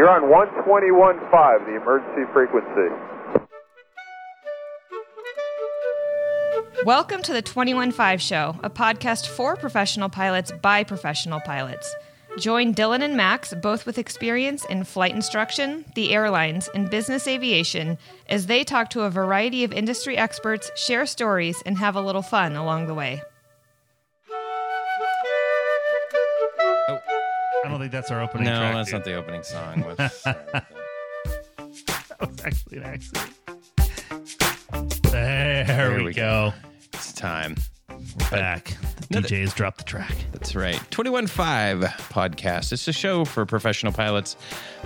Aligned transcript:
You're 0.00 0.08
on 0.08 0.32
121.5, 0.32 1.66
the 1.66 1.76
emergency 1.76 2.22
frequency. 2.32 2.88
Welcome 6.86 7.20
to 7.20 7.34
the 7.34 7.42
215 7.42 8.16
Show, 8.16 8.56
a 8.62 8.70
podcast 8.70 9.26
for 9.26 9.56
professional 9.56 10.08
pilots 10.08 10.52
by 10.62 10.84
professional 10.84 11.40
pilots. 11.40 11.94
Join 12.38 12.72
Dylan 12.72 13.02
and 13.02 13.14
Max, 13.14 13.52
both 13.60 13.84
with 13.84 13.98
experience 13.98 14.64
in 14.64 14.84
flight 14.84 15.14
instruction, 15.14 15.84
the 15.94 16.14
airlines, 16.14 16.70
and 16.74 16.88
business 16.88 17.28
aviation, 17.28 17.98
as 18.26 18.46
they 18.46 18.64
talk 18.64 18.88
to 18.88 19.02
a 19.02 19.10
variety 19.10 19.64
of 19.64 19.72
industry 19.74 20.16
experts, 20.16 20.70
share 20.80 21.04
stories, 21.04 21.62
and 21.66 21.76
have 21.76 21.94
a 21.94 22.00
little 22.00 22.22
fun 22.22 22.56
along 22.56 22.86
the 22.86 22.94
way. 22.94 23.20
Don't 27.80 27.90
think 27.90 27.92
that's 27.92 28.10
our 28.10 28.20
opening 28.20 28.44
No, 28.44 28.58
track. 28.58 28.74
that's 28.74 28.90
dude. 28.90 28.98
not 28.98 29.04
the 29.04 29.14
opening 29.14 29.42
song. 29.42 29.84
That 32.20 32.28
was 32.28 32.40
actually 32.44 32.76
an 32.78 32.84
accident. 32.84 33.30
There, 35.10 35.96
we, 35.96 36.04
we 36.04 36.12
go. 36.12 36.52
it's 36.92 37.14
time. 37.14 37.56
We're 37.88 38.30
back. 38.30 38.76
The 39.08 39.18
Another- 39.18 39.28
DJ's 39.28 39.54
dropped 39.54 39.78
the 39.78 39.84
track. 39.84 40.12
That's 40.32 40.54
right. 40.54 40.76
21.5 40.90 41.80
podcast. 42.10 42.72
It's 42.72 42.86
a 42.88 42.92
show 42.92 43.24
for 43.24 43.46
professional 43.46 43.92
pilots 43.94 44.36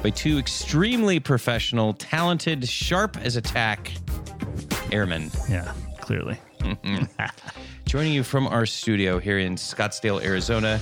by 0.05 0.11
two 0.11 0.39
extremely 0.39 1.19
professional, 1.19 1.95
talented, 1.95 2.69
sharp 2.69 3.17
as 3.17 3.35
a 3.35 3.41
tack 3.41 3.91
airmen. 4.93 5.33
Yeah, 5.49 5.73
clearly. 6.01 6.39
Mm-hmm. 6.61 7.25
Joining 7.87 8.13
you 8.13 8.23
from 8.23 8.47
our 8.47 8.65
studio 8.67 9.19
here 9.19 9.39
in 9.41 9.57
Scottsdale, 9.57 10.23
Arizona. 10.25 10.81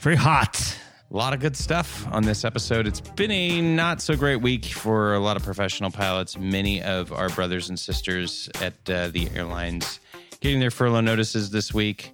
Very 0.00 0.16
hot. 0.16 0.76
A 1.12 1.16
lot 1.16 1.34
of 1.34 1.40
good 1.40 1.58
stuff 1.58 2.08
on 2.10 2.22
this 2.22 2.42
episode. 2.42 2.86
It's 2.86 3.02
been 3.02 3.30
a 3.30 3.60
not 3.60 4.00
so 4.00 4.16
great 4.16 4.36
week 4.36 4.64
for 4.64 5.12
a 5.12 5.18
lot 5.18 5.36
of 5.36 5.42
professional 5.42 5.90
pilots. 5.90 6.38
Many 6.38 6.82
of 6.82 7.12
our 7.12 7.28
brothers 7.28 7.68
and 7.68 7.78
sisters 7.78 8.48
at 8.62 8.88
uh, 8.88 9.08
the 9.08 9.28
airlines 9.34 10.00
getting 10.40 10.58
their 10.58 10.70
furlough 10.70 11.02
notices 11.02 11.50
this 11.50 11.74
week, 11.74 12.12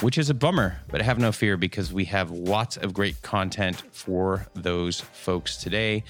which 0.00 0.18
is 0.18 0.28
a 0.28 0.34
bummer, 0.34 0.80
but 0.88 1.00
have 1.00 1.20
no 1.20 1.30
fear 1.30 1.56
because 1.56 1.92
we 1.92 2.06
have 2.06 2.32
lots 2.32 2.78
of 2.78 2.92
great 2.92 3.22
content 3.22 3.80
for 3.92 4.48
those 4.54 5.00
folks 5.00 5.56
today. 5.56 6.02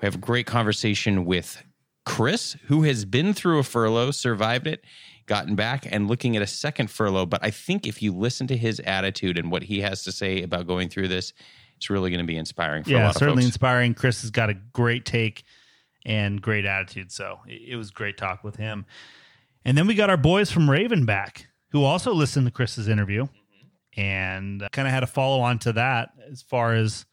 We 0.00 0.06
have 0.06 0.14
a 0.14 0.18
great 0.18 0.46
conversation 0.46 1.24
with 1.24 1.64
Chris, 2.04 2.56
who 2.66 2.84
has 2.84 3.04
been 3.04 3.34
through 3.34 3.58
a 3.58 3.64
furlough, 3.64 4.12
survived 4.12 4.68
it, 4.68 4.84
gotten 5.26 5.54
back, 5.54 5.86
and 5.90 6.08
looking 6.08 6.36
at 6.36 6.42
a 6.42 6.46
second 6.46 6.90
furlough. 6.90 7.26
But 7.26 7.44
I 7.44 7.50
think 7.50 7.86
if 7.86 8.02
you 8.02 8.12
listen 8.12 8.46
to 8.48 8.56
his 8.56 8.80
attitude 8.80 9.38
and 9.38 9.50
what 9.50 9.64
he 9.64 9.80
has 9.80 10.04
to 10.04 10.12
say 10.12 10.42
about 10.42 10.66
going 10.66 10.88
through 10.88 11.08
this, 11.08 11.32
it's 11.76 11.90
really 11.90 12.10
going 12.10 12.20
to 12.20 12.26
be 12.26 12.36
inspiring 12.36 12.84
for 12.84 12.90
a 12.90 12.92
Yeah, 12.94 13.10
certainly 13.10 13.44
inspiring. 13.44 13.94
Chris 13.94 14.22
has 14.22 14.30
got 14.30 14.48
a 14.48 14.54
great 14.54 15.04
take 15.04 15.44
and 16.04 16.40
great 16.40 16.64
attitude. 16.64 17.12
So 17.12 17.40
it 17.46 17.72
it 17.72 17.76
was 17.76 17.90
great 17.90 18.16
talk 18.16 18.44
with 18.44 18.56
him. 18.56 18.86
And 19.64 19.76
then 19.76 19.86
we 19.86 19.94
got 19.94 20.10
our 20.10 20.16
boys 20.16 20.50
from 20.50 20.70
Raven 20.70 21.04
back 21.04 21.48
who 21.72 21.84
also 21.84 22.14
listened 22.14 22.46
to 22.46 22.52
Chris's 22.52 22.88
interview 22.88 23.24
mm-hmm. 23.24 24.00
and 24.00 24.62
uh, 24.62 24.68
kind 24.70 24.86
of 24.86 24.94
had 24.94 25.02
a 25.02 25.08
follow 25.08 25.40
on 25.40 25.58
to 25.60 25.72
that 25.72 26.10
as 26.30 26.40
far 26.40 26.74
as, 26.74 27.04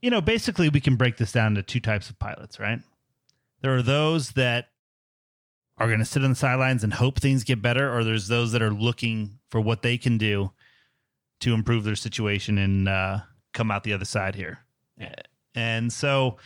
you 0.00 0.10
know, 0.10 0.20
basically 0.20 0.68
we 0.68 0.80
can 0.80 0.96
break 0.96 1.16
this 1.16 1.32
down 1.32 1.56
to 1.56 1.62
two 1.62 1.80
types 1.80 2.08
of 2.08 2.18
pilots, 2.18 2.60
right? 2.60 2.80
There 3.60 3.74
are 3.74 3.82
those 3.82 4.32
that 4.32 4.68
are 5.80 5.86
going 5.86 5.98
to 5.98 6.04
sit 6.04 6.22
on 6.22 6.30
the 6.30 6.36
sidelines 6.36 6.84
and 6.84 6.92
hope 6.92 7.18
things 7.18 7.42
get 7.42 7.62
better, 7.62 7.92
or 7.92 8.04
there's 8.04 8.28
those 8.28 8.52
that 8.52 8.60
are 8.60 8.70
looking 8.70 9.38
for 9.48 9.60
what 9.60 9.80
they 9.80 9.96
can 9.96 10.18
do 10.18 10.52
to 11.40 11.54
improve 11.54 11.84
their 11.84 11.96
situation 11.96 12.58
and 12.58 12.86
uh, 12.86 13.20
come 13.54 13.70
out 13.70 13.82
the 13.82 13.94
other 13.94 14.04
side 14.04 14.34
here. 14.34 14.58
And 15.54 15.90
so, 15.90 16.36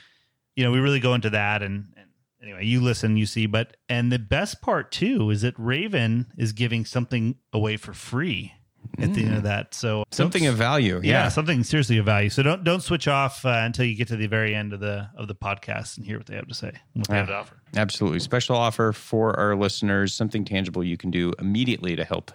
you 0.55 0.63
know, 0.63 0.71
we 0.71 0.79
really 0.79 1.01
go 1.01 1.15
into 1.15 1.31
that. 1.31 1.63
And, 1.65 1.93
and 1.97 2.07
anyway, 2.41 2.65
you 2.65 2.81
listen, 2.81 3.17
you 3.17 3.27
see. 3.27 3.47
But, 3.47 3.77
and 3.89 4.13
the 4.13 4.21
best 4.21 4.63
part 4.63 4.93
too 4.93 5.31
is 5.31 5.43
that 5.43 5.55
Raven 5.59 6.27
is 6.39 6.53
giving 6.53 6.85
something 6.85 7.35
away 7.53 7.77
for 7.77 7.93
free 7.93 8.53
at 9.01 9.15
the 9.15 9.25
end 9.25 9.37
of 9.37 9.43
that. 9.45 9.75
So, 9.75 10.01
Mm. 10.01 10.15
Something 10.15 10.47
of 10.47 10.57
value. 10.57 10.97
yeah. 11.03 11.25
Yeah. 11.25 11.29
something 11.29 11.63
seriously 11.65 11.99
of 11.99 12.07
value. 12.07 12.31
So 12.31 12.43
don't 12.43 12.63
don't 12.65 12.83
switch 12.83 13.09
off 13.09 13.45
uh, 13.45 13.49
until 13.63 13.85
you 13.85 13.95
get 13.97 14.09
to 14.09 14.17
the 14.17 14.27
very 14.27 14.55
end 14.55 14.73
of 14.73 14.81
the 14.81 15.09
of 15.17 15.29
the 15.29 15.35
podcast 15.35 15.97
and 15.97 16.07
hear 16.07 16.19
what 16.19 16.27
they 16.27 16.37
have 16.37 16.49
to 16.49 16.55
say, 16.55 16.73
what 16.95 17.09
they 17.09 17.17
have 17.17 17.29
to 17.29 17.35
offer. 17.35 17.57
Absolutely. 17.77 18.21
Special 18.21 18.57
offer 18.57 18.93
for 18.93 19.39
our 19.39 19.57
listeners, 19.57 20.15
something 20.15 20.45
tangible 20.45 20.85
you 20.85 20.97
can 20.97 21.11
do 21.11 21.33
immediately 21.39 21.97
to 21.97 22.05
help 22.05 22.31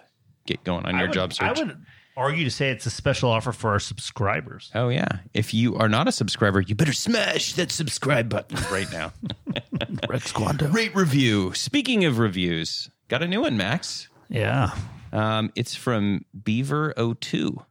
get 0.46 0.62
going 0.64 0.84
on 0.86 0.94
I 0.94 0.98
your 0.98 1.08
would- 1.08 1.14
job 1.14 1.32
search. 1.32 1.58
I 1.58 1.60
would 1.62 1.76
argue 2.16 2.44
to 2.44 2.50
say 2.50 2.70
it's 2.70 2.84
a 2.84 2.90
special 2.90 3.30
offer 3.30 3.52
for 3.52 3.70
our 3.70 3.78
subscribers. 3.78 4.70
Oh 4.74 4.88
yeah. 4.90 5.08
If 5.32 5.54
you 5.54 5.76
are 5.76 5.88
not 5.88 6.08
a 6.08 6.12
subscriber, 6.12 6.60
you 6.60 6.74
better 6.74 6.92
smash 6.92 7.54
that 7.54 7.70
subscribe 7.72 8.28
button 8.28 8.58
right 8.70 8.90
now. 8.92 9.12
Rex 10.08 10.32
Quando. 10.32 10.68
Rate 10.68 10.94
review. 10.94 11.54
Speaking 11.54 12.04
of 12.04 12.18
reviews, 12.18 12.90
got 13.08 13.22
a 13.22 13.28
new 13.28 13.40
one, 13.40 13.56
Max. 13.56 14.08
Yeah. 14.28 14.74
Um, 15.12 15.52
it's 15.56 15.74
from 15.74 16.24
Beaver02. 16.42 17.64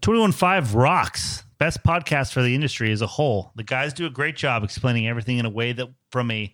215 0.00 0.76
rocks. 0.76 1.44
Best 1.58 1.84
podcast 1.84 2.32
for 2.32 2.42
the 2.42 2.54
industry 2.54 2.90
as 2.90 3.02
a 3.02 3.06
whole. 3.06 3.52
The 3.54 3.62
guys 3.62 3.92
do 3.92 4.04
a 4.04 4.10
great 4.10 4.36
job 4.36 4.64
explaining 4.64 5.06
everything 5.06 5.38
in 5.38 5.46
a 5.46 5.50
way 5.50 5.72
that 5.72 5.88
from 6.10 6.30
a 6.32 6.52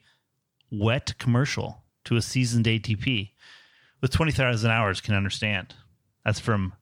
wet 0.70 1.14
commercial 1.18 1.82
to 2.04 2.16
a 2.16 2.22
seasoned 2.22 2.66
ATP 2.66 3.30
with 4.02 4.10
20,000 4.10 4.70
hours 4.70 5.00
can 5.00 5.14
understand. 5.14 5.74
That's 6.24 6.40
from 6.40 6.74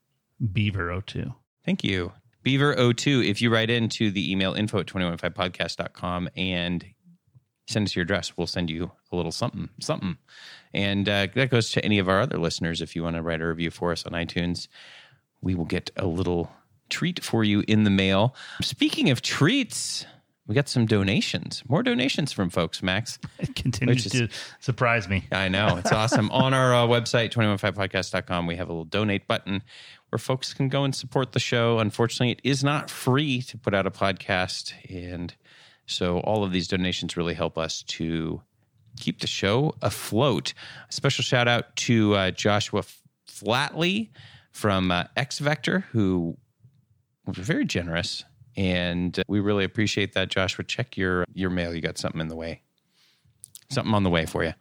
Beaver02. 0.42 1.34
Thank 1.64 1.84
you. 1.84 2.12
Beaver02. 2.44 3.28
If 3.28 3.41
you 3.41 3.52
write 3.52 3.70
into 3.70 4.10
the 4.10 4.30
email 4.30 4.54
info 4.54 4.80
at 4.80 4.86
215podcast.com 4.86 6.28
and 6.36 6.84
send 7.66 7.87
us 7.87 7.97
your 7.97 8.04
address, 8.04 8.37
we'll 8.37 8.47
send 8.47 8.71
you 8.71 8.93
a 9.12 9.16
little 9.16 9.32
something, 9.32 9.69
something. 9.81 10.16
And 10.72 11.09
uh, 11.09 11.28
that 11.34 11.50
goes 11.50 11.71
to 11.72 11.84
any 11.84 11.99
of 11.99 12.09
our 12.09 12.21
other 12.21 12.38
listeners. 12.38 12.81
If 12.81 12.94
you 12.94 13.03
want 13.03 13.16
to 13.16 13.22
write 13.22 13.41
a 13.41 13.47
review 13.47 13.71
for 13.71 13.93
us 13.93 14.04
on 14.06 14.12
iTunes, 14.12 14.69
we 15.41 15.54
will 15.54 15.65
get 15.65 15.91
a 15.97 16.06
little 16.06 16.50
treat 16.88 17.22
for 17.22 17.44
you 17.44 17.65
in 17.66 17.84
the 17.84 17.91
mail. 17.91 18.34
Speaking 18.62 19.10
of 19.10 19.22
treats, 19.22 20.06
we 20.47 20.55
got 20.55 20.69
some 20.69 20.87
donations, 20.87 21.62
more 21.69 21.82
donations 21.82 22.32
from 22.32 22.50
folks, 22.50 22.82
Max. 22.82 23.19
It 23.38 23.55
continues 23.55 24.05
Which 24.05 24.12
to 24.12 24.28
surprise 24.60 25.09
me. 25.09 25.25
I 25.32 25.49
know. 25.49 25.76
It's 25.76 25.93
awesome. 25.93 26.31
On 26.31 26.55
our 26.55 26.75
uh, 26.75 26.87
website, 26.87 27.32
215podcast.com, 27.32 28.47
we 28.47 28.56
have 28.56 28.69
a 28.69 28.72
little 28.72 28.84
donate 28.84 29.26
button 29.26 29.62
where 30.10 30.19
folks 30.19 30.55
can 30.55 30.69
go 30.69 30.84
and 30.84 30.94
support 30.94 31.32
the 31.32 31.41
show. 31.41 31.78
Unfortunately, 31.81 32.31
it 32.31 32.41
is 32.44 32.62
not 32.62 32.91
free 32.91 33.43
to 33.43 33.59
put 33.59 33.75
out 33.75 33.87
a 33.87 33.91
podcast. 33.91 34.72
And 34.88 35.34
so 35.86 36.19
all 36.20 36.44
of 36.44 36.52
these 36.52 36.69
donations 36.69 37.16
really 37.16 37.34
help 37.34 37.56
us 37.56 37.82
to 37.82 38.42
keep 38.98 39.20
the 39.20 39.26
show 39.26 39.74
afloat. 39.82 40.52
A 40.88 40.92
special 40.92 41.22
shout 41.22 41.48
out 41.48 41.74
to 41.76 42.14
uh, 42.14 42.30
Joshua 42.30 42.82
Flatley 43.28 44.10
from 44.50 44.91
uh, 44.91 45.04
X 45.16 45.38
Vector, 45.38 45.80
who 45.92 46.36
was 47.26 47.36
very 47.36 47.64
generous. 47.64 48.25
And 48.56 49.19
uh, 49.19 49.22
we 49.28 49.41
really 49.41 49.64
appreciate 49.64 50.14
that, 50.14 50.30
Joshua. 50.30 50.64
Check 50.64 50.96
your, 50.96 51.25
your 51.34 51.50
mail. 51.50 51.75
You 51.75 51.82
got 51.82 51.98
something 51.98 52.20
in 52.20 52.28
the 52.28 52.36
way. 52.36 52.62
Something 53.70 53.94
on 53.94 54.02
the 54.02 54.10
way 54.10 54.26
for 54.26 54.44
you. 54.44 54.54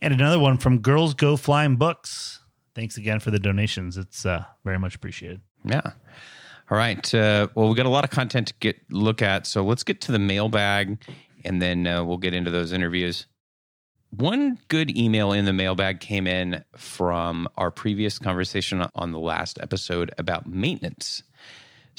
And 0.00 0.14
another 0.14 0.38
one 0.38 0.56
from 0.56 0.78
Girls 0.78 1.14
Go 1.14 1.36
Flying 1.36 1.76
Books. 1.76 2.40
Thanks 2.74 2.96
again 2.96 3.20
for 3.20 3.30
the 3.30 3.38
donations. 3.38 3.96
It's 3.96 4.24
uh, 4.24 4.44
very 4.64 4.78
much 4.78 4.94
appreciated. 4.94 5.40
Yeah. 5.64 5.92
All 6.70 6.78
right. 6.78 7.14
Uh, 7.14 7.48
well, 7.54 7.68
we 7.68 7.74
got 7.74 7.86
a 7.86 7.90
lot 7.90 8.04
of 8.04 8.10
content 8.10 8.48
to 8.48 8.54
get 8.60 8.76
look 8.90 9.22
at, 9.22 9.46
so 9.46 9.64
let's 9.64 9.82
get 9.82 10.00
to 10.02 10.12
the 10.12 10.20
mailbag, 10.20 11.02
and 11.44 11.60
then 11.60 11.86
uh, 11.86 12.04
we'll 12.04 12.16
get 12.16 12.32
into 12.32 12.52
those 12.52 12.72
interviews. 12.72 13.26
One 14.10 14.58
good 14.68 14.96
email 14.96 15.32
in 15.32 15.44
the 15.44 15.52
mailbag 15.52 16.00
came 16.00 16.26
in 16.26 16.64
from 16.76 17.48
our 17.56 17.70
previous 17.70 18.18
conversation 18.18 18.86
on 18.94 19.12
the 19.12 19.18
last 19.18 19.58
episode 19.60 20.12
about 20.18 20.46
maintenance. 20.46 21.22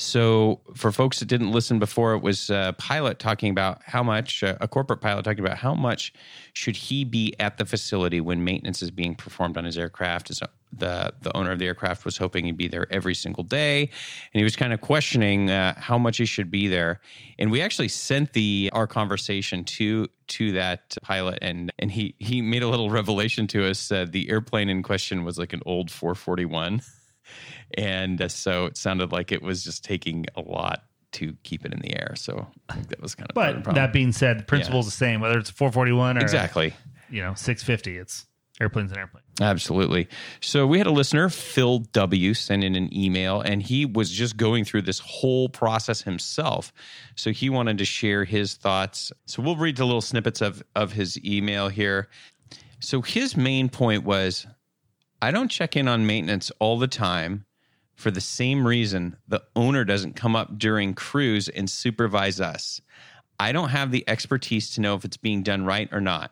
So, 0.02 0.62
for 0.74 0.92
folks 0.92 1.20
that 1.20 1.28
didn't 1.28 1.52
listen 1.52 1.78
before, 1.78 2.16
it 2.16 2.24
was 2.24 2.50
a 2.50 2.74
pilot 2.80 3.20
talking 3.20 3.52
about 3.52 3.84
how 3.86 4.02
much, 4.02 4.42
uh, 4.42 4.58
a 4.60 4.68
corporate 4.68 5.00
pilot 5.00 5.24
talking 5.24 5.46
about 5.46 5.60
how 5.60 5.76
much 5.76 6.12
should 6.54 6.76
he 6.76 7.04
be 7.04 7.36
at 7.40 7.60
the 7.60 7.66
facility 7.66 8.20
when 8.20 8.44
maintenance 8.44 8.82
is 8.82 8.90
being 8.90 9.14
performed 9.14 9.58
on 9.58 9.64
his 9.64 9.78
aircraft. 9.78 10.30
His, 10.30 10.42
the, 10.74 11.14
the 11.22 11.38
owner 11.38 11.52
of 11.52 11.60
the 11.60 11.68
aircraft 11.68 12.04
was 12.04 12.18
hoping 12.18 12.46
he'd 12.46 12.58
be 12.58 12.68
there 12.68 12.92
every 12.92 13.14
single 13.14 13.44
day. 13.44 13.82
And 13.82 14.40
he 14.40 14.44
was 14.44 14.56
kind 14.56 14.74
of 14.74 14.82
questioning 14.82 15.52
uh, 15.52 15.80
how 15.80 16.00
much 16.00 16.18
he 16.18 16.26
should 16.26 16.50
be 16.50 16.68
there. 16.68 17.00
And 17.38 17.52
we 17.52 17.62
actually 17.62 17.90
sent 17.90 18.34
the 18.34 18.72
our 18.74 18.88
conversation 18.88 19.64
to 19.66 20.08
to 20.30 20.54
that 20.54 20.98
pilot, 21.04 21.38
and, 21.44 21.72
and 21.78 21.92
he, 21.92 22.16
he 22.18 22.42
made 22.42 22.64
a 22.64 22.68
little 22.70 22.90
revelation 23.02 23.46
to 23.48 23.70
us. 23.70 23.92
Uh, 23.92 24.08
the 24.10 24.32
airplane 24.32 24.68
in 24.68 24.82
question 24.82 25.24
was 25.24 25.38
like 25.38 25.54
an 25.54 25.62
old 25.66 25.92
441 25.92 26.82
and 27.78 28.22
uh, 28.22 28.28
so 28.28 28.66
it 28.66 28.78
sounded 28.78 29.12
like 29.12 29.32
it 29.32 29.42
was 29.42 29.64
just 29.64 29.84
taking 29.84 30.26
a 30.36 30.42
lot 30.42 30.84
to 31.14 31.36
keep 31.44 31.66
it 31.66 31.74
in 31.74 31.80
the 31.80 31.96
air. 31.98 32.14
So 32.16 32.48
I 32.70 32.74
think 32.76 32.88
that 32.90 33.02
was 33.02 33.16
kind 33.16 33.30
of 33.30 33.36
part 33.36 33.50
of 33.50 33.56
the 33.56 33.62
But 33.62 33.76
that 33.76 33.94
being 33.94 34.12
said, 34.12 34.40
the 34.40 34.44
principle's 34.44 34.86
the 34.86 34.92
same, 34.92 35.20
whether 35.22 35.38
it's 35.38 35.50
a 35.50 35.54
441 35.54 36.18
or 36.18 36.22
exactly, 36.22 36.74
you 37.10 37.22
know 37.22 37.34
650. 37.34 37.98
It's 37.98 38.26
Airplanes 38.62 38.92
and 38.92 39.00
airplanes. 39.00 39.26
Absolutely. 39.42 40.08
So 40.40 40.68
we 40.68 40.78
had 40.78 40.86
a 40.86 40.92
listener, 40.92 41.30
Phil 41.30 41.80
W, 41.80 42.34
send 42.36 42.64
in 42.64 42.76
an 42.76 42.96
email, 42.96 43.42
and 43.42 43.64
he 43.64 43.86
was 43.86 44.12
just 44.12 44.38
going 44.38 44.66
through 44.66 44.84
this 44.84 45.00
whole 45.00 45.50
process 45.50 46.04
himself. 46.04 46.72
So 47.16 47.32
he 47.32 47.50
wanted 47.50 47.80
to 47.80 47.86
share 47.86 48.24
his 48.24 48.54
thoughts. 48.54 49.12
So 49.26 49.42
we'll 49.42 49.56
read 49.56 49.78
the 49.78 49.86
little 49.86 50.02
snippets 50.02 50.42
of 50.42 50.62
of 50.76 50.92
his 50.92 51.20
email 51.26 51.70
here. 51.70 52.08
So 52.80 53.02
his 53.02 53.36
main 53.36 53.68
point 53.68 54.04
was, 54.04 54.46
I 55.24 55.32
don't 55.32 55.50
check 55.50 55.76
in 55.76 55.88
on 55.88 56.06
maintenance 56.06 56.52
all 56.60 56.78
the 56.78 56.88
time 56.88 57.46
for 58.02 58.12
the 58.12 58.20
same 58.20 58.68
reason 58.68 59.16
the 59.28 59.44
owner 59.56 59.86
doesn't 59.86 60.16
come 60.16 60.36
up 60.36 60.58
during 60.58 60.94
cruise 60.94 61.48
and 61.48 61.70
supervise 61.70 62.42
us. 62.42 62.82
I 63.40 63.52
don't 63.52 63.70
have 63.70 63.92
the 63.92 64.04
expertise 64.08 64.72
to 64.72 64.82
know 64.82 64.96
if 64.96 65.06
it's 65.06 65.18
being 65.18 65.44
done 65.44 65.66
right 65.66 65.88
or 65.92 66.02
not. 66.02 66.32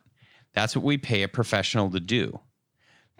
That's 0.53 0.75
what 0.75 0.83
we 0.83 0.97
pay 0.97 1.23
a 1.23 1.27
professional 1.27 1.89
to 1.91 1.99
do. 1.99 2.39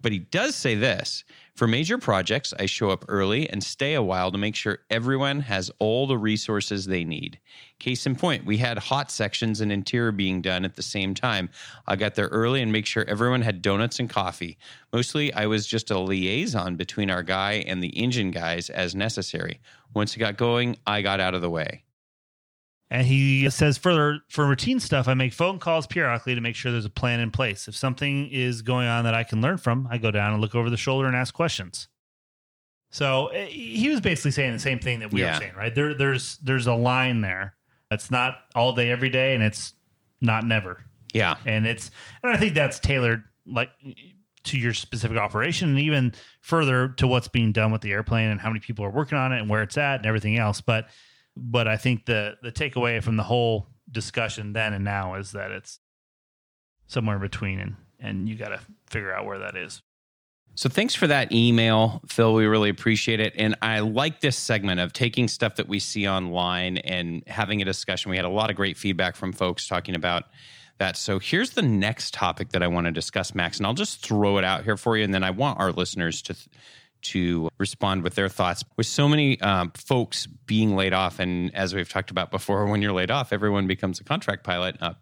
But 0.02 0.12
he 0.12 0.20
does 0.20 0.56
say 0.56 0.76
this 0.76 1.24
for 1.60 1.68
major 1.68 1.98
projects, 1.98 2.54
I 2.58 2.68
show 2.68 2.90
up 2.90 3.04
early 3.10 3.50
and 3.50 3.62
stay 3.62 3.94
a 3.94 4.02
while 4.02 4.32
to 4.32 4.38
make 4.38 4.56
sure 4.56 4.80
everyone 4.90 5.42
has 5.42 5.70
all 5.78 6.08
the 6.08 6.18
resources 6.18 6.86
they 6.86 7.04
need. 7.04 7.38
Case 7.80 8.06
in 8.06 8.16
point, 8.16 8.46
we 8.46 8.56
had 8.56 8.78
hot 8.78 9.12
sections 9.12 9.60
and 9.60 9.70
interior 9.70 10.14
being 10.14 10.42
done 10.42 10.64
at 10.64 10.78
the 10.78 10.82
same 10.82 11.14
time. 11.14 11.50
I 11.86 11.98
got 11.98 12.16
there 12.16 12.28
early 12.28 12.62
and 12.62 12.72
make 12.72 12.86
sure 12.86 13.04
everyone 13.10 13.42
had 13.42 13.62
donuts 13.62 14.00
and 14.00 14.10
coffee. 14.10 14.58
Mostly, 14.94 15.34
I 15.34 15.48
was 15.48 15.68
just 15.68 15.92
a 15.92 16.00
liaison 16.00 16.78
between 16.78 17.10
our 17.10 17.24
guy 17.24 17.66
and 17.68 17.84
the 17.84 17.90
engine 17.90 18.32
guys 18.32 18.70
as 18.70 18.96
necessary. 18.96 19.60
Once 19.94 20.16
it 20.16 20.20
got 20.20 20.38
going, 20.38 20.78
I 20.88 21.02
got 21.02 21.20
out 21.20 21.34
of 21.34 21.42
the 21.42 21.50
way. 21.50 21.84
And 22.92 23.06
he 23.06 23.48
says 23.52 23.78
further, 23.78 24.20
for 24.30 24.48
routine 24.48 24.80
stuff, 24.80 25.08
I 25.08 25.14
make 25.14 25.32
phone 25.32 25.60
calls 25.60 25.86
periodically 25.86 26.34
to 26.34 26.42
make 26.42 26.56
sure 26.56 26.72
there's 26.72 26.86
a 26.86 26.90
plan 26.90 27.20
in 27.20 27.30
place. 27.30 27.68
If 27.68 27.76
something 27.76 28.28
is 28.32 28.64
going 28.64 28.88
on 28.88 29.04
that 29.04 29.14
I 29.14 29.24
can 29.24 29.42
learn 29.42 29.58
from, 29.58 29.88
I 29.92 30.00
go 30.00 30.10
down 30.10 30.32
and 30.34 30.42
look 30.42 30.56
over 30.56 30.72
the 30.72 30.78
shoulder 30.78 31.08
and 31.08 31.16
ask 31.16 31.32
questions. 31.34 31.88
So 32.92 33.28
eh, 33.28 33.46
he 33.46 33.90
was 33.90 34.02
basically 34.02 34.32
saying 34.32 34.54
the 34.54 34.60
same 34.60 34.80
thing 34.80 35.00
that 35.00 35.12
we 35.14 35.22
Yeah. 35.22 35.34
were 35.36 35.40
saying, 35.40 35.54
right? 35.56 35.74
There, 35.76 35.94
there's 35.94 36.38
there's 36.38 36.66
a 36.68 36.74
line 36.74 37.22
there. 37.22 37.56
It's 37.92 38.10
not 38.10 38.40
all 38.56 38.74
day 38.74 38.90
every 38.90 39.10
day, 39.10 39.36
and 39.36 39.44
it's 39.44 39.74
not 40.22 40.44
never. 40.44 40.84
Yeah. 41.14 41.36
And 41.46 41.68
it's 41.68 41.92
and 42.24 42.32
I 42.34 42.38
think 42.38 42.56
that's 42.56 42.80
tailored 42.80 43.24
like 43.46 43.70
to 44.46 44.58
your 44.58 44.74
specific 44.74 45.18
operation, 45.18 45.70
and 45.70 45.80
even 45.80 46.14
further 46.42 46.90
to 46.98 47.06
what's 47.08 47.28
being 47.28 47.52
done 47.52 47.72
with 47.72 47.82
the 47.82 47.92
airplane 47.92 48.30
and 48.30 48.40
how 48.42 48.50
many 48.50 48.60
people 48.62 48.84
are 48.86 48.90
working 48.90 49.18
on 49.18 49.32
it 49.32 49.40
and 49.40 49.50
where 49.50 49.62
it's 49.62 49.78
at 49.78 49.98
and 49.98 50.06
everything 50.08 50.38
else. 50.38 50.60
But 50.62 50.88
but 51.40 51.68
I 51.68 51.78
think 51.78 52.06
the 52.06 52.38
the 52.42 52.52
takeaway 52.52 53.02
from 53.02 53.18
the 53.18 53.24
whole 53.24 53.68
discussion 53.92 54.54
then 54.54 54.74
and 54.74 54.86
now 54.86 55.16
is 55.16 55.32
that 55.32 55.52
it's 55.52 55.80
somewhere 56.88 57.16
in 57.16 57.22
between 57.22 57.60
and 57.60 57.76
and 58.00 58.30
you 58.30 58.36
got 58.36 58.50
to 58.50 58.60
figure 58.90 59.14
out 59.14 59.26
where 59.26 59.40
that 59.40 59.58
is. 59.58 59.82
So 60.56 60.68
thanks 60.68 60.96
for 60.96 61.08
that 61.08 61.32
email, 61.32 62.02
Phil. 62.08 62.34
We 62.34 62.46
really 62.46 62.70
appreciate 62.70 63.20
it. 63.20 63.34
And 63.38 63.56
I 63.62 63.80
like 63.80 64.20
this 64.20 64.36
segment 64.36 64.80
of 64.80 64.92
taking 64.92 65.28
stuff 65.28 65.56
that 65.56 65.70
we 65.70 65.80
see 65.80 66.08
online 66.08 66.78
and 66.80 67.24
having 67.28 67.62
a 67.62 67.66
discussion. 67.66 68.10
We 68.10 68.18
had 68.18 68.26
a 68.26 68.30
lot 68.30 68.50
of 68.50 68.56
great 68.56 68.78
feedback 68.78 69.16
from 69.16 69.32
folks 69.32 69.68
talking 69.68 69.96
about 69.96 70.26
that. 70.80 70.98
So 70.98 71.20
here's 71.20 71.52
the 71.52 71.62
next 71.62 72.14
topic 72.14 72.50
that 72.50 72.64
I 72.64 72.68
want 72.68 72.86
to 72.88 72.92
discuss, 72.92 73.36
Max, 73.36 73.58
and 73.58 73.68
I'll 73.68 73.74
just 73.74 74.02
throw 74.06 74.38
it 74.38 74.44
out 74.44 74.64
here 74.64 74.76
for 74.76 74.98
you. 74.98 75.04
And 75.04 75.14
then 75.14 75.24
I 75.24 75.30
want 75.30 75.60
our 75.60 75.72
listeners 75.72 76.22
to 76.24 76.36
to 77.02 77.50
respond 77.58 78.04
with 78.04 78.16
their 78.16 78.30
thoughts. 78.30 78.64
With 78.78 78.88
so 78.88 79.08
many 79.08 79.40
um, 79.42 79.72
folks 79.72 80.26
being 80.26 80.76
laid 80.76 80.94
off, 80.94 81.20
and 81.20 81.54
as 81.56 81.74
we've 81.74 81.90
talked 81.90 82.12
about 82.12 82.32
before, 82.32 82.66
when 82.68 82.82
you're 82.82 82.94
laid 82.94 83.12
off, 83.12 83.32
everyone 83.32 83.68
becomes 83.68 84.00
a 84.00 84.04
contract 84.04 84.44
pilot. 84.44 84.78
Uh, 84.82 84.94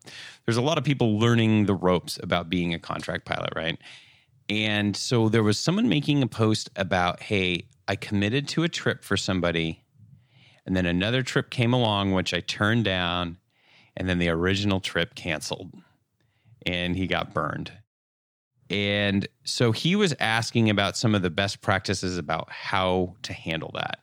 there's 0.46 0.58
a 0.58 0.62
lot 0.62 0.78
of 0.78 0.84
people 0.84 1.20
learning 1.20 1.66
the 1.66 1.76
ropes 1.76 2.20
about 2.22 2.50
being 2.50 2.74
a 2.74 2.80
contract 2.80 3.26
pilot, 3.26 3.52
right? 3.56 3.80
And 4.50 4.96
so 4.96 5.30
there 5.30 5.44
was 5.44 5.60
someone 5.60 5.90
making 5.90 6.24
a 6.24 6.28
post 6.28 6.70
about, 6.76 7.22
hey, 7.22 7.68
I 7.88 7.96
committed 7.96 8.48
to 8.50 8.64
a 8.64 8.70
trip 8.70 9.04
for 9.04 9.18
somebody, 9.18 9.84
and 10.66 10.76
then 10.76 10.86
another 10.86 11.24
trip 11.24 11.50
came 11.50 11.74
along, 11.74 12.14
which 12.14 12.34
I 12.34 12.42
turned 12.42 12.86
down, 12.86 13.38
and 13.96 14.08
then 14.08 14.20
the 14.20 14.30
original 14.30 14.80
trip 14.80 15.16
canceled, 15.16 15.74
and 16.66 16.96
he 16.96 17.08
got 17.08 17.34
burned. 17.34 17.72
And 18.70 19.28
so 19.44 19.72
he 19.72 19.96
was 19.96 20.14
asking 20.20 20.70
about 20.70 20.98
some 20.98 21.16
of 21.16 21.22
the 21.22 21.30
best 21.30 21.62
practices 21.62 22.18
about 22.18 22.52
how 22.52 23.16
to 23.24 23.34
handle 23.34 23.72
that. 23.76 24.00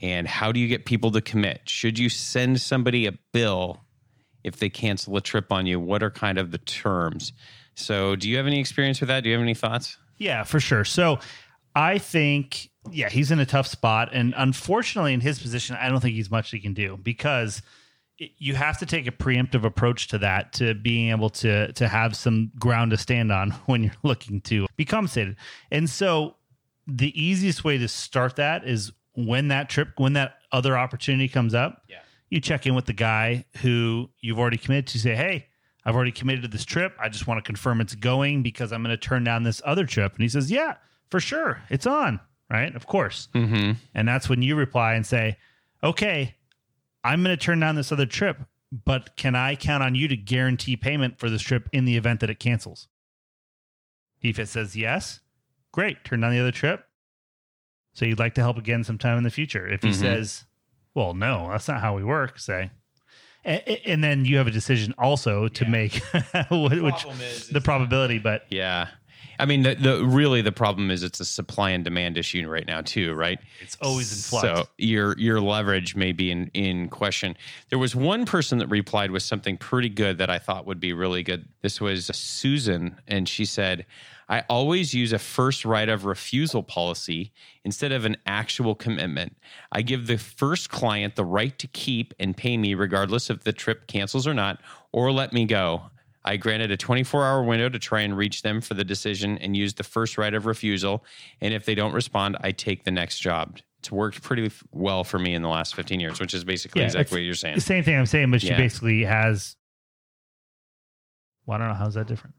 And 0.00 0.26
how 0.26 0.52
do 0.52 0.60
you 0.60 0.68
get 0.68 0.86
people 0.86 1.10
to 1.12 1.20
commit? 1.20 1.62
Should 1.68 1.98
you 1.98 2.08
send 2.08 2.60
somebody 2.60 3.06
a 3.06 3.12
bill 3.32 3.84
if 4.42 4.56
they 4.56 4.70
cancel 4.70 5.16
a 5.16 5.20
trip 5.20 5.52
on 5.52 5.66
you? 5.66 5.78
What 5.78 6.02
are 6.02 6.10
kind 6.10 6.38
of 6.38 6.52
the 6.52 6.58
terms? 6.58 7.32
So, 7.74 8.16
do 8.16 8.28
you 8.28 8.36
have 8.36 8.46
any 8.46 8.60
experience 8.60 9.00
with 9.00 9.08
that? 9.08 9.22
Do 9.22 9.28
you 9.28 9.34
have 9.34 9.42
any 9.42 9.54
thoughts? 9.54 9.98
Yeah, 10.16 10.44
for 10.44 10.60
sure. 10.60 10.84
So 10.84 11.18
I 11.74 11.98
think, 11.98 12.70
yeah, 12.90 13.08
he's 13.08 13.30
in 13.30 13.40
a 13.40 13.46
tough 13.46 13.66
spot. 13.66 14.10
And 14.12 14.34
unfortunately, 14.36 15.14
in 15.14 15.20
his 15.20 15.38
position, 15.38 15.76
I 15.80 15.88
don't 15.88 16.00
think 16.00 16.14
he's 16.14 16.30
much 16.30 16.50
he 16.50 16.60
can 16.60 16.74
do 16.74 16.98
because 17.02 17.62
you 18.38 18.54
have 18.54 18.78
to 18.78 18.86
take 18.86 19.06
a 19.06 19.10
preemptive 19.12 19.64
approach 19.64 20.08
to 20.08 20.18
that 20.18 20.52
to 20.54 20.74
being 20.74 21.10
able 21.10 21.30
to 21.30 21.72
to 21.72 21.88
have 21.88 22.14
some 22.16 22.52
ground 22.58 22.90
to 22.90 22.96
stand 22.96 23.32
on 23.32 23.50
when 23.66 23.82
you're 23.82 23.92
looking 24.02 24.40
to 24.42 24.66
be 24.76 24.84
compensated. 24.84 25.36
And 25.70 25.88
so 25.88 26.36
the 26.86 27.18
easiest 27.20 27.64
way 27.64 27.78
to 27.78 27.88
start 27.88 28.36
that 28.36 28.66
is 28.66 28.92
when 29.14 29.48
that 29.48 29.68
trip, 29.68 29.88
when 29.96 30.12
that 30.14 30.34
other 30.52 30.76
opportunity 30.76 31.28
comes 31.28 31.54
up, 31.54 31.82
Yeah. 31.88 31.98
you 32.30 32.40
check 32.40 32.66
in 32.66 32.74
with 32.74 32.86
the 32.86 32.92
guy 32.92 33.44
who 33.62 34.10
you've 34.20 34.38
already 34.38 34.56
committed 34.58 34.86
to 34.88 34.98
say, 34.98 35.14
Hey, 35.14 35.46
I've 35.84 35.94
already 35.94 36.12
committed 36.12 36.42
to 36.42 36.48
this 36.48 36.64
trip. 36.64 36.94
I 37.00 37.08
just 37.08 37.26
want 37.26 37.38
to 37.38 37.42
confirm 37.42 37.80
it's 37.80 37.94
going 37.94 38.42
because 38.42 38.72
I'm 38.72 38.82
going 38.82 38.94
to 38.94 39.00
turn 39.00 39.24
down 39.24 39.44
this 39.44 39.62
other 39.64 39.86
trip. 39.86 40.12
And 40.14 40.22
he 40.22 40.28
says, 40.28 40.50
Yeah, 40.50 40.74
for 41.10 41.20
sure. 41.20 41.62
It's 41.70 41.86
on. 41.86 42.20
Right. 42.50 42.74
Of 42.74 42.86
course. 42.86 43.28
Mm-hmm. 43.34 43.72
And 43.94 44.08
that's 44.08 44.28
when 44.28 44.42
you 44.42 44.56
reply 44.56 44.94
and 44.94 45.06
say, 45.06 45.36
Okay, 45.84 46.34
I'm 47.04 47.22
going 47.22 47.36
to 47.36 47.42
turn 47.42 47.60
down 47.60 47.76
this 47.76 47.92
other 47.92 48.06
trip, 48.06 48.38
but 48.84 49.16
can 49.16 49.34
I 49.34 49.56
count 49.56 49.82
on 49.82 49.94
you 49.94 50.08
to 50.08 50.16
guarantee 50.16 50.76
payment 50.76 51.18
for 51.18 51.30
this 51.30 51.42
trip 51.42 51.68
in 51.72 51.84
the 51.84 51.96
event 51.96 52.20
that 52.20 52.30
it 52.30 52.38
cancels? 52.40 52.88
If 54.22 54.38
it 54.38 54.48
says 54.48 54.76
yes, 54.76 55.20
great. 55.72 56.04
Turn 56.04 56.20
down 56.20 56.32
the 56.32 56.40
other 56.40 56.52
trip. 56.52 56.84
So 57.94 58.04
you'd 58.04 58.18
like 58.18 58.34
to 58.34 58.42
help 58.42 58.58
again 58.58 58.84
sometime 58.84 59.16
in 59.18 59.24
the 59.24 59.30
future. 59.30 59.66
If 59.66 59.82
he 59.82 59.90
Mhm. 59.90 59.94
says, 59.94 60.44
well, 60.94 61.14
no, 61.14 61.48
that's 61.50 61.68
not 61.68 61.80
how 61.80 61.96
we 61.96 62.04
work, 62.04 62.38
say. 62.38 62.70
And, 63.44 63.62
and 63.86 64.04
then 64.04 64.24
you 64.26 64.36
have 64.36 64.46
a 64.46 64.50
decision 64.50 64.94
also 64.98 65.48
to 65.48 65.64
make, 65.64 65.94
which 66.50 67.04
the 67.48 67.60
probability, 67.64 68.18
but 68.18 68.44
Yeah. 68.50 68.88
I 69.40 69.46
mean, 69.46 69.62
the, 69.62 69.74
the 69.74 70.04
really 70.04 70.42
the 70.42 70.52
problem 70.52 70.90
is 70.90 71.02
it's 71.02 71.18
a 71.18 71.24
supply 71.24 71.70
and 71.70 71.82
demand 71.82 72.18
issue 72.18 72.46
right 72.46 72.66
now 72.66 72.82
too, 72.82 73.14
right? 73.14 73.38
it's 73.60 73.76
always 73.80 74.12
in 74.12 74.18
flux. 74.18 74.42
So 74.42 74.68
your 74.76 75.18
your 75.18 75.40
leverage 75.40 75.96
may 75.96 76.12
be 76.12 76.30
in 76.30 76.50
in 76.52 76.88
question. 76.88 77.36
There 77.70 77.78
was 77.78 77.96
one 77.96 78.26
person 78.26 78.58
that 78.58 78.68
replied 78.68 79.10
with 79.10 79.22
something 79.22 79.56
pretty 79.56 79.88
good 79.88 80.18
that 80.18 80.28
I 80.28 80.38
thought 80.38 80.66
would 80.66 80.80
be 80.80 80.92
really 80.92 81.22
good. 81.22 81.48
This 81.62 81.80
was 81.80 82.06
Susan, 82.14 83.00
and 83.08 83.26
she 83.26 83.46
said, 83.46 83.86
"I 84.28 84.44
always 84.50 84.92
use 84.92 85.12
a 85.12 85.18
first 85.18 85.64
right 85.64 85.88
of 85.88 86.04
refusal 86.04 86.62
policy 86.62 87.32
instead 87.64 87.92
of 87.92 88.04
an 88.04 88.18
actual 88.26 88.74
commitment. 88.74 89.36
I 89.72 89.80
give 89.80 90.06
the 90.06 90.18
first 90.18 90.70
client 90.70 91.16
the 91.16 91.24
right 91.24 91.58
to 91.58 91.66
keep 91.66 92.12
and 92.20 92.36
pay 92.36 92.58
me 92.58 92.74
regardless 92.74 93.30
if 93.30 93.44
the 93.44 93.52
trip 93.52 93.86
cancels 93.86 94.26
or 94.26 94.34
not, 94.34 94.60
or 94.92 95.10
let 95.10 95.32
me 95.32 95.46
go." 95.46 95.90
I 96.24 96.36
granted 96.36 96.70
a 96.70 96.76
24 96.76 97.24
hour 97.24 97.42
window 97.42 97.68
to 97.68 97.78
try 97.78 98.00
and 98.02 98.16
reach 98.16 98.42
them 98.42 98.60
for 98.60 98.74
the 98.74 98.84
decision 98.84 99.38
and 99.38 99.56
use 99.56 99.74
the 99.74 99.82
first 99.84 100.18
right 100.18 100.34
of 100.34 100.44
refusal. 100.46 101.04
And 101.40 101.54
if 101.54 101.64
they 101.64 101.74
don't 101.74 101.92
respond, 101.92 102.36
I 102.42 102.52
take 102.52 102.84
the 102.84 102.90
next 102.90 103.20
job. 103.20 103.58
It's 103.78 103.90
worked 103.90 104.22
pretty 104.22 104.50
well 104.72 105.04
for 105.04 105.18
me 105.18 105.32
in 105.34 105.40
the 105.40 105.48
last 105.48 105.74
15 105.74 105.98
years, 106.00 106.20
which 106.20 106.34
is 106.34 106.44
basically 106.44 106.82
Yeah, 106.82 106.86
exactly 106.88 107.20
what 107.20 107.24
you're 107.24 107.34
saying. 107.34 107.54
the 107.54 107.60
same 107.62 107.82
thing 107.82 107.96
I'm 107.96 108.04
saying, 108.04 108.30
but 108.30 108.42
she 108.42 108.48
Yeah. 108.48 108.58
basically 108.58 109.04
has. 109.04 109.56
Well, 111.46 111.56
I 111.56 111.58
don't 111.58 111.68
know. 111.68 111.74
How's 111.74 111.94
that 111.94 112.06
different? 112.06 112.34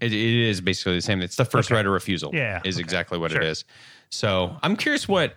It, 0.00 0.12
it 0.12 0.48
is 0.48 0.60
basically 0.60 0.94
the 0.94 1.02
same. 1.02 1.20
It's 1.22 1.34
the 1.34 1.44
first 1.44 1.68
Okay. 1.70 1.76
right 1.76 1.84
of 1.86 1.92
refusal. 1.92 2.30
Yeah, 2.32 2.60
is 2.64 2.76
okay. 2.76 2.82
exactly 2.82 3.18
what 3.18 3.32
Sure. 3.32 3.40
it 3.42 3.48
is. 3.48 3.64
So 4.10 4.56
I'm 4.62 4.76
curious 4.76 5.08
what 5.08 5.36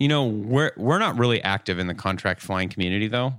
you 0.00 0.08
know. 0.08 0.26
We're 0.26 0.72
we're 0.76 0.98
not 0.98 1.16
really 1.16 1.40
active 1.42 1.78
in 1.78 1.86
the 1.86 1.94
contract 1.94 2.40
flying 2.42 2.68
community 2.68 3.06
though. 3.06 3.34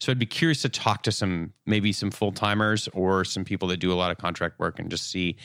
So 0.00 0.10
I'd 0.10 0.18
be 0.18 0.26
curious 0.26 0.62
to 0.62 0.70
talk 0.70 1.02
to 1.02 1.12
some 1.12 1.52
maybe 1.66 1.92
some 1.92 2.10
full 2.10 2.32
timers 2.32 2.88
or 2.94 3.24
some 3.24 3.44
people 3.44 3.68
that 3.68 3.76
do 3.76 3.92
a 3.92 3.94
lot 3.94 4.10
of 4.10 4.16
contract 4.16 4.58
work 4.58 4.78
and 4.78 4.90
just 4.90 5.10
see. 5.10 5.36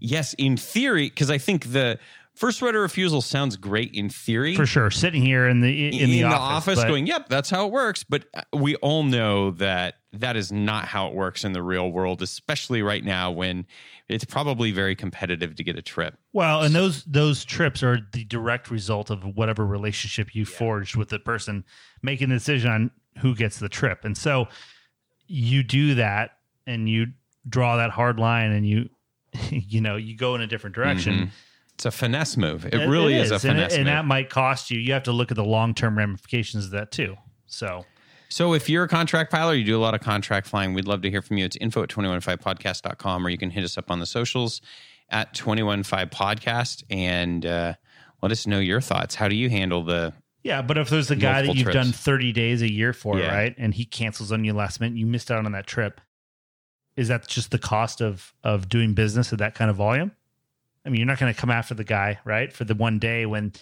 Yes, 0.00 0.34
in 0.34 0.58
theory, 0.58 1.08
because 1.08 1.30
I 1.30 1.38
think 1.38 1.72
the 1.72 1.98
first 2.34 2.60
right 2.60 2.74
of 2.74 2.80
refusal 2.80 3.22
sounds 3.22 3.56
great 3.56 3.94
in 3.94 4.10
theory. 4.10 4.54
For 4.54 4.66
sure. 4.66 4.90
Sitting 4.90 5.22
here 5.22 5.48
in 5.48 5.60
the 5.60 5.98
in, 5.98 6.10
the 6.10 6.24
office, 6.24 6.78
but- 6.78 6.88
going, 6.88 7.06
yep, 7.06 7.28
that's 7.30 7.48
how 7.48 7.66
it 7.66 7.72
works. 7.72 8.04
But 8.04 8.26
uh, 8.34 8.42
we 8.52 8.76
all 8.76 9.02
know 9.02 9.52
that 9.52 9.96
that 10.12 10.36
is 10.36 10.52
not 10.52 10.86
how 10.86 11.08
it 11.08 11.14
works 11.14 11.42
in 11.42 11.52
the 11.52 11.62
real 11.62 11.90
world, 11.90 12.20
especially 12.20 12.82
right 12.82 13.02
now 13.02 13.30
when 13.30 13.66
it's 14.10 14.26
probably 14.26 14.70
very 14.72 14.94
competitive 14.94 15.54
to 15.54 15.64
get 15.64 15.78
a 15.78 15.82
trip. 15.82 16.18
Well, 16.34 16.62
and 16.62 16.74
those 16.74 17.02
those 17.04 17.46
trips 17.46 17.82
are 17.82 17.98
the 18.12 18.24
direct 18.24 18.70
result 18.70 19.08
of 19.08 19.24
whatever 19.24 19.64
relationship 19.64 20.34
you 20.34 20.44
forged 20.44 20.96
with 20.96 21.08
the 21.08 21.18
person 21.18 21.64
making 22.02 22.28
the 22.28 22.36
decision 22.36 22.70
on 22.70 22.90
who 23.18 23.34
gets 23.34 23.58
the 23.58 23.68
trip. 23.68 24.04
And 24.04 24.16
so 24.16 24.48
you 25.26 25.62
do 25.62 25.94
that 25.96 26.32
and 26.66 26.88
you 26.88 27.08
draw 27.48 27.76
that 27.76 27.90
hard 27.90 28.18
line 28.18 28.52
and 28.52 28.66
you 28.66 28.88
you 29.50 29.80
know 29.80 29.96
you 29.96 30.16
go 30.16 30.34
in 30.34 30.40
a 30.40 30.46
different 30.46 30.76
direction. 30.76 31.14
Mhm. 31.14 31.30
It's 31.74 31.86
a 31.86 31.90
finesse 31.90 32.36
move. 32.36 32.66
It, 32.66 32.86
really 32.86 33.14
is, 33.14 33.30
a 33.30 33.34
and, 33.34 33.42
finesse 33.42 33.72
and 33.72 33.84
move. 33.84 33.86
that 33.86 34.04
might 34.04 34.28
cost 34.28 34.70
you. 34.70 34.78
You 34.78 34.92
have 34.92 35.04
to 35.04 35.12
look 35.12 35.30
at 35.30 35.36
the 35.36 35.44
long 35.44 35.74
term 35.74 35.96
ramifications 35.96 36.66
of 36.66 36.70
that 36.72 36.92
too. 36.92 37.16
So 37.46 37.86
So 38.28 38.52
if 38.54 38.68
you're 38.68 38.84
a 38.84 38.88
contract 38.88 39.32
pilot, 39.32 39.56
you 39.56 39.64
do 39.64 39.76
a 39.76 39.80
lot 39.80 39.94
of 39.94 40.00
contract 40.00 40.46
flying, 40.46 40.74
we'd 40.74 40.86
love 40.86 41.00
to 41.02 41.10
hear 41.10 41.22
from 41.22 41.38
you. 41.38 41.44
It's 41.46 41.56
info 41.56 41.82
at 41.82 41.88
215podcast.com 41.88 43.26
or 43.26 43.30
you 43.30 43.38
can 43.38 43.50
hit 43.50 43.64
us 43.64 43.76
up 43.78 43.90
on 43.90 44.00
the 44.00 44.06
socials 44.06 44.60
at 45.08 45.34
215podcast 45.34 46.84
and 46.90 47.44
uh, 47.46 47.74
let 48.22 48.32
us 48.32 48.46
know 48.46 48.58
your 48.58 48.80
thoughts. 48.80 49.14
How 49.14 49.28
do 49.28 49.34
you 49.36 49.50
handle 49.50 49.82
the 49.82 50.12
yeah, 50.42 50.62
but 50.62 50.78
if 50.78 50.88
there's 50.90 51.10
a 51.10 51.16
guy 51.16 51.42
that 51.42 51.54
you've 51.54 51.64
trips. 51.64 51.74
done 51.74 51.92
30 51.92 52.32
days 52.32 52.62
a 52.62 52.70
year 52.70 52.92
for, 52.92 53.18
Yeah. 53.18 53.34
right, 53.34 53.54
and 53.58 53.72
he 53.74 53.84
cancels 53.84 54.32
on 54.32 54.44
you 54.44 54.52
last 54.52 54.80
minute, 54.80 54.96
you 54.98 55.06
missed 55.06 55.30
out 55.30 55.44
on 55.44 55.52
that 55.52 55.66
trip. 55.66 56.00
Is 56.96 57.08
that 57.08 57.26
just 57.26 57.50
the 57.50 57.58
cost 57.58 58.00
of 58.02 58.34
of 58.44 58.68
doing 58.68 58.92
business 58.94 59.32
at 59.32 59.38
that 59.38 59.54
kind 59.54 59.70
of 59.70 59.76
volume? 59.76 60.12
I 60.84 60.88
mean, 60.88 60.98
you're 60.98 61.06
not 61.06 61.18
going 61.18 61.32
to 61.32 61.40
come 61.40 61.50
after 61.50 61.74
the 61.74 61.84
guy, 61.84 62.18
right, 62.24 62.52
for 62.52 62.64
the 62.64 62.74
one 62.74 62.98
day 62.98 63.24
when 63.26 63.52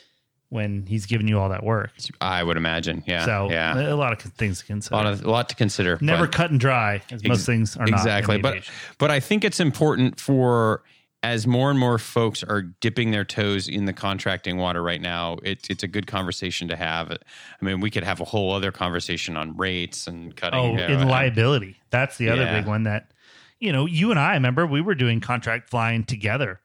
when 0.48 0.84
he's 0.86 1.06
giving 1.06 1.28
you 1.28 1.38
all 1.38 1.48
that 1.50 1.62
work. 1.62 1.92
I 2.20 2.42
would 2.42 2.56
imagine. 2.56 3.04
Yeah. 3.06 3.24
so 3.24 3.48
yeah. 3.50 3.92
a 3.92 3.94
lot 3.94 4.12
of 4.12 4.20
things 4.32 4.58
to 4.58 4.64
A 4.64 4.66
consider. 4.66 4.96
lot 4.96 5.06
of 5.06 5.24
a 5.24 5.30
lot 5.30 5.48
to 5.50 5.54
consider. 5.54 5.96
Never 6.00 6.26
cut 6.26 6.50
and 6.50 6.58
dry, 6.58 7.02
as 7.12 7.22
most 7.22 7.46
things 7.46 7.76
are 7.76 7.86
exactly. 7.86 8.38
But 8.38 8.68
but 8.98 9.12
I 9.12 9.20
think 9.20 9.44
it's 9.44 9.60
important 9.60 10.18
for 10.18 10.82
as 11.22 11.46
more 11.46 11.70
and 11.70 11.78
more 11.78 11.98
folks 11.98 12.42
are 12.42 12.62
dipping 12.62 13.10
their 13.10 13.24
toes 13.24 13.68
in 13.68 13.84
the 13.84 13.92
contracting 13.92 14.56
water 14.56 14.82
right 14.82 15.00
now, 15.02 15.36
it, 15.42 15.66
it's 15.68 15.82
a 15.82 15.88
good 15.88 16.06
conversation 16.06 16.68
to 16.68 16.76
have. 16.76 17.10
I 17.12 17.64
mean, 17.64 17.80
we 17.80 17.90
could 17.90 18.04
have 18.04 18.20
a 18.20 18.24
whole 18.24 18.52
other 18.54 18.72
conversation 18.72 19.36
on 19.36 19.56
rates 19.56 20.06
and 20.06 20.34
cutting. 20.34 20.58
Oh, 20.58 20.70
you 20.70 20.76
know, 20.78 20.86
in 20.86 21.08
liability. 21.08 21.76
That's 21.90 22.16
the 22.16 22.30
other 22.30 22.42
Yeah. 22.42 22.58
big 22.60 22.66
one 22.66 22.84
that, 22.84 23.12
you 23.58 23.70
know, 23.72 23.84
you 23.84 24.10
and 24.10 24.18
I 24.18 24.32
remember 24.32 24.66
we 24.66 24.80
were 24.80 24.94
doing 24.94 25.20
contract 25.20 25.68
flying 25.68 26.04
together 26.04 26.60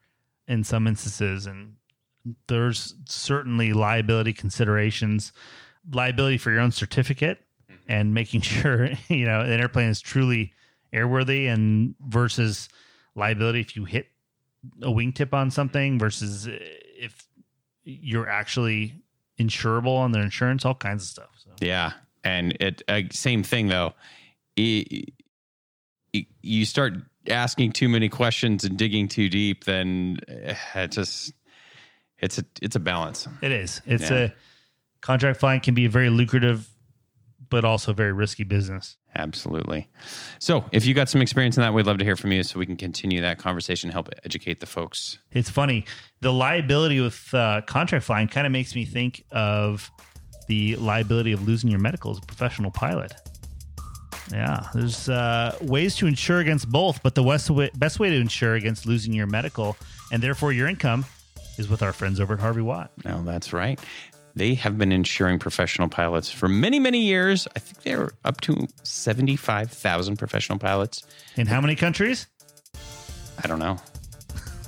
in 0.48 0.64
some 0.64 0.86
instances. 0.86 1.44
And 1.44 1.74
there's 2.48 2.94
certainly 3.06 3.74
liability 3.74 4.32
considerations, 4.32 5.32
liability 5.92 6.38
for 6.38 6.50
your 6.50 6.60
own 6.60 6.72
certificate 6.72 7.40
Mm-hmm. 7.70 7.92
and 7.92 8.14
making 8.14 8.40
sure, 8.42 8.88
you 9.08 9.26
know, 9.26 9.40
an 9.40 9.60
airplane 9.60 9.88
is 9.88 10.00
truly 10.00 10.52
airworthy 10.94 11.52
and 11.52 11.96
versus 12.00 12.68
liability 13.16 13.58
if 13.60 13.74
you 13.74 13.84
hit 13.84 14.06
a 14.82 14.88
wingtip 14.88 15.32
on 15.32 15.50
something 15.50 15.98
versus 15.98 16.48
if 16.50 17.26
you're 17.84 18.28
actually 18.28 18.94
insurable 19.38 19.96
on 19.98 20.12
their 20.12 20.22
insurance, 20.22 20.64
all 20.64 20.74
kinds 20.74 21.02
of 21.04 21.08
stuff. 21.08 21.30
So. 21.36 21.50
Yeah, 21.60 21.92
and 22.24 22.56
it 22.60 22.82
uh, 22.88 23.02
same 23.10 23.42
thing 23.42 23.68
though. 23.68 23.94
I- 24.58 25.04
I- 26.14 26.26
you 26.42 26.64
start 26.64 26.94
asking 27.28 27.72
too 27.72 27.88
many 27.88 28.08
questions 28.08 28.64
and 28.64 28.78
digging 28.78 29.08
too 29.08 29.28
deep, 29.28 29.64
then 29.64 30.18
eh, 30.28 30.54
it 30.74 30.92
just 30.92 31.32
it's 32.18 32.38
a 32.38 32.44
it's 32.62 32.76
a 32.76 32.80
balance. 32.80 33.28
It 33.42 33.52
is. 33.52 33.82
It's 33.86 34.10
Yeah. 34.10 34.16
a 34.16 34.30
contract 35.02 35.38
flying 35.40 35.60
can 35.60 35.74
be 35.74 35.84
a 35.84 35.90
very 35.90 36.08
lucrative, 36.08 36.68
but 37.50 37.64
also 37.64 37.92
very 37.92 38.12
risky 38.12 38.44
business. 38.44 38.96
Absolutely. 39.16 39.88
So, 40.38 40.64
if 40.72 40.84
you 40.84 40.94
got 40.94 41.08
some 41.08 41.22
experience 41.22 41.56
in 41.56 41.62
that, 41.62 41.72
we'd 41.72 41.86
love 41.86 41.98
to 41.98 42.04
hear 42.04 42.16
from 42.16 42.32
you 42.32 42.42
so 42.42 42.58
we 42.58 42.66
can 42.66 42.76
continue 42.76 43.20
that 43.22 43.38
conversation, 43.38 43.90
help 43.90 44.10
educate 44.24 44.60
the 44.60 44.66
folks. 44.66 45.18
It's 45.32 45.50
funny. 45.50 45.86
The 46.20 46.32
liability 46.32 47.00
with 47.00 47.32
uh, 47.32 47.62
contract 47.66 48.04
flying 48.04 48.28
kind 48.28 48.46
of 48.46 48.52
makes 48.52 48.74
me 48.74 48.84
think 48.84 49.24
of 49.30 49.90
the 50.48 50.76
liability 50.76 51.32
of 51.32 51.46
losing 51.46 51.70
your 51.70 51.80
medical 51.80 52.10
as 52.10 52.18
a 52.18 52.22
professional 52.22 52.70
pilot. 52.70 53.12
Yeah, 54.30 54.68
there's 54.74 55.08
uh, 55.08 55.56
ways 55.62 55.96
to 55.96 56.06
insure 56.06 56.40
against 56.40 56.68
both, 56.68 57.02
but 57.02 57.14
the 57.14 57.22
best 57.22 57.48
way, 57.48 57.70
best 57.76 57.98
way 58.00 58.10
to 58.10 58.16
insure 58.16 58.54
against 58.54 58.86
losing 58.86 59.12
your 59.12 59.26
medical 59.26 59.76
and 60.12 60.22
therefore 60.22 60.52
your 60.52 60.68
income 60.68 61.04
is 61.58 61.68
with 61.68 61.82
our 61.82 61.92
friends 61.92 62.20
over 62.20 62.34
at 62.34 62.40
Harvey 62.40 62.60
Watt. 62.60 62.90
No, 63.04 63.22
that's 63.22 63.52
right. 63.52 63.80
They 64.36 64.52
have 64.54 64.76
been 64.76 64.92
insuring 64.92 65.38
professional 65.38 65.88
pilots 65.88 66.30
for 66.30 66.46
many, 66.46 66.78
many 66.78 67.00
years. 67.00 67.48
I 67.56 67.58
think 67.58 67.82
they're 67.82 68.10
up 68.22 68.42
to 68.42 68.68
75,000 68.82 70.16
professional 70.18 70.58
pilots. 70.58 71.02
In 71.36 71.46
how 71.46 71.60
many 71.62 71.74
countries? 71.74 72.26
I 73.42 73.48
don't 73.48 73.58
know. 73.58 73.78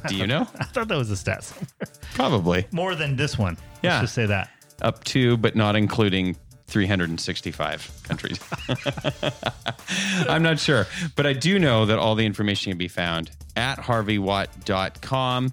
Do 0.09 0.17
you 0.17 0.27
know? 0.27 0.49
I 0.59 0.65
thought 0.65 0.89
that 0.89 0.97
was 0.97 1.11
a 1.11 1.17
stat 1.17 1.45
somewhere. 1.45 1.69
Probably. 2.15 2.67
More 2.73 2.95
than 2.95 3.17
this 3.17 3.37
one. 3.37 3.59
Yeah. 3.83 3.91
Let's 4.01 4.05
just 4.05 4.15
say 4.15 4.27
that. 4.27 4.49
up 4.81 5.05
to, 5.05 5.37
but 5.37 5.55
not 5.55 5.77
including 5.77 6.37
365 6.69 8.01
countries. 8.05 8.41
I'm 10.29 10.43
not 10.43 10.59
sure, 10.59 10.87
but 11.15 11.27
I 11.27 11.33
do 11.35 11.59
know 11.59 11.85
that 11.87 11.99
all 11.99 12.15
the 12.15 12.25
information 12.27 12.71
can 12.71 12.79
be 12.79 12.89
found 12.89 13.31
at 13.57 13.79
harveywatt.com. 13.79 15.53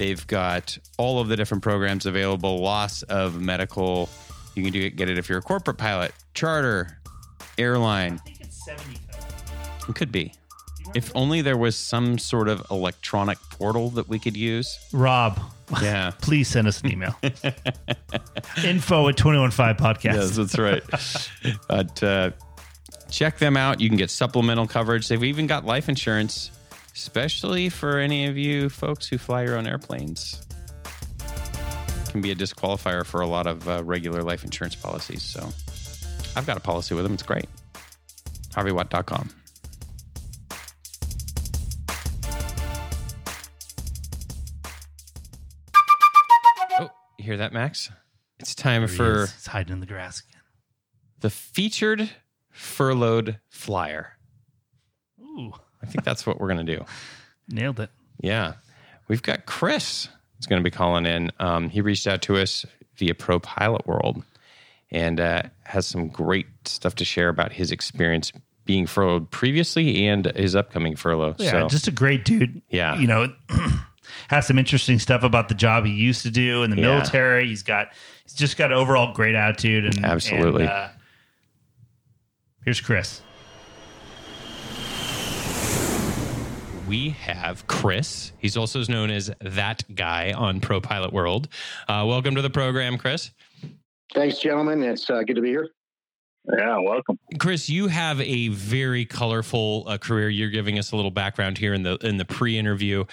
They've 0.00 0.26
got 0.26 0.78
all 0.96 1.20
of 1.20 1.28
the 1.28 1.36
different 1.36 1.62
programs 1.62 2.06
available, 2.06 2.58
loss 2.62 3.02
of 3.02 3.38
medical. 3.38 4.08
You 4.54 4.62
can 4.62 4.72
do 4.72 4.80
it, 4.80 4.96
get 4.96 5.10
it 5.10 5.18
if 5.18 5.28
you're 5.28 5.36
a 5.40 5.42
corporate 5.42 5.76
pilot, 5.76 6.14
charter, 6.32 6.98
airline. 7.58 8.14
I 8.14 8.16
think 8.16 8.40
it's 8.40 8.64
70 8.64 8.98
It 9.90 9.94
could 9.94 10.10
be. 10.10 10.32
If 10.94 11.12
only 11.14 11.42
there 11.42 11.58
was 11.58 11.76
some 11.76 12.16
sort 12.16 12.48
of 12.48 12.64
electronic 12.70 13.36
portal 13.50 13.90
that 13.90 14.08
we 14.08 14.18
could 14.18 14.38
use. 14.38 14.78
Rob, 14.94 15.38
Yeah. 15.82 16.12
please 16.22 16.48
send 16.48 16.66
us 16.66 16.80
an 16.80 16.92
email. 16.92 17.14
Info 18.64 19.06
at 19.08 19.18
215 19.18 19.74
podcast. 19.74 20.14
Yes, 20.14 20.30
that's 20.34 20.58
right. 20.58 20.82
but 21.68 22.02
uh, 22.02 22.30
check 23.10 23.36
them 23.36 23.54
out. 23.54 23.82
You 23.82 23.90
can 23.90 23.98
get 23.98 24.08
supplemental 24.08 24.66
coverage. 24.66 25.08
They've 25.08 25.22
even 25.24 25.46
got 25.46 25.66
life 25.66 25.90
insurance, 25.90 26.50
especially 26.94 27.68
for 27.68 27.98
any 27.98 28.26
of 28.26 28.36
you 28.36 28.68
folks 28.68 29.06
who 29.08 29.18
fly 29.18 29.42
your 29.42 29.56
own 29.56 29.66
airplanes. 29.66 30.40
Can 32.08 32.20
be 32.20 32.32
a 32.32 32.34
disqualifier 32.34 33.06
for 33.06 33.20
a 33.20 33.26
lot 33.26 33.46
of 33.46 33.68
uh, 33.68 33.82
regular 33.84 34.22
life 34.22 34.42
insurance 34.44 34.74
policies. 34.74 35.22
So 35.22 35.48
I've 36.36 36.46
got 36.46 36.56
a 36.56 36.60
policy 36.60 36.94
with 36.94 37.04
them. 37.04 37.14
It's 37.14 37.22
great. 37.22 37.46
HarveyWatt.com. 38.52 39.30
Oh, 46.78 46.90
you 47.18 47.24
hear 47.24 47.36
that, 47.36 47.52
Max? 47.52 47.90
It's 48.38 48.54
time 48.54 48.86
for. 48.88 49.22
He's 49.22 49.46
hiding 49.46 49.72
in 49.74 49.80
the 49.80 49.86
grass 49.86 50.22
again. 50.28 50.42
the 51.20 51.30
featured 51.30 52.10
furloughed 52.50 53.38
flyer. 53.48 54.16
Ooh, 55.20 55.52
I 55.82 55.86
think 55.86 56.04
that's 56.04 56.26
what 56.26 56.40
we're 56.40 56.48
going 56.52 56.64
to 56.66 56.76
do. 56.76 56.84
nailed 57.48 57.80
it. 57.80 57.90
Yeah. 58.20 58.54
We've 59.08 59.22
got 59.22 59.46
Chris 59.46 60.08
is 60.38 60.46
going 60.46 60.60
to 60.62 60.64
be 60.64 60.70
calling 60.74 61.06
in. 61.06 61.30
Um, 61.40 61.68
he 61.68 61.80
reached 61.80 62.06
out 62.06 62.22
to 62.22 62.36
us 62.36 62.64
via 62.96 63.14
Pro 63.14 63.40
Pilot 63.40 63.86
World 63.86 64.22
and 64.90 65.18
uh, 65.20 65.42
has 65.64 65.86
some 65.86 66.08
great 66.08 66.46
stuff 66.64 66.94
to 66.96 67.04
share 67.04 67.28
about 67.28 67.52
his 67.52 67.70
experience 67.72 68.32
being 68.66 68.86
furloughed 68.86 69.30
previously 69.30 70.06
and 70.06 70.26
his 70.36 70.54
upcoming 70.54 70.96
furlough. 70.96 71.34
Yeah, 71.38 71.50
so, 71.52 71.68
just 71.68 71.88
a 71.88 71.92
great 71.92 72.24
dude. 72.24 72.60
Yeah. 72.68 72.98
You 72.98 73.06
know, 73.06 73.32
has 74.28 74.46
some 74.46 74.58
interesting 74.58 74.98
stuff 74.98 75.22
about 75.24 75.48
the 75.48 75.54
job 75.54 75.84
he 75.86 75.92
used 75.92 76.22
to 76.22 76.30
do 76.30 76.62
in 76.62 76.70
the 76.70 76.76
Yeah. 76.76 76.82
military. 76.94 77.46
He's 77.48 77.62
got, 77.62 77.88
he's 78.24 78.34
just 78.34 78.56
got 78.56 78.70
an 78.70 78.76
overall 78.78 79.12
great 79.14 79.34
attitude. 79.34 79.86
And 79.86 80.04
Absolutely. 80.04 80.62
and, 80.64 80.70
uh, 80.72 80.88
here's 82.64 82.80
Chris. 82.80 83.22
We 86.90 87.10
have 87.10 87.68
Chris. 87.68 88.32
He's 88.38 88.56
also 88.56 88.82
known 88.88 89.12
as 89.12 89.30
that 89.40 89.84
guy 89.94 90.32
on 90.32 90.58
Pro 90.58 90.80
Pilot 90.80 91.12
World. 91.12 91.46
Uh, 91.86 92.04
welcome 92.04 92.34
to 92.34 92.42
the 92.42 92.50
program, 92.50 92.98
Chris. 92.98 93.30
Thanks, 94.12 94.40
gentlemen. 94.40 94.82
It's 94.82 95.08
uh, 95.08 95.22
good 95.22 95.36
to 95.36 95.40
be 95.40 95.50
here. 95.50 95.68
Yeah, 96.52 96.78
welcome. 96.80 97.16
Chris, 97.38 97.70
you 97.70 97.86
have 97.86 98.20
a 98.20 98.48
very 98.48 99.04
colorful 99.04 99.84
uh, 99.86 99.98
career. 99.98 100.30
You're 100.30 100.50
giving 100.50 100.80
us 100.80 100.90
a 100.90 100.96
little 100.96 101.12
background 101.12 101.58
here 101.58 101.74
in 101.74 101.84
the 101.84 101.96
in 101.98 102.16
the 102.16 102.24
pre-interview, 102.24 103.04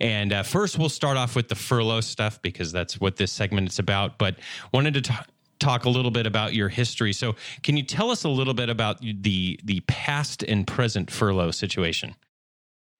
and 0.00 0.32
uh, 0.32 0.42
first 0.42 0.78
we'll 0.78 0.88
start 0.88 1.18
off 1.18 1.36
with 1.36 1.48
the 1.48 1.56
furlough 1.56 2.00
stuff 2.00 2.40
because 2.40 2.72
that's 2.72 2.98
what 2.98 3.16
this 3.16 3.32
segment 3.32 3.68
is 3.68 3.78
about. 3.78 4.16
But 4.16 4.36
wanted 4.72 4.94
to 4.94 5.02
ta- 5.02 5.26
talk 5.58 5.84
a 5.84 5.90
little 5.90 6.10
bit 6.10 6.26
about 6.26 6.54
your 6.54 6.70
history. 6.70 7.12
So, 7.12 7.34
can 7.62 7.76
you 7.76 7.82
tell 7.82 8.10
us 8.10 8.24
a 8.24 8.30
little 8.30 8.54
bit 8.54 8.70
about 8.70 9.02
the 9.02 9.60
the 9.62 9.80
past 9.80 10.42
and 10.42 10.66
present 10.66 11.10
furlough 11.10 11.50
situation? 11.50 12.14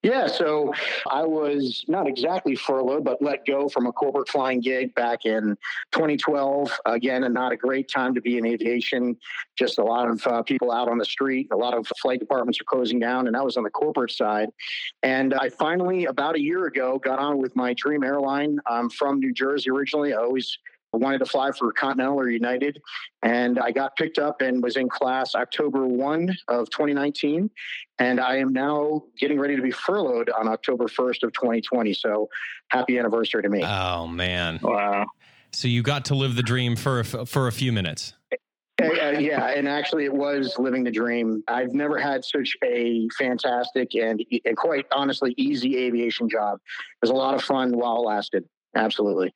Yeah, 0.03 0.27
so 0.27 0.71
I 1.09 1.23
was 1.23 1.83
not 1.87 2.07
exactly 2.07 2.55
furloughed, 2.55 3.03
but 3.03 3.19
let 3.19 3.45
go 3.45 3.67
from 3.67 3.87
a 3.87 3.91
corporate 3.91 4.29
flying 4.29 4.61
gig 4.61 4.93
back 4.93 5.25
in 5.25 5.57
2012. 5.91 6.71
Again, 6.85 7.23
and 7.23 7.33
not 7.33 7.51
a 7.51 7.57
great 7.57 7.89
time 7.89 8.13
to 8.13 8.21
be 8.21 8.37
in 8.37 8.45
aviation. 8.45 9.17
Just 9.57 9.79
a 9.79 9.83
lot 9.83 10.07
of 10.07 10.25
uh, 10.27 10.43
people 10.43 10.71
out 10.71 10.87
on 10.87 10.99
the 10.99 11.05
street. 11.05 11.47
A 11.51 11.57
lot 11.57 11.73
of 11.73 11.87
flight 11.99 12.19
departments 12.19 12.61
are 12.61 12.65
closing 12.65 12.99
down, 12.99 13.27
and 13.27 13.35
I 13.35 13.41
was 13.41 13.57
on 13.57 13.63
the 13.63 13.71
corporate 13.71 14.11
side. 14.11 14.49
And 15.01 15.33
I 15.33 15.49
finally, 15.49 16.05
about 16.05 16.35
a 16.35 16.41
year 16.41 16.67
ago, 16.67 16.99
got 16.99 17.17
on 17.17 17.39
with 17.39 17.55
my 17.55 17.73
dream 17.73 18.03
airline. 18.03 18.59
I'm 18.67 18.91
from 18.91 19.19
New 19.19 19.33
Jersey 19.33 19.71
originally. 19.71 20.13
I 20.13 20.17
always 20.17 20.59
wanted 20.93 21.19
to 21.19 21.25
fly 21.25 21.51
for 21.51 21.71
Continental 21.71 22.15
or 22.15 22.29
United. 22.29 22.81
And 23.23 23.59
I 23.59 23.71
got 23.71 23.95
picked 23.97 24.19
up 24.19 24.41
and 24.41 24.63
was 24.63 24.77
in 24.77 24.87
class 24.89 25.35
October 25.35 25.85
1 25.85 26.35
of 26.47 26.69
2019. 26.69 27.49
And 27.99 28.19
I 28.19 28.37
am 28.37 28.53
now 28.53 29.03
getting 29.19 29.39
ready 29.39 29.55
to 29.55 29.61
be 29.61 29.71
furloughed 29.71 30.29
on 30.29 30.47
October 30.47 30.85
1st 30.85 31.23
of 31.23 31.33
2020. 31.33 31.93
So 31.93 32.29
happy 32.69 32.97
anniversary 32.97 33.43
to 33.43 33.49
me. 33.49 33.63
Oh 33.63 34.07
man! 34.07 34.59
Wow. 34.61 35.05
So 35.51 35.67
you 35.67 35.81
got 35.81 36.05
to 36.05 36.15
live 36.15 36.35
the 36.35 36.43
dream 36.43 36.75
for 36.75 36.99
a, 36.99 37.03
for 37.03 37.47
a 37.47 37.51
few 37.51 37.71
minutes. 37.71 38.13
Uh, 38.79 38.85
uh, 38.85 39.11
yeah, 39.19 39.47
and 39.47 39.67
actually, 39.67 40.05
it 40.05 40.13
was 40.13 40.55
living 40.59 40.83
the 40.83 40.91
dream. 40.91 41.43
I've 41.47 41.73
never 41.73 41.97
had 41.97 42.23
such 42.23 42.55
a 42.63 43.07
fantastic 43.17 43.95
and, 43.95 44.23
and 44.45 44.55
quite 44.55 44.85
honestly 44.91 45.33
easy 45.35 45.77
aviation 45.77 46.29
job. 46.29 46.59
It 46.59 46.97
was 47.01 47.09
a 47.09 47.15
lot 47.15 47.33
of 47.33 47.43
fun 47.43 47.75
while 47.75 48.03
it 48.03 48.07
lasted. 48.07 48.45
Absolutely. 48.75 49.33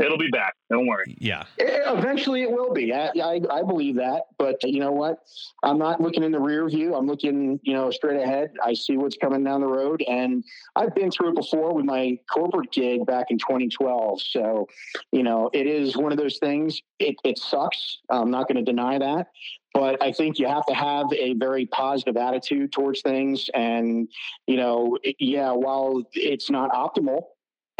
It'll 0.00 0.18
be 0.18 0.30
back. 0.30 0.54
Don't 0.70 0.86
worry. 0.86 1.14
Yeah. 1.18 1.44
Eventually, 1.58 2.42
it 2.42 2.50
will 2.50 2.72
be. 2.72 2.92
I, 2.92 3.10
I, 3.22 3.40
I 3.50 3.62
believe 3.62 3.96
that. 3.96 4.22
But 4.38 4.62
you 4.62 4.80
know 4.80 4.92
what? 4.92 5.18
I'm 5.62 5.78
not 5.78 6.00
looking 6.00 6.22
in 6.22 6.32
the 6.32 6.40
rear 6.40 6.66
view. 6.68 6.94
I'm 6.94 7.06
looking, 7.06 7.60
you 7.62 7.74
know, 7.74 7.90
straight 7.90 8.20
ahead. 8.20 8.52
I 8.64 8.72
see 8.72 8.96
what's 8.96 9.16
coming 9.16 9.44
down 9.44 9.60
the 9.60 9.66
road, 9.66 10.02
and 10.08 10.42
I've 10.74 10.94
been 10.94 11.10
through 11.10 11.30
it 11.30 11.34
before 11.34 11.74
with 11.74 11.84
my 11.84 12.18
corporate 12.32 12.72
gig 12.72 13.04
back 13.04 13.26
in 13.30 13.38
2012. 13.38 14.22
So, 14.22 14.68
you 15.12 15.22
know, 15.22 15.50
it 15.52 15.66
is 15.66 15.96
one 15.96 16.12
of 16.12 16.18
those 16.18 16.38
things. 16.38 16.80
It, 16.98 17.16
it 17.24 17.38
sucks. 17.38 17.98
I'm 18.08 18.30
not 18.30 18.48
going 18.48 18.64
to 18.64 18.70
deny 18.70 18.98
that. 18.98 19.26
But 19.74 20.02
I 20.02 20.12
think 20.12 20.38
you 20.38 20.48
have 20.48 20.66
to 20.66 20.74
have 20.74 21.06
a 21.12 21.34
very 21.34 21.66
positive 21.66 22.16
attitude 22.16 22.72
towards 22.72 23.02
things. 23.02 23.48
And, 23.54 24.08
you 24.46 24.56
know, 24.56 24.98
yeah, 25.18 25.52
while 25.52 26.02
it's 26.12 26.50
not 26.50 26.72
optimal, 26.72 27.22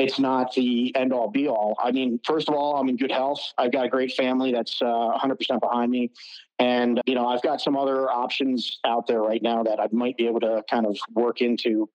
it's 0.01 0.19
not 0.19 0.53
the 0.55 0.95
end 0.97 1.13
all 1.13 1.31
be 1.31 1.47
all. 1.47 1.77
I 1.79 1.93
mean, 1.93 2.19
first 2.25 2.49
of 2.49 2.55
all, 2.55 2.77
I'm 2.77 2.89
in 2.89 2.97
good 2.97 3.13
health. 3.13 3.41
I've 3.59 3.71
got 3.71 3.85
a 3.85 3.89
great 3.89 4.13
family 4.15 4.51
that's 4.53 4.81
uh, 4.81 4.87
100% 4.87 5.61
behind 5.61 5.91
me. 5.91 6.11
And, 6.59 7.01
you 7.07 7.15
know, 7.15 7.27
I've 7.29 7.43
got 7.43 7.61
some 7.61 7.77
other 7.77 8.11
options 8.11 8.81
out 8.85 9.07
there 9.07 9.21
right 9.21 9.43
now 9.43 9.63
that 9.63 9.79
I 9.79 9.89
might 9.93 10.17
be 10.17 10.27
able 10.27 10.41
to 10.41 10.63
kind 10.71 10.87
of 10.87 10.97
work 11.15 11.41
into. 11.41 11.89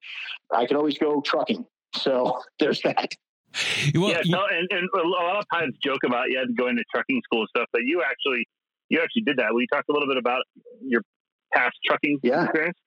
I 0.53 0.65
could 0.65 0.77
always 0.77 0.97
go 0.97 1.21
trucking. 1.21 1.65
So 1.95 2.41
there's 2.59 2.81
that. 2.81 3.09
Well, 3.95 4.09
yeah, 4.12 4.21
you- 4.24 4.31
so, 4.33 4.41
and, 4.51 4.67
and 4.71 4.89
a 5.03 5.07
lot 5.07 5.38
of 5.38 5.45
times 5.53 5.75
joke 5.83 6.03
about 6.05 6.29
you 6.29 6.38
had 6.38 6.47
to 6.47 6.53
go 6.53 6.67
into 6.67 6.83
trucking 6.93 7.21
school 7.25 7.41
and 7.41 7.50
stuff, 7.50 7.67
but 7.71 7.81
you 7.83 8.03
actually 8.03 8.47
you 8.89 9.00
actually 9.01 9.24
did 9.24 9.38
that. 9.38 9.47
Will 9.51 9.62
you 9.62 9.67
talk 9.74 9.85
a 9.89 9.93
little 9.93 10.07
bit 10.07 10.17
about 10.17 10.41
your 10.85 11.01
past 11.53 11.75
trucking 11.85 12.19
Yeah. 12.21 12.43
experience? 12.43 12.77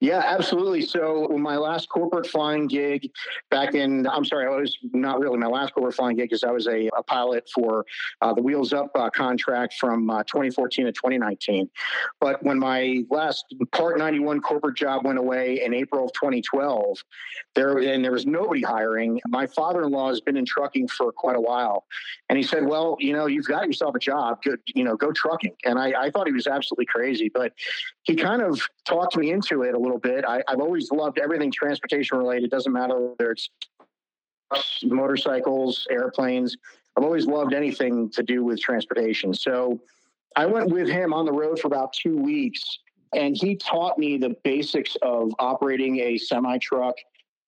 Yeah, 0.00 0.22
absolutely. 0.24 0.80
So 0.80 1.28
my 1.38 1.58
last 1.58 1.90
corporate 1.90 2.26
flying 2.26 2.66
gig 2.66 3.10
back 3.50 3.74
in, 3.74 4.06
I'm 4.06 4.24
sorry, 4.24 4.46
I 4.46 4.58
was 4.58 4.78
not 4.94 5.20
really 5.20 5.36
my 5.36 5.46
last 5.46 5.74
corporate 5.74 5.94
flying 5.94 6.16
gig 6.16 6.30
because 6.30 6.42
I 6.42 6.50
was 6.50 6.66
a, 6.66 6.88
a 6.96 7.02
pilot 7.02 7.46
for 7.54 7.84
uh, 8.22 8.32
the 8.32 8.40
Wheels 8.40 8.72
Up 8.72 8.90
uh, 8.94 9.10
contract 9.10 9.74
from 9.74 10.08
uh, 10.08 10.22
2014 10.24 10.86
to 10.86 10.92
2019. 10.92 11.68
But 12.18 12.42
when 12.42 12.58
my 12.58 13.04
last 13.10 13.44
Part 13.72 13.98
91 13.98 14.40
corporate 14.40 14.76
job 14.76 15.04
went 15.04 15.18
away 15.18 15.62
in 15.62 15.74
April 15.74 16.06
of 16.06 16.12
2012, 16.14 17.04
there 17.54 17.78
and 17.78 18.02
there 18.02 18.12
was 18.12 18.24
nobody 18.24 18.62
hiring. 18.62 19.20
My 19.28 19.46
father-in-law 19.46 20.08
has 20.08 20.20
been 20.22 20.36
in 20.36 20.46
trucking 20.46 20.88
for 20.88 21.12
quite 21.12 21.36
a 21.36 21.40
while, 21.40 21.84
and 22.28 22.38
he 22.38 22.42
said, 22.42 22.64
"Well, 22.64 22.96
you 23.00 23.12
know, 23.12 23.26
you've 23.26 23.46
got 23.46 23.66
yourself 23.66 23.94
a 23.94 23.98
job. 23.98 24.42
Go, 24.42 24.56
you 24.74 24.84
know, 24.84 24.96
go 24.96 25.12
trucking." 25.12 25.54
And 25.64 25.78
I, 25.78 25.92
I 26.04 26.10
thought 26.10 26.26
he 26.26 26.32
was 26.32 26.46
absolutely 26.46 26.86
crazy, 26.86 27.30
but 27.32 27.52
he 28.04 28.16
kind 28.16 28.40
of 28.40 28.60
talked 28.86 29.16
me 29.16 29.30
into 29.30 29.62
it 29.62 29.74
a 29.74 29.78
little 29.78 29.89
bit. 29.98 30.24
I, 30.26 30.42
I've 30.48 30.60
always 30.60 30.90
loved 30.90 31.18
everything 31.18 31.50
transportation 31.52 32.18
related. 32.18 32.50
Doesn't 32.50 32.72
matter 32.72 32.98
whether 32.98 33.32
it's 33.32 33.50
motorcycles, 34.82 35.86
airplanes. 35.90 36.56
I've 36.96 37.04
always 37.04 37.26
loved 37.26 37.54
anything 37.54 38.10
to 38.10 38.22
do 38.22 38.44
with 38.44 38.60
transportation. 38.60 39.32
So 39.32 39.80
I 40.36 40.46
went 40.46 40.70
with 40.70 40.88
him 40.88 41.12
on 41.12 41.24
the 41.24 41.32
road 41.32 41.58
for 41.58 41.68
about 41.68 41.92
two 41.92 42.16
weeks, 42.16 42.78
and 43.14 43.36
he 43.36 43.56
taught 43.56 43.98
me 43.98 44.16
the 44.16 44.36
basics 44.44 44.96
of 45.02 45.32
operating 45.38 45.98
a 46.00 46.18
semi 46.18 46.58
truck 46.58 46.94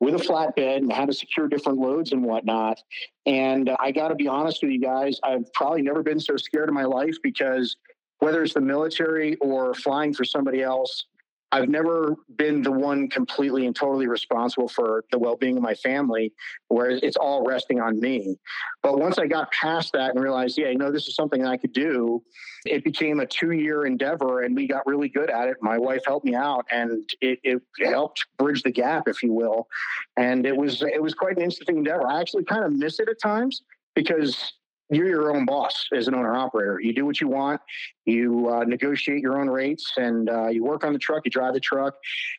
with 0.00 0.14
a 0.14 0.18
flatbed 0.18 0.78
and 0.78 0.92
how 0.92 1.06
to 1.06 1.12
secure 1.12 1.46
different 1.46 1.78
loads 1.78 2.10
and 2.10 2.24
whatnot. 2.24 2.80
And 3.24 3.68
uh, 3.68 3.76
I 3.78 3.92
got 3.92 4.08
to 4.08 4.16
be 4.16 4.26
honest 4.26 4.60
with 4.60 4.72
you 4.72 4.80
guys, 4.80 5.20
I've 5.22 5.52
probably 5.52 5.82
never 5.82 6.02
been 6.02 6.18
so 6.18 6.36
scared 6.36 6.68
in 6.68 6.74
my 6.74 6.84
life 6.84 7.14
because 7.22 7.76
whether 8.18 8.42
it's 8.42 8.54
the 8.54 8.60
military 8.60 9.36
or 9.36 9.74
flying 9.74 10.12
for 10.12 10.24
somebody 10.24 10.60
else, 10.60 11.04
I've 11.52 11.68
never 11.68 12.16
been 12.36 12.62
the 12.62 12.72
one 12.72 13.08
completely 13.08 13.66
and 13.66 13.76
totally 13.76 14.06
responsible 14.06 14.68
for 14.68 15.04
the 15.12 15.18
well 15.18 15.36
being 15.36 15.58
of 15.58 15.62
my 15.62 15.74
family, 15.74 16.32
where 16.68 16.88
it's 16.90 17.16
all 17.16 17.44
resting 17.44 17.78
on 17.78 18.00
me. 18.00 18.38
But 18.82 18.98
once 18.98 19.18
I 19.18 19.26
got 19.26 19.52
past 19.52 19.92
that 19.92 20.14
and 20.14 20.22
realized, 20.22 20.56
yeah, 20.56 20.70
you 20.70 20.78
know, 20.78 20.90
this 20.90 21.06
is 21.08 21.14
something 21.14 21.44
I 21.44 21.58
could 21.58 21.74
do, 21.74 22.22
it 22.64 22.84
became 22.84 23.20
a 23.20 23.26
two 23.26 23.52
year 23.52 23.84
endeavor 23.84 24.42
and 24.42 24.56
we 24.56 24.66
got 24.66 24.86
really 24.86 25.10
good 25.10 25.28
at 25.28 25.48
it. 25.48 25.58
My 25.60 25.76
wife 25.76 26.02
helped 26.06 26.24
me 26.24 26.34
out 26.34 26.64
and 26.70 27.04
it, 27.20 27.38
it 27.42 27.62
helped 27.84 28.24
bridge 28.38 28.62
the 28.62 28.72
gap, 28.72 29.06
if 29.06 29.22
you 29.22 29.34
will. 29.34 29.68
And 30.16 30.46
it 30.46 30.56
was 30.56 30.82
it 30.82 31.02
was 31.02 31.12
quite 31.12 31.36
an 31.36 31.42
interesting 31.42 31.78
endeavor. 31.78 32.06
I 32.06 32.20
actually 32.20 32.44
kind 32.44 32.64
of 32.64 32.72
miss 32.72 32.98
it 32.98 33.10
at 33.10 33.20
times 33.20 33.62
because 33.94 34.54
you're 34.92 35.08
your 35.08 35.34
own 35.34 35.44
boss 35.46 35.88
as 35.94 36.06
an 36.06 36.14
owner 36.14 36.34
operator. 36.34 36.78
You 36.80 36.92
do 36.92 37.06
what 37.06 37.20
you 37.20 37.28
want. 37.28 37.60
You 38.04 38.48
uh, 38.48 38.64
negotiate 38.64 39.20
your 39.20 39.40
own 39.40 39.48
rates, 39.48 39.92
and 39.96 40.28
uh, 40.28 40.48
you 40.48 40.64
work 40.64 40.84
on 40.84 40.92
the 40.92 40.98
truck. 40.98 41.22
You 41.24 41.30
drive 41.30 41.54
the 41.54 41.60
truck. 41.60 41.94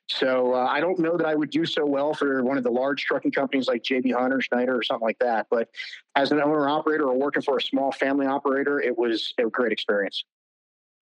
So 0.09 0.53
uh, 0.53 0.67
I 0.69 0.79
don't 0.79 0.99
know 0.99 1.17
that 1.17 1.25
I 1.25 1.35
would 1.35 1.49
do 1.49 1.65
so 1.65 1.85
well 1.85 2.13
for 2.13 2.43
one 2.43 2.57
of 2.57 2.63
the 2.63 2.71
large 2.71 3.03
trucking 3.05 3.31
companies 3.31 3.67
like 3.67 3.83
JB 3.83 4.13
Hunt 4.13 4.33
or 4.33 4.41
Schneider 4.41 4.77
or 4.77 4.83
something 4.83 5.05
like 5.05 5.19
that. 5.19 5.47
But 5.49 5.69
as 6.15 6.31
an 6.31 6.39
owner 6.39 6.69
operator 6.69 7.05
or 7.05 7.17
working 7.17 7.41
for 7.41 7.57
a 7.57 7.61
small 7.61 7.91
family 7.91 8.27
operator, 8.27 8.79
it 8.79 8.97
was 8.97 9.33
a 9.39 9.43
great 9.49 9.71
experience. 9.71 10.23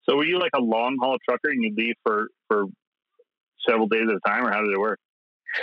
So 0.04 0.16
were 0.16 0.26
you 0.26 0.40
like 0.40 0.52
a 0.56 0.62
long 0.62 0.98
haul 1.00 1.18
trucker 1.28 1.50
and 1.50 1.62
you 1.62 1.74
leave 1.76 1.96
for 2.04 2.30
for 2.48 2.66
several 3.68 3.88
days 3.88 4.08
at 4.10 4.16
a 4.16 4.20
time, 4.26 4.46
or 4.46 4.52
how 4.52 4.62
did 4.62 4.72
it 4.72 4.80
work? 4.80 5.00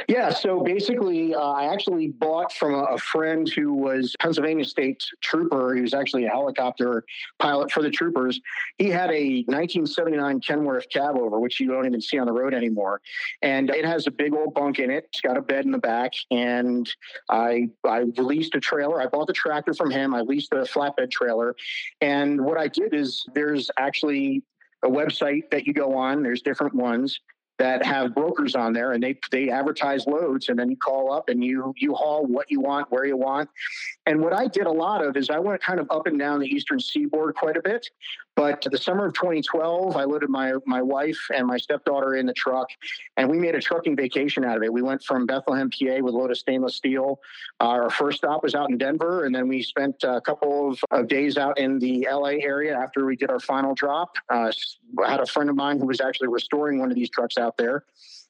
Yeah, 0.07 0.31
so 0.31 0.63
basically, 0.63 1.35
uh, 1.35 1.41
I 1.41 1.73
actually 1.73 2.09
bought 2.09 2.53
from 2.53 2.75
a, 2.75 2.85
a 2.85 2.99
friend 2.99 3.49
who 3.49 3.73
was 3.73 4.15
Pennsylvania 4.21 4.65
State 4.65 5.03
Trooper. 5.21 5.75
He 5.75 5.81
was 5.81 5.95
actually 5.95 6.25
a 6.27 6.29
helicopter 6.29 7.05
pilot 7.39 7.71
for 7.71 7.83
the 7.83 7.91
troopers. 7.91 8.41
He 8.77 8.91
had 8.91 9.11
a 9.11 9.45
1979 9.47 10.41
Kenworth 10.41 10.91
cab 10.91 11.17
over, 11.17 11.41
which 11.41 11.59
you 11.59 11.69
don't 11.69 11.87
even 11.87 12.01
see 12.01 12.19
on 12.19 12.27
the 12.27 12.33
road 12.33 12.55
anymore, 12.55 13.01
and 13.43 13.71
it 13.71 13.85
has 13.85 14.07
a 14.07 14.11
big 14.11 14.35
old 14.35 14.55
bunk 14.55 14.79
in 14.79 14.91
it. 14.91 15.07
It's 15.09 15.21
got 15.21 15.37
a 15.37 15.43
bed 15.43 15.65
in 15.65 15.71
the 15.71 15.79
back, 15.79 16.13
and 16.31 16.89
I 17.31 17.69
I 17.85 18.03
leased 18.17 18.55
a 18.55 18.61
trailer. 18.61 19.01
I 19.01 19.07
bought 19.07 19.27
the 19.27 19.33
tractor 19.33 19.73
from 19.73 19.91
him. 19.91 20.15
I 20.15 20.21
leased 20.21 20.53
a 20.53 20.63
flatbed 20.63 21.11
trailer, 21.11 21.57
and 22.01 22.45
what 22.45 22.59
I 22.59 22.69
did 22.69 22.95
is 22.95 23.25
there's 23.35 23.71
actually 23.79 24.43
a 24.85 24.89
website 24.89 25.51
that 25.51 25.67
you 25.67 25.73
go 25.73 25.97
on. 25.97 26.23
There's 26.23 26.43
different 26.43 26.75
ones 26.75 27.19
that 27.59 27.85
have 27.85 28.15
brokers 28.15 28.55
on 28.55 28.73
there 28.73 28.93
and 28.93 29.03
they 29.03 29.19
they 29.31 29.51
advertise 29.51 30.07
loads 30.07 30.49
and 30.49 30.59
then 30.59 30.71
you 30.71 30.77
call 30.77 31.13
up 31.13 31.29
and 31.29 31.43
you 31.43 31.75
you 31.77 31.95
haul 31.95 32.25
what 32.25 32.51
you 32.51 32.61
want 32.61 32.91
where 32.91 33.05
you 33.05 33.17
want. 33.17 33.49
And 34.07 34.21
what 34.21 34.33
i 34.33 34.47
did 34.47 34.67
a 34.67 34.73
lot 34.73 35.05
of 35.05 35.17
is 35.17 35.29
i 35.31 35.39
went 35.39 35.61
kind 35.63 35.81
of 35.81 35.91
up 35.91 36.07
and 36.07 36.19
down 36.19 36.41
the 36.41 36.47
eastern 36.47 36.81
seaboard 36.81 37.35
quite 37.35 37.57
a 37.57 37.63
bit 37.63 37.89
but 38.39 38.65
the 38.71 38.79
summer 38.79 39.07
of 39.07 39.15
2012 39.15 39.97
i 39.97 40.05
loaded 40.05 40.31
my 40.31 40.53
my 40.65 40.81
wife 40.81 41.19
and 41.35 41.47
my 41.47 41.57
stepdaughter 41.57 42.15
in 42.15 42.25
the 42.25 42.33
truck 42.33 42.69
and 43.17 43.29
we 43.29 43.39
made 43.39 43.57
a 43.57 43.61
trucking 43.61 43.97
vacation 43.97 44.45
out 44.45 44.57
of 44.57 44.63
it 44.63 44.73
we 44.73 44.83
went 44.83 45.03
from 45.03 45.27
bethlehem 45.27 45.69
pa 45.69 45.99
with 46.01 46.15
a 46.15 46.17
load 46.17 46.31
of 46.31 46.39
stainless 46.39 46.77
steel 46.77 47.21
our 47.59 47.91
first 47.91 48.19
stop 48.19 48.43
was 48.43 48.55
out 48.55 48.71
in 48.71 48.79
denver 48.79 49.25
and 49.25 49.35
then 49.35 49.49
we 49.49 49.61
spent 49.61 49.97
a 50.05 50.21
couple 50.21 50.71
of, 50.71 50.81
of 50.93 51.09
days 51.09 51.37
out 51.37 51.59
in 51.59 51.79
the 51.81 52.07
la 52.13 52.29
area 52.29 52.77
after 52.77 53.05
we 53.05 53.17
did 53.17 53.29
our 53.29 53.41
final 53.41 53.75
drop 53.75 54.17
uh, 54.31 54.53
I 55.05 55.11
had 55.11 55.21
a 55.21 55.27
friend 55.27 55.51
of 55.51 55.57
mine 55.57 55.79
who 55.79 55.87
was 55.87 56.01
actually 56.01 56.29
restoring 56.29 56.79
one 56.79 56.91
of 56.91 56.97
these 56.97 57.11
trucks 57.11 57.37
out 57.37 57.57
there, 57.57 57.85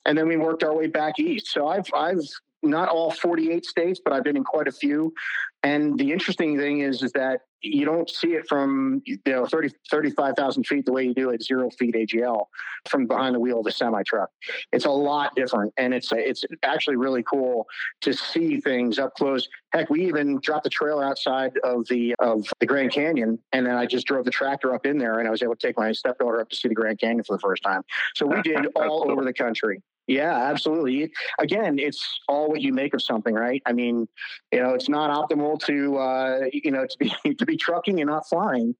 and 0.04 0.16
then 0.16 0.28
we 0.28 0.36
worked 0.36 0.62
our 0.62 0.74
way 0.74 0.86
back 0.86 1.18
east. 1.18 1.48
So 1.48 1.68
I've 1.68 1.88
I've 1.94 2.20
not 2.62 2.88
all 2.88 3.12
48 3.12 3.64
states, 3.64 4.00
but 4.02 4.12
I've 4.12 4.24
been 4.24 4.36
in 4.36 4.44
quite 4.44 4.66
a 4.66 4.72
few. 4.72 5.14
And 5.62 5.98
the 5.98 6.12
interesting 6.12 6.58
thing 6.58 6.80
is, 6.80 7.02
is 7.02 7.12
that 7.12 7.42
you 7.62 7.84
don't 7.84 8.08
see 8.08 8.34
it 8.34 8.46
from 8.48 9.02
you 9.04 9.18
know 9.26 9.46
30 9.46 9.70
35,000 9.90 10.64
feet 10.64 10.84
the 10.86 10.92
way 10.92 11.04
you 11.04 11.14
do 11.14 11.30
at 11.30 11.42
zero 11.42 11.70
feet 11.70 11.94
AGL 11.94 12.44
from 12.88 13.06
behind 13.06 13.34
the 13.34 13.40
wheel 13.40 13.60
of 13.60 13.66
a 13.66 13.72
semi 13.72 14.02
truck. 14.04 14.30
It's 14.72 14.84
a 14.84 14.90
lot 14.90 15.34
different, 15.34 15.72
and 15.76 15.92
it's 15.92 16.10
it's 16.12 16.44
actually 16.62 16.96
really 16.96 17.22
cool 17.22 17.66
to 18.02 18.12
see 18.12 18.60
things 18.60 18.98
up 18.98 19.14
close. 19.14 19.48
Heck, 19.72 19.90
we 19.90 20.06
even 20.06 20.38
dropped 20.40 20.64
the 20.64 20.70
trailer 20.70 21.04
outside 21.04 21.52
of 21.64 21.86
the 21.88 22.14
of 22.20 22.46
the 22.60 22.66
Grand 22.66 22.92
Canyon, 22.92 23.38
and 23.52 23.66
then 23.66 23.76
I 23.76 23.86
just 23.86 24.06
drove 24.06 24.24
the 24.24 24.30
tractor 24.30 24.74
up 24.74 24.86
in 24.86 24.98
there, 24.98 25.18
and 25.18 25.26
I 25.26 25.30
was 25.30 25.42
able 25.42 25.56
to 25.56 25.66
take 25.66 25.76
my 25.76 25.92
stepdaughter 25.92 26.40
up 26.40 26.48
to 26.50 26.56
see 26.56 26.68
the 26.68 26.74
Grand 26.74 27.00
Canyon 27.00 27.24
for 27.24 27.36
the 27.36 27.40
first 27.40 27.62
time. 27.62 27.82
So 28.14 28.26
we 28.26 28.40
did 28.42 28.66
all 28.76 29.10
over 29.10 29.24
the 29.24 29.34
country. 29.34 29.82
Yeah, 30.08 30.34
absolutely. 30.34 31.12
Again, 31.38 31.78
it's 31.78 32.02
all 32.28 32.48
what 32.48 32.62
you 32.62 32.72
make 32.72 32.94
of 32.94 33.02
something, 33.02 33.34
right? 33.34 33.62
I 33.66 33.74
mean, 33.74 34.08
you 34.50 34.62
know, 34.62 34.70
it's 34.70 34.88
not 34.88 35.10
optimal 35.10 35.60
to 35.66 35.98
uh, 35.98 36.40
you 36.50 36.70
know 36.70 36.86
to 36.86 36.96
be 36.98 37.34
to 37.34 37.44
be 37.44 37.58
trucking 37.58 38.00
and 38.00 38.08
not 38.08 38.26
flying, 38.26 38.74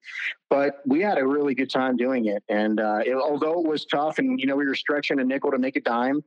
but 0.48 0.76
we 0.86 1.02
had 1.02 1.18
a 1.18 1.26
really 1.26 1.54
good 1.54 1.70
time 1.70 1.98
doing 1.98 2.26
it. 2.26 2.42
And 2.48 2.80
uh, 2.80 3.00
it, 3.04 3.14
although 3.14 3.60
it 3.60 3.68
was 3.68 3.84
tough, 3.84 4.18
and 4.18 4.40
you 4.40 4.46
know, 4.46 4.56
we 4.56 4.64
were 4.64 4.74
stretching 4.74 5.20
a 5.20 5.24
nickel 5.24 5.50
to 5.50 5.58
make 5.58 5.76
a 5.76 5.82
dime, 5.82 6.24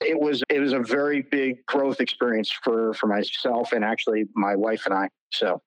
it 0.00 0.18
was 0.18 0.44
it 0.48 0.60
was 0.60 0.72
a 0.72 0.78
very 0.78 1.22
big 1.22 1.66
growth 1.66 2.00
experience 2.00 2.50
for 2.62 2.94
for 2.94 3.08
myself 3.08 3.72
and 3.72 3.84
actually 3.84 4.24
my 4.34 4.54
wife 4.54 4.86
and 4.86 4.94
I. 4.94 5.08
So. 5.32 5.60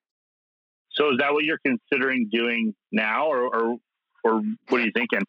So 0.90 1.12
is 1.12 1.18
that 1.18 1.32
what 1.32 1.44
you're 1.44 1.60
considering 1.64 2.28
doing 2.32 2.74
now, 2.90 3.26
or 3.26 3.54
or, 3.54 3.76
or 4.24 4.42
what 4.68 4.80
are 4.80 4.84
you 4.84 4.90
thinking? 4.92 5.20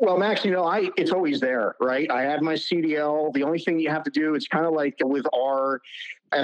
Well, 0.00 0.16
Max, 0.16 0.44
you 0.44 0.52
know, 0.52 0.64
I 0.64 0.90
it's 0.96 1.10
always 1.10 1.40
there, 1.40 1.74
right? 1.80 2.08
I 2.08 2.22
have 2.22 2.40
my 2.40 2.54
CDL. 2.54 3.32
The 3.32 3.42
only 3.42 3.58
thing 3.58 3.80
you 3.80 3.90
have 3.90 4.04
to 4.04 4.10
do, 4.10 4.36
it's 4.36 4.46
kind 4.46 4.64
of 4.64 4.72
like 4.72 4.94
with 5.02 5.26
our 5.34 5.80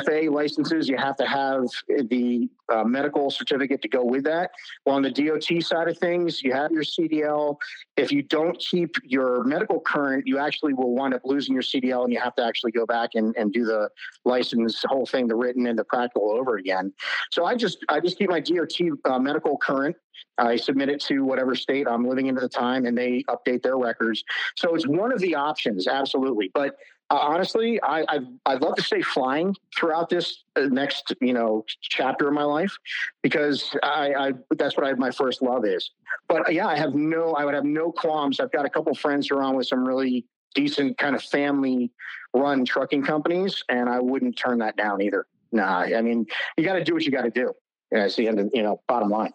FA 0.05 0.29
licenses, 0.29 0.89
you 0.89 0.97
have 0.97 1.17
to 1.19 1.27
have 1.27 1.67
the 2.09 2.49
uh, 2.73 2.83
medical 2.83 3.31
certificate 3.31 3.81
to 3.83 3.89
go 3.89 4.05
with 4.05 4.25
that. 4.25 4.51
Well, 4.85 4.97
on 4.97 5.03
the 5.03 5.11
DOT 5.11 5.63
side 5.63 5.89
of 5.89 5.99
things, 5.99 6.43
you 6.43 6.53
have 6.53 6.73
your 6.73 6.83
CDL. 6.83 7.57
If 7.97 8.11
you 8.11 8.23
don't 8.23 8.59
keep 8.59 8.97
your 9.05 9.45
medical 9.45 9.79
current, 9.79 10.27
you 10.27 10.39
actually 10.39 10.75
will 10.75 10.93
wind 10.93 11.15
up 11.15 11.23
losing 11.25 11.55
your 11.55 11.63
CDL 11.63 12.05
and 12.05 12.13
you 12.13 12.19
have 12.19 12.35
to 12.37 12.45
actually 12.45 12.73
go 12.73 12.87
back 12.87 13.11
and, 13.15 13.37
and 13.37 13.53
do 13.53 13.65
the 13.65 13.89
license 14.25 14.83
whole 14.87 15.07
thing, 15.07 15.29
the 15.29 15.37
written 15.37 15.67
and 15.67 15.79
the 15.79 15.85
practical 15.85 16.33
over 16.33 16.57
again. 16.57 16.93
So 17.31 17.45
I 17.45 17.55
just 17.55 17.85
I 17.89 18.01
just 18.01 18.19
keep 18.19 18.31
my 18.31 18.41
DOT 18.41 18.73
uh, 19.05 19.19
medical 19.19 19.57
current. 19.59 19.97
I 20.39 20.57
submit 20.57 20.89
it 20.89 21.01
to 21.03 21.25
whatever 21.25 21.55
state 21.55 21.87
I'm 21.89 22.07
living 22.07 22.27
in 22.27 22.37
at 22.37 22.43
the 22.43 22.49
time, 22.49 22.87
and 22.87 22.97
they 22.97 23.25
update 23.29 23.63
their 23.63 23.79
records. 23.79 24.25
So 24.57 24.75
it's 24.75 24.87
one 24.87 25.13
of 25.13 25.21
the 25.21 25.35
options, 25.35 25.87
absolutely. 25.87 26.51
But 26.55 26.77
uh, 27.11 27.19
honestly, 27.21 27.81
I, 27.83 28.05
I 28.09 28.21
I'd 28.47 28.63
love 28.63 28.77
to 28.77 28.83
stay 28.83 29.03
flying 29.03 29.55
throughout 29.77 30.09
this 30.09 30.45
uh, 30.57 30.63
next 30.63 31.15
you 31.21 31.35
know 31.35 31.65
chapter 31.83 32.29
of 32.29 32.35
my 32.35 32.45
life 32.45 32.77
because 33.23 33.77
I, 33.83 34.15
I 34.15 34.33
that's 34.57 34.77
what 34.77 34.87
I, 34.87 34.93
my 34.95 35.11
first 35.11 35.43
love 35.43 35.67
is. 35.67 35.91
But 36.29 36.49
uh, 36.49 36.51
yeah, 36.51 36.67
I 36.67 36.77
have 36.77 36.95
no 36.95 37.35
I 37.35 37.45
would 37.45 37.55
have 37.55 37.65
no 37.65 37.93
qualms. 37.93 38.41
I've 38.41 38.53
got 38.53 38.65
a 38.65 38.71
couple 38.71 38.95
friends 38.95 39.31
on 39.31 39.55
with 39.55 39.67
some 39.67 39.87
really 39.87 40.25
decent 40.55 40.97
kind 40.97 41.15
of 41.15 41.23
family 41.23 41.91
run 42.33 42.65
trucking 42.65 43.03
companies, 43.03 43.63
and 43.69 43.89
I 43.89 44.01
wouldn't 44.01 44.39
turn 44.39 44.59
that 44.59 44.77
down 44.77 45.03
either. 45.03 45.27
Nah, 45.53 45.81
I 45.81 46.01
mean 46.01 46.27
you 46.57 46.65
got 46.65 46.75
to 46.75 46.85
do 46.85 46.95
what 46.95 47.05
you 47.05 47.13
got 47.13 47.23
to 47.23 47.31
do. 47.31 47.53
That's 47.91 48.17
the 48.17 48.29
end 48.29 48.41
of 48.41 48.51
you 48.55 48.63
know 48.63 48.81
bottom 48.89 49.11
line. 49.11 49.33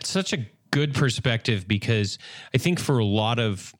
It's 0.00 0.10
such 0.10 0.32
a 0.32 0.46
good 0.70 0.94
perspective 0.94 1.66
because 1.66 2.18
I 2.54 2.58
think 2.58 2.78
for 2.78 2.98
a 2.98 3.04
lot 3.04 3.38
of 3.38 3.74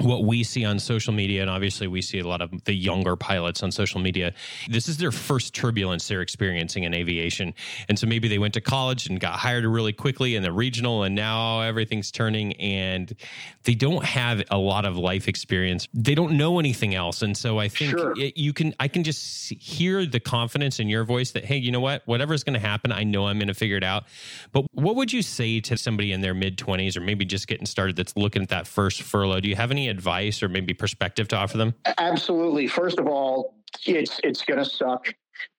what 0.00 0.24
we 0.24 0.42
see 0.42 0.64
on 0.64 0.78
social 0.78 1.12
media, 1.12 1.40
and 1.40 1.50
obviously 1.50 1.86
we 1.86 2.02
see 2.02 2.18
a 2.18 2.26
lot 2.26 2.40
of 2.42 2.64
the 2.64 2.74
younger 2.74 3.14
pilots 3.16 3.62
on 3.62 3.70
social 3.70 4.00
media, 4.00 4.32
this 4.68 4.88
is 4.88 4.96
their 4.98 5.12
first 5.12 5.54
turbulence 5.54 6.08
they're 6.08 6.20
experiencing 6.20 6.82
in 6.84 6.92
aviation. 6.92 7.54
And 7.88 7.98
so 7.98 8.06
maybe 8.06 8.26
they 8.28 8.38
went 8.38 8.54
to 8.54 8.60
college 8.60 9.06
and 9.06 9.20
got 9.20 9.34
hired 9.34 9.64
really 9.64 9.92
quickly 9.92 10.34
in 10.34 10.42
the 10.42 10.52
regional, 10.52 11.04
and 11.04 11.14
now 11.14 11.60
everything's 11.60 12.10
turning, 12.10 12.54
and 12.54 13.14
they 13.62 13.74
don't 13.74 14.04
have 14.04 14.42
a 14.50 14.58
lot 14.58 14.84
of 14.84 14.96
life 14.96 15.28
experience. 15.28 15.86
They 15.94 16.14
don't 16.14 16.36
know 16.36 16.58
anything 16.58 16.94
else. 16.94 17.22
And 17.22 17.36
so 17.36 17.58
I 17.58 17.68
think 17.68 17.90
Sure. 17.90 18.14
it, 18.18 18.36
you 18.36 18.52
can, 18.52 18.74
I 18.80 18.88
can 18.88 19.04
just 19.04 19.50
hear 19.52 20.04
the 20.06 20.20
confidence 20.20 20.80
in 20.80 20.88
your 20.88 21.04
voice 21.04 21.32
that, 21.32 21.44
hey, 21.44 21.56
you 21.56 21.70
know 21.70 21.80
what? 21.80 22.02
Whatever's 22.06 22.42
going 22.42 22.54
to 22.54 22.66
happen, 22.66 22.90
I 22.92 23.04
know 23.04 23.26
I'm 23.26 23.38
going 23.38 23.48
to 23.48 23.54
figure 23.54 23.76
it 23.76 23.84
out. 23.84 24.04
But 24.52 24.64
what 24.72 24.96
would 24.96 25.12
you 25.12 25.22
say 25.22 25.60
to 25.60 25.76
somebody 25.76 26.12
in 26.12 26.20
their 26.20 26.34
mid 26.34 26.58
20s 26.58 26.96
or 26.96 27.00
maybe 27.00 27.24
just 27.24 27.46
getting 27.46 27.66
started 27.66 27.94
that's 27.96 28.16
looking 28.16 28.42
at 28.42 28.48
that 28.48 28.66
first 28.66 29.02
furlough? 29.02 29.40
Do 29.40 29.48
you 29.48 29.56
have 29.56 29.70
any 29.70 29.83
advice 29.88 30.42
or 30.42 30.48
maybe 30.48 30.74
perspective 30.74 31.28
to 31.28 31.36
offer 31.36 31.56
them? 31.56 31.74
Absolutely. 31.98 32.66
First 32.66 32.98
of 32.98 33.06
all, 33.06 33.54
it's 33.86 34.20
it's 34.22 34.44
going 34.44 34.62
to 34.62 34.68
suck, 34.68 35.14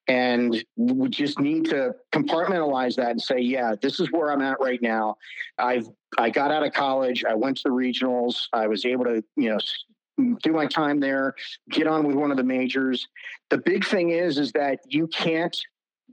and 0.07 0.63
we 0.75 1.09
just 1.09 1.39
need 1.39 1.65
to 1.65 1.95
compartmentalize 2.13 2.95
that 2.95 3.11
and 3.11 3.21
say, 3.21 3.39
yeah, 3.39 3.75
this 3.81 3.99
is 3.99 4.11
where 4.11 4.31
I'm 4.31 4.41
at 4.41 4.59
right 4.59 4.81
now. 4.81 5.17
I've 5.57 5.87
I 6.17 6.29
got 6.29 6.51
out 6.51 6.65
of 6.65 6.73
college. 6.73 7.25
I 7.25 7.33
went 7.33 7.57
to 7.57 7.63
the 7.65 7.69
regionals. 7.69 8.47
I 8.53 8.67
was 8.67 8.85
able 8.85 9.05
to, 9.05 9.23
you 9.35 9.49
know. 9.49 9.59
Do 10.17 10.53
my 10.53 10.65
time 10.65 11.01
there, 11.01 11.35
get 11.71 11.87
on 11.87 12.07
with 12.07 12.15
one 12.15 12.31
of 12.31 12.37
the 12.37 12.43
majors. 12.43 13.05
The 13.49 13.57
big 13.57 13.83
thing 13.83 14.11
is, 14.11 14.37
is 14.37 14.53
that 14.53 14.79
you 14.87 15.07
can't 15.07 15.53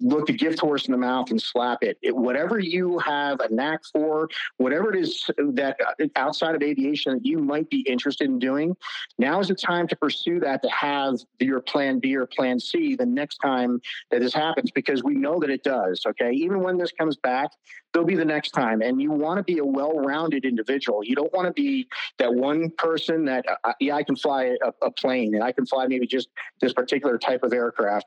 look 0.00 0.28
a 0.28 0.32
gift 0.32 0.58
horse 0.58 0.86
in 0.86 0.92
the 0.92 0.98
mouth 0.98 1.30
and 1.30 1.40
slap 1.40 1.82
it. 1.82 1.98
it. 2.02 2.16
Whatever 2.16 2.58
you 2.58 2.98
have 2.98 3.40
a 3.40 3.52
knack 3.52 3.80
for, 3.92 4.28
whatever 4.56 4.94
it 4.94 5.00
is 5.00 5.30
that 5.38 5.76
uh, 5.86 6.06
outside 6.16 6.54
of 6.54 6.62
aviation 6.62 7.14
that 7.14 7.26
you 7.26 7.38
might 7.38 7.68
be 7.70 7.80
interested 7.80 8.28
in 8.28 8.38
doing, 8.38 8.76
now 9.18 9.40
is 9.40 9.48
the 9.48 9.54
time 9.54 9.86
to 9.88 9.96
pursue 9.96 10.40
that 10.40 10.62
to 10.62 10.70
have 10.70 11.16
your 11.40 11.60
plan 11.60 11.98
B 11.98 12.16
or 12.16 12.26
plan 12.26 12.58
C 12.58 12.96
the 12.96 13.06
next 13.06 13.38
time 13.38 13.80
that 14.10 14.20
this 14.20 14.34
happens 14.34 14.70
because 14.70 15.02
we 15.04 15.14
know 15.14 15.38
that 15.40 15.50
it 15.50 15.62
does. 15.62 16.02
Okay. 16.06 16.32
Even 16.32 16.60
when 16.60 16.78
this 16.78 16.92
comes 16.92 17.16
back, 17.16 17.50
there'll 17.92 18.06
be 18.06 18.16
the 18.16 18.24
next 18.24 18.50
time. 18.50 18.82
And 18.82 19.00
you 19.00 19.10
want 19.10 19.38
to 19.38 19.44
be 19.44 19.58
a 19.58 19.64
well 19.64 19.94
rounded 19.94 20.44
individual. 20.44 21.04
You 21.04 21.14
don't 21.14 21.32
want 21.32 21.46
to 21.46 21.52
be 21.52 21.88
that 22.18 22.32
one 22.32 22.70
person 22.70 23.24
that, 23.26 23.44
uh, 23.64 23.72
yeah, 23.80 23.96
I 23.96 24.02
can 24.02 24.16
fly 24.16 24.56
a, 24.62 24.72
a 24.82 24.90
plane 24.90 25.34
and 25.34 25.44
I 25.44 25.52
can 25.52 25.66
fly 25.66 25.86
maybe 25.86 26.06
just 26.06 26.28
this 26.60 26.72
particular 26.72 27.18
type 27.18 27.42
of 27.42 27.52
aircraft. 27.52 28.06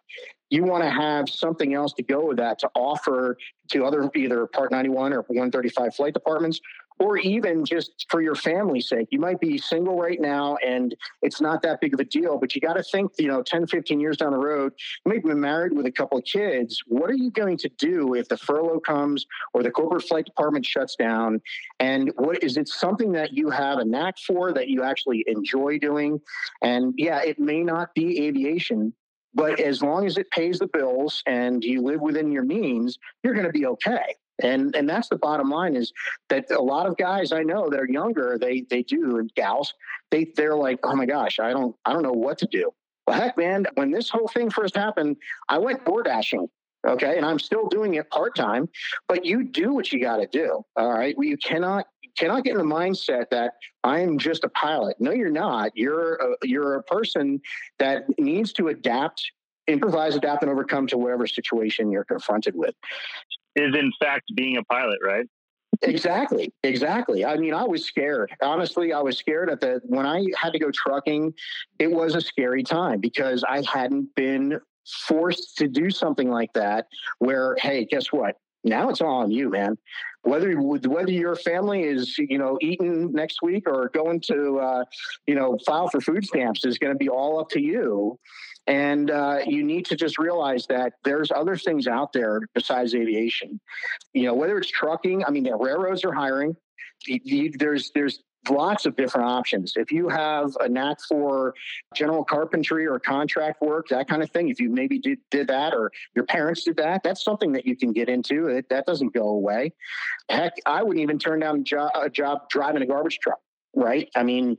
You 0.50 0.64
want 0.64 0.84
to 0.84 0.90
have 0.90 1.30
something 1.30 1.74
else 1.74 1.94
to 1.94 2.04
go 2.04 2.28
with 2.28 2.38
that 2.38 2.60
to 2.60 2.70
offer 2.76 3.38
to 3.72 3.84
other 3.84 4.10
either 4.16 4.46
Part 4.46 4.72
91 4.72 5.14
or 5.14 5.22
135 5.22 5.96
flight 5.96 6.14
departments 6.14 6.60
or 7.00 7.18
even 7.18 7.66
just 7.66 8.06
for 8.10 8.22
your 8.22 8.36
family's 8.36 8.88
sake. 8.88 9.08
You 9.12 9.20
might 9.20 9.40
be 9.40 9.58
single 9.58 10.00
right 10.00 10.20
now 10.20 10.56
and 10.66 10.96
it's 11.22 11.42
not 11.42 11.62
that 11.64 11.82
big 11.82 11.94
of 11.94 12.00
a 12.00 12.06
deal, 12.06 12.38
but 12.38 12.56
you 12.56 12.62
got 12.62 12.74
to 12.74 12.84
think, 12.84 13.12
you 13.18 13.28
know, 13.28 13.44
10, 13.44 13.68
15 13.68 14.00
years 14.00 14.18
down 14.18 14.32
the 14.32 14.38
road, 14.38 14.74
you 15.06 15.12
may 15.12 15.20
be 15.20 15.34
married 15.34 15.74
with 15.74 15.86
a 15.86 15.92
couple 15.92 16.18
of 16.18 16.24
kids. 16.24 16.82
What 16.88 17.10
are 17.10 17.16
you 17.16 17.32
going 17.32 17.58
to 17.58 17.70
do 17.78 18.14
if 18.14 18.30
the 18.30 18.38
furlough 18.38 18.80
comes 18.80 19.26
or 19.54 19.62
the 19.62 19.72
corporate 19.72 20.04
flight 20.04 20.26
department 20.26 20.66
shuts 20.66 20.96
down? 20.96 21.42
And 21.80 22.12
what 22.16 22.42
is 22.44 22.56
it 22.56 22.70
something 22.70 23.12
that 23.14 23.34
you 23.34 23.50
have 23.50 23.80
a 23.80 23.86
knack 23.86 24.18
for 24.18 24.54
that 24.54 24.70
you 24.70 24.84
actually 24.84 25.26
enjoy 25.28 25.80
doing? 25.80 26.22
And 26.62 26.94
yeah, 26.98 27.22
it 27.22 27.40
may 27.40 27.62
not 27.62 27.94
be 27.94 28.26
aviation, 28.26 28.94
but 29.36 29.60
as 29.60 29.82
long 29.82 30.06
as 30.06 30.18
it 30.18 30.32
pays 30.32 30.60
the 30.60 30.68
bills 30.68 31.22
and 31.28 31.64
you 31.64 31.82
live 31.82 32.02
within 32.02 32.32
your 32.32 32.44
means, 32.44 32.98
you're 33.24 33.34
going 33.34 33.46
to 33.46 33.52
be 33.52 33.66
okay. 33.68 34.16
And 34.42 34.76
and 34.76 34.90
that's 34.90 35.08
the 35.08 35.18
bottom 35.18 35.50
line 35.50 35.76
is 35.76 35.94
that 36.30 36.52
a 36.52 36.62
lot 36.62 36.88
of 36.88 36.98
guys 36.98 37.32
I 37.32 37.44
know 37.44 37.70
that 37.70 37.80
are 37.80 37.88
younger, 37.90 38.38
they 38.40 38.66
they 38.70 38.84
do 38.84 39.18
and 39.18 39.34
gals, 39.36 39.74
they 40.12 40.28
they're 40.36 40.58
like, 40.58 40.80
oh 40.84 40.96
my 40.96 41.06
gosh, 41.06 41.40
I 41.40 41.52
don't 41.52 41.76
I 41.86 41.94
don't 41.94 42.04
know 42.04 42.12
what 42.12 42.38
to 42.40 42.48
do. 42.48 42.72
Well, 43.08 43.20
heck, 43.20 43.38
man, 43.38 43.68
when 43.76 43.92
this 43.92 44.10
whole 44.10 44.28
thing 44.28 44.50
first 44.50 44.76
happened, 44.76 45.18
I 45.48 45.60
went 45.60 45.86
door 45.86 46.04
dashing. 46.04 46.50
Okay, 46.86 47.18
and 47.18 47.26
I'm 47.26 47.40
still 47.40 47.68
doing 47.68 47.96
it 47.96 48.10
part 48.12 48.36
time. 48.36 48.70
But 49.08 49.26
you 49.26 49.44
do 49.44 49.74
what 49.74 49.92
you 49.92 50.00
got 50.00 50.18
to 50.18 50.28
do. 50.28 50.64
All 50.76 50.92
right, 50.92 51.18
well, 51.18 51.28
you 51.28 51.38
cannot 51.38 51.88
cannot 52.18 52.44
get 52.44 52.52
in 52.52 52.58
the 52.58 52.76
mindset 52.76 53.30
that 53.32 53.54
I'm 53.84 54.18
just 54.18 54.44
a 54.44 54.50
pilot. 54.50 54.98
No, 55.00 55.12
you're 55.12 55.30
not. 55.30 55.72
You're 55.76 56.16
a, 56.16 56.36
you're 56.44 56.76
a 56.76 56.84
person 56.84 57.42
that 57.80 58.06
needs 58.18 58.54
to 58.54 58.70
adapt, 58.70 59.22
improvise, 59.68 60.16
adapt, 60.16 60.44
and 60.44 60.52
overcome 60.52 60.88
to 60.88 60.98
whatever 60.98 61.28
situation 61.28 61.92
you're 61.92 62.06
confronted 62.06 62.56
with. 62.56 62.76
Is 63.56 63.74
in 63.76 63.92
fact 64.00 64.26
being 64.36 64.58
a 64.58 64.64
pilot, 64.64 65.00
right? 65.04 65.26
Exactly, 65.82 66.54
exactly. 66.64 67.26
I 67.26 67.38
mean, 67.38 67.54
I 67.54 67.64
was 67.64 67.86
scared. 67.86 68.32
Honestly, 68.42 68.94
I 68.94 69.02
was 69.02 69.18
scared 69.18 69.50
at 69.50 69.60
the 69.60 69.82
when 69.86 70.06
I 70.06 70.26
had 70.42 70.54
to 70.54 70.60
go 70.60 70.72
trucking. 70.72 71.34
It 71.80 71.92
was 71.92 72.16
a 72.16 72.22
scary 72.22 72.64
time 72.64 73.00
because 73.00 73.44
I 73.48 73.64
hadn't 73.72 74.14
been 74.16 74.60
forced 75.08 75.58
to 75.58 75.68
do 75.68 75.90
something 75.90 76.30
like 76.30 76.54
that. 76.54 76.88
Where, 77.20 77.56
hey, 77.60 77.86
guess 77.86 78.12
what? 78.12 78.36
Now 78.66 78.90
it's 78.90 79.00
all 79.00 79.22
on 79.22 79.32
you, 79.32 79.50
man. 79.50 79.78
Whether 80.24 80.60
whether 80.60 81.12
your 81.12 81.36
family 81.36 81.84
is 81.84 82.18
you 82.18 82.40
know 82.40 82.58
eating 82.60 83.12
next 83.14 83.44
week 83.44 83.70
or 83.70 83.90
going 83.90 84.20
to 84.22 84.60
uh, 84.60 84.84
you 85.28 85.36
know 85.36 85.58
file 85.66 85.88
for 85.88 86.02
food 86.02 86.26
stamps 86.26 86.66
is 86.66 86.80
going 86.80 86.92
to 86.92 86.98
be 86.98 87.08
all 87.08 87.40
up 87.40 87.50
to 87.52 87.62
you. 87.62 88.20
And 88.68 89.12
uh, 89.12 89.42
you 89.46 89.64
need 89.64 89.86
to 89.88 89.96
just 89.96 90.18
realize 90.18 90.66
that 90.68 90.94
there's 91.04 91.32
other 91.32 91.56
things 91.56 91.86
out 91.86 92.12
there 92.12 92.42
besides 92.56 92.96
aviation. 92.96 93.60
You 94.14 94.24
know, 94.24 94.34
whether 94.34 94.58
it's 94.58 94.72
trucking, 94.72 95.24
I 95.24 95.30
mean, 95.30 95.44
the 95.44 95.56
railroads 95.56 96.04
are 96.04 96.12
hiring. 96.12 96.56
There's 97.60 97.92
there's 97.94 98.24
lots 98.50 98.86
of 98.86 98.96
different 98.96 99.28
options. 99.28 99.74
If 99.76 99.92
you 99.92 100.10
have 100.10 100.56
a 100.60 100.70
knack 100.70 100.98
for 101.08 101.54
general 101.94 102.24
carpentry 102.24 102.88
or 102.88 103.00
contract 103.00 103.62
work, 103.62 103.88
that 103.90 104.08
kind 104.08 104.24
of 104.24 104.30
thing, 104.32 104.50
if 104.50 104.60
you 104.60 104.70
maybe 104.70 105.00
did, 105.00 105.20
did 105.32 105.48
that 105.48 105.74
or 105.74 105.92
your 106.16 106.26
parents 106.26 106.64
did 106.64 106.78
that, 106.78 107.04
that's 107.04 107.24
something 107.24 107.52
that 107.54 107.66
you 107.66 107.76
can 107.76 107.92
get 107.92 108.10
into. 108.10 108.48
It, 108.48 108.70
that 108.70 108.86
doesn't 108.86 109.14
go 109.14 109.30
away. 109.30 109.74
Heck, 110.30 110.54
I 110.66 110.84
wouldn't 110.84 111.02
even 111.02 111.20
turn 111.20 111.40
down 111.40 111.60
a 111.60 111.64
job, 111.64 111.92
a 111.96 112.10
job 112.10 112.50
driving 112.50 112.82
a 112.82 112.86
garbage 112.86 113.20
truck. 113.20 113.40
Right. 113.78 114.10
I 114.16 114.24
mean, 114.24 114.58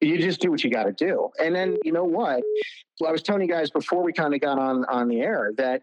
you 0.00 0.18
just 0.18 0.40
do 0.40 0.50
what 0.50 0.64
you 0.64 0.70
got 0.70 0.84
to 0.84 0.92
do. 0.92 1.30
And 1.38 1.54
then, 1.54 1.76
you 1.84 1.92
know 1.92 2.04
what? 2.04 2.42
Well, 2.98 3.08
I 3.08 3.12
was 3.12 3.22
telling 3.22 3.42
you 3.42 3.48
guys 3.48 3.70
before 3.70 4.02
we 4.02 4.12
kind 4.12 4.34
of 4.34 4.40
got 4.40 4.58
on, 4.58 4.84
on 4.86 5.06
the 5.06 5.20
air 5.20 5.52
that 5.56 5.82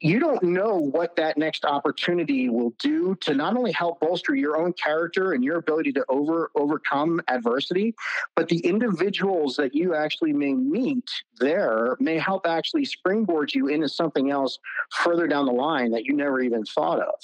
you 0.00 0.18
don't 0.18 0.42
know 0.42 0.76
what 0.76 1.16
that 1.16 1.38
next 1.38 1.64
opportunity 1.64 2.48
will 2.48 2.74
do 2.78 3.14
to 3.20 3.34
not 3.34 3.56
only 3.56 3.72
help 3.72 4.00
bolster 4.00 4.34
your 4.34 4.56
own 4.56 4.72
character 4.72 5.32
and 5.32 5.44
your 5.44 5.56
ability 5.56 5.92
to 5.92 6.04
over 6.08 6.50
overcome 6.54 7.20
adversity 7.28 7.94
but 8.34 8.48
the 8.48 8.58
individuals 8.58 9.56
that 9.56 9.74
you 9.74 9.94
actually 9.94 10.32
may 10.32 10.54
meet 10.54 11.08
there 11.38 11.96
may 12.00 12.18
help 12.18 12.46
actually 12.46 12.84
springboard 12.84 13.54
you 13.54 13.68
into 13.68 13.88
something 13.88 14.30
else 14.30 14.58
further 14.92 15.26
down 15.26 15.46
the 15.46 15.52
line 15.52 15.90
that 15.90 16.04
you 16.04 16.14
never 16.14 16.40
even 16.40 16.64
thought 16.64 17.00
of 17.00 17.14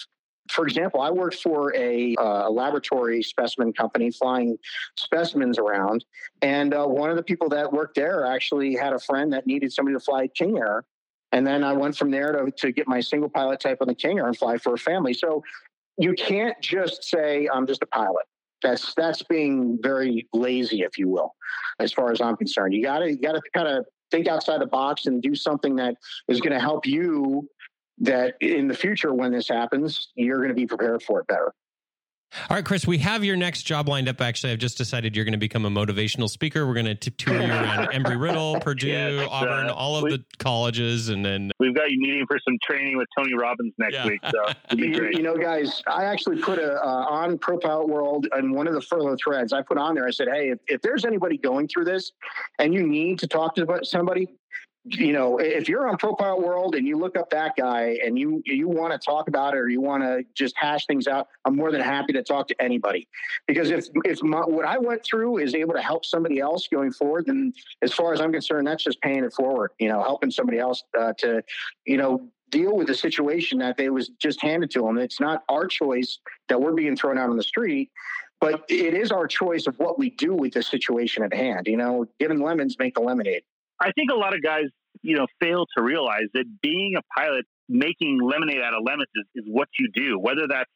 for 0.51 0.67
example, 0.67 1.01
I 1.01 1.11
worked 1.11 1.37
for 1.37 1.75
a, 1.75 2.15
uh, 2.17 2.51
laboratory 2.51 3.23
specimen 3.23 3.73
company 3.73 4.11
flying 4.11 4.59
specimens 4.99 5.59
around. 5.59 6.05
And 6.43 6.75
uh, 6.75 6.85
one 6.85 7.11
of 7.11 7.17
the 7.17 7.23
people 7.23 7.49
that 7.51 7.73
worked 7.73 7.95
there 7.95 8.27
actually 8.27 8.75
had 8.75 8.93
a 8.93 8.99
friend 8.99 9.33
that 9.33 9.47
needed 9.47 9.73
somebody 9.73 9.97
to 9.97 10.01
fly 10.01 10.27
King 10.27 10.59
Air 10.59 10.85
And 11.33 11.47
then 11.47 11.65
I 11.65 11.73
went 11.73 11.97
from 11.97 12.11
there 12.11 12.33
to, 12.33 12.51
to 12.59 12.73
get 12.73 12.87
my 12.87 13.01
single 13.01 13.29
pilot 13.29 13.61
type 13.61 13.79
on 13.81 13.89
the 13.89 13.95
King 13.95 14.19
Air 14.19 14.27
and 14.27 14.37
fly 14.37 14.59
for 14.59 14.75
a 14.75 14.79
family. 14.79 15.15
So 15.15 15.43
you 15.99 16.13
can't 16.13 16.61
just 16.61 17.05
say, 17.05 17.49
I'm 17.53 17.67
just 17.67 17.83
a 17.83 17.87
pilot. 17.87 18.25
That's 18.63 18.95
that's 18.95 19.23
being 19.25 19.79
very 19.83 20.29
lazy, 20.33 20.83
if 20.83 20.97
you 20.97 21.09
will, 21.09 21.35
as 21.81 21.93
far 21.93 22.13
as 22.13 22.21
I'm 22.21 22.37
concerned. 22.37 22.75
You 22.75 22.83
gotta 22.83 23.11
you 23.11 23.19
gotta 23.19 23.41
kind 23.53 23.67
of 23.67 23.85
think 24.13 24.29
outside 24.29 24.61
the 24.61 24.67
box 24.67 25.07
and 25.07 25.21
do 25.21 25.35
something 25.35 25.75
that 25.77 25.97
is 26.29 26.41
going 26.41 26.53
to 26.53 26.61
help 26.61 26.87
you 26.87 27.49
that 27.99 28.35
in 28.41 28.69
the 28.69 28.75
future 28.75 29.13
when 29.13 29.33
this 29.33 29.49
happens 29.49 30.09
you're 30.15 30.37
going 30.37 30.49
to 30.49 30.55
be 30.55 30.67
prepared 30.67 31.03
for 31.03 31.21
it 31.21 31.27
better 31.27 31.53
all 32.49 32.57
right, 32.57 32.65
Chris, 32.65 32.87
we 32.87 32.99
have 32.99 33.25
your 33.25 33.37
next 33.37 33.63
job 33.63 33.89
lined 33.89 34.09
up. 34.09 34.21
Actually, 34.21 34.53
I've 34.53 34.59
just 34.59 34.79
decided 34.79 35.15
you're 35.15 35.25
going 35.25 35.33
to 35.33 35.39
become 35.39 35.65
a 35.67 35.71
motivational 35.71 36.31
speaker. 36.31 36.67
We're 36.67 36.75
going 36.75 36.97
to 36.97 37.11
tour 37.11 37.35
you 37.35 37.51
around 37.51 37.89
Embry 37.93 38.21
Riddle, 38.21 38.59
Purdue, 38.61 38.89
yes, 38.89 39.29
Auburn, 39.31 39.69
uh, 39.69 39.75
all 39.75 39.97
of 39.97 40.05
we, 40.05 40.13
the 40.13 40.25
colleges, 40.39 41.11
and 41.11 41.25
then 41.25 41.51
we've 41.59 41.75
got 41.75 41.91
you 41.91 42.01
meeting 42.01 42.27
for 42.27 42.39
some 42.47 42.57
training 42.63 42.97
with 42.97 43.09
Tony 43.17 43.35
Robbins 43.35 43.75
next 43.79 43.95
yeah. 43.95 44.07
week. 44.07 44.21
So 44.31 44.47
you, 44.77 45.11
you, 45.13 45.23
know, 45.23 45.37
guys, 45.37 45.83
I 45.87 46.05
actually 46.05 46.41
put 46.41 46.59
a 46.59 46.83
uh, 46.83 47.07
on 47.09 47.39
Pro 47.39 47.59
Pilot 47.59 47.89
World 47.89 48.27
and 48.33 48.55
one 48.55 48.67
of 48.67 48.75
the 48.75 48.81
furlough 48.81 49.17
threads. 49.23 49.53
I 49.53 49.63
put 49.63 49.77
on 49.77 49.95
there. 49.95 50.07
I 50.07 50.11
said, 50.11 50.29
hey, 50.33 50.51
if, 50.51 50.59
if 50.69 50.83
there's 50.83 51.05
anybody 51.05 51.37
going 51.37 51.69
through 51.69 51.85
this, 51.85 52.13
and 52.59 52.73
you 52.73 52.87
need 52.87 53.19
to 53.19 53.27
talk 53.27 53.55
to 53.57 53.81
somebody, 53.83 54.29
you 54.85 55.13
know, 55.13 55.39
if 55.39 55.69
you're 55.69 55.89
on 55.89 55.97
Pro 55.97 56.15
Pilot 56.15 56.43
World 56.43 56.75
and 56.75 56.87
you 56.87 56.97
look 56.97 57.17
up 57.17 57.31
that 57.31 57.55
guy 57.57 57.99
and 58.05 58.19
you 58.19 58.43
you 58.45 58.69
want 58.69 58.93
to 58.93 58.99
talk 58.99 59.29
about 59.29 59.55
it 59.55 59.59
or 59.59 59.69
you 59.69 59.81
want 59.81 60.03
to 60.03 60.25
just 60.35 60.57
hash 60.57 60.87
things 60.87 61.07
out, 61.07 61.29
I'm 61.45 61.55
more 61.55 61.71
than 61.71 61.81
happy 61.81 62.13
to 62.15 62.23
talk 62.23 62.49
to 62.49 62.61
anybody. 62.61 63.07
Because 63.47 63.71
if 63.71 63.87
if 64.05 64.23
my, 64.23 64.41
what 64.41 64.65
I 64.65 64.79
went 64.79 65.05
through 65.05 65.39
is 65.39 65.55
able 65.55 65.75
to 65.75 65.81
help 65.81 66.05
somebody 66.05 66.41
else 66.41 66.67
going 66.67 66.91
forward, 66.91 67.27
then 67.27 67.53
as 67.83 67.93
far 67.93 68.13
as 68.13 68.21
I'm 68.21 68.33
concerned, 68.33 68.67
that's 68.67 68.83
just 68.83 69.01
paying 69.03 69.23
it 69.23 69.33
forward. 69.33 69.71
You 69.79 69.89
know, 69.89 70.03
helping 70.03 70.33
somebody 70.33 70.59
else 70.59 70.83
uh, 70.99 71.13
to, 71.19 71.45
you 71.87 71.97
know, 71.97 72.29
deal 72.51 72.77
with 72.77 72.89
the 72.89 72.95
situation 72.95 73.59
that 73.61 73.77
they 73.77 73.89
was 73.89 74.09
just 74.21 74.43
handed 74.43 74.73
to 74.73 74.83
them. 74.83 74.99
It's 74.99 75.21
not 75.21 75.45
our 75.49 75.69
choice 75.69 76.19
that 76.49 76.61
we're 76.61 76.75
being 76.75 76.97
thrown 76.97 77.19
out 77.19 77.31
on 77.31 77.37
the 77.37 77.43
street 77.43 77.91
but 78.41 78.65
it 78.69 78.93
is 78.93 79.13
our 79.13 79.29
choice 79.29 79.69
of 79.69 79.79
what 79.79 80.01
we 80.01 80.11
do 80.11 80.35
with 80.35 80.55
the 80.55 80.65
situation 80.65 81.23
at 81.23 81.33
hand. 81.33 81.69
You 81.69 81.77
know, 81.77 82.09
given 82.19 82.41
lemons 82.41 82.77
make 82.77 82.97
the 82.97 83.01
lemonade. 83.01 83.45
I 83.83 83.91
think 83.93 84.11
a 84.13 84.17
lot 84.17 84.35
of 84.35 84.43
guys, 84.43 84.67
you 85.03 85.17
know, 85.17 85.27
fail 85.41 85.67
to 85.77 85.83
realize 85.83 86.31
that 86.35 86.45
being 86.63 86.95
a 86.97 87.03
pilot, 87.19 87.45
making 87.69 88.21
lemonade 88.23 88.61
out 88.63 88.75
of 88.75 88.83
lemons 88.87 89.09
is, 89.15 89.43
is 89.43 89.45
what 89.49 89.69
you 89.79 89.89
do. 89.95 90.19
Whether 90.19 90.47
that's 90.49 90.71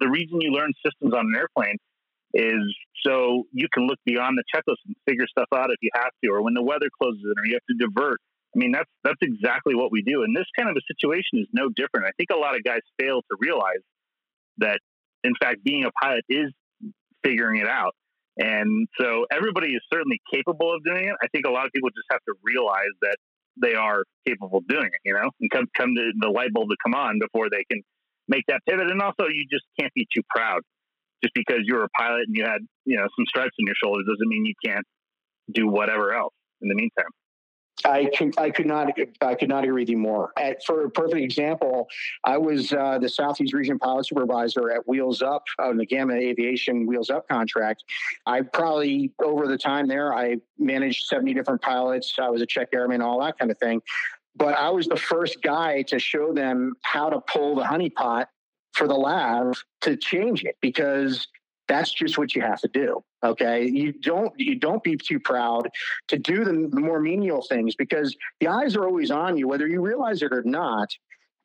the 0.00 0.08
reason 0.08 0.40
you 0.40 0.50
learn 0.50 0.72
systems 0.84 1.14
on 1.14 1.26
an 1.32 1.36
airplane 1.36 1.76
is 2.34 2.76
so 3.06 3.44
you 3.52 3.68
can 3.72 3.86
look 3.86 3.98
beyond 4.04 4.36
the 4.36 4.44
checklist 4.54 4.82
and 4.86 4.96
figure 5.06 5.26
stuff 5.30 5.48
out 5.54 5.70
if 5.70 5.78
you 5.80 5.90
have 5.94 6.10
to, 6.24 6.30
or 6.30 6.42
when 6.42 6.54
the 6.54 6.62
weather 6.62 6.88
closes 7.00 7.22
in, 7.22 7.32
or 7.38 7.46
you 7.46 7.54
have 7.54 7.78
to 7.78 7.86
divert. 7.86 8.20
I 8.54 8.58
mean, 8.58 8.72
that's 8.72 8.90
that's 9.04 9.20
exactly 9.22 9.74
what 9.74 9.92
we 9.92 10.02
do. 10.02 10.22
And 10.22 10.34
this 10.36 10.46
kind 10.58 10.68
of 10.68 10.76
a 10.76 10.84
situation 10.92 11.38
is 11.38 11.46
no 11.52 11.68
different. 11.68 12.06
I 12.06 12.12
think 12.16 12.30
a 12.32 12.38
lot 12.38 12.56
of 12.56 12.64
guys 12.64 12.80
fail 12.98 13.20
to 13.22 13.36
realize 13.38 13.84
that, 14.58 14.80
in 15.22 15.32
fact, 15.40 15.62
being 15.62 15.84
a 15.84 15.90
pilot 16.02 16.24
is 16.28 16.52
figuring 17.22 17.60
it 17.60 17.68
out. 17.68 17.94
And 18.38 18.88
so 18.98 19.26
everybody 19.32 19.74
is 19.74 19.82
certainly 19.92 20.20
capable 20.32 20.72
of 20.72 20.84
doing 20.84 21.08
it. 21.08 21.14
I 21.22 21.26
think 21.28 21.44
a 21.46 21.50
lot 21.50 21.66
of 21.66 21.72
people 21.72 21.90
just 21.90 22.06
have 22.10 22.20
to 22.28 22.34
realize 22.42 22.94
that 23.02 23.16
they 23.60 23.74
are 23.74 24.04
capable 24.26 24.58
of 24.58 24.68
doing 24.68 24.86
it, 24.86 25.00
you 25.04 25.12
know, 25.12 25.30
and 25.40 25.50
come 25.50 25.66
come 25.76 25.94
to 25.96 26.12
the 26.18 26.28
light 26.28 26.52
bulb 26.52 26.68
to 26.68 26.76
come 26.84 26.94
on 26.94 27.18
before 27.18 27.50
they 27.50 27.64
can 27.70 27.82
make 28.28 28.44
that 28.46 28.60
pivot. 28.68 28.90
And 28.90 29.02
also, 29.02 29.26
you 29.26 29.44
just 29.50 29.64
can't 29.78 29.92
be 29.94 30.06
too 30.14 30.22
proud. 30.30 30.62
Just 31.22 31.34
because 31.34 31.62
you're 31.64 31.82
a 31.82 31.88
pilot 31.98 32.22
and 32.28 32.36
you 32.36 32.44
had, 32.44 32.60
you 32.84 32.96
know, 32.96 33.08
some 33.16 33.26
stripes 33.26 33.56
on 33.58 33.66
your 33.66 33.74
shoulders 33.82 34.06
doesn't 34.06 34.28
mean 34.28 34.46
you 34.46 34.54
can't 34.64 34.86
do 35.52 35.66
whatever 35.66 36.14
else 36.14 36.34
in 36.62 36.68
the 36.68 36.76
meantime. 36.76 37.10
I 37.84 38.10
could, 38.16 38.38
I 38.38 38.50
could 38.50 38.66
not 38.66 38.88
I 39.20 39.34
could 39.34 39.48
not 39.48 39.64
agree 39.64 39.82
with 39.82 39.88
you 39.88 39.98
more. 39.98 40.32
At, 40.36 40.64
for 40.64 40.84
a 40.84 40.90
perfect 40.90 41.20
example, 41.20 41.88
I 42.24 42.36
was 42.36 42.72
uh, 42.72 42.98
the 42.98 43.08
Southeast 43.08 43.54
Region 43.54 43.78
Pilot 43.78 44.06
Supervisor 44.06 44.70
at 44.70 44.86
Wheels 44.88 45.22
Up 45.22 45.44
on 45.58 45.76
the 45.76 45.86
Gamma 45.86 46.14
Aviation 46.14 46.86
Wheels 46.86 47.10
Up 47.10 47.28
contract. 47.28 47.84
I 48.26 48.42
probably 48.42 49.12
over 49.22 49.46
the 49.46 49.58
time 49.58 49.86
there, 49.86 50.14
I 50.14 50.36
managed 50.58 51.06
seventy 51.06 51.34
different 51.34 51.62
pilots. 51.62 52.14
I 52.18 52.28
was 52.28 52.42
a 52.42 52.46
check 52.46 52.68
airman, 52.72 53.00
all 53.00 53.20
that 53.20 53.38
kind 53.38 53.50
of 53.50 53.58
thing. 53.58 53.80
But 54.36 54.54
I 54.54 54.70
was 54.70 54.86
the 54.86 54.96
first 54.96 55.42
guy 55.42 55.82
to 55.82 55.98
show 55.98 56.32
them 56.32 56.74
how 56.82 57.10
to 57.10 57.20
pull 57.20 57.56
the 57.56 57.64
honeypot 57.64 58.26
for 58.72 58.86
the 58.86 58.94
lav 58.94 59.60
to 59.80 59.96
change 59.96 60.44
it 60.44 60.56
because 60.60 61.26
that's 61.68 61.92
just 61.92 62.18
what 62.18 62.34
you 62.34 62.42
have 62.42 62.60
to 62.62 62.68
do. 62.68 63.04
Okay. 63.22 63.66
You 63.66 63.92
don't, 63.92 64.32
you 64.38 64.56
don't 64.56 64.82
be 64.82 64.96
too 64.96 65.20
proud 65.20 65.68
to 66.08 66.18
do 66.18 66.44
the, 66.44 66.52
the 66.52 66.80
more 66.80 67.00
menial 67.00 67.42
things 67.42 67.74
because 67.76 68.16
the 68.40 68.48
eyes 68.48 68.74
are 68.74 68.84
always 68.84 69.10
on 69.10 69.36
you, 69.36 69.46
whether 69.46 69.68
you 69.68 69.80
realize 69.80 70.22
it 70.22 70.32
or 70.32 70.42
not. 70.42 70.88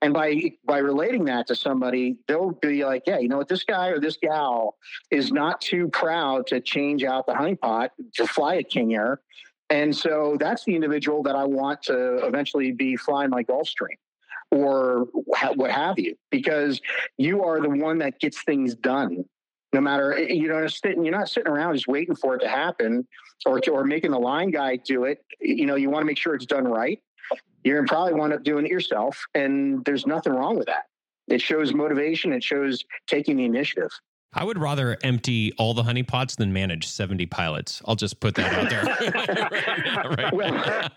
And 0.02 0.14
by 0.14 0.52
by 0.66 0.80
relating 0.80 1.24
that 1.26 1.48
to 1.48 1.56
somebody, 1.56 2.18
they'll 2.28 2.52
be 2.52 2.84
like, 2.84 3.04
"Yeah, 3.08 3.20
you 3.20 3.30
know 3.30 3.38
what? 3.38 3.48
This 3.48 3.64
guy 3.64 3.88
or 3.88 4.02
this 4.02 4.18
gal 4.18 4.76
is 5.12 5.32
not 5.32 5.62
too 5.62 5.88
proud 5.88 6.46
to 6.48 6.60
change 6.60 7.06
out 7.06 7.26
the 7.26 7.32
honeypot 7.32 7.88
to 8.16 8.28
fly 8.28 8.56
a 8.56 8.64
King 8.64 8.96
Air." 8.96 9.22
And 9.70 9.96
so 9.96 10.36
that's 10.38 10.66
the 10.66 10.76
individual 10.76 11.24
that 11.24 11.38
I 11.38 11.46
want 11.46 11.84
to 11.84 12.18
eventually 12.28 12.74
be 12.74 12.98
flying 12.98 13.30
my 13.30 13.46
Gulfstream 13.46 13.96
or 14.52 15.08
what 15.56 15.72
have 15.72 15.98
you, 15.98 16.16
because 16.30 16.82
you 17.18 17.42
are 17.44 17.62
the 17.62 17.70
one 17.70 18.00
that 18.00 18.20
gets 18.20 18.44
things 18.44 18.76
done 18.76 19.24
no 19.74 19.82
matter 19.82 20.14
eh, 20.14 20.34
you 20.34 20.48
know 20.48 20.66
you're 21.04 21.12
not 21.12 21.30
sitting 21.30 21.52
around 21.52 21.74
just 21.74 21.88
waiting 21.88 22.16
for 22.16 22.36
it 22.36 22.40
to 22.40 22.48
happen 22.48 23.08
or 23.46 23.60
or 23.72 23.84
making 23.84 24.12
the 24.12 24.20
line 24.20 24.52
guy 24.52 24.78
do 24.78 25.06
it. 25.06 25.24
You 25.42 25.66
know 25.66 25.76
you 25.76 25.90
want 25.90 26.04
to 26.04 26.06
make 26.06 26.18
sure 26.18 26.36
it's 26.36 26.46
done 26.46 26.68
right. 26.68 27.00
You're 27.64 27.82
to 27.84 27.88
probably 27.88 28.14
wind 28.14 28.34
up 28.34 28.44
doing 28.44 28.66
it 28.66 28.72
yourself 28.72 29.26
and 29.34 29.84
there's 29.86 30.06
nothing 30.06 30.34
wrong 30.34 30.58
with 30.58 30.68
that. 30.68 30.86
It 31.28 31.42
shows 31.42 31.74
motivation 31.74 32.34
it 32.34 32.44
shows 32.44 32.84
taking 33.08 33.38
the 33.38 33.46
initiative 33.46 33.92
I 34.34 34.44
would 34.44 34.58
rather 34.58 34.98
empty 35.04 35.54
all 35.58 35.74
the 35.74 35.84
honeypots 35.84 36.36
than 36.36 36.52
manage 36.54 36.88
70 36.88 37.26
pilots. 37.28 37.82
I'll 37.86 37.96
just 37.96 38.20
put 38.20 38.36
that 38.36 38.54
out 38.54 38.70
there. 38.70 38.84
right. 40.18 40.34
Well, 40.34 40.90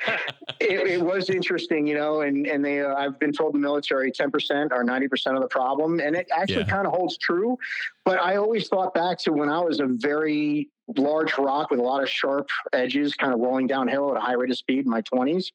it, 0.61 0.87
it, 0.89 1.03
was 1.03 1.29
interesting, 1.31 1.87
you 1.87 1.95
know, 1.95 2.23
and, 2.23 2.47
and 2.47 2.65
they, 2.65 2.81
uh, 2.81 2.95
I've 2.95 3.19
been 3.19 3.33
told 3.33 3.55
the 3.55 3.59
military 3.59 4.11
10% 4.11 4.73
or 4.73 4.85
90% 4.85 5.35
of 5.35 5.43
the 5.43 5.49
problem. 5.49 6.01
And 6.01 6.17
it 6.17 6.27
actually 6.35 6.59
yeah. 6.59 6.65
kind 6.65 6.87
of 6.87 6.93
holds 6.93 7.19
true. 7.19 7.59
But 8.05 8.21
I 8.21 8.37
always 8.37 8.69
thought 8.69 8.95
back 8.95 9.19
to 9.21 9.33
when 9.33 9.49
I 9.49 9.61
was 9.61 9.81
a 9.81 9.87
very 9.87 10.71
large 10.97 11.37
rock 11.37 11.71
with 11.71 11.81
a 11.81 11.83
lot 11.83 12.03
of 12.03 12.09
sharp 12.09 12.49
edges 12.73 13.15
kind 13.15 13.35
of 13.35 13.41
rolling 13.41 13.67
downhill 13.67 14.11
at 14.13 14.17
a 14.17 14.21
high 14.21 14.35
rate 14.35 14.51
of 14.51 14.59
speed 14.59 14.85
in 14.85 14.91
my 14.91 15.03
20s. 15.03 15.47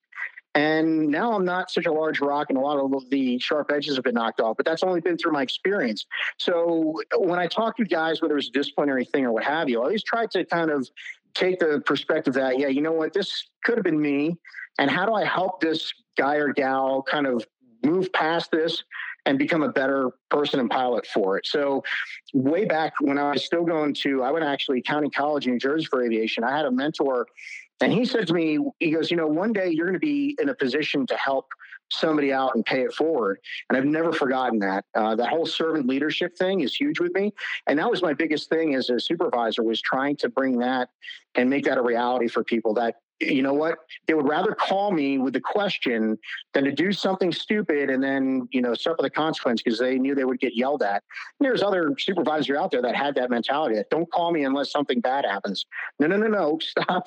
And 0.54 1.08
now 1.08 1.34
I'm 1.34 1.46
not 1.46 1.72
such 1.72 1.86
a 1.86 1.92
large 1.92 2.20
rock, 2.20 2.48
and 2.50 2.58
a 2.58 2.62
lot 2.62 2.78
of 2.78 3.10
the 3.10 3.40
sharp 3.40 3.72
edges 3.72 3.96
have 3.96 4.04
been 4.04 4.16
knocked 4.16 4.42
off, 4.42 4.58
but 4.58 4.66
that's 4.66 4.84
only 4.84 5.00
been 5.00 5.18
through 5.18 5.32
my 5.32 5.42
experience. 5.42 6.06
So 6.38 7.02
when 7.18 7.40
I 7.40 7.48
talk 7.48 7.78
to 7.78 7.86
guys, 7.86 8.22
whether 8.22 8.38
it's 8.38 8.50
a 8.50 8.52
disciplinary 8.52 9.06
thing 9.06 9.26
or 9.26 9.32
what 9.32 9.44
have 9.46 9.70
you, 9.70 9.80
I 9.80 9.86
always 9.86 10.04
try 10.04 10.26
to 10.28 10.44
kind 10.46 10.70
of 10.70 10.90
take 11.34 11.60
the 11.60 11.82
perspective 11.86 12.34
that, 12.34 12.60
yeah, 12.60 12.68
you 12.68 12.82
know 12.82 12.92
what, 12.92 13.14
this 13.14 13.50
could 13.64 13.78
have 13.78 13.86
been 13.86 14.02
me. 14.02 14.36
And 14.78 14.92
how 14.92 15.06
do 15.06 15.14
I 15.14 15.24
help 15.24 15.62
this 15.62 15.94
guy 16.18 16.36
or 16.36 16.52
gal 16.52 17.04
kind 17.04 17.28
of 17.28 17.46
move 17.84 18.12
past 18.14 18.52
this 18.52 18.84
and 19.26 19.38
become 19.38 19.62
a 19.62 19.70
better 19.70 20.12
person 20.30 20.60
and 20.60 20.70
pilot 20.70 21.06
for 21.06 21.38
it. 21.38 21.46
So, 21.46 21.84
way 22.34 22.66
back 22.66 22.94
when 23.00 23.18
I 23.18 23.32
was 23.32 23.46
still 23.46 23.64
going 23.64 23.94
to, 24.02 24.24
I 24.24 24.32
went 24.32 24.46
actually 24.46 24.82
County 24.82 25.10
College 25.10 25.46
in 25.46 25.54
New 25.54 25.60
Jersey 25.60 25.86
for 25.86 26.04
aviation. 26.04 26.44
I 26.44 26.56
had 26.56 26.66
a 26.66 26.72
mentor 26.72 27.28
and 27.82 27.92
he 27.92 28.06
said 28.06 28.28
to 28.28 28.34
me, 28.34 28.60
he 28.80 28.92
goes, 28.92 29.10
you 29.10 29.18
know, 29.18 29.28
one 29.28 29.54
day 29.54 29.70
you're 29.70 29.86
going 29.86 30.00
to 30.00 30.00
be 30.00 30.36
in 30.40 30.50
a 30.50 30.56
position 30.56 31.06
to 31.08 31.16
help 31.16 31.48
somebody 31.90 32.32
out 32.32 32.56
and 32.56 32.66
pay 32.66 32.82
it 32.82 32.94
forward. 32.94 33.40
And 33.70 33.78
I've 33.78 33.86
never 33.86 34.14
forgotten 34.14 34.60
that. 34.60 34.86
Uh, 34.96 35.16
that 35.16 35.30
whole 35.30 35.46
servant 35.46 35.88
leadership 35.88 36.38
thing 36.38 36.62
is 36.62 36.74
huge 36.74 37.00
with 37.00 37.14
me. 37.14 37.34
And 37.68 37.78
that 37.80 37.90
was 37.90 38.02
my 38.02 38.14
biggest 38.14 38.50
thing 38.50 38.76
as 38.76 38.90
a 38.90 39.00
supervisor 39.00 39.64
was 39.64 39.82
trying 39.82 40.16
to 40.18 40.30
bring 40.30 40.60
that 40.60 40.90
and 41.36 41.50
make 41.50 41.66
that 41.66 41.78
a 41.78 41.82
reality 41.82 42.28
for 42.28 42.44
people 42.44 42.74
that 42.76 42.96
you 43.22 43.42
know 43.42 43.54
what? 43.54 43.80
They 44.08 44.14
would 44.14 44.28
rather 44.28 44.54
call 44.54 44.92
me 44.92 45.18
with 45.18 45.34
the 45.34 45.42
question 45.42 46.18
than 46.54 46.64
to 46.64 46.72
do 46.72 46.92
something 46.92 47.32
stupid 47.32 47.90
and 47.90 48.04
then, 48.04 48.48
you 48.52 48.62
know, 48.62 48.74
suffer 48.74 49.02
the 49.02 49.10
consequence 49.10 49.62
because 49.62 49.80
they 49.80 49.98
knew 49.98 50.16
they 50.16 50.26
would 50.26 50.40
get 50.40 50.56
yelled 50.56 50.82
at. 50.82 51.04
And 51.40 51.48
there's 51.48 51.62
other 51.62 51.94
supervisors 52.00 52.58
out 52.58 52.72
there 52.72 52.82
that 52.82 52.96
had 52.96 53.16
that 53.16 53.30
mentality 53.30 53.76
that 53.76 53.90
don't 53.90 54.12
call 54.12 54.32
me 54.32 54.44
unless 54.44 54.72
something 54.72 55.00
bad 55.00 55.26
happens. 55.26 55.66
No, 56.00 56.08
no, 56.08 56.18
no, 56.18 56.28
no. 56.28 56.60
Stop. 56.62 57.06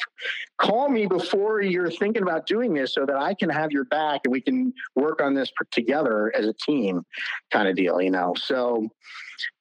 Call 0.59 0.89
me 0.89 1.07
before 1.07 1.63
you're 1.63 1.91
thinking 1.91 2.23
about 2.23 2.47
doing 2.47 2.73
this 2.73 2.95
so 2.95 3.05
that 3.07 3.17
I 3.17 3.35
can 3.35 3.49
have 3.51 3.73
your 3.73 3.85
back 3.85 4.23
and 4.25 4.33
we 4.33 4.41
can 4.41 4.73
work 4.95 5.21
on 5.21 5.35
this 5.35 5.53
together 5.71 6.33
as 6.37 6.47
a 6.47 6.53
team 6.53 7.05
kind 7.51 7.69
of 7.69 7.77
deal, 7.77 8.01
you 8.01 8.11
know? 8.11 8.35
So, 8.37 8.89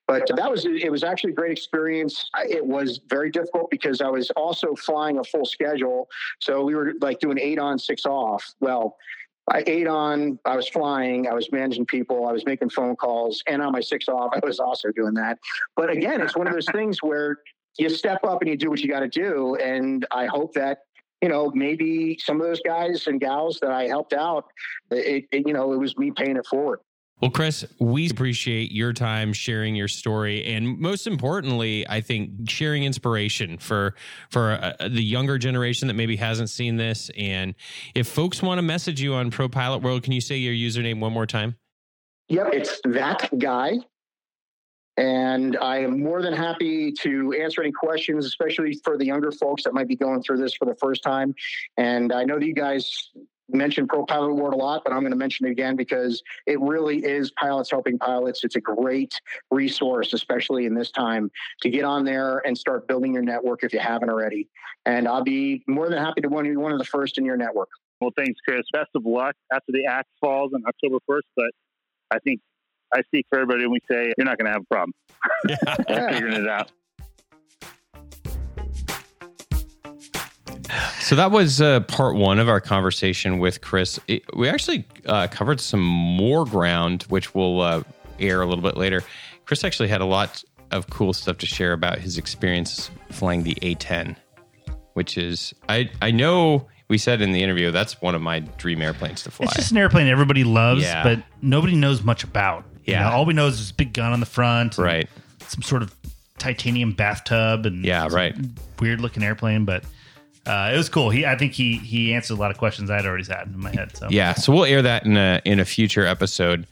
but 0.06 0.28
that 0.36 0.50
was 0.50 0.64
it 0.66 0.90
was 0.90 1.02
actually 1.02 1.32
a 1.32 1.34
great 1.34 1.52
experience 1.52 2.28
it 2.48 2.64
was 2.64 3.00
very 3.08 3.30
difficult 3.30 3.70
because 3.70 4.00
i 4.00 4.08
was 4.08 4.30
also 4.32 4.74
flying 4.74 5.18
a 5.18 5.24
full 5.24 5.44
schedule 5.44 6.08
so 6.40 6.64
we 6.64 6.74
were 6.74 6.92
like 7.00 7.18
doing 7.20 7.38
eight 7.38 7.58
on 7.58 7.78
six 7.78 8.04
off 8.06 8.54
well 8.60 8.96
I 9.46 9.62
ate 9.66 9.86
on, 9.86 10.38
I 10.46 10.56
was 10.56 10.66
flying, 10.70 11.28
I 11.28 11.34
was 11.34 11.52
managing 11.52 11.84
people, 11.84 12.26
I 12.26 12.32
was 12.32 12.46
making 12.46 12.70
phone 12.70 12.96
calls, 12.96 13.42
and 13.46 13.60
on 13.60 13.72
my 13.72 13.80
six 13.80 14.08
off, 14.08 14.32
I 14.34 14.40
was 14.42 14.58
also 14.58 14.90
doing 14.90 15.12
that. 15.14 15.38
But 15.76 15.90
again, 15.90 16.22
it's 16.22 16.34
one 16.34 16.46
of 16.46 16.54
those 16.54 16.64
things 16.72 17.02
where 17.02 17.40
you 17.76 17.90
step 17.90 18.24
up 18.24 18.40
and 18.40 18.48
you 18.48 18.56
do 18.56 18.70
what 18.70 18.80
you 18.80 18.88
got 18.88 19.00
to 19.00 19.08
do. 19.08 19.56
And 19.56 20.06
I 20.10 20.24
hope 20.24 20.54
that 20.54 20.78
you 21.24 21.30
know, 21.30 21.50
maybe 21.54 22.18
some 22.20 22.38
of 22.38 22.46
those 22.46 22.60
guys 22.60 23.06
and 23.06 23.18
gals 23.18 23.58
that 23.60 23.70
I 23.70 23.84
helped 23.84 24.12
out, 24.12 24.44
it, 24.90 25.24
it, 25.32 25.46
you 25.46 25.54
know, 25.54 25.72
it 25.72 25.78
was 25.78 25.96
me 25.96 26.10
paying 26.10 26.36
it 26.36 26.44
forward. 26.44 26.80
Well, 27.20 27.30
Chris, 27.30 27.64
we 27.78 28.10
appreciate 28.10 28.70
your 28.70 28.92
time 28.92 29.32
sharing 29.32 29.74
your 29.74 29.88
story, 29.88 30.44
and 30.44 30.78
most 30.78 31.06
importantly, 31.06 31.88
I 31.88 32.02
think 32.02 32.50
sharing 32.50 32.84
inspiration 32.84 33.56
for 33.56 33.94
for 34.30 34.52
uh, 34.60 34.88
the 34.88 35.02
younger 35.02 35.38
generation 35.38 35.88
that 35.88 35.94
maybe 35.94 36.16
hasn't 36.16 36.50
seen 36.50 36.76
this. 36.76 37.10
And 37.16 37.54
if 37.94 38.08
folks 38.08 38.42
want 38.42 38.58
to 38.58 38.62
message 38.62 39.00
you 39.00 39.14
on 39.14 39.30
Pro 39.30 39.48
Pilot 39.48 39.78
World, 39.78 40.02
can 40.02 40.12
you 40.12 40.20
say 40.20 40.36
your 40.36 40.52
username 40.52 41.00
one 41.00 41.14
more 41.14 41.26
time? 41.26 41.56
Yep, 42.28 42.48
it's 42.52 42.80
that 42.84 43.30
guy. 43.38 43.78
And 44.96 45.56
I 45.56 45.78
am 45.78 46.02
more 46.02 46.20
than 46.20 46.34
happy 46.34 46.92
to 47.00 47.32
answer 47.32 47.62
any 47.62 47.72
questions, 47.72 48.26
especially 48.26 48.78
for 48.84 48.96
the 48.96 49.06
younger 49.06 49.32
folks 49.32 49.64
that 49.64 49.72
might 49.74 49.88
be 49.88 49.96
going 49.96 50.22
through 50.22 50.38
this 50.38 50.54
for 50.54 50.66
the 50.66 50.76
first 50.76 51.02
time. 51.02 51.34
And 51.76 52.12
I 52.12 52.24
know 52.24 52.38
that 52.38 52.46
you 52.46 52.54
guys 52.54 53.10
mentioned 53.48 53.88
ProPilot 53.88 54.34
World 54.36 54.54
a 54.54 54.56
lot, 54.56 54.82
but 54.84 54.92
I'm 54.92 55.00
going 55.00 55.12
to 55.12 55.16
mention 55.16 55.46
it 55.46 55.50
again 55.50 55.76
because 55.76 56.22
it 56.46 56.60
really 56.60 57.04
is 57.04 57.30
pilots 57.32 57.70
helping 57.70 57.98
pilots. 57.98 58.44
It's 58.44 58.56
a 58.56 58.60
great 58.60 59.14
resource, 59.50 60.12
especially 60.12 60.66
in 60.66 60.74
this 60.74 60.90
time, 60.90 61.30
to 61.62 61.70
get 61.70 61.84
on 61.84 62.04
there 62.04 62.38
and 62.46 62.56
start 62.56 62.88
building 62.88 63.12
your 63.12 63.22
network 63.22 63.62
if 63.64 63.72
you 63.72 63.78
haven't 63.80 64.10
already. 64.10 64.48
And 64.86 65.06
I'll 65.08 65.24
be 65.24 65.62
more 65.66 65.88
than 65.88 65.98
happy 65.98 66.20
to 66.22 66.28
be 66.28 66.56
one 66.56 66.72
of 66.72 66.78
the 66.78 66.84
first 66.84 67.18
in 67.18 67.24
your 67.24 67.36
network. 67.36 67.68
Well, 68.00 68.10
thanks, 68.16 68.38
Chris. 68.46 68.62
Best 68.72 68.90
of 68.94 69.04
luck 69.06 69.34
after 69.52 69.72
the 69.72 69.86
axe 69.86 70.10
falls 70.20 70.52
on 70.54 70.62
October 70.66 70.98
1st. 71.08 71.22
But 71.36 71.50
I 72.10 72.18
think 72.18 72.40
I 72.92 73.02
speak 73.02 73.26
for 73.28 73.38
everybody 73.38 73.64
when 73.64 73.72
we 73.72 73.80
say 73.90 74.12
you're 74.16 74.24
not 74.24 74.38
going 74.38 74.46
to 74.46 74.52
have 74.52 74.62
a 74.62 74.74
problem. 74.74 74.92
Yeah. 75.88 76.12
figuring 76.12 76.34
it 76.34 76.48
out. 76.48 76.70
So 81.00 81.16
that 81.16 81.30
was 81.30 81.60
uh, 81.60 81.80
part 81.80 82.16
one 82.16 82.38
of 82.38 82.48
our 82.48 82.60
conversation 82.60 83.38
with 83.38 83.60
Chris. 83.60 83.98
It, 84.08 84.22
we 84.36 84.48
actually 84.48 84.84
uh, 85.06 85.26
covered 85.30 85.60
some 85.60 85.82
more 85.82 86.44
ground, 86.44 87.04
which 87.04 87.34
we'll 87.34 87.60
uh, 87.60 87.82
air 88.18 88.42
a 88.42 88.46
little 88.46 88.62
bit 88.62 88.76
later. 88.76 89.02
Chris 89.44 89.64
actually 89.64 89.88
had 89.88 90.00
a 90.00 90.04
lot 90.06 90.42
of 90.70 90.88
cool 90.90 91.12
stuff 91.12 91.38
to 91.38 91.46
share 91.46 91.72
about 91.72 91.98
his 91.98 92.18
experience 92.18 92.90
flying 93.10 93.42
the 93.42 93.54
A10, 93.56 94.16
which 94.94 95.18
is 95.18 95.54
I 95.68 95.90
I 96.02 96.10
know 96.10 96.66
we 96.88 96.98
said 96.98 97.20
in 97.20 97.32
the 97.32 97.42
interview 97.42 97.70
that's 97.70 98.00
one 98.00 98.14
of 98.14 98.22
my 98.22 98.40
dream 98.40 98.80
airplanes 98.82 99.22
to 99.24 99.30
fly. 99.30 99.44
It's 99.46 99.56
just 99.56 99.70
an 99.70 99.76
airplane 99.78 100.06
everybody 100.08 100.44
loves, 100.44 100.82
Yeah. 100.82 101.02
but 101.02 101.22
nobody 101.42 101.76
knows 101.76 102.02
much 102.02 102.24
about. 102.24 102.64
You 102.84 102.94
Yeah. 102.94 103.04
know, 103.04 103.10
all 103.16 103.24
we 103.26 103.34
know 103.34 103.46
is 103.46 103.58
this 103.58 103.72
big 103.72 103.92
gun 103.92 104.12
on 104.12 104.20
the 104.20 104.26
front, 104.26 104.78
right. 104.78 105.08
Some 105.46 105.62
sort 105.62 105.82
of 105.82 105.94
titanium 106.38 106.92
bathtub, 106.92 107.66
and 107.66 107.84
Yeah, 107.84 108.08
right. 108.10 108.34
Weird 108.80 109.00
looking 109.00 109.22
airplane, 109.22 109.64
but 109.64 109.84
uh, 110.46 110.70
it 110.72 110.76
was 110.76 110.88
cool. 110.88 111.10
He, 111.10 111.24
I 111.24 111.36
think 111.36 111.52
he 111.52 111.78
he 111.78 112.12
answered 112.12 112.34
a 112.34 112.40
lot 112.40 112.50
of 112.50 112.58
questions 112.58 112.90
I 112.90 112.96
had 112.96 113.06
already 113.06 113.24
had 113.24 113.46
in 113.46 113.58
my 113.58 113.70
head. 113.70 113.96
So 113.96 114.08
Yeah, 114.10 114.34
so 114.34 114.52
we'll 114.52 114.66
air 114.66 114.82
that 114.82 115.06
in 115.06 115.16
a 115.16 115.40
in 115.44 115.58
a 115.58 115.64
future 115.64 116.06
episode. 116.06 116.66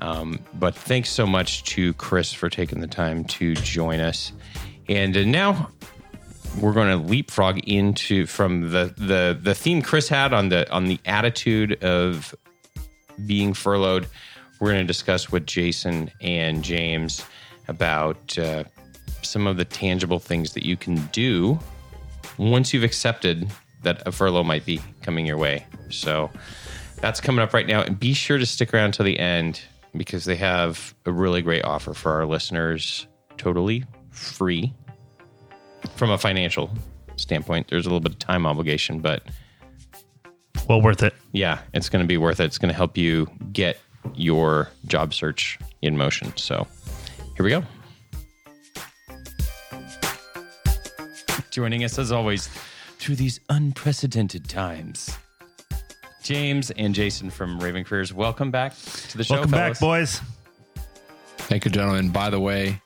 Um, 0.00 0.40
but 0.54 0.74
thanks 0.74 1.08
so 1.08 1.26
much 1.26 1.64
to 1.64 1.94
Chris 1.94 2.32
for 2.32 2.50
taking 2.50 2.80
the 2.80 2.86
time 2.86 3.24
to 3.24 3.54
join 3.54 4.00
us. 4.00 4.32
And 4.88 5.16
uh, 5.16 5.24
now 5.24 5.70
we're 6.60 6.74
going 6.74 6.88
to 6.88 7.06
leapfrog 7.06 7.58
into 7.66 8.26
from 8.26 8.70
the 8.70 8.92
the 8.98 9.38
the 9.40 9.54
theme 9.54 9.80
Chris 9.80 10.08
had 10.08 10.34
on 10.34 10.50
the 10.50 10.70
on 10.70 10.84
the 10.84 11.00
attitude 11.06 11.82
of 11.82 12.34
being 13.24 13.54
furloughed. 13.54 14.08
We're 14.60 14.72
going 14.72 14.82
to 14.82 14.86
discuss 14.86 15.32
with 15.32 15.46
Jason 15.46 16.10
and 16.20 16.62
James 16.62 17.24
about 17.68 18.38
uh, 18.38 18.64
some 19.22 19.46
of 19.46 19.56
the 19.56 19.64
tangible 19.64 20.18
things 20.18 20.52
that 20.52 20.64
you 20.64 20.76
can 20.76 21.06
do 21.12 21.58
once 22.38 22.72
you've 22.72 22.84
accepted 22.84 23.50
that 23.82 24.02
a 24.06 24.12
furlough 24.12 24.44
might 24.44 24.64
be 24.64 24.80
coming 25.02 25.26
your 25.26 25.36
way. 25.36 25.66
So 25.90 26.30
that's 27.00 27.20
coming 27.20 27.42
up 27.42 27.54
right 27.54 27.66
now. 27.66 27.82
And 27.82 27.98
be 27.98 28.14
sure 28.14 28.38
to 28.38 28.46
stick 28.46 28.74
around 28.74 28.92
till 28.92 29.04
the 29.04 29.18
end 29.18 29.60
because 29.96 30.24
they 30.24 30.36
have 30.36 30.94
a 31.04 31.12
really 31.12 31.42
great 31.42 31.64
offer 31.64 31.94
for 31.94 32.12
our 32.12 32.26
listeners, 32.26 33.06
totally 33.36 33.84
free 34.10 34.72
from 35.94 36.10
a 36.10 36.18
financial 36.18 36.70
standpoint. 37.16 37.68
There's 37.68 37.86
a 37.86 37.88
little 37.88 38.00
bit 38.00 38.12
of 38.12 38.18
time 38.18 38.46
obligation, 38.46 39.00
but 39.00 39.22
well 40.68 40.82
worth 40.82 41.02
it. 41.02 41.14
yeah, 41.32 41.60
it's 41.74 41.88
going 41.88 42.02
to 42.02 42.08
be 42.08 42.16
worth 42.16 42.40
it. 42.40 42.44
It's 42.44 42.58
going 42.58 42.70
to 42.70 42.76
help 42.76 42.96
you 42.96 43.26
get 43.52 43.78
your 44.14 44.68
job 44.86 45.14
search 45.14 45.58
in 45.82 45.96
motion. 45.96 46.32
So 46.36 46.66
here 47.36 47.44
we 47.44 47.50
go. 47.50 47.62
Joining 51.56 51.84
us 51.84 51.98
as 51.98 52.12
always 52.12 52.48
through 52.98 53.16
these 53.16 53.40
unprecedented 53.48 54.46
times. 54.46 55.16
James 56.22 56.70
and 56.72 56.94
Jason 56.94 57.30
from 57.30 57.58
Raven 57.58 57.82
Careers, 57.82 58.12
welcome 58.12 58.50
back 58.50 58.74
to 58.74 59.16
the 59.16 59.24
show. 59.24 59.36
Welcome 59.36 59.52
fellas. 59.52 59.78
back, 59.78 59.80
boys. 59.80 60.20
Thank 61.38 61.64
you, 61.64 61.70
gentlemen. 61.70 62.10
By 62.10 62.28
the 62.28 62.38
way, 62.38 62.82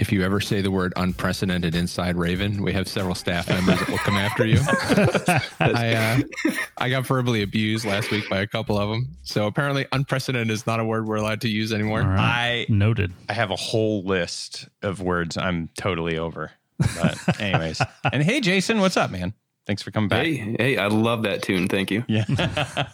if 0.00 0.10
you 0.10 0.24
ever 0.24 0.40
say 0.40 0.60
the 0.60 0.72
word 0.72 0.92
unprecedented 0.96 1.76
inside 1.76 2.16
Raven, 2.16 2.64
we 2.64 2.72
have 2.72 2.88
several 2.88 3.14
staff 3.14 3.48
members 3.48 3.78
that 3.78 3.88
will 3.88 3.98
come 3.98 4.16
after 4.16 4.44
you. 4.44 4.58
I 5.60 5.94
uh, 5.94 6.52
I 6.78 6.90
got 6.90 7.06
verbally 7.06 7.42
abused 7.42 7.84
last 7.84 8.10
week 8.10 8.28
by 8.28 8.40
a 8.40 8.46
couple 8.48 8.76
of 8.76 8.90
them. 8.90 9.06
So 9.22 9.46
apparently, 9.46 9.86
unprecedented 9.92 10.50
is 10.50 10.66
not 10.66 10.80
a 10.80 10.84
word 10.84 11.06
we're 11.06 11.14
allowed 11.14 11.42
to 11.42 11.48
use 11.48 11.72
anymore. 11.72 12.02
All 12.02 12.08
right. 12.08 12.66
I 12.68 12.72
Noted. 12.72 13.12
I 13.28 13.34
have 13.34 13.52
a 13.52 13.56
whole 13.56 14.02
list 14.02 14.68
of 14.82 15.00
words 15.00 15.36
I'm 15.36 15.68
totally 15.76 16.18
over. 16.18 16.50
But 16.96 17.40
anyways, 17.40 17.80
and 18.12 18.22
hey, 18.22 18.40
Jason, 18.40 18.80
what's 18.80 18.96
up, 18.96 19.10
man? 19.10 19.34
Thanks 19.66 19.82
for 19.82 19.90
coming 19.90 20.08
back. 20.08 20.24
Hey, 20.24 20.56
hey, 20.58 20.76
I 20.78 20.86
love 20.88 21.22
that 21.24 21.42
tune. 21.42 21.68
Thank 21.68 21.90
you. 21.92 22.02
Yeah. 22.08 22.24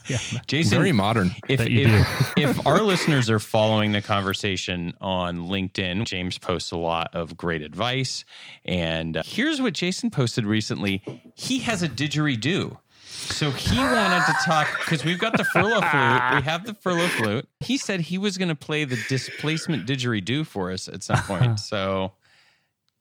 Jason, 0.47 0.77
Very 0.79 0.93
modern. 0.93 1.31
if 1.49 1.59
That 1.61 1.71
you 1.71 1.87
if, 1.87 2.33
if 2.37 2.67
our 2.67 2.83
listeners 2.83 3.31
are 3.31 3.39
following 3.39 3.93
the 3.93 4.03
conversation 4.03 4.93
on 5.01 5.49
LinkedIn, 5.49 6.05
James 6.05 6.39
posts 6.39 6.73
a 6.73 6.77
lot 6.77 7.15
of 7.15 7.37
great 7.37 7.63
advice. 7.63 8.25
And 8.65 9.17
uh, 9.17 9.23
here's 9.25 9.63
what 9.63 9.73
Jason 9.75 10.11
posted 10.11 10.45
recently. 10.45 11.03
He 11.35 11.61
has 11.61 11.83
a 11.83 11.89
didgeridoo. 11.89 12.77
So 13.07 13.51
he 13.53 13.79
wanted 13.79 14.27
to 14.27 14.35
talk 14.45 14.69
because 14.81 15.05
we've 15.05 15.19
got 15.19 15.37
the 15.37 15.45
furlough 15.45 15.81
flute. 15.81 16.35
We 16.35 16.43
have 16.43 16.67
the 16.67 16.75
furlough 16.75 17.09
flute. 17.09 17.49
He 17.61 17.79
said 17.79 18.01
he 18.01 18.19
was 18.19 18.37
going 18.37 18.49
to 18.49 18.55
play 18.57 18.85
the 18.85 18.99
displacement 19.09 19.87
didgeridoo 19.87 20.47
for 20.47 20.71
us 20.73 20.89
at 20.89 21.03
some 21.03 21.19
point. 21.23 21.59
So 21.67 21.73
w- 21.77 22.11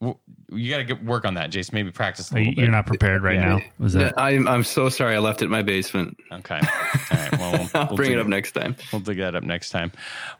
you 0.00 0.70
got 0.70 0.76
to 0.78 0.84
get 0.84 1.02
work 1.04 1.24
on 1.24 1.34
that, 1.34 1.50
Jason. 1.50 1.74
Maybe 1.74 1.90
practice 1.90 2.30
a 2.30 2.34
little 2.34 2.48
you, 2.48 2.54
bit. 2.56 2.62
you're 2.62 2.70
not 2.70 2.86
prepared 2.86 3.22
right 3.22 3.36
Yeah. 3.36 3.56
now. 3.56 3.60
Was 3.78 3.94
that? 3.94 4.14
I'm 4.18 4.46
I'm 4.46 4.62
so 4.62 4.88
sorry. 4.88 5.16
I 5.16 5.18
left 5.20 5.40
it 5.42 5.46
in 5.46 5.50
my 5.50 5.62
basement. 5.62 6.16
Okay. 6.30 6.56
All 6.60 7.18
right. 7.18 7.32
Well, 7.38 7.52
we'll, 7.52 7.68
I'll 7.74 7.86
we'll 7.88 7.96
bring 7.96 8.12
it 8.12 8.18
up 8.18 8.26
next 8.26 8.52
time. 8.52 8.76
We'll 8.92 9.00
dig 9.00 9.18
that 9.18 9.34
up 9.34 9.42
next 9.42 9.70
time. 9.70 9.92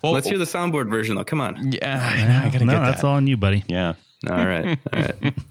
Well, 0.02 0.12
Let's 0.12 0.28
hear 0.28 0.38
the 0.38 0.44
soundboard 0.44 0.90
version, 0.90 1.16
though. 1.16 1.24
Come 1.24 1.40
on. 1.40 1.72
Yeah, 1.72 2.00
I, 2.42 2.46
I 2.46 2.50
gotta 2.50 2.64
no, 2.64 2.72
get 2.74 2.80
that's 2.80 3.00
that. 3.00 3.06
all 3.06 3.14
on 3.14 3.26
you, 3.26 3.36
buddy. 3.38 3.64
Yeah. 3.66 3.94
All 4.28 4.46
right. 4.46 4.78
All 4.92 5.00
right. 5.02 5.34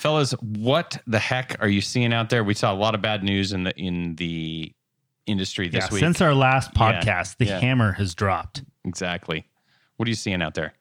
fellas 0.00 0.32
what 0.40 0.96
the 1.06 1.18
heck 1.18 1.56
are 1.60 1.68
you 1.68 1.82
seeing 1.82 2.10
out 2.14 2.30
there 2.30 2.42
we 2.42 2.54
saw 2.54 2.72
a 2.72 2.74
lot 2.74 2.94
of 2.94 3.02
bad 3.02 3.22
news 3.22 3.52
in 3.52 3.64
the 3.64 3.76
in 3.76 4.14
the 4.16 4.72
industry 5.26 5.68
this 5.68 5.84
Yeah, 5.84 5.92
week 5.92 6.00
since 6.00 6.22
our 6.22 6.32
last 6.34 6.70
Yeah, 6.74 7.02
podcast, 7.02 7.36
the 7.36 7.44
yeah. 7.44 7.60
hammer 7.60 7.92
has 7.92 8.14
dropped. 8.14 8.64
exactly 8.86 9.44
what 9.98 10.06
are 10.06 10.10
you 10.10 10.14
seeing 10.14 10.40
out 10.40 10.54
there 10.54 10.72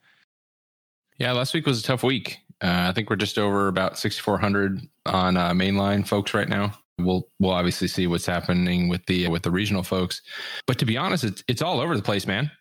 Yeah, 1.19 1.33
last 1.33 1.53
week 1.53 1.65
was 1.65 1.81
a 1.81 1.83
tough 1.83 2.01
week. 2.01 2.37
Uh, 2.61 2.87
I 2.89 2.93
think 2.93 3.09
we're 3.09 3.17
just 3.17 3.37
over 3.37 3.67
about 3.67 3.99
6,400 3.99 4.79
on 5.05 5.35
uh, 5.35 5.51
mainline 5.51 6.07
folks 6.07 6.33
right 6.33 6.47
now. 6.47 6.73
We'll 6.97 7.27
we'll 7.39 7.51
obviously 7.51 7.87
see 7.87 8.07
what's 8.07 8.25
happening 8.25 8.89
with 8.89 9.05
the 9.05 9.27
with 9.29 9.43
the 9.43 9.51
regional 9.51 9.83
folks, 9.83 10.21
but 10.65 10.77
to 10.79 10.85
be 10.85 10.97
honest, 10.97 11.23
it's 11.23 11.43
it's 11.47 11.61
all 11.61 11.79
over 11.79 11.95
the 11.95 12.03
place, 12.03 12.27
man. 12.27 12.51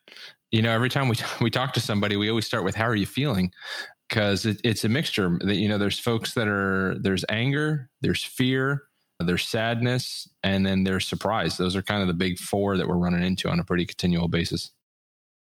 You 0.52 0.62
know, 0.62 0.70
every 0.70 0.88
time 0.88 1.08
we 1.08 1.16
we 1.40 1.50
talk 1.50 1.72
to 1.72 1.80
somebody, 1.80 2.16
we 2.16 2.30
always 2.30 2.46
start 2.46 2.62
with 2.62 2.76
"How 2.76 2.86
are 2.86 2.94
you 2.94 3.06
feeling?" 3.06 3.50
Because 4.08 4.46
it, 4.46 4.60
it's 4.62 4.84
a 4.84 4.88
mixture. 4.88 5.38
That 5.40 5.56
you 5.56 5.68
know, 5.68 5.76
there's 5.76 5.98
folks 5.98 6.34
that 6.34 6.46
are 6.46 6.96
there's 7.00 7.24
anger, 7.28 7.90
there's 8.00 8.22
fear, 8.22 8.84
there's 9.18 9.44
sadness, 9.44 10.28
and 10.44 10.64
then 10.64 10.84
there's 10.84 11.08
surprise. 11.08 11.56
Those 11.56 11.74
are 11.74 11.82
kind 11.82 12.02
of 12.02 12.06
the 12.06 12.14
big 12.14 12.38
four 12.38 12.76
that 12.76 12.86
we're 12.86 12.96
running 12.96 13.24
into 13.24 13.48
on 13.48 13.58
a 13.58 13.64
pretty 13.64 13.86
continual 13.86 14.28
basis. 14.28 14.70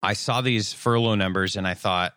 i 0.03 0.12
saw 0.12 0.42
these 0.42 0.75
furlough 0.75 1.14
numbers 1.14 1.57
and 1.57 1.66
i 1.66 1.72
thought 1.75 2.12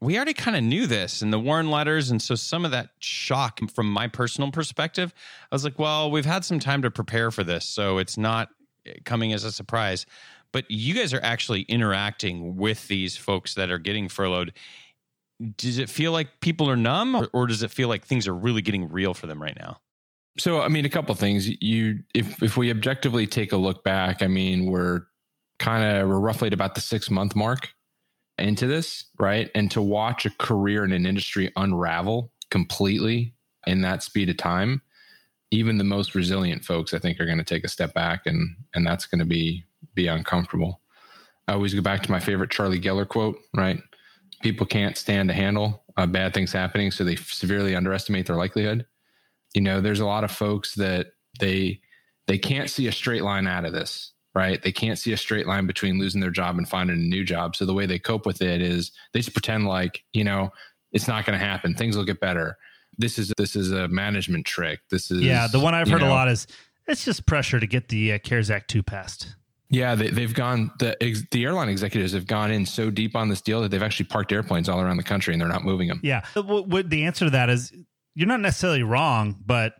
we 0.00 0.16
already 0.16 0.34
kind 0.34 0.56
of 0.56 0.62
knew 0.62 0.86
this 0.86 1.22
in 1.22 1.30
the 1.30 1.38
WARN 1.38 1.70
letters 1.70 2.10
and 2.10 2.20
so 2.20 2.34
some 2.34 2.64
of 2.64 2.70
that 2.72 2.90
shock 2.98 3.60
from 3.70 3.90
my 3.90 4.06
personal 4.06 4.50
perspective 4.50 5.14
i 5.50 5.54
was 5.54 5.64
like 5.64 5.78
well 5.78 6.10
we've 6.10 6.24
had 6.26 6.44
some 6.44 6.58
time 6.58 6.82
to 6.82 6.90
prepare 6.90 7.30
for 7.30 7.44
this 7.44 7.64
so 7.64 7.98
it's 7.98 8.16
not 8.16 8.48
eh, 8.86 8.94
coming 9.04 9.32
as 9.32 9.44
a 9.44 9.52
surprise. 9.52 10.06
But 10.52 10.70
you 10.70 10.94
guys 10.94 11.12
are 11.12 11.20
actually 11.20 11.62
interacting 11.62 12.56
with 12.56 12.86
these 12.86 13.16
folks 13.16 13.54
that 13.54 13.70
are 13.70 13.78
getting 13.78 14.08
furloughed. 14.08 14.52
Does 15.56 15.78
it 15.78 15.90
feel 15.90 16.12
like 16.12 16.38
people 16.38 16.70
are 16.70 16.76
numb 16.76 17.16
or, 17.16 17.28
or 17.32 17.48
does 17.48 17.64
it 17.64 17.72
feel 17.72 17.88
like 17.88 18.04
things 18.04 18.28
are 18.28 18.34
really 18.34 18.62
getting 18.62 18.88
real 18.88 19.14
for 19.14 19.26
them 19.26 19.42
right 19.42 19.56
now? 19.58 19.80
So, 20.38 20.60
I 20.60 20.68
mean, 20.68 20.84
a 20.84 20.88
couple 20.88 21.12
things. 21.16 21.48
You, 21.60 22.04
if 22.14 22.40
if 22.40 22.56
we 22.56 22.70
objectively 22.70 23.26
take 23.26 23.50
a 23.50 23.56
look 23.56 23.82
back, 23.82 24.22
I 24.22 24.28
mean, 24.28 24.66
we're 24.66 25.02
kind 25.58 25.84
of 25.84 26.08
we're 26.08 26.20
roughly 26.20 26.46
at 26.46 26.52
about 26.52 26.76
the 26.76 26.80
six 26.80 27.10
month 27.10 27.34
mark 27.34 27.70
into 28.38 28.66
this, 28.66 29.04
right? 29.18 29.50
And 29.54 29.70
to 29.70 29.82
watch 29.82 30.26
a 30.26 30.30
career 30.30 30.84
in 30.84 30.92
an 30.92 31.06
industry 31.06 31.52
unravel 31.56 32.32
completely 32.50 33.34
in 33.66 33.82
that 33.82 34.02
speed 34.02 34.28
of 34.28 34.36
time, 34.36 34.82
even 35.50 35.78
the 35.78 35.84
most 35.84 36.14
resilient 36.14 36.64
folks, 36.64 36.92
I 36.94 36.98
think, 36.98 37.20
are 37.20 37.26
going 37.26 37.38
to 37.38 37.44
take 37.44 37.64
a 37.64 37.68
step 37.68 37.94
back, 37.94 38.26
and 38.26 38.56
and 38.74 38.86
that's 38.86 39.06
going 39.06 39.20
to 39.20 39.24
be 39.24 39.64
be 39.94 40.08
uncomfortable. 40.08 40.80
I 41.46 41.52
always 41.52 41.74
go 41.74 41.82
back 41.82 42.02
to 42.02 42.10
my 42.10 42.20
favorite 42.20 42.50
Charlie 42.50 42.80
Geller 42.80 43.06
quote, 43.06 43.38
right? 43.54 43.80
People 44.42 44.66
can't 44.66 44.96
stand 44.96 45.28
to 45.28 45.34
handle 45.34 45.84
uh, 45.96 46.06
bad 46.06 46.34
things 46.34 46.52
happening, 46.52 46.90
so 46.90 47.04
they 47.04 47.16
severely 47.16 47.76
underestimate 47.76 48.26
their 48.26 48.36
likelihood. 48.36 48.86
You 49.54 49.60
know, 49.60 49.80
there's 49.80 50.00
a 50.00 50.06
lot 50.06 50.24
of 50.24 50.30
folks 50.30 50.74
that 50.74 51.08
they 51.38 51.80
they 52.26 52.38
can't 52.38 52.70
see 52.70 52.88
a 52.88 52.92
straight 52.92 53.22
line 53.22 53.46
out 53.46 53.64
of 53.64 53.72
this, 53.72 54.12
right? 54.34 54.62
They 54.62 54.72
can't 54.72 54.98
see 54.98 55.12
a 55.12 55.16
straight 55.16 55.46
line 55.46 55.66
between 55.66 55.98
losing 55.98 56.20
their 56.20 56.30
job 56.30 56.58
and 56.58 56.68
finding 56.68 56.96
a 56.96 57.00
new 57.00 57.24
job. 57.24 57.56
So 57.56 57.64
the 57.64 57.74
way 57.74 57.86
they 57.86 57.98
cope 57.98 58.26
with 58.26 58.42
it 58.42 58.60
is 58.60 58.90
they 59.12 59.20
just 59.20 59.32
pretend 59.32 59.66
like, 59.66 60.02
you 60.12 60.24
know, 60.24 60.50
it's 60.92 61.08
not 61.08 61.24
going 61.24 61.38
to 61.38 61.44
happen. 61.44 61.74
Things 61.74 61.96
will 61.96 62.04
get 62.04 62.20
better. 62.20 62.56
This 62.96 63.18
is 63.18 63.32
this 63.36 63.56
is 63.56 63.72
a 63.72 63.88
management 63.88 64.46
trick. 64.46 64.80
This 64.90 65.10
is 65.10 65.22
Yeah, 65.22 65.48
the 65.48 65.58
one 65.60 65.74
I've 65.74 65.88
heard 65.88 66.02
a 66.02 66.08
lot 66.08 66.28
is 66.28 66.46
it's 66.86 67.04
just 67.04 67.26
pressure 67.26 67.58
to 67.58 67.66
get 67.66 67.88
the 67.88 68.12
uh, 68.12 68.18
CARES 68.18 68.50
Act 68.50 68.70
2 68.70 68.82
passed. 68.82 69.34
Yeah, 69.70 69.94
they, 69.94 70.08
they've 70.08 70.34
gone. 70.34 70.70
The 70.78 71.02
ex, 71.02 71.22
the 71.32 71.44
airline 71.44 71.68
executives 71.68 72.12
have 72.12 72.26
gone 72.26 72.52
in 72.52 72.66
so 72.66 72.90
deep 72.90 73.16
on 73.16 73.28
this 73.28 73.40
deal 73.40 73.62
that 73.62 73.70
they've 73.70 73.82
actually 73.82 74.06
parked 74.06 74.30
airplanes 74.30 74.68
all 74.68 74.80
around 74.80 74.98
the 74.98 75.02
country 75.02 75.34
and 75.34 75.40
they're 75.40 75.48
not 75.48 75.64
moving 75.64 75.88
them. 75.88 76.00
Yeah. 76.04 76.24
What, 76.34 76.68
what 76.68 76.90
the 76.90 77.04
answer 77.04 77.24
to 77.24 77.30
that 77.32 77.50
is 77.50 77.72
you're 78.14 78.28
not 78.28 78.40
necessarily 78.40 78.82
wrong, 78.84 79.36
but 79.44 79.74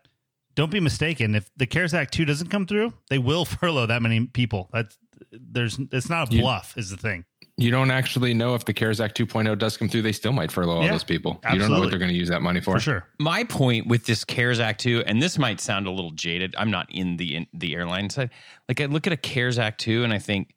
don't 0.55 0.71
be 0.71 0.81
mistaken. 0.81 1.35
If 1.35 1.51
the 1.57 1.67
CARES 1.67 1.95
Act 1.95 2.13
2 2.15 2.25
doesn't 2.25 2.49
come 2.49 2.67
through, 2.67 2.93
they 3.11 3.19
will 3.19 3.45
furlough 3.45 3.87
that 3.87 4.03
many 4.03 4.27
people. 4.27 4.71
That's 4.73 4.97
there's 5.33 5.79
it's 5.93 6.09
not 6.09 6.31
a 6.31 6.35
You- 6.35 6.43
bluff 6.43 6.75
is 6.77 6.91
the 6.91 6.97
thing. 6.97 7.25
You 7.57 7.71
don't 7.71 7.93
actually 7.93 8.35
know 8.35 8.57
if 8.57 8.65
the 8.65 8.73
CARES 8.73 9.01
Act 9.01 9.17
2.0 9.17 9.57
does 9.61 9.77
come 9.77 9.89
through. 9.89 10.03
They 10.03 10.11
still 10.11 10.33
might 10.33 10.51
furlough 10.51 10.79
all 10.83 10.89
those 10.89 11.05
people. 11.05 11.39
You 11.45 11.51
don't 11.51 11.59
know 11.59 11.65
absolutely. 11.67 11.81
what 11.87 11.91
they're 11.91 11.99
going 12.01 12.11
to 12.11 12.17
use 12.17 12.29
that 12.29 12.43
money 12.43 12.61
for. 12.61 12.73
For 12.75 12.81
sure. 12.81 13.07
my 13.21 13.45
point 13.45 13.87
with 13.87 14.07
this 14.07 14.25
CARES 14.25 14.59
Act 14.59 14.81
too, 14.81 15.05
and 15.07 15.23
this 15.23 15.39
might 15.39 15.61
sound 15.61 15.87
a 15.87 15.91
little 15.93 16.11
jaded. 16.11 16.57
I'm 16.59 16.73
not 16.73 16.89
in 16.91 17.17
the 17.17 17.37
in 17.37 17.47
the 17.55 17.77
airline 17.77 18.11
side. 18.11 18.31
Like 18.69 18.81
I 18.81 18.87
look 18.87 19.07
at 19.07 19.13
a 19.13 19.17
CARES 19.17 19.61
Act 19.61 19.81
two, 19.81 20.03
and 20.03 20.13
I 20.13 20.19
think 20.19 20.53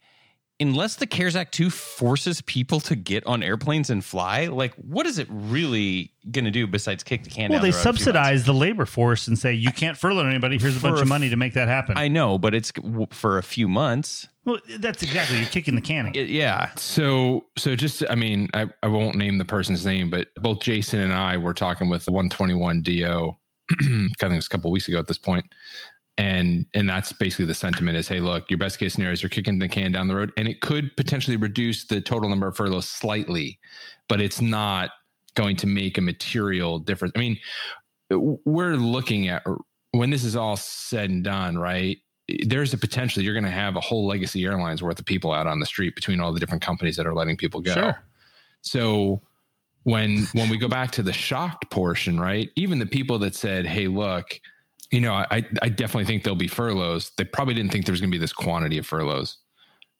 unless 0.60 0.96
the 0.96 1.06
CARES 1.06 1.36
Act 1.36 1.54
two 1.54 1.70
forces 1.70 2.42
people 2.42 2.80
to 2.82 2.96
get 2.96 3.26
on 3.28 3.44
airplanes 3.44 3.90
and 3.90 4.04
fly, 4.04 4.48
like 4.48 4.74
what 4.76 5.06
is 5.06 5.20
it 5.20 5.28
really 5.30 6.12
going 6.32 6.46
to 6.46 6.52
do 6.52 6.66
besides 6.68 7.04
kick 7.04 7.24
the 7.24 7.30
can 7.30 7.50
Well, 7.50 7.60
down 7.60 7.64
they 7.66 7.72
the 7.72 7.78
road 7.78 7.82
a 7.82 7.84
few 7.94 7.94
subsidize 8.04 8.46
the 8.46 8.54
labor 8.54 8.86
force 8.86 9.28
and 9.28 9.38
say 9.38 9.54
you 9.54 9.72
can't 9.72 9.96
furlough 9.98 10.26
anybody. 10.28 10.58
Here's 10.58 10.76
a 10.76 10.80
bunch 10.80 10.98
a 11.00 11.02
of 11.04 11.08
money 11.08 11.30
to 11.30 11.36
make 11.38 11.54
that 11.54 11.68
happen. 11.68 11.98
I 11.98 12.08
know, 12.08 12.38
but 12.38 12.56
it's 12.56 12.72
w- 12.72 13.08
for 13.12 13.38
a 13.38 13.44
few 13.44 13.68
months. 13.68 14.28
well, 14.46 14.58
that's 14.80 15.04
exactly 15.04 15.38
you're 15.38 15.48
kicking 15.48 15.76
the 15.76 15.82
can. 15.82 16.12
It- 16.16 16.30
yeah, 16.30 16.72
So, 16.76 17.46
so 17.58 17.76
just, 17.76 18.04
I 18.10 18.16
mean, 18.16 18.50
I, 18.54 18.66
I 18.82 18.88
won't 18.88 19.16
name 19.16 19.38
the 19.38 19.46
person's 19.46 19.86
name, 19.86 20.10
but 20.10 20.30
both 20.36 20.62
Jason 20.62 21.00
and 21.00 21.14
I 21.14 21.38
were 21.38 21.54
talking 21.54 21.88
with 21.90 22.06
the 22.06 22.12
121 22.12 22.82
DO, 22.82 23.38
I 23.72 23.76
think 23.86 24.12
it 24.22 24.30
was 24.30 24.46
a 24.48 24.50
couple 24.50 24.70
of 24.70 24.74
weeks 24.74 24.88
ago 24.88 24.98
at 25.00 25.08
this 25.08 25.18
point. 25.18 25.46
And, 26.18 26.66
and 26.74 26.90
that's 26.90 27.14
basically 27.14 27.46
the 27.46 27.54
sentiment 27.54 27.98
is, 27.98 28.08
Hey, 28.08 28.20
look, 28.20 28.50
your 28.50 28.58
best 28.58 28.80
case 28.80 28.94
scenario 28.94 29.14
is 29.14 29.22
you're 29.22 29.30
kicking 29.30 29.60
the 29.60 29.68
can 29.68 29.92
down 29.92 30.08
the 30.08 30.16
road 30.16 30.32
and 30.38 30.48
it 30.48 30.62
could 30.62 30.96
potentially 30.98 31.38
reduce 31.38 31.86
the 31.86 32.02
total 32.02 32.30
number 32.30 32.48
of 32.48 32.56
furloughs 32.56 32.88
slightly, 32.88 33.60
but 34.10 34.20
it's 34.20 34.42
not 34.42 34.90
going 35.36 35.56
to 35.58 35.68
make 35.68 35.98
a 35.98 36.02
material 36.02 36.80
difference. 36.80 37.14
I 37.16 37.20
mean, 37.20 37.38
we're 38.10 38.76
looking 38.76 39.28
at 39.28 39.44
when 39.92 40.10
this 40.10 40.24
is 40.24 40.36
all 40.36 40.58
said 40.58 41.10
and 41.10 41.24
done, 41.24 41.58
right? 41.58 41.98
There's 42.46 42.74
a 42.74 42.78
potential 42.78 43.24
you're 43.24 43.34
going 43.34 43.44
to 43.46 43.50
have 43.50 43.76
a 43.76 43.82
whole 43.82 44.08
legacy 44.08 44.44
airlines 44.44 44.84
worth 44.84 45.00
of 45.00 45.06
people 45.06 45.32
out 45.32 45.48
on 45.48 45.60
the 45.60 45.66
street 45.66 45.96
between 45.96 46.20
all 46.20 46.34
the 46.34 46.40
different 46.40 46.62
companies 46.62 46.98
that 46.98 47.08
are 47.08 47.14
letting 47.14 47.38
people 47.38 47.62
go. 47.62 47.74
Sure. 47.74 48.04
So 48.62 49.22
when 49.84 50.28
when 50.34 50.50
we 50.50 50.58
go 50.58 50.68
back 50.68 50.92
to 50.92 51.04
the 51.04 51.14
shocked 51.14 51.70
portion, 51.70 52.20
right? 52.20 52.50
Even 52.56 52.80
the 52.80 52.86
people 52.86 53.18
that 53.20 53.36
said, 53.36 53.66
"Hey, 53.66 53.88
look, 53.88 54.42
you 54.92 55.02
know, 55.02 55.14
I 55.14 55.46
I 55.62 55.70
definitely 55.70 56.06
think 56.06 56.24
there'll 56.24 56.36
be 56.36 56.48
furloughs." 56.48 57.12
They 57.18 57.26
probably 57.26 57.54
didn't 57.54 57.72
think 57.72 57.86
there 57.86 57.94
was 57.94 58.02
going 58.02 58.12
to 58.12 58.16
be 58.16 58.22
this 58.22 58.34
quantity 58.34 58.78
of 58.78 58.86
furloughs, 58.86 59.38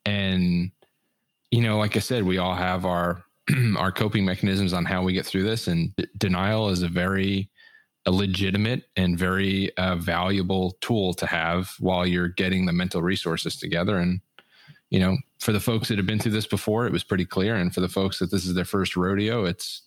and 0.06 0.72
you 1.52 1.62
know, 1.62 1.78
like 1.78 1.96
I 1.96 2.00
said, 2.00 2.24
we 2.24 2.38
all 2.38 2.56
have 2.56 2.86
our 2.86 3.24
our 3.78 3.92
coping 3.92 4.26
mechanisms 4.26 4.74
on 4.74 4.86
how 4.86 5.04
we 5.04 5.14
get 5.14 5.26
through 5.26 5.44
this, 5.44 5.68
and 5.68 5.96
d- 5.96 6.08
denial 6.18 6.70
is 6.70 6.82
a 6.82 6.88
very 6.88 7.50
a 8.06 8.12
legitimate 8.12 8.84
and 8.96 9.20
very 9.20 9.76
uh, 9.76 9.98
valuable 9.98 10.78
tool 10.80 11.14
to 11.14 11.26
have 11.26 11.74
while 11.80 12.08
you're 12.08 12.30
getting 12.30 12.66
the 12.66 12.72
mental 12.72 13.02
resources 13.02 13.58
together. 13.58 13.98
And 13.98 14.22
you 14.90 15.00
know, 15.00 15.18
for 15.40 15.52
the 15.52 15.60
folks 15.60 15.90
that 15.90 15.98
have 15.98 16.08
been 16.08 16.20
through 16.20 16.32
this 16.32 16.48
before, 16.48 16.88
it 16.88 16.94
was 16.94 17.04
pretty 17.04 17.26
clear, 17.26 17.56
and 17.56 17.74
for 17.74 17.82
the 17.82 17.90
folks 17.90 18.20
that 18.20 18.32
this 18.32 18.46
is 18.46 18.54
their 18.54 18.66
first 18.66 18.96
rodeo, 18.96 19.46
it's 19.46 19.82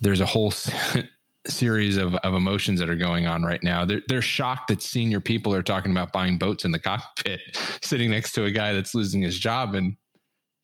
there's 0.00 0.20
a 0.20 0.26
whole 0.26 0.52
series 1.46 1.96
of, 1.96 2.14
of 2.16 2.34
emotions 2.34 2.78
that 2.80 2.88
are 2.88 2.96
going 2.96 3.26
on 3.26 3.42
right 3.42 3.62
now. 3.62 3.84
They're 3.84 4.02
they're 4.08 4.22
shocked 4.22 4.68
that 4.68 4.82
senior 4.82 5.20
people 5.20 5.54
are 5.54 5.62
talking 5.62 5.90
about 5.92 6.12
buying 6.12 6.38
boats 6.38 6.64
in 6.64 6.70
the 6.72 6.78
cockpit, 6.78 7.40
sitting 7.82 8.10
next 8.10 8.32
to 8.32 8.44
a 8.44 8.50
guy 8.50 8.72
that's 8.72 8.94
losing 8.94 9.22
his 9.22 9.38
job 9.38 9.74
in 9.74 9.96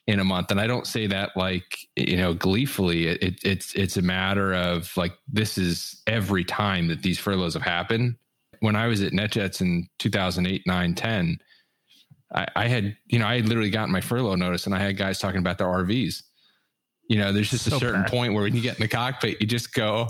in 0.06 0.20
a 0.20 0.24
month. 0.24 0.50
And 0.50 0.60
I 0.60 0.66
don't 0.66 0.86
say 0.86 1.06
that 1.08 1.36
like 1.36 1.78
you 1.96 2.16
know 2.16 2.34
gleefully. 2.34 3.06
It, 3.08 3.22
it, 3.22 3.40
it's 3.44 3.74
it's 3.74 3.96
a 3.96 4.02
matter 4.02 4.54
of 4.54 4.96
like 4.96 5.12
this 5.28 5.58
is 5.58 6.02
every 6.06 6.44
time 6.44 6.88
that 6.88 7.02
these 7.02 7.18
furloughs 7.18 7.54
have 7.54 7.62
happened. 7.62 8.16
When 8.60 8.74
I 8.74 8.88
was 8.88 9.02
at 9.02 9.12
NetJets 9.12 9.60
in 9.60 9.88
2008, 10.00 10.62
9, 10.66 10.94
10, 10.94 11.38
I, 12.34 12.46
I 12.56 12.66
had, 12.68 12.96
you 13.06 13.18
know, 13.20 13.26
I 13.26 13.36
had 13.36 13.46
literally 13.48 13.70
gotten 13.70 13.92
my 13.92 14.00
furlough 14.00 14.34
notice 14.34 14.66
and 14.66 14.74
I 14.74 14.80
had 14.80 14.96
guys 14.96 15.18
talking 15.18 15.38
about 15.38 15.58
their 15.58 15.68
RVs. 15.68 16.22
You 17.08 17.18
know, 17.18 17.32
there's 17.32 17.50
just 17.50 17.68
So 17.68 17.76
a 17.76 17.78
certain 17.78 18.02
bad. 18.02 18.10
point 18.10 18.34
where 18.34 18.42
when 18.42 18.54
you 18.56 18.60
get 18.60 18.76
in 18.76 18.82
the 18.82 18.88
cockpit, 18.88 19.40
you 19.40 19.46
just 19.46 19.72
go, 19.72 20.08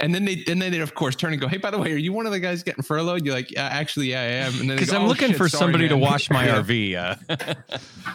and 0.00 0.14
then 0.14 0.24
they, 0.24 0.36
then 0.46 0.58
they 0.58 0.78
of 0.80 0.94
course 0.94 1.14
turn 1.14 1.32
and 1.32 1.40
go, 1.40 1.48
Hey, 1.48 1.58
by 1.58 1.70
the 1.70 1.78
way, 1.78 1.92
are 1.92 1.96
you 1.96 2.12
one 2.12 2.26
of 2.26 2.32
the 2.32 2.40
guys 2.40 2.62
getting 2.62 2.82
furloughed? 2.82 3.24
You're 3.24 3.34
like, 3.34 3.50
yeah, 3.50 3.66
actually, 3.66 4.10
yeah, 4.10 4.20
I 4.20 4.24
am. 4.24 4.60
And 4.60 4.70
then 4.70 4.76
because 4.76 4.92
I'm 4.92 5.02
"Oh, 5.02 5.08
looking 5.08 5.28
shit, 5.28 5.36
for 5.36 5.48
sorry, 5.48 5.60
somebody 5.60 5.88
to 5.88 5.94
man." 5.94 6.00
wash 6.00 6.30
my 6.30 6.46
RV. 6.48 6.96
Uh, 7.28 7.54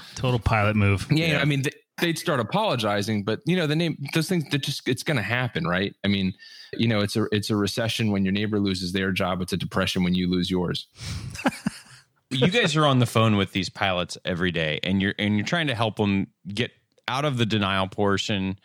Total 0.15 0.39
pilot 0.39 0.75
move. 0.75 1.07
Yeah, 1.11 1.39
I 1.41 1.45
mean, 1.45 1.61
they, 1.61 1.71
they'd 1.99 2.17
start 2.17 2.39
apologizing, 2.39 3.23
but 3.23 3.41
you 3.45 3.55
know, 3.55 3.67
the 3.67 3.75
name, 3.75 3.97
those 4.13 4.27
things 4.27 4.45
that 4.49 4.63
just, 4.63 4.88
it's 4.88 5.03
going 5.03 5.17
to 5.17 5.23
happen, 5.23 5.67
right? 5.67 5.95
I 6.03 6.07
mean, 6.07 6.33
you 6.73 6.88
know, 6.88 7.01
it's 7.01 7.15
a, 7.15 7.27
it's 7.31 7.49
a 7.49 7.55
recession 7.55 8.11
when 8.11 8.25
your 8.25 8.33
neighbor 8.33 8.59
loses 8.59 8.91
their 8.91 9.11
job. 9.11 9.41
It's 9.41 9.53
a 9.53 9.57
depression 9.57 10.03
when 10.03 10.15
you 10.15 10.29
lose 10.29 10.49
yours. 10.49 10.88
you 12.29 12.47
guys 12.49 12.75
are 12.75 12.86
on 12.86 12.99
the 12.99 13.05
phone 13.05 13.38
with 13.38 13.51
these 13.51 13.69
pilots 13.69 14.17
every 14.25 14.51
day 14.51 14.79
and 14.83 15.01
you're 15.01 15.13
and 15.19 15.38
you're 15.38 15.45
trying 15.45 15.67
to 15.67 15.75
help 15.75 15.97
them 15.97 16.27
get 16.47 16.71
out 17.07 17.23
of 17.23 17.38
the 17.38 17.45
denial 17.45 17.88
portion 17.88 18.57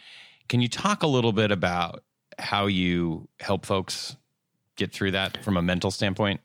can 0.49 0.61
you 0.61 0.69
talk 0.69 1.03
a 1.03 1.07
little 1.07 1.33
bit 1.33 1.51
about 1.51 2.03
how 2.41 2.67
you 2.67 3.29
help 3.41 3.67
folks 3.67 4.17
get 4.77 4.93
through 4.93 5.11
that 5.13 5.43
from 5.45 5.57
a 5.57 5.63
mental 5.63 5.91
standpoint 5.91 6.41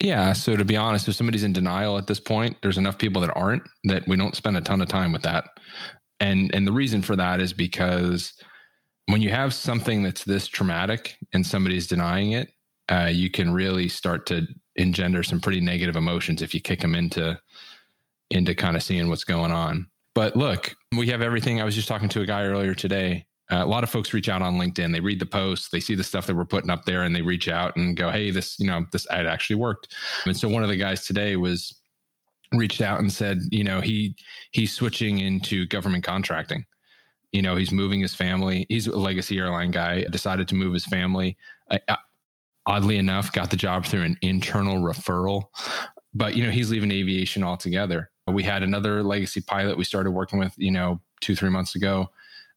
Yeah. 0.00 0.32
So 0.32 0.56
to 0.56 0.64
be 0.64 0.76
honest, 0.76 1.06
if 1.06 1.14
somebody's 1.14 1.44
in 1.44 1.52
denial 1.52 1.96
at 1.96 2.08
this 2.08 2.18
point, 2.18 2.56
there's 2.62 2.78
enough 2.78 2.98
people 2.98 3.22
that 3.22 3.36
aren't 3.36 3.62
that 3.84 4.06
we 4.08 4.16
don't 4.16 4.34
spend 4.34 4.56
a 4.56 4.60
ton 4.60 4.80
of 4.80 4.88
time 4.88 5.12
with 5.12 5.22
that. 5.22 5.44
And 6.18 6.52
and 6.54 6.66
the 6.66 6.72
reason 6.72 7.02
for 7.02 7.16
that 7.16 7.40
is 7.40 7.52
because 7.52 8.32
when 9.06 9.22
you 9.22 9.30
have 9.30 9.54
something 9.54 10.02
that's 10.02 10.24
this 10.24 10.48
traumatic 10.48 11.16
and 11.32 11.46
somebody's 11.46 11.86
denying 11.86 12.32
it, 12.32 12.50
uh, 12.88 13.10
you 13.12 13.30
can 13.30 13.52
really 13.52 13.88
start 13.88 14.26
to 14.26 14.46
engender 14.76 15.22
some 15.22 15.40
pretty 15.40 15.60
negative 15.60 15.96
emotions 15.96 16.42
if 16.42 16.54
you 16.54 16.60
kick 16.60 16.80
them 16.80 16.94
into 16.94 17.38
into 18.30 18.54
kind 18.54 18.76
of 18.76 18.82
seeing 18.82 19.08
what's 19.08 19.24
going 19.24 19.52
on. 19.52 19.86
But 20.14 20.36
look, 20.36 20.74
we 20.96 21.08
have 21.08 21.22
everything. 21.22 21.60
I 21.60 21.64
was 21.64 21.74
just 21.74 21.88
talking 21.88 22.08
to 22.10 22.22
a 22.22 22.26
guy 22.26 22.44
earlier 22.44 22.74
today. 22.74 23.26
Uh, 23.52 23.62
a 23.62 23.66
lot 23.66 23.84
of 23.84 23.90
folks 23.90 24.14
reach 24.14 24.30
out 24.30 24.40
on 24.40 24.56
LinkedIn. 24.56 24.92
They 24.92 25.00
read 25.00 25.20
the 25.20 25.26
posts, 25.26 25.68
they 25.68 25.80
see 25.80 25.94
the 25.94 26.02
stuff 26.02 26.26
that 26.26 26.34
we're 26.34 26.46
putting 26.46 26.70
up 26.70 26.86
there, 26.86 27.02
and 27.02 27.14
they 27.14 27.22
reach 27.22 27.48
out 27.48 27.76
and 27.76 27.96
go, 27.96 28.10
"Hey, 28.10 28.30
this, 28.30 28.58
you 28.58 28.66
know, 28.66 28.86
this 28.92 29.06
ad 29.10 29.26
actually 29.26 29.56
worked." 29.56 29.94
And 30.24 30.36
so 30.36 30.48
one 30.48 30.62
of 30.62 30.70
the 30.70 30.76
guys 30.76 31.06
today 31.06 31.36
was 31.36 31.74
reached 32.52 32.80
out 32.80 33.00
and 33.00 33.12
said, 33.12 33.40
you 33.50 33.64
know, 33.64 33.80
he 33.80 34.14
he's 34.52 34.72
switching 34.72 35.18
into 35.18 35.66
government 35.66 36.04
contracting. 36.04 36.64
You 37.32 37.42
know, 37.42 37.56
he's 37.56 37.72
moving 37.72 38.00
his 38.00 38.14
family. 38.14 38.66
He's 38.68 38.86
a 38.86 38.96
legacy 38.96 39.38
airline 39.38 39.70
guy. 39.70 40.04
Decided 40.04 40.48
to 40.48 40.54
move 40.54 40.74
his 40.74 40.84
family. 40.84 41.36
Oddly 42.66 42.98
enough, 42.98 43.32
got 43.32 43.50
the 43.50 43.56
job 43.56 43.86
through 43.86 44.02
an 44.02 44.18
internal 44.22 44.76
referral. 44.76 45.44
But 46.14 46.36
you 46.36 46.44
know, 46.44 46.50
he's 46.50 46.70
leaving 46.70 46.90
aviation 46.90 47.42
altogether. 47.42 48.10
We 48.28 48.42
had 48.42 48.62
another 48.62 49.02
legacy 49.02 49.40
pilot 49.40 49.76
we 49.76 49.84
started 49.84 50.12
working 50.12 50.38
with, 50.38 50.52
you 50.56 50.70
know, 50.70 51.00
two 51.20 51.34
three 51.34 51.50
months 51.50 51.74
ago. 51.74 52.10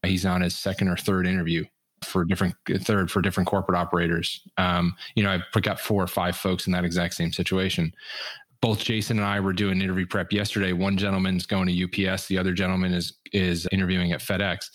He's 0.06 0.26
on 0.26 0.42
his 0.42 0.56
second 0.56 0.88
or 0.88 0.98
third 0.98 1.28
interview 1.28 1.66
for 2.04 2.26
different 2.26 2.56
third 2.82 3.10
for 3.12 3.22
different 3.22 3.48
corporate 3.48 3.78
operators. 3.78 4.42
Um, 4.58 4.96
you 5.16 5.24
know, 5.24 5.32
I've 5.32 5.62
got 5.62 5.80
four 5.80 6.04
or 6.04 6.08
five 6.08 6.36
folks 6.36 6.68
in 6.68 6.74
that 6.74 6.86
exact 6.86 7.16
same 7.16 7.32
situation. 7.32 7.94
Both 8.62 8.80
Jason 8.80 9.18
and 9.18 9.26
I 9.26 9.40
were 9.40 9.54
doing 9.54 9.82
interview 9.82 10.06
prep 10.06 10.32
yesterday. 10.32 10.74
One 10.74 10.98
gentleman's 10.98 11.46
going 11.46 11.68
to 11.68 12.08
UPS, 12.08 12.28
the 12.28 12.38
other 12.38 12.54
gentleman 12.54 12.94
is 12.94 13.14
is 13.32 13.68
interviewing 13.72 14.12
at 14.12 14.22
FedEx. 14.22 14.70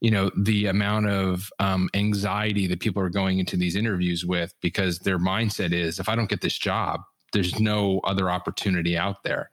You 0.00 0.10
know, 0.10 0.30
the 0.36 0.66
amount 0.66 1.08
of 1.08 1.50
um, 1.60 1.88
anxiety 1.94 2.66
that 2.66 2.80
people 2.80 3.02
are 3.02 3.08
going 3.08 3.38
into 3.38 3.56
these 3.56 3.76
interviews 3.76 4.24
with 4.24 4.52
because 4.60 4.98
their 4.98 5.18
mindset 5.18 5.72
is 5.72 5.98
if 5.98 6.08
I 6.08 6.16
don't 6.16 6.28
get 6.28 6.42
this 6.42 6.58
job, 6.58 7.00
there's 7.32 7.58
no 7.58 8.00
other 8.04 8.30
opportunity 8.30 8.96
out 8.96 9.22
there. 9.24 9.50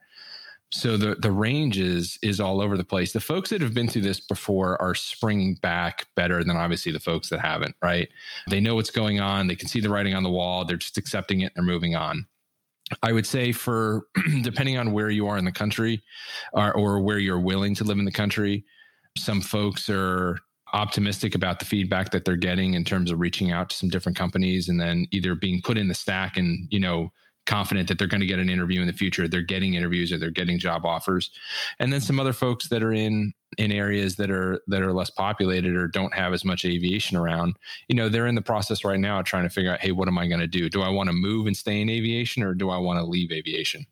So 0.72 0.96
the 0.96 1.14
the 1.16 1.30
range 1.30 1.78
is 1.78 2.18
is 2.22 2.40
all 2.40 2.60
over 2.62 2.78
the 2.78 2.84
place. 2.84 3.12
The 3.12 3.20
folks 3.20 3.50
that 3.50 3.60
have 3.60 3.74
been 3.74 3.88
through 3.88 4.02
this 4.02 4.20
before 4.20 4.80
are 4.80 4.94
springing 4.94 5.56
back 5.56 6.06
better 6.16 6.42
than 6.42 6.56
obviously 6.56 6.92
the 6.92 7.00
folks 7.00 7.28
that 7.28 7.40
haven't. 7.40 7.76
Right? 7.82 8.08
They 8.48 8.60
know 8.60 8.74
what's 8.74 8.90
going 8.90 9.20
on. 9.20 9.46
They 9.46 9.56
can 9.56 9.68
see 9.68 9.80
the 9.80 9.90
writing 9.90 10.14
on 10.14 10.22
the 10.22 10.30
wall. 10.30 10.64
They're 10.64 10.78
just 10.78 10.96
accepting 10.96 11.42
it. 11.42 11.52
and 11.54 11.66
They're 11.66 11.74
moving 11.74 11.94
on. 11.94 12.26
I 13.02 13.12
would 13.12 13.26
say 13.26 13.52
for 13.52 14.06
depending 14.42 14.78
on 14.78 14.92
where 14.92 15.10
you 15.10 15.26
are 15.26 15.36
in 15.36 15.44
the 15.44 15.52
country, 15.52 16.02
or, 16.54 16.74
or 16.74 17.00
where 17.00 17.18
you're 17.18 17.40
willing 17.40 17.74
to 17.76 17.84
live 17.84 17.98
in 17.98 18.04
the 18.06 18.10
country, 18.12 18.64
some 19.16 19.42
folks 19.42 19.90
are 19.90 20.38
optimistic 20.72 21.34
about 21.34 21.58
the 21.58 21.66
feedback 21.66 22.10
that 22.10 22.24
they're 22.24 22.34
getting 22.34 22.74
in 22.74 22.84
terms 22.84 23.10
of 23.10 23.20
reaching 23.20 23.52
out 23.52 23.68
to 23.68 23.76
some 23.76 23.90
different 23.90 24.16
companies 24.16 24.70
and 24.70 24.80
then 24.80 25.06
either 25.10 25.34
being 25.34 25.60
put 25.62 25.76
in 25.76 25.88
the 25.88 25.94
stack 25.94 26.38
and 26.38 26.66
you 26.70 26.80
know 26.80 27.12
confident 27.52 27.86
that 27.88 27.98
they're 27.98 28.08
going 28.08 28.22
to 28.22 28.26
get 28.26 28.38
an 28.38 28.48
interview 28.48 28.80
in 28.80 28.86
the 28.86 28.94
future. 28.94 29.28
They're 29.28 29.42
getting 29.42 29.74
interviews 29.74 30.10
or 30.10 30.16
they're 30.16 30.30
getting 30.30 30.58
job 30.58 30.86
offers. 30.86 31.30
And 31.78 31.92
then 31.92 32.00
some 32.00 32.18
other 32.18 32.32
folks 32.32 32.68
that 32.68 32.82
are 32.82 32.94
in 32.94 33.34
in 33.58 33.70
areas 33.70 34.16
that 34.16 34.30
are 34.30 34.62
that 34.68 34.80
are 34.80 34.94
less 34.94 35.10
populated 35.10 35.76
or 35.76 35.86
don't 35.86 36.14
have 36.14 36.32
as 36.32 36.42
much 36.42 36.64
aviation 36.64 37.18
around 37.18 37.54
you 37.86 37.94
know 37.94 38.08
they're 38.08 38.26
in 38.26 38.34
the 38.34 38.40
process 38.40 38.82
right 38.82 38.98
now 38.98 39.20
trying 39.20 39.42
to 39.42 39.50
figure 39.50 39.70
out 39.70 39.78
hey 39.78 39.92
what 39.92 40.08
am 40.08 40.16
i 40.16 40.26
going 40.26 40.40
to 40.40 40.46
do? 40.46 40.70
Do 40.70 40.80
i 40.80 40.88
want 40.88 41.10
to 41.10 41.12
move 41.12 41.46
and 41.46 41.54
stay 41.54 41.82
in 41.82 41.90
aviation 41.90 42.42
or 42.42 42.54
do 42.54 42.70
i 42.70 42.78
want 42.78 42.98
to 42.98 43.04
leave 43.04 43.30
aviation? 43.30 43.84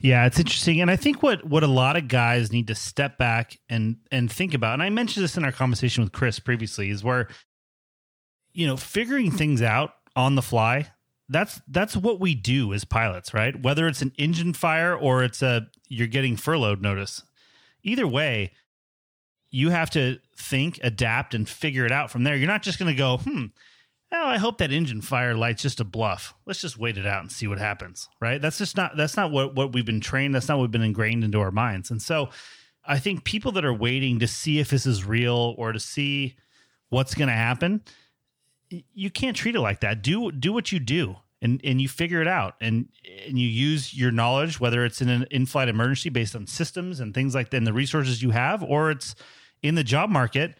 Yeah, 0.00 0.26
it's 0.26 0.38
interesting, 0.38 0.80
and 0.80 0.92
I 0.92 0.96
think 0.96 1.24
what 1.24 1.44
what 1.44 1.64
a 1.64 1.66
lot 1.66 1.96
of 1.96 2.06
guys 2.06 2.52
need 2.52 2.68
to 2.68 2.76
step 2.76 3.18
back 3.18 3.58
and 3.68 3.96
and 4.12 4.30
think 4.30 4.54
about, 4.54 4.74
and 4.74 4.82
I 4.84 4.90
mentioned 4.90 5.24
this 5.24 5.36
in 5.36 5.44
our 5.44 5.50
conversation 5.50 6.04
with 6.04 6.12
Chris 6.12 6.38
previously, 6.38 6.90
is 6.90 7.02
where 7.02 7.26
you 8.52 8.68
know 8.68 8.76
figuring 8.76 9.32
things 9.32 9.60
out 9.60 9.90
on 10.14 10.36
the 10.36 10.42
fly. 10.42 10.86
That's 11.28 11.60
that's 11.68 11.96
what 11.96 12.20
we 12.20 12.34
do 12.34 12.72
as 12.72 12.84
pilots, 12.84 13.34
right? 13.34 13.60
Whether 13.60 13.86
it's 13.86 14.02
an 14.02 14.12
engine 14.16 14.54
fire 14.54 14.94
or 14.94 15.22
it's 15.22 15.42
a 15.42 15.66
you're 15.88 16.06
getting 16.06 16.36
furloughed 16.36 16.80
notice, 16.80 17.22
either 17.82 18.06
way, 18.06 18.52
you 19.50 19.70
have 19.70 19.90
to 19.90 20.18
think, 20.36 20.78
adapt, 20.82 21.34
and 21.34 21.48
figure 21.48 21.86
it 21.86 21.92
out 21.92 22.10
from 22.10 22.24
there. 22.24 22.36
You're 22.36 22.48
not 22.48 22.62
just 22.62 22.78
going 22.78 22.90
to 22.94 22.98
go, 22.98 23.18
hmm, 23.18 23.46
oh, 24.12 24.26
I 24.26 24.38
hope 24.38 24.58
that 24.58 24.72
engine 24.72 25.00
fire 25.00 25.34
light's 25.34 25.62
just 25.62 25.80
a 25.80 25.84
bluff. 25.84 26.34
Let's 26.46 26.60
just 26.60 26.78
wait 26.78 26.98
it 26.98 27.06
out 27.06 27.22
and 27.22 27.32
see 27.32 27.46
what 27.46 27.58
happens. 27.58 28.08
Right? 28.20 28.40
That's 28.40 28.58
just 28.58 28.76
not 28.76 28.96
that's 28.96 29.16
not 29.16 29.30
what 29.30 29.54
what 29.54 29.72
we've 29.72 29.84
been 29.84 30.00
trained. 30.00 30.34
That's 30.34 30.48
not 30.48 30.58
what 30.58 30.62
we've 30.62 30.70
been 30.70 30.82
ingrained 30.82 31.24
into 31.24 31.40
our 31.40 31.50
minds. 31.50 31.90
And 31.90 32.00
so, 32.00 32.30
I 32.84 32.98
think 32.98 33.24
people 33.24 33.52
that 33.52 33.64
are 33.64 33.74
waiting 33.74 34.18
to 34.20 34.26
see 34.26 34.60
if 34.60 34.70
this 34.70 34.86
is 34.86 35.04
real 35.04 35.54
or 35.58 35.72
to 35.72 35.80
see 35.80 36.36
what's 36.88 37.14
going 37.14 37.28
to 37.28 37.34
happen, 37.34 37.82
you 38.70 39.10
can't 39.10 39.36
treat 39.36 39.54
it 39.54 39.60
like 39.60 39.80
that. 39.80 40.02
Do 40.02 40.30
do 40.32 40.52
what 40.52 40.72
you 40.72 40.78
do. 40.78 41.16
And, 41.40 41.60
and 41.62 41.80
you 41.80 41.88
figure 41.88 42.20
it 42.20 42.26
out 42.26 42.56
and 42.60 42.88
and 43.24 43.38
you 43.38 43.46
use 43.46 43.94
your 43.94 44.10
knowledge 44.10 44.58
whether 44.58 44.84
it's 44.84 45.00
in 45.00 45.08
an 45.08 45.24
in-flight 45.30 45.68
emergency 45.68 46.08
based 46.08 46.34
on 46.34 46.48
systems 46.48 46.98
and 46.98 47.14
things 47.14 47.32
like 47.32 47.50
that 47.50 47.58
and 47.58 47.66
the 47.66 47.72
resources 47.72 48.24
you 48.24 48.30
have 48.30 48.60
or 48.60 48.90
it's 48.90 49.14
in 49.62 49.76
the 49.76 49.84
job 49.84 50.10
market 50.10 50.58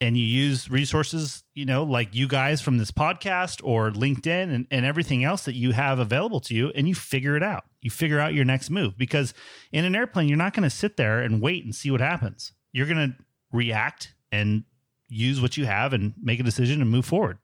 and 0.00 0.16
you 0.16 0.24
use 0.24 0.70
resources, 0.70 1.42
you 1.54 1.64
know, 1.64 1.82
like 1.82 2.14
you 2.14 2.28
guys 2.28 2.60
from 2.60 2.78
this 2.78 2.90
podcast 2.90 3.60
or 3.64 3.90
LinkedIn 3.90 4.54
and, 4.54 4.66
and 4.70 4.86
everything 4.86 5.24
else 5.24 5.44
that 5.44 5.54
you 5.54 5.72
have 5.72 5.98
available 5.98 6.40
to 6.40 6.54
you, 6.54 6.70
and 6.74 6.88
you 6.88 6.94
figure 6.94 7.36
it 7.36 7.42
out. 7.42 7.64
You 7.82 7.90
figure 7.90 8.20
out 8.20 8.34
your 8.34 8.44
next 8.44 8.70
move 8.70 8.96
because 8.96 9.34
in 9.72 9.84
an 9.84 9.96
airplane, 9.96 10.28
you're 10.28 10.38
not 10.38 10.54
going 10.54 10.64
to 10.64 10.70
sit 10.70 10.96
there 10.96 11.20
and 11.20 11.40
wait 11.40 11.64
and 11.64 11.74
see 11.74 11.90
what 11.90 12.00
happens. 12.00 12.52
You're 12.72 12.86
going 12.86 13.10
to 13.10 13.16
react 13.52 14.14
and 14.30 14.64
use 15.08 15.40
what 15.40 15.56
you 15.56 15.66
have 15.66 15.92
and 15.92 16.14
make 16.22 16.40
a 16.40 16.42
decision 16.44 16.80
and 16.80 16.90
move 16.90 17.04
forward. 17.04 17.38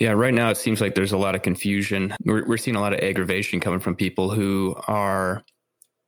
Yeah, 0.00 0.10
right 0.10 0.34
now 0.34 0.50
it 0.50 0.56
seems 0.56 0.80
like 0.80 0.94
there's 0.94 1.12
a 1.12 1.18
lot 1.18 1.34
of 1.34 1.42
confusion. 1.42 2.14
We're, 2.24 2.44
we're 2.46 2.56
seeing 2.56 2.76
a 2.76 2.80
lot 2.80 2.92
of 2.92 3.00
aggravation 3.00 3.60
coming 3.60 3.78
from 3.78 3.94
people 3.94 4.30
who 4.30 4.74
are, 4.88 5.44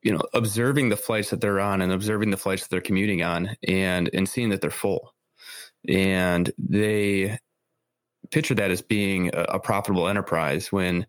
you 0.03 0.13
know, 0.13 0.23
observing 0.35 0.89
the 0.89 0.97
flights 0.97 1.31
that 1.31 1.41
they're 1.41 1.61
on 1.61 1.81
and 1.81 1.93
observing 1.93 2.31
the 2.31 2.37
flights 2.37 2.63
that 2.63 2.71
they're 2.71 2.81
commuting 2.81 3.23
on 3.23 3.57
and 3.67 4.11
and 4.13 4.29
seeing 4.29 4.49
that 4.49 4.61
they're 4.61 4.71
full. 4.71 5.15
And 5.89 6.51
they 6.59 7.39
picture 8.31 8.55
that 8.55 8.71
as 8.71 8.83
being 8.83 9.31
a, 9.35 9.43
a 9.55 9.61
profitable 9.61 10.09
enterprise 10.09 10.73
when 10.73 11.07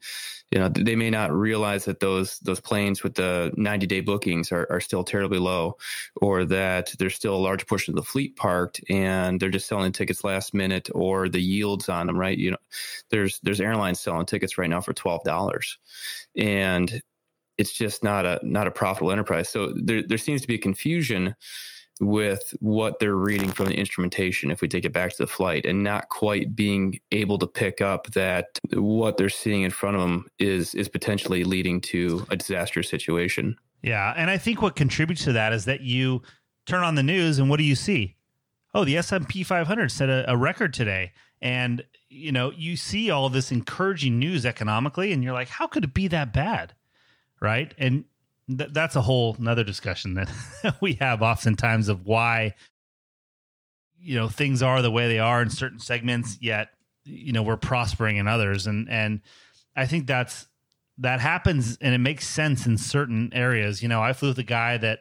you 0.52 0.60
know 0.60 0.70
they 0.70 0.96
may 0.96 1.10
not 1.10 1.32
realize 1.32 1.86
that 1.86 2.00
those 2.00 2.40
those 2.40 2.60
planes 2.60 3.04
with 3.04 3.16
the 3.16 3.52
90 3.58 3.88
day 3.88 4.02
bookings 4.02 4.52
are, 4.52 4.68
are 4.70 4.80
still 4.80 5.04
terribly 5.04 5.40
low 5.40 5.76
or 6.22 6.46
that 6.46 6.94
there's 7.00 7.16
still 7.16 7.36
a 7.36 7.38
large 7.38 7.68
portion 7.68 7.92
of 7.92 7.96
the 7.96 8.10
fleet 8.10 8.36
parked 8.36 8.82
and 8.90 9.40
they're 9.40 9.50
just 9.50 9.68
selling 9.68 9.92
tickets 9.92 10.24
last 10.24 10.54
minute 10.54 10.90
or 10.94 11.28
the 11.28 11.42
yields 11.42 11.90
on 11.90 12.08
them 12.08 12.18
right? 12.18 12.38
You 12.38 12.52
know 12.52 12.58
there's 13.10 13.40
there's 13.44 13.62
airlines 13.62 14.00
selling 14.00 14.26
tickets 14.26 14.58
right 14.58 14.70
now 14.70 14.82
for 14.82 14.94
$12 14.94 15.78
and 16.38 17.02
it's 17.58 17.74
just 17.74 18.04
not 18.04 18.26
a 18.26 18.40
not 18.44 18.68
a 18.68 18.72
profitable 18.72 19.12
enterprise. 19.12 19.50
So 19.50 19.74
there 19.76 20.04
there 20.04 20.18
seems 20.18 20.42
to 20.42 20.48
be 20.48 20.56
a 20.56 20.60
confusion 20.60 21.36
with 22.00 22.54
what 22.60 23.00
they're 23.00 23.16
reading 23.16 23.52
from 23.52 23.68
the 23.68 23.74
instrumentation 23.74 24.52
if 24.52 24.62
we 24.62 24.68
take 24.68 24.86
it 24.86 24.94
back 24.94 25.12
to 25.12 25.18
the 25.18 25.28
flight 25.28 25.66
and 25.66 25.84
not 25.84 26.10
quite 26.10 26.56
being 26.56 27.00
able 27.12 27.38
to 27.38 27.48
pick 27.48 27.82
up 27.82 28.08
that 28.12 28.60
what 28.74 29.18
they're 29.18 29.30
seeing 29.30 29.64
in 29.64 29.72
front 29.72 29.96
of 29.96 30.02
them 30.02 30.26
is 30.40 30.76
is 30.76 30.88
potentially 30.88 31.44
leading 31.44 31.82
to 31.82 32.26
a 32.30 32.36
disastrous 32.36 32.90
situation 32.90 33.56
Yeah, 33.82 34.14
and 34.16 34.30
I 34.30 34.38
think 34.38 34.62
what 34.62 34.76
contributes 34.76 35.24
to 35.26 35.34
that 35.34 35.54
is 35.54 35.66
that 35.66 35.82
you 35.82 36.22
turn 36.66 36.84
on 36.84 36.96
the 36.96 37.04
news 37.04 37.40
and 37.40 37.50
what 37.50 37.58
do 37.58 37.64
you 37.64 37.76
see? 37.76 38.16
Oh, 38.74 38.84
the 38.84 38.98
S&P 38.98 39.44
500 39.44 39.92
set 39.92 40.10
a, 40.10 40.30
a 40.30 40.38
record 40.38 40.74
today. 40.74 41.14
And 41.42 41.84
you 42.10 42.32
know, 42.32 42.52
you 42.52 42.78
see 42.78 43.12
all 43.12 43.30
this 43.30 43.52
encouraging 43.52 44.20
news 44.20 44.46
economically 44.46 45.12
and 45.12 45.24
you're 45.24 45.34
like, 45.34 45.50
how 45.50 45.68
could 45.68 45.84
it 45.84 45.94
be 45.94 46.08
that 46.10 46.34
bad? 46.34 46.74
Right? 47.40 47.74
And 47.78 48.06
th- 48.56 48.72
that's 48.72 48.96
a 48.96 49.02
whole 49.02 49.36
another 49.40 49.64
discussion 49.64 50.16
that 50.16 50.30
we 50.82 50.94
have 50.94 51.22
oftentimes 51.22 51.90
of 51.90 52.06
why 52.06 52.56
you 54.00 54.16
know 54.16 54.28
things 54.28 54.62
are 54.62 54.82
the 54.82 54.92
way 54.92 55.08
they 55.08 55.20
are 55.20 55.42
in 55.42 55.50
certain 55.50 55.80
segments 55.80 56.38
yet 56.42 56.70
you 57.04 57.32
know 57.32 57.44
we're 57.44 57.58
prospering 57.58 58.18
in 58.18 58.28
others. 58.28 58.68
And 58.68 58.90
and 58.90 59.22
i 59.76 59.86
think 59.86 60.08
that's 60.08 60.48
that 61.00 61.20
happens 61.20 61.78
and 61.80 61.94
it 61.94 62.00
makes 62.00 62.28
sense 62.28 62.66
in 62.66 62.78
certain 62.78 63.32
areas. 63.34 63.82
You 63.82 63.90
know 63.90 64.02
i 64.02 64.14
flew 64.14 64.30
with 64.30 64.40
a 64.40 64.44
guy 64.44 64.78
that 64.78 65.00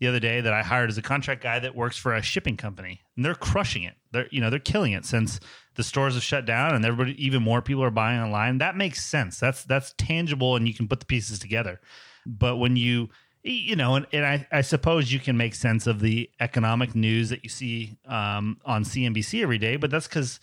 the 0.00 0.08
other 0.08 0.20
day 0.20 0.40
that 0.40 0.52
i 0.52 0.62
hired 0.62 0.90
as 0.90 0.98
a 0.98 1.02
contract 1.02 1.42
guy 1.42 1.58
that 1.60 1.74
works 1.74 1.96
for 1.96 2.14
a 2.14 2.22
shipping 2.22 2.56
company 2.56 3.00
and 3.16 3.24
they're 3.24 3.34
crushing 3.34 3.84
it. 3.84 3.94
They're 4.12 4.28
you 4.30 4.40
know 4.40 4.50
they're 4.50 4.58
killing 4.58 4.92
it 4.92 5.04
since 5.04 5.40
the 5.76 5.82
stores 5.82 6.14
have 6.14 6.22
shut 6.22 6.44
down 6.44 6.74
and 6.74 6.84
everybody 6.84 7.24
even 7.24 7.42
more 7.42 7.62
people 7.62 7.82
are 7.82 7.90
buying 7.90 8.20
online. 8.20 8.58
That 8.58 8.76
makes 8.76 9.04
sense. 9.04 9.38
That's 9.38 9.64
that's 9.64 9.94
tangible 9.98 10.56
and 10.56 10.68
you 10.68 10.74
can 10.74 10.88
put 10.88 11.00
the 11.00 11.06
pieces 11.06 11.38
together 11.38 11.80
but 12.26 12.56
when 12.56 12.76
you 12.76 13.08
you 13.42 13.76
know 13.76 13.94
and, 13.96 14.06
and 14.12 14.24
I, 14.24 14.46
I 14.50 14.60
suppose 14.62 15.12
you 15.12 15.20
can 15.20 15.36
make 15.36 15.54
sense 15.54 15.86
of 15.86 16.00
the 16.00 16.30
economic 16.40 16.94
news 16.94 17.28
that 17.30 17.44
you 17.44 17.50
see 17.50 17.96
um, 18.06 18.58
on 18.64 18.84
cnbc 18.84 19.42
every 19.42 19.58
day 19.58 19.76
but 19.76 19.90
that's 19.90 20.08
because 20.08 20.40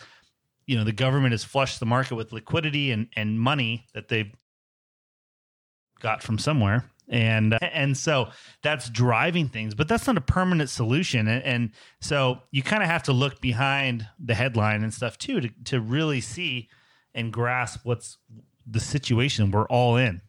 you 0.67 0.77
know 0.77 0.83
the 0.83 0.91
government 0.91 1.31
has 1.31 1.43
flushed 1.43 1.79
the 1.79 1.85
market 1.85 2.15
with 2.15 2.31
liquidity 2.31 2.91
and, 2.91 3.07
and 3.15 3.39
money 3.39 3.85
that 3.93 4.07
they've 4.07 4.31
got 6.01 6.21
from 6.21 6.37
somewhere. 6.37 6.85
And 7.09 7.57
and 7.61 7.97
so 7.97 8.29
that's 8.63 8.89
driving 8.89 9.49
things 9.49 9.75
but 9.75 9.89
that's 9.89 10.07
not 10.07 10.17
a 10.17 10.21
permanent 10.21 10.69
solution. 10.69 11.27
And, 11.27 11.43
and 11.43 11.71
so 11.99 12.39
you 12.51 12.63
kind 12.63 12.81
of 12.81 12.89
have 12.89 13.03
to 13.03 13.13
look 13.13 13.41
behind 13.41 14.07
the 14.17 14.33
headline 14.33 14.83
and 14.83 14.93
stuff 14.93 15.17
too 15.17 15.41
to, 15.41 15.49
to 15.65 15.81
really 15.81 16.21
see 16.21 16.69
and 17.13 17.33
grasp 17.33 17.81
what's 17.83 18.17
the 18.65 18.79
situation 18.79 19.51
we're 19.51 19.67
all 19.67 19.97
in 19.97 20.21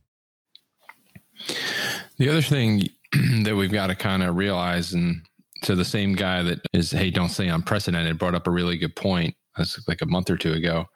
The 2.18 2.28
other 2.28 2.42
thing 2.42 2.88
that 3.42 3.56
we've 3.56 3.72
got 3.72 3.88
to 3.88 3.94
kind 3.94 4.22
of 4.22 4.36
realize, 4.36 4.92
and 4.92 5.22
to 5.62 5.74
the 5.74 5.84
same 5.84 6.14
guy 6.14 6.42
that 6.42 6.60
is, 6.72 6.90
hey, 6.90 7.10
don't 7.10 7.28
say 7.28 7.48
unprecedented, 7.48 8.18
brought 8.18 8.34
up 8.34 8.46
a 8.46 8.50
really 8.50 8.76
good 8.76 8.96
point. 8.96 9.34
That's 9.56 9.86
like 9.86 10.02
a 10.02 10.06
month 10.06 10.30
or 10.30 10.36
two 10.36 10.52
ago. 10.52 10.86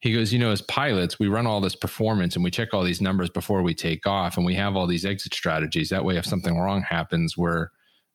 He 0.00 0.12
goes, 0.12 0.32
you 0.32 0.38
know, 0.38 0.52
as 0.52 0.62
pilots, 0.62 1.18
we 1.18 1.28
run 1.28 1.46
all 1.46 1.60
this 1.60 1.74
performance 1.74 2.36
and 2.36 2.44
we 2.44 2.50
check 2.50 2.68
all 2.72 2.84
these 2.84 3.00
numbers 3.00 3.30
before 3.30 3.62
we 3.62 3.74
take 3.74 4.06
off, 4.06 4.36
and 4.36 4.46
we 4.46 4.54
have 4.54 4.76
all 4.76 4.86
these 4.86 5.04
exit 5.04 5.34
strategies. 5.34 5.88
That 5.88 6.04
way, 6.04 6.16
if 6.16 6.26
something 6.26 6.58
wrong 6.58 6.82
happens, 6.82 7.36
we're, 7.36 7.68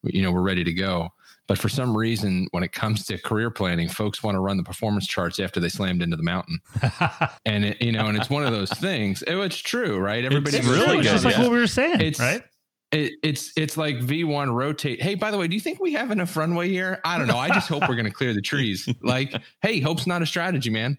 you 0.03 0.21
know, 0.21 0.31
we're 0.31 0.41
ready 0.41 0.63
to 0.63 0.73
go. 0.73 1.09
But 1.49 1.57
for 1.57 1.67
some 1.67 1.97
reason, 1.97 2.47
when 2.51 2.63
it 2.63 2.71
comes 2.71 3.05
to 3.07 3.17
career 3.17 3.49
planning, 3.49 3.89
folks 3.89 4.23
want 4.23 4.35
to 4.35 4.39
run 4.39 4.55
the 4.55 4.63
performance 4.63 5.05
charts 5.07 5.39
after 5.39 5.59
they 5.59 5.67
slammed 5.67 6.01
into 6.01 6.15
the 6.15 6.23
mountain, 6.23 6.59
and 7.45 7.65
it, 7.65 7.81
you 7.81 7.91
know, 7.91 8.05
and 8.05 8.15
it's 8.17 8.29
one 8.29 8.45
of 8.45 8.53
those 8.53 8.69
things. 8.69 9.23
Oh, 9.27 9.41
it's 9.41 9.57
true, 9.57 9.97
right? 9.97 10.23
Everybody 10.23 10.57
it's 10.57 10.67
really 10.67 11.01
just 11.01 11.25
like 11.25 11.37
what 11.37 11.51
we 11.51 11.57
were 11.59 11.67
saying 11.67 11.99
It's- 11.99 12.19
right 12.19 12.43
it, 12.91 13.13
it's 13.21 13.51
it's 13.55 13.77
like 13.77 13.97
V1 13.97 14.53
rotate. 14.53 15.01
Hey, 15.01 15.15
by 15.15 15.31
the 15.31 15.37
way, 15.37 15.47
do 15.47 15.55
you 15.55 15.61
think 15.61 15.79
we 15.79 15.93
have 15.93 16.11
enough 16.11 16.35
runway 16.35 16.69
here? 16.69 16.99
I 17.05 17.17
don't 17.17 17.27
know. 17.27 17.37
I 17.37 17.49
just 17.49 17.67
hope 17.67 17.81
we're 17.87 17.95
going 17.95 18.05
to 18.05 18.11
clear 18.11 18.33
the 18.33 18.41
trees. 18.41 18.87
Like, 19.01 19.33
hey, 19.61 19.79
hope's 19.79 20.07
not 20.07 20.21
a 20.21 20.25
strategy, 20.25 20.69
man. 20.69 20.97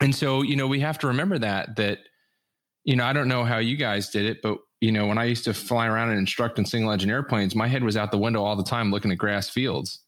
And 0.00 0.14
so, 0.14 0.42
you 0.42 0.56
know, 0.56 0.66
we 0.66 0.80
have 0.80 0.98
to 1.00 1.08
remember 1.08 1.38
that 1.38 1.76
that 1.76 1.98
you 2.84 2.96
know, 2.96 3.04
I 3.04 3.12
don't 3.12 3.28
know 3.28 3.44
how 3.44 3.58
you 3.58 3.76
guys 3.76 4.10
did 4.10 4.26
it, 4.26 4.42
but 4.42 4.58
you 4.84 4.92
know, 4.92 5.06
when 5.06 5.16
I 5.16 5.24
used 5.24 5.44
to 5.44 5.54
fly 5.54 5.86
around 5.86 6.10
and 6.10 6.18
instruct 6.18 6.58
in 6.58 6.66
single 6.66 6.92
engine 6.92 7.08
airplanes, 7.08 7.54
my 7.54 7.66
head 7.66 7.82
was 7.82 7.96
out 7.96 8.10
the 8.10 8.18
window 8.18 8.44
all 8.44 8.54
the 8.54 8.62
time 8.62 8.90
looking 8.90 9.10
at 9.10 9.16
grass 9.16 9.48
fields. 9.48 10.00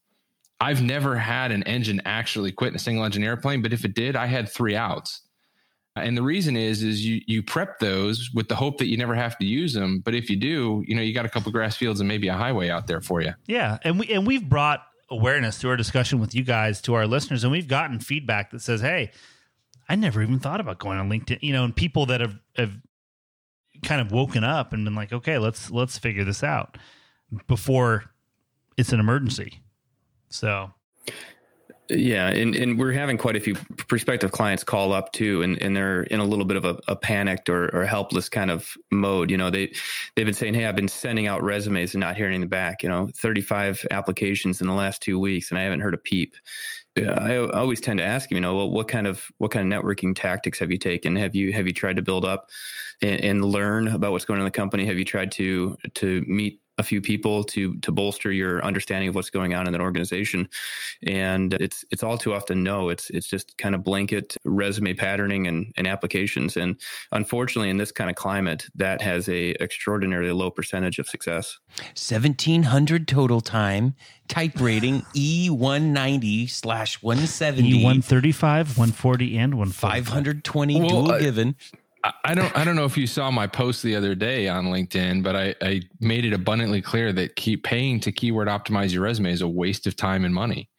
I've 0.61 0.83
never 0.83 1.17
had 1.17 1.51
an 1.51 1.63
engine 1.63 2.03
actually 2.05 2.53
quit 2.53 2.73
in 2.73 2.77
a 2.77 2.79
single 2.79 3.03
engine 3.03 3.25
airplane, 3.25 3.63
but 3.63 3.73
if 3.73 3.87
it 3.87 3.95
did, 3.95 4.17
I 4.17 4.27
had 4.27 4.51
three 4.51 4.77
outs. 4.77 5.23
And 5.97 6.15
the 6.15 6.23
reason 6.23 6.59
is, 6.59 6.83
is 6.83 7.07
you 7.07 7.23
you 7.27 7.43
prep 7.43 7.79
those 7.79 8.31
with 8.35 8.49
the 8.49 8.55
hope 8.55 8.77
that 8.79 8.89
you 8.89 8.99
never 8.99 9.15
have 9.15 9.39
to 9.39 9.47
use 9.47 9.73
them. 9.73 10.01
But 10.05 10.15
if 10.15 10.29
you 10.29 10.37
do, 10.37 10.85
you 10.87 10.95
know, 10.95 11.01
you 11.01 11.15
got 11.15 11.25
a 11.25 11.31
couple 11.31 11.51
grass 11.53 11.75
fields 11.75 12.01
and 12.01 12.07
maybe 12.07 12.29
a 12.29 12.35
highway 12.35 12.69
out 12.69 12.87
there 12.87 13.01
for 13.01 13.23
you. 13.23 13.33
Yeah, 13.47 13.79
and 13.83 13.99
we 13.99 14.09
and 14.09 14.27
we've 14.27 14.47
brought 14.47 14.83
awareness 15.09 15.57
through 15.57 15.71
our 15.71 15.77
discussion 15.79 16.21
with 16.21 16.35
you 16.35 16.45
guys 16.45 16.83
to 16.83 16.93
our 16.93 17.07
listeners, 17.07 17.45
and 17.45 17.51
we've 17.51 17.69
gotten 17.69 17.99
feedback 17.99 18.51
that 18.51 18.61
says, 18.61 18.83
"Hey, 18.83 19.11
I 19.89 19.95
never 19.95 20.21
even 20.21 20.39
thought 20.39 20.61
about 20.61 20.79
going 20.79 20.99
on 20.99 21.09
LinkedIn." 21.09 21.39
You 21.41 21.55
know, 21.55 21.65
and 21.65 21.75
people 21.75 22.05
that 22.07 22.21
have 22.21 22.39
have 22.57 22.77
kind 23.83 24.01
of 24.01 24.13
woken 24.13 24.45
up 24.45 24.73
and 24.73 24.85
been 24.85 24.95
like, 24.95 25.13
"Okay, 25.13 25.39
let's 25.39 25.71
let's 25.71 25.99
figure 25.99 26.25
this 26.25 26.43
out 26.43 26.79
before 27.47 28.05
it's 28.77 28.93
an 28.93 29.01
emergency." 29.01 29.61
So 30.29 30.73
Yeah, 31.89 32.29
and, 32.29 32.57
and 32.57 32.79
we're 32.81 32.93
having 32.93 33.17
quite 33.17 33.37
a 33.37 33.41
few 33.41 33.55
prospective 33.77 34.33
clients 34.33 34.65
call 34.65 34.93
up 34.93 35.13
too, 35.13 35.43
and, 35.43 35.61
and 35.63 35.77
they're 35.77 36.03
in 36.05 36.19
a 36.19 36.25
little 36.25 36.45
bit 36.45 36.57
of 36.57 36.65
a, 36.65 36.81
a 36.89 36.97
panicked 36.97 37.49
or, 37.49 37.69
or 37.75 37.85
helpless 37.85 38.29
kind 38.29 38.51
of 38.51 38.77
mode. 38.91 39.31
You 39.31 39.37
know, 39.37 39.51
they 39.51 39.73
they've 40.15 40.27
been 40.27 40.35
saying, 40.35 40.55
"Hey, 40.55 40.67
I've 40.67 40.75
been 40.75 40.89
sending 40.89 41.29
out 41.29 41.45
resumes 41.45 41.95
and 41.95 42.01
not 42.01 42.17
hearing 42.17 42.35
anything 42.35 42.49
back." 42.49 42.83
You 42.83 42.89
know, 42.89 43.09
thirty 43.15 43.41
five 43.41 43.87
applications 43.93 44.61
in 44.61 44.67
the 44.67 44.73
last 44.73 45.01
two 45.01 45.21
weeks, 45.21 45.51
and 45.51 45.59
I 45.59 45.63
haven't 45.63 45.81
heard 45.81 45.95
a 45.95 45.99
peep. 45.99 46.35
Yeah, 46.97 47.13
I 47.21 47.37
always 47.37 47.81
tend 47.81 47.99
to 47.99 48.05
ask 48.05 48.31
you 48.31 48.41
know, 48.41 48.57
well, 48.57 48.71
what 48.71 48.89
kind 48.89 49.07
of 49.07 49.27
what 49.37 49.51
kind 49.51 49.71
of 49.71 49.83
networking 49.83 50.15
tactics 50.17 50.59
have 50.61 50.71
you 50.71 50.79
taken? 50.79 51.15
Have 51.17 51.35
you 51.35 51.53
have 51.53 51.67
you 51.67 51.75
tried 51.75 51.97
to 51.97 52.03
build 52.03 52.25
up 52.25 52.49
and, 53.03 53.21
and 53.21 53.45
learn 53.45 53.89
about 53.89 54.13
what's 54.13 54.25
going 54.25 54.39
on 54.41 54.47
in 54.47 54.51
the 54.51 54.57
company? 54.57 54.87
Have 54.87 54.99
you 54.99 55.05
tried 55.05 55.31
to 55.33 55.77
to 55.95 56.23
meet 56.27 56.61
a 56.79 56.83
few 56.83 57.01
people 57.01 57.43
to 57.45 57.77
to 57.77 57.91
bolster 57.91 58.31
your 58.31 58.63
understanding 58.65 59.09
of 59.09 59.15
what's 59.15 59.31
going 59.31 59.55
on 59.55 59.67
in 59.67 59.75
an 59.75 59.81
organization. 59.81 60.49
And 61.07 61.55
it's 61.55 61.85
it's 61.91 62.03
all 62.03 62.19
too 62.19 62.35
often 62.35 62.63
no. 62.63 62.89
It's 62.89 63.11
it's 63.11 63.27
just 63.27 63.57
kind 63.59 63.75
of 63.75 63.83
blanket 63.83 64.37
resume 64.45 64.95
patterning 64.95 65.47
and, 65.47 65.73
and 65.77 65.87
applications. 65.87 66.57
And 66.57 66.79
unfortunately 67.13 67.71
in 67.71 67.79
this 67.79 67.93
kind 67.93 68.11
of 68.11 68.17
climate 68.17 68.67
that 68.75 69.01
has 69.01 69.29
a 69.29 69.51
extraordinarily 69.63 70.33
low 70.33 70.51
percentage 70.51 70.99
of 70.99 71.09
success. 71.09 71.59
1700 71.95 73.09
total 73.09 73.41
time. 73.41 73.95
Type 74.29 74.61
rating 74.61 75.03
e190 75.15 76.51
slash 76.51 77.01
170 77.03 77.69
E 77.69 77.85
one 77.85 78.03
thirty 78.03 78.33
five, 78.33 78.77
one 78.77 78.91
forty, 78.91 79.39
and 79.39 79.55
one 79.55 79.71
520 79.71 80.81
Well, 80.81 80.89
dual 80.89 81.13
uh, 81.13 81.19
given 81.21 81.55
I- 82.05 82.35
don't 82.35 82.57
I 82.57 82.65
don't 82.65 82.77
know 82.77 82.85
if 82.85 82.97
you 82.97 83.07
saw 83.07 83.31
my 83.31 83.47
post 83.47 83.83
the 83.83 83.97
other 83.97 84.15
day 84.15 84.49
on 84.49 84.67
LinkedIn, 84.67 85.23
but 85.23 85.37
I, 85.37 85.55
I 85.63 85.83
made 86.01 86.25
it 86.25 86.33
abundantly 86.33 86.83
clear 86.83 87.13
that 87.13 87.37
keep 87.37 87.65
paying 87.65 88.01
to 88.01 88.13
keyword 88.13 88.49
optimize 88.49 88.93
your 88.93 89.03
resume 89.03 89.33
is 89.33 89.43
a 89.43 89.49
waste 89.49 89.87
of 89.87 89.97
time 89.97 90.25
and 90.25 90.35
money. 90.35 90.71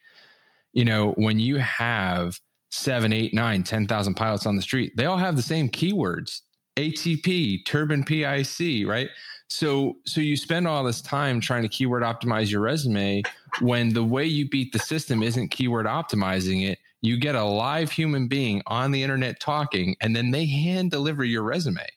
You 0.74 0.86
know, 0.86 1.12
when 1.14 1.40
you 1.40 1.58
have 1.58 2.40
seven, 2.72 3.14
eight, 3.14 3.34
nine, 3.34 3.64
ten 3.64 3.88
thousand 3.88 4.16
pilots 4.16 4.46
on 4.46 4.56
the 4.56 4.62
street, 4.62 4.94
they 4.98 5.06
all 5.06 5.18
have 5.18 5.36
the 5.36 5.42
same 5.42 5.70
keywords. 5.70 6.42
ATP, 6.78 7.66
turbine 7.66 8.04
PIC, 8.04 8.88
right? 8.88 9.10
So 9.50 9.98
so 10.06 10.22
you 10.22 10.38
spend 10.38 10.68
all 10.68 10.84
this 10.84 11.02
time 11.02 11.42
trying 11.42 11.64
to 11.64 11.70
keyword 11.70 12.04
optimize 12.04 12.52
your 12.52 12.62
resume 12.62 13.24
when 13.62 13.94
the 13.94 14.04
way 14.04 14.26
you 14.26 14.50
beat 14.50 14.74
the 14.74 14.80
system 14.80 15.24
isn't 15.24 15.50
keyword 15.50 15.86
optimizing 15.88 16.68
it 16.70 16.80
you 17.02 17.18
get 17.18 17.36
a 17.36 17.44
live 17.44 17.92
human 17.92 18.28
being 18.28 18.62
on 18.68 18.92
the 18.92 19.04
internet 19.04 19.40
talking 19.40 19.96
and 20.02 20.16
then 20.16 20.32
they 20.32 20.46
hand 20.46 20.92
deliver 20.92 21.24
your 21.24 21.44
resume. 21.44 21.88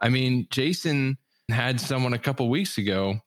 I 0.00 0.08
mean 0.08 0.46
jason 0.50 1.18
had 1.50 1.80
someone 1.80 2.12
a 2.12 2.18
couple 2.18 2.48
weeks 2.48 2.78
ago 2.78 3.20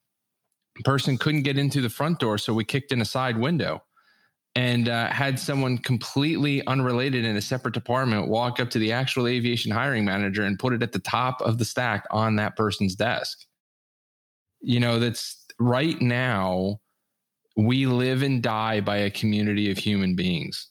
person 0.84 1.18
couldn't 1.18 1.44
get 1.44 1.58
into 1.58 1.82
the 1.82 1.90
front 1.90 2.20
door 2.20 2.38
so 2.38 2.54
we 2.54 2.64
kicked 2.64 2.92
in 2.92 3.02
a 3.02 3.06
side 3.06 3.38
window 3.38 3.82
and 4.56 4.90
uh, 4.90 5.08
had 5.08 5.40
someone 5.40 5.78
completely 5.78 6.66
unrelated 6.66 7.24
in 7.24 7.36
a 7.36 7.42
separate 7.42 7.74
department 7.74 8.28
walk 8.28 8.60
up 8.60 8.70
to 8.72 8.80
the 8.80 8.92
actual 8.92 9.28
aviation 9.28 9.72
hiring 9.72 10.06
manager 10.06 10.44
and 10.44 10.58
put 10.58 10.74
it 10.74 10.82
at 10.82 10.92
the 10.92 11.00
top 11.00 11.42
of 11.42 11.58
the 11.58 11.66
stack 11.66 12.06
on 12.12 12.36
that 12.36 12.56
person's 12.56 12.96
desk. 12.96 13.46
You 14.62 14.80
know 14.80 15.00
that's 15.00 15.46
right 15.60 16.00
now 16.02 16.80
we 17.56 17.86
live 17.86 18.24
and 18.24 18.42
die 18.42 18.82
by 18.82 18.98
a 18.98 19.10
community 19.10 19.72
of 19.72 19.78
human 19.78 20.16
beings 20.16 20.70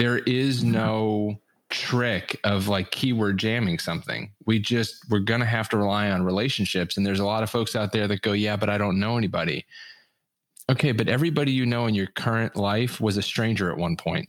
there 0.00 0.20
is 0.20 0.62
mm-hmm. 0.62 0.72
no 0.72 1.40
trick 1.68 2.40
of 2.42 2.68
like 2.68 2.90
keyword 2.90 3.36
jamming 3.38 3.78
something. 3.78 4.32
We 4.46 4.58
just 4.58 5.04
we're 5.10 5.18
going 5.18 5.40
to 5.40 5.46
have 5.46 5.68
to 5.68 5.76
rely 5.76 6.10
on 6.10 6.22
relationships 6.22 6.96
and 6.96 7.04
there's 7.04 7.20
a 7.20 7.26
lot 7.26 7.42
of 7.42 7.50
folks 7.50 7.76
out 7.76 7.92
there 7.92 8.08
that 8.08 8.22
go, 8.22 8.32
"Yeah, 8.32 8.56
but 8.56 8.70
I 8.70 8.78
don't 8.78 8.98
know 8.98 9.18
anybody." 9.18 9.66
Okay, 10.70 10.92
but 10.92 11.08
everybody 11.08 11.52
you 11.52 11.66
know 11.66 11.86
in 11.86 11.94
your 11.94 12.06
current 12.06 12.56
life 12.56 12.98
was 12.98 13.18
a 13.18 13.22
stranger 13.22 13.70
at 13.70 13.76
one 13.76 13.96
point. 13.96 14.28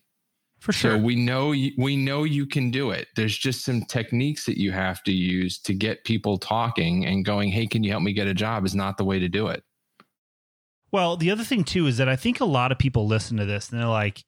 For 0.59 0.73
So 0.73 0.89
sure. 0.89 0.97
we 0.97 1.15
know 1.15 1.53
you, 1.53 1.71
we 1.77 1.95
know 1.95 2.25
you 2.25 2.45
can 2.45 2.69
do 2.69 2.91
it. 2.91 3.07
There's 3.15 3.37
just 3.37 3.63
some 3.63 3.83
techniques 3.83 4.45
that 4.47 4.59
you 4.59 4.73
have 4.73 5.01
to 5.03 5.13
use 5.13 5.57
to 5.59 5.73
get 5.73 6.03
people 6.03 6.37
talking 6.37 7.05
and 7.05 7.23
going, 7.23 7.49
"Hey, 7.49 7.65
can 7.65 7.81
you 7.81 7.91
help 7.91 8.03
me 8.03 8.11
get 8.11 8.27
a 8.27 8.33
job?" 8.33 8.65
is 8.65 8.75
not 8.75 8.97
the 8.97 9.05
way 9.05 9.19
to 9.19 9.29
do 9.29 9.47
it. 9.47 9.63
Well, 10.91 11.15
the 11.15 11.31
other 11.31 11.45
thing 11.45 11.63
too 11.63 11.87
is 11.87 11.95
that 11.95 12.09
I 12.09 12.17
think 12.17 12.41
a 12.41 12.45
lot 12.45 12.73
of 12.73 12.77
people 12.77 13.07
listen 13.07 13.37
to 13.37 13.45
this 13.45 13.69
and 13.69 13.79
they're 13.79 13.87
like, 13.87 14.25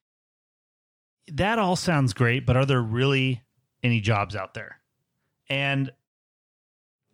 that 1.27 1.59
all 1.59 1.75
sounds 1.75 2.13
great, 2.13 2.45
but 2.45 2.57
are 2.57 2.65
there 2.65 2.81
really 2.81 3.41
any 3.81 4.01
jobs 4.01 4.35
out 4.35 4.53
there? 4.53 4.77
And 5.49 5.91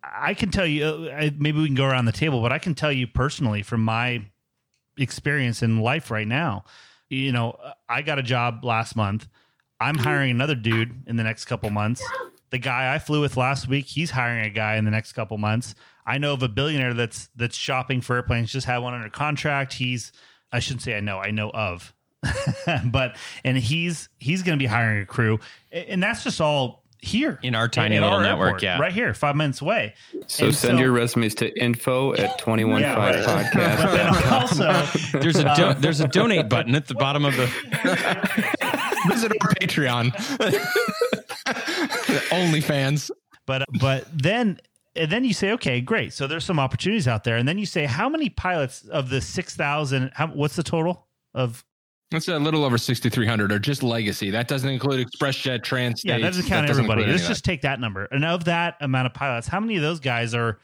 I 0.02 0.34
can 0.34 0.50
tell 0.50 0.66
you, 0.66 0.84
uh, 0.84 1.30
maybe 1.38 1.60
we 1.60 1.66
can 1.66 1.74
go 1.74 1.84
around 1.84 2.06
the 2.06 2.12
table, 2.12 2.40
but 2.40 2.52
I 2.52 2.58
can 2.58 2.74
tell 2.74 2.92
you 2.92 3.06
personally 3.06 3.62
from 3.62 3.84
my 3.84 4.24
experience 4.96 5.62
in 5.62 5.80
life 5.80 6.10
right 6.10 6.26
now, 6.26 6.64
you 7.08 7.32
know, 7.32 7.56
I 7.88 8.02
got 8.02 8.18
a 8.18 8.22
job 8.22 8.64
last 8.64 8.96
month. 8.96 9.28
I'm 9.80 9.96
hiring 9.96 10.30
another 10.30 10.54
dude 10.54 11.02
in 11.06 11.16
the 11.16 11.24
next 11.24 11.46
couple 11.46 11.70
months. 11.70 12.02
The 12.50 12.58
guy 12.58 12.94
I 12.94 12.98
flew 12.98 13.20
with 13.20 13.36
last 13.36 13.68
week, 13.68 13.86
he's 13.86 14.10
hiring 14.10 14.44
a 14.44 14.50
guy 14.50 14.76
in 14.76 14.84
the 14.84 14.90
next 14.90 15.12
couple 15.12 15.38
months. 15.38 15.74
I 16.04 16.18
know 16.18 16.34
of 16.34 16.42
a 16.42 16.48
billionaire 16.48 16.94
that's 16.94 17.28
that's 17.36 17.56
shopping 17.56 18.00
for 18.00 18.16
airplanes, 18.16 18.52
just 18.52 18.66
had 18.66 18.78
one 18.78 18.94
under 18.94 19.08
contract. 19.08 19.74
He's 19.74 20.12
I 20.52 20.58
shouldn't 20.58 20.82
say 20.82 20.96
I 20.96 21.00
know, 21.00 21.18
I 21.18 21.30
know 21.30 21.50
of. 21.50 21.94
but 22.86 23.16
and 23.44 23.56
he's 23.56 24.08
he's 24.18 24.42
going 24.42 24.58
to 24.58 24.62
be 24.62 24.66
hiring 24.66 25.02
a 25.02 25.06
crew 25.06 25.38
and 25.72 26.02
that's 26.02 26.22
just 26.24 26.40
all 26.40 26.84
here 27.02 27.38
In 27.42 27.54
our 27.54 27.66
tiny 27.66 27.96
at 27.96 28.02
little 28.02 28.18
our 28.18 28.22
network, 28.22 28.46
airport, 28.48 28.62
yeah. 28.62 28.78
right 28.78 28.92
here 28.92 29.14
5 29.14 29.34
minutes 29.36 29.62
away 29.62 29.94
so 30.26 30.46
And 30.46 30.54
send 30.54 30.76
so- 30.76 30.82
your 30.82 30.92
resumes 30.92 31.34
to 31.36 31.48
info 31.58 32.12
at 32.12 32.38
215 32.38 32.78
Yeah, 32.82 32.94
right. 32.94 33.14
podcast 33.24 34.12
but 34.22 34.32
also 34.32 35.18
there's 35.18 35.36
a 35.36 35.44
do- 35.54 35.62
uh, 35.64 35.72
there's 35.74 36.00
a 36.00 36.08
donate 36.08 36.48
button 36.50 36.74
at 36.74 36.88
the 36.88 36.94
bottom 36.94 37.24
of 37.24 37.34
the 37.36 37.46
Visit 39.08 39.32
our 39.40 39.48
Patreon. 39.54 40.10
OnlyFans. 42.30 43.10
but 43.46 43.64
but 43.80 44.06
then 44.12 44.58
and 44.96 45.10
then 45.10 45.24
you 45.24 45.32
say 45.32 45.52
okay 45.52 45.80
great 45.80 46.12
so 46.12 46.26
there's 46.26 46.44
some 46.44 46.58
opportunities 46.58 47.08
out 47.08 47.24
there 47.24 47.36
and 47.36 47.48
then 47.48 47.58
you 47.58 47.66
say 47.66 47.86
how 47.86 48.08
many 48.08 48.28
pilots 48.28 48.84
of 48.88 49.08
the 49.08 49.20
6000 49.20 50.12
what's 50.34 50.56
the 50.56 50.62
total 50.62 51.06
of 51.34 51.64
That's 52.10 52.26
a 52.28 52.38
little 52.38 52.64
over 52.64 52.76
6,300 52.76 53.52
or 53.52 53.58
just 53.58 53.82
legacy. 53.82 54.30
That 54.30 54.48
doesn't 54.48 54.68
include 54.68 55.06
ExpressJet, 55.06 55.62
Trans. 55.62 56.04
yeah 56.04 56.18
that 56.18 56.24
doesn't 56.24 56.46
count 56.46 56.68
everybody. 56.68 57.06
let's 57.06 57.28
just 57.28 57.44
take 57.44 57.62
that 57.62 57.78
number. 57.80 58.06
And 58.06 58.24
of 58.24 58.44
that 58.44 58.76
amount 58.80 59.06
of 59.06 59.14
pilots 59.14 59.46
how 59.46 59.60
many 59.60 59.76
of 59.76 59.82
those 59.82 60.00
guys 60.00 60.34
are 60.34 60.58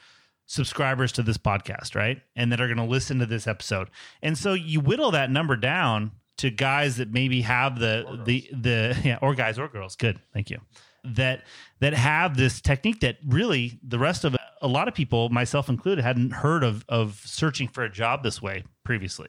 subscribers 0.47 1.13
to 1.13 1.23
this 1.23 1.39
podcast 1.39 1.95
right? 1.95 2.21
And 2.35 2.51
that 2.53 2.61
are 2.61 2.67
going 2.67 2.79
to 2.79 2.85
listen 2.85 3.19
to 3.21 3.27
this 3.27 3.47
episode. 3.47 3.91
And 4.23 4.37
so 4.37 4.55
you 4.55 4.81
whittle 4.81 5.11
that 5.13 5.31
number 5.31 5.57
down 5.57 6.13
to 6.39 6.51
guys 6.51 6.97
that 6.97 7.11
maybe 7.13 7.43
have 7.43 7.79
the 7.79 8.23
the 8.25 8.49
the 8.53 8.99
yeah 9.05 9.19
or 9.23 9.35
guys 9.35 9.59
or 9.59 9.69
girls. 9.69 9.97
Good 9.97 10.21
thank 10.33 10.51
you. 10.51 10.61
That 11.05 11.45
that 11.81 11.95
have 11.95 12.37
this 12.37 12.61
technique 12.61 13.01
that 13.01 13.19
really 13.27 13.79
the 13.87 13.99
rest 13.99 14.25
of 14.25 14.37
a 14.63 14.69
lot 14.69 14.89
of 14.89 14.95
people 14.95 15.29
myself 15.29 15.69
included 15.69 16.03
hadn't 16.03 16.33
heard 16.33 16.65
of 16.65 16.85
of 16.89 17.21
searching 17.25 17.69
for 17.69 17.85
a 17.85 17.91
job 17.91 18.23
this 18.23 18.43
way 18.43 18.65
previously. 18.85 19.29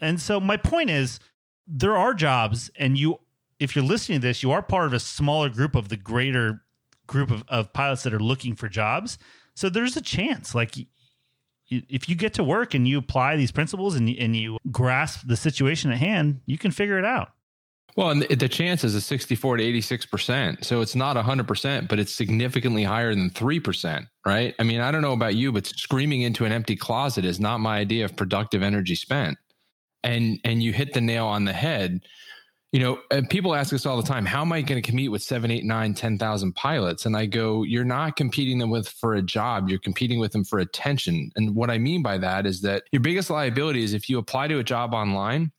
And 0.00 0.20
so 0.20 0.40
my 0.40 0.56
point 0.56 0.88
is 0.90 1.20
there 1.70 1.96
are 1.96 2.12
jobs 2.12 2.70
and 2.76 2.98
you 2.98 3.18
if 3.58 3.76
you're 3.76 3.84
listening 3.84 4.20
to 4.20 4.26
this 4.26 4.42
you 4.42 4.50
are 4.50 4.62
part 4.62 4.86
of 4.86 4.92
a 4.92 5.00
smaller 5.00 5.48
group 5.48 5.74
of 5.76 5.88
the 5.88 5.96
greater 5.96 6.62
group 7.06 7.30
of, 7.30 7.44
of 7.48 7.72
pilots 7.72 8.02
that 8.02 8.12
are 8.12 8.20
looking 8.20 8.54
for 8.56 8.68
jobs 8.68 9.18
so 9.54 9.68
there's 9.68 9.96
a 9.96 10.00
chance 10.00 10.54
like 10.54 10.74
if 11.68 12.08
you 12.08 12.16
get 12.16 12.34
to 12.34 12.42
work 12.42 12.74
and 12.74 12.88
you 12.88 12.98
apply 12.98 13.36
these 13.36 13.52
principles 13.52 13.94
and 13.94 14.10
you, 14.10 14.16
and 14.18 14.34
you 14.34 14.58
grasp 14.72 15.26
the 15.26 15.36
situation 15.36 15.92
at 15.92 15.98
hand 15.98 16.40
you 16.46 16.58
can 16.58 16.72
figure 16.72 16.98
it 16.98 17.04
out 17.04 17.30
Well, 17.96 18.10
and 18.10 18.22
the, 18.22 18.48
chances 18.48 18.94
is 18.94 19.04
64 19.04 19.58
to 19.58 19.64
86%. 19.64 20.64
So 20.64 20.80
it's 20.80 20.94
not 20.94 21.16
100%, 21.16 21.88
but 21.88 21.98
it's 21.98 22.12
significantly 22.12 22.84
higher 22.84 23.14
than 23.14 23.30
3%, 23.30 24.06
right? 24.24 24.54
I 24.58 24.62
mean, 24.62 24.80
I 24.80 24.92
don't 24.92 25.02
know 25.02 25.12
about 25.12 25.34
you, 25.34 25.50
but 25.50 25.66
screaming 25.66 26.22
into 26.22 26.44
an 26.44 26.52
empty 26.52 26.76
closet 26.76 27.24
is 27.24 27.40
not 27.40 27.58
my 27.58 27.78
idea 27.78 28.04
of 28.04 28.14
productive 28.14 28.62
energy 28.62 28.94
spent. 28.94 29.38
And 30.02 30.38
and 30.44 30.62
you 30.62 30.72
hit 30.72 30.92
the 30.92 31.00
nail 31.00 31.26
on 31.26 31.44
the 31.44 31.52
head. 31.52 32.00
You 32.72 32.78
know, 32.78 33.22
people 33.30 33.56
ask 33.56 33.72
us 33.72 33.84
all 33.84 33.96
the 33.96 34.06
time, 34.06 34.24
how 34.24 34.42
am 34.42 34.52
I 34.52 34.62
going 34.62 34.80
to 34.80 34.86
compete 34.88 35.10
with 35.10 35.24
seven, 35.24 35.50
eight, 35.50 35.64
nine, 35.64 35.92
10,000 35.92 36.54
pilots? 36.54 37.04
And 37.04 37.16
I 37.16 37.26
go, 37.26 37.64
you're 37.64 37.82
not 37.82 38.14
competing 38.14 38.58
them 38.58 38.70
with 38.70 38.88
for 38.88 39.14
a 39.14 39.22
job. 39.22 39.68
You're 39.68 39.80
competing 39.80 40.20
with 40.20 40.30
them 40.30 40.44
for 40.44 40.60
attention. 40.60 41.32
And 41.34 41.56
what 41.56 41.68
I 41.68 41.78
mean 41.78 42.00
by 42.00 42.16
that 42.18 42.46
is 42.46 42.60
that 42.60 42.84
your 42.92 43.00
biggest 43.00 43.28
liability 43.28 43.82
is 43.82 43.92
if 43.92 44.08
you 44.08 44.18
apply 44.18 44.46
to 44.46 44.60
a 44.60 44.64
job 44.64 44.94
online, 44.94 45.50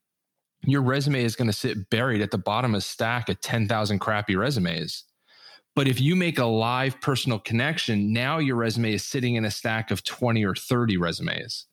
your 0.64 0.82
resume 0.82 1.22
is 1.22 1.36
going 1.36 1.50
to 1.50 1.54
sit 1.54 1.90
buried 1.90 2.22
at 2.22 2.32
the 2.32 2.38
bottom 2.38 2.74
of 2.74 2.78
a 2.80 2.82
stack 2.82 3.28
of 3.28 3.42
10,000 3.42 4.00
crappy 4.00 4.38
resumes. 4.38 5.04
But 5.76 5.88
if 5.88 6.00
you 6.00 6.16
make 6.16 6.38
a 6.38 6.46
live 6.46 7.00
personal 7.02 7.40
connection, 7.40 8.14
now 8.14 8.38
your 8.38 8.56
resume 8.58 8.94
is 8.94 9.04
sitting 9.04 9.36
in 9.36 9.46
a 9.46 9.52
stack 9.52 9.92
of 9.92 10.04
20 10.04 10.46
or 10.46 10.56
30 10.56 10.98
resumes. 10.98 11.66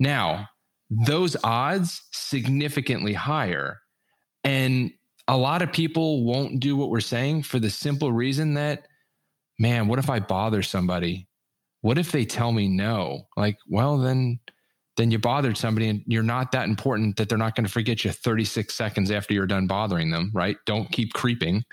Now, 0.00 0.48
those 0.90 1.36
odds 1.44 2.02
significantly 2.12 3.12
higher. 3.12 3.80
And 4.44 4.90
a 5.26 5.36
lot 5.36 5.62
of 5.62 5.72
people 5.72 6.24
won't 6.24 6.60
do 6.60 6.76
what 6.76 6.90
we're 6.90 7.00
saying 7.00 7.42
for 7.42 7.58
the 7.58 7.70
simple 7.70 8.12
reason 8.12 8.54
that, 8.54 8.86
man, 9.58 9.88
what 9.88 9.98
if 9.98 10.08
I 10.08 10.20
bother 10.20 10.62
somebody? 10.62 11.28
What 11.82 11.98
if 11.98 12.12
they 12.12 12.24
tell 12.24 12.52
me 12.52 12.68
no? 12.68 13.26
Like, 13.36 13.58
well, 13.68 13.98
then 13.98 14.40
then 14.98 15.12
you 15.12 15.18
bothered 15.18 15.56
somebody 15.56 15.88
and 15.88 16.02
you're 16.06 16.24
not 16.24 16.50
that 16.52 16.68
important 16.68 17.16
that 17.16 17.28
they're 17.28 17.38
not 17.38 17.54
going 17.54 17.64
to 17.64 17.70
forget 17.70 18.04
you 18.04 18.10
36 18.10 18.74
seconds 18.74 19.12
after 19.12 19.32
you're 19.32 19.46
done 19.46 19.68
bothering 19.68 20.10
them, 20.10 20.30
right? 20.34 20.56
Don't 20.66 20.90
keep 20.90 21.12
creeping. 21.14 21.64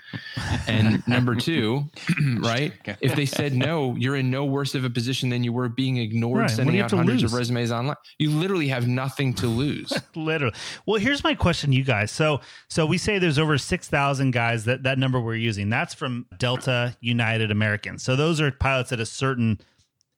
And 0.68 1.06
number 1.08 1.34
two, 1.34 1.84
right? 2.38 2.72
If 3.00 3.16
they 3.16 3.26
said 3.26 3.52
no, 3.52 3.96
you're 3.96 4.14
in 4.14 4.30
no 4.30 4.44
worse 4.44 4.76
of 4.76 4.84
a 4.84 4.90
position 4.90 5.28
than 5.28 5.42
you 5.42 5.52
were 5.52 5.68
being 5.68 5.96
ignored, 5.96 6.42
Right. 6.42 6.50
Sending 6.50 6.80
out 6.80 6.92
hundreds 6.92 7.22
lose? 7.22 7.32
of 7.32 7.38
resumes 7.38 7.72
online. 7.72 7.96
You 8.18 8.30
literally 8.30 8.68
have 8.68 8.86
nothing 8.86 9.34
to 9.34 9.48
lose. 9.48 9.92
Literally. 10.14 10.54
Well, 10.86 11.00
here's 11.00 11.24
my 11.24 11.34
question, 11.34 11.72
to 11.72 11.76
you 11.76 11.82
guys. 11.84 12.12
So, 12.12 12.40
so 12.68 12.86
we 12.86 12.96
say 12.96 13.18
there's 13.18 13.38
over 13.40 13.58
six 13.58 13.88
thousand 13.88 14.30
guys. 14.30 14.64
That 14.66 14.84
that 14.84 14.98
number 14.98 15.20
we're 15.20 15.34
using. 15.34 15.68
That's 15.68 15.94
from 15.94 16.26
Delta, 16.38 16.96
United, 17.00 17.50
American. 17.50 17.98
So 17.98 18.14
those 18.14 18.40
are 18.40 18.52
pilots 18.52 18.92
at 18.92 19.00
a 19.00 19.06
certain 19.06 19.58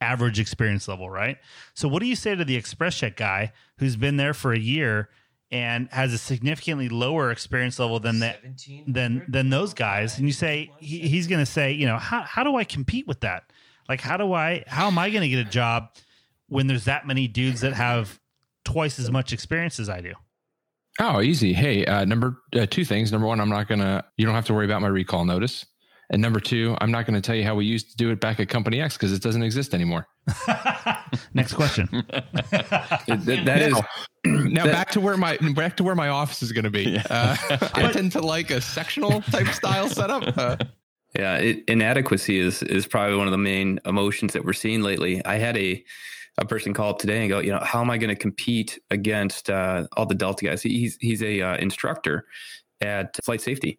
average 0.00 0.38
experience 0.38 0.88
level, 0.88 1.10
right? 1.10 1.38
So, 1.74 1.88
what 1.88 2.00
do 2.00 2.06
you 2.06 2.16
say 2.16 2.34
to 2.34 2.44
the 2.44 2.60
ExpressJet 2.60 3.16
guy 3.16 3.52
who's 3.78 3.96
been 3.96 4.16
there 4.16 4.34
for 4.34 4.52
a 4.52 4.58
year 4.58 5.08
and 5.50 5.88
has 5.90 6.12
a 6.12 6.18
significantly 6.18 6.88
lower 6.88 7.30
experience 7.30 7.78
level 7.78 8.00
than 8.00 8.20
that 8.20 8.40
than 8.86 9.24
than 9.28 9.50
those 9.50 9.74
guys? 9.74 10.18
And 10.18 10.26
you 10.26 10.32
say 10.32 10.70
he, 10.78 11.00
he's 11.00 11.26
going 11.26 11.40
to 11.40 11.50
say, 11.50 11.72
you 11.72 11.86
know, 11.86 11.98
how 11.98 12.22
how 12.22 12.44
do 12.44 12.56
I 12.56 12.64
compete 12.64 13.06
with 13.06 13.20
that? 13.20 13.44
Like, 13.88 14.00
how 14.00 14.16
do 14.16 14.32
I 14.32 14.64
how 14.66 14.86
am 14.86 14.98
I 14.98 15.10
going 15.10 15.22
to 15.22 15.28
get 15.28 15.46
a 15.46 15.50
job 15.50 15.90
when 16.48 16.66
there's 16.66 16.84
that 16.84 17.06
many 17.06 17.28
dudes 17.28 17.60
that 17.62 17.74
have 17.74 18.20
twice 18.64 18.98
as 18.98 19.10
much 19.10 19.32
experience 19.32 19.80
as 19.80 19.88
I 19.88 20.00
do? 20.00 20.12
Oh, 21.00 21.20
easy. 21.20 21.52
Hey, 21.52 21.84
uh, 21.86 22.04
number 22.04 22.38
uh, 22.54 22.66
two 22.66 22.84
things. 22.84 23.12
Number 23.12 23.26
one, 23.26 23.40
I'm 23.40 23.48
not 23.48 23.68
gonna. 23.68 24.04
You 24.16 24.26
don't 24.26 24.34
have 24.34 24.46
to 24.46 24.54
worry 24.54 24.64
about 24.64 24.82
my 24.82 24.88
recall 24.88 25.24
notice. 25.24 25.64
And 26.10 26.22
number 26.22 26.40
two, 26.40 26.74
I'm 26.80 26.90
not 26.90 27.06
going 27.06 27.20
to 27.20 27.26
tell 27.26 27.34
you 27.34 27.44
how 27.44 27.54
we 27.54 27.66
used 27.66 27.90
to 27.90 27.96
do 27.96 28.10
it 28.10 28.20
back 28.20 28.40
at 28.40 28.48
Company 28.48 28.80
X 28.80 28.94
because 28.96 29.12
it 29.12 29.20
doesn't 29.22 29.42
exist 29.42 29.74
anymore. 29.74 30.08
Next 31.34 31.54
question. 31.54 31.88
That- 33.06 33.42
that 33.44 33.62
is 33.62 33.74
now 34.24 34.64
that- 34.64 34.72
back 34.72 34.90
to 34.92 35.00
where 35.00 35.16
my 35.16 35.36
back 35.54 35.76
to 35.78 35.84
where 35.84 35.94
my 35.94 36.08
office 36.08 36.42
is 36.42 36.52
going 36.52 36.64
to 36.64 36.70
be. 36.70 36.96
Uh, 37.10 37.36
I 37.74 37.90
tend 37.92 38.12
to 38.12 38.20
like 38.20 38.50
a 38.50 38.60
sectional 38.60 39.20
type 39.22 39.48
style 39.48 39.88
setup. 39.88 40.36
Uh, 40.36 40.56
Yeah, 41.18 41.36
it, 41.36 41.64
inadequacy 41.68 42.38
is 42.38 42.62
is 42.62 42.86
probably 42.86 43.16
one 43.16 43.26
of 43.26 43.30
the 43.32 43.38
main 43.38 43.80
emotions 43.86 44.32
that 44.34 44.44
we're 44.44 44.52
seeing 44.52 44.82
lately. 44.82 45.24
I 45.24 45.36
had 45.36 45.56
a 45.56 45.82
a 46.36 46.44
person 46.44 46.72
call 46.74 46.90
up 46.90 46.98
today 46.98 47.20
and 47.20 47.28
go, 47.28 47.40
you 47.40 47.50
know, 47.50 47.60
how 47.62 47.80
am 47.80 47.90
I 47.90 47.98
going 47.98 48.10
to 48.10 48.20
compete 48.20 48.78
against 48.90 49.50
uh, 49.50 49.86
all 49.96 50.06
the 50.06 50.14
Delta 50.14 50.44
guys? 50.44 50.62
He's 50.62 50.96
he's 51.00 51.22
a 51.22 51.40
uh, 51.42 51.56
instructor 51.56 52.26
at 52.80 53.16
flight 53.24 53.40
safety, 53.40 53.78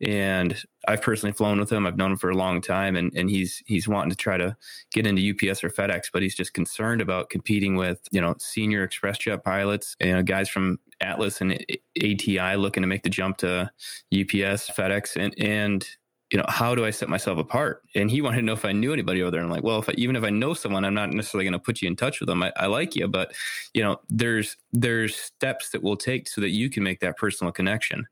and 0.00 0.60
I've 0.88 1.02
personally 1.02 1.32
flown 1.32 1.58
with 1.58 1.70
him. 1.70 1.86
I've 1.86 1.96
known 1.96 2.12
him 2.12 2.16
for 2.16 2.30
a 2.30 2.36
long 2.36 2.60
time, 2.60 2.96
and 2.96 3.12
and 3.14 3.30
he's 3.30 3.62
he's 3.66 3.86
wanting 3.86 4.10
to 4.10 4.16
try 4.16 4.36
to 4.36 4.56
get 4.92 5.06
into 5.06 5.30
UPS 5.30 5.62
or 5.62 5.70
FedEx, 5.70 6.10
but 6.12 6.22
he's 6.22 6.34
just 6.34 6.54
concerned 6.54 7.00
about 7.00 7.30
competing 7.30 7.76
with 7.76 8.00
you 8.10 8.20
know 8.20 8.34
senior 8.38 8.86
ExpressJet 8.86 9.44
pilots, 9.44 9.96
you 10.00 10.12
know, 10.12 10.22
guys 10.22 10.48
from 10.48 10.78
Atlas 11.00 11.40
and 11.40 11.64
ATI 12.02 12.56
looking 12.56 12.82
to 12.82 12.86
make 12.86 13.02
the 13.02 13.10
jump 13.10 13.38
to 13.38 13.70
UPS, 14.12 14.70
FedEx, 14.70 15.16
and 15.16 15.34
and 15.38 15.86
you 16.30 16.38
know, 16.38 16.44
how 16.48 16.76
do 16.76 16.84
I 16.84 16.90
set 16.90 17.08
myself 17.08 17.38
apart? 17.38 17.82
And 17.96 18.08
he 18.08 18.22
wanted 18.22 18.36
to 18.36 18.42
know 18.42 18.52
if 18.52 18.64
I 18.64 18.70
knew 18.70 18.92
anybody 18.92 19.20
over 19.20 19.32
there. 19.32 19.40
I'm 19.40 19.50
like, 19.50 19.64
well, 19.64 19.80
if 19.80 19.88
I, 19.88 19.94
even 19.96 20.14
if 20.14 20.22
I 20.22 20.30
know 20.30 20.54
someone, 20.54 20.84
I'm 20.84 20.94
not 20.94 21.10
necessarily 21.10 21.44
going 21.44 21.54
to 21.54 21.58
put 21.58 21.82
you 21.82 21.88
in 21.88 21.96
touch 21.96 22.20
with 22.20 22.28
them. 22.28 22.42
I, 22.42 22.52
I 22.56 22.66
like 22.66 22.94
you, 22.94 23.08
but 23.08 23.32
you 23.74 23.82
know, 23.82 24.00
there's 24.08 24.56
there's 24.72 25.16
steps 25.16 25.70
that 25.70 25.82
we'll 25.82 25.96
take 25.96 26.28
so 26.28 26.40
that 26.40 26.50
you 26.50 26.70
can 26.70 26.84
make 26.84 27.00
that 27.00 27.16
personal 27.16 27.52
connection. 27.52 28.06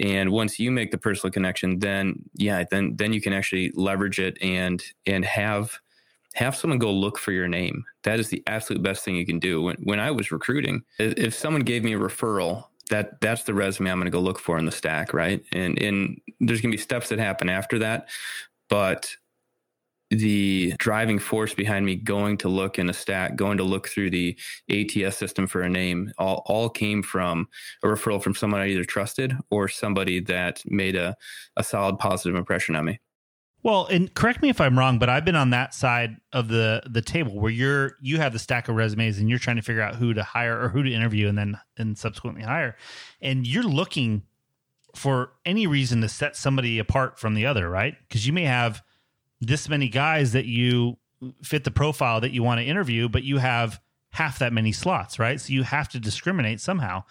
And 0.00 0.30
once 0.30 0.58
you 0.58 0.70
make 0.70 0.90
the 0.90 0.98
personal 0.98 1.30
connection, 1.30 1.78
then 1.78 2.24
yeah, 2.34 2.64
then 2.70 2.96
then 2.96 3.12
you 3.12 3.20
can 3.20 3.32
actually 3.32 3.70
leverage 3.74 4.18
it 4.18 4.38
and 4.42 4.82
and 5.06 5.24
have 5.24 5.78
have 6.34 6.56
someone 6.56 6.78
go 6.78 6.90
look 6.90 7.18
for 7.18 7.32
your 7.32 7.48
name. 7.48 7.84
That 8.04 8.18
is 8.18 8.28
the 8.28 8.42
absolute 8.46 8.82
best 8.82 9.04
thing 9.04 9.16
you 9.16 9.26
can 9.26 9.38
do. 9.38 9.62
When 9.62 9.76
when 9.82 10.00
I 10.00 10.10
was 10.10 10.32
recruiting, 10.32 10.82
if 10.98 11.34
someone 11.34 11.62
gave 11.62 11.84
me 11.84 11.94
a 11.94 11.98
referral, 11.98 12.64
that 12.88 13.20
that's 13.20 13.44
the 13.44 13.54
resume 13.54 13.90
I'm 13.90 13.98
going 13.98 14.06
to 14.06 14.10
go 14.10 14.20
look 14.20 14.38
for 14.38 14.58
in 14.58 14.64
the 14.64 14.72
stack, 14.72 15.12
right? 15.12 15.44
And 15.52 15.80
and 15.80 16.20
there's 16.40 16.60
going 16.60 16.72
to 16.72 16.76
be 16.76 16.82
steps 16.82 17.10
that 17.10 17.18
happen 17.18 17.48
after 17.50 17.78
that, 17.80 18.08
but 18.68 19.14
the 20.10 20.74
driving 20.78 21.18
force 21.18 21.54
behind 21.54 21.86
me 21.86 21.94
going 21.96 22.36
to 22.38 22.48
look 22.48 22.78
in 22.78 22.90
a 22.90 22.92
stack, 22.92 23.36
going 23.36 23.56
to 23.58 23.64
look 23.64 23.88
through 23.88 24.10
the 24.10 24.36
ATS 24.68 25.16
system 25.16 25.46
for 25.46 25.62
a 25.62 25.68
name, 25.68 26.12
all, 26.18 26.42
all 26.46 26.68
came 26.68 27.02
from 27.02 27.48
a 27.82 27.86
referral 27.86 28.22
from 28.22 28.34
someone 28.34 28.60
I 28.60 28.68
either 28.68 28.84
trusted 28.84 29.36
or 29.50 29.68
somebody 29.68 30.20
that 30.20 30.62
made 30.66 30.96
a, 30.96 31.16
a 31.56 31.62
solid 31.62 31.98
positive 31.98 32.36
impression 32.36 32.74
on 32.74 32.84
me. 32.86 33.00
Well, 33.62 33.86
and 33.86 34.12
correct 34.14 34.40
me 34.40 34.48
if 34.48 34.60
I'm 34.60 34.78
wrong, 34.78 34.98
but 34.98 35.10
I've 35.10 35.24
been 35.24 35.36
on 35.36 35.50
that 35.50 35.74
side 35.74 36.16
of 36.32 36.48
the 36.48 36.82
the 36.88 37.02
table 37.02 37.38
where 37.38 37.50
you're 37.50 37.92
you 38.00 38.16
have 38.16 38.32
the 38.32 38.38
stack 38.38 38.68
of 38.68 38.74
resumes 38.74 39.18
and 39.18 39.28
you're 39.28 39.38
trying 39.38 39.56
to 39.56 39.62
figure 39.62 39.82
out 39.82 39.96
who 39.96 40.14
to 40.14 40.22
hire 40.22 40.58
or 40.58 40.70
who 40.70 40.82
to 40.82 40.90
interview 40.90 41.28
and 41.28 41.36
then 41.36 41.58
and 41.76 41.98
subsequently 41.98 42.42
hire, 42.42 42.74
and 43.20 43.46
you're 43.46 43.62
looking 43.62 44.22
for 44.94 45.32
any 45.44 45.66
reason 45.66 46.00
to 46.00 46.08
set 46.08 46.36
somebody 46.36 46.78
apart 46.78 47.18
from 47.18 47.34
the 47.34 47.44
other, 47.44 47.68
right? 47.68 47.96
Because 48.08 48.26
you 48.26 48.32
may 48.32 48.44
have 48.44 48.82
this 49.40 49.68
many 49.68 49.88
guys 49.88 50.32
that 50.32 50.46
you 50.46 50.96
fit 51.42 51.64
the 51.64 51.70
profile 51.70 52.20
that 52.20 52.32
you 52.32 52.42
want 52.42 52.60
to 52.60 52.64
interview, 52.64 53.08
but 53.08 53.22
you 53.22 53.38
have 53.38 53.80
half 54.12 54.38
that 54.40 54.52
many 54.52 54.72
slots, 54.72 55.18
right? 55.18 55.40
So 55.40 55.52
you 55.52 55.62
have 55.62 55.88
to 55.90 56.00
discriminate 56.00 56.60
somehow. 56.60 57.04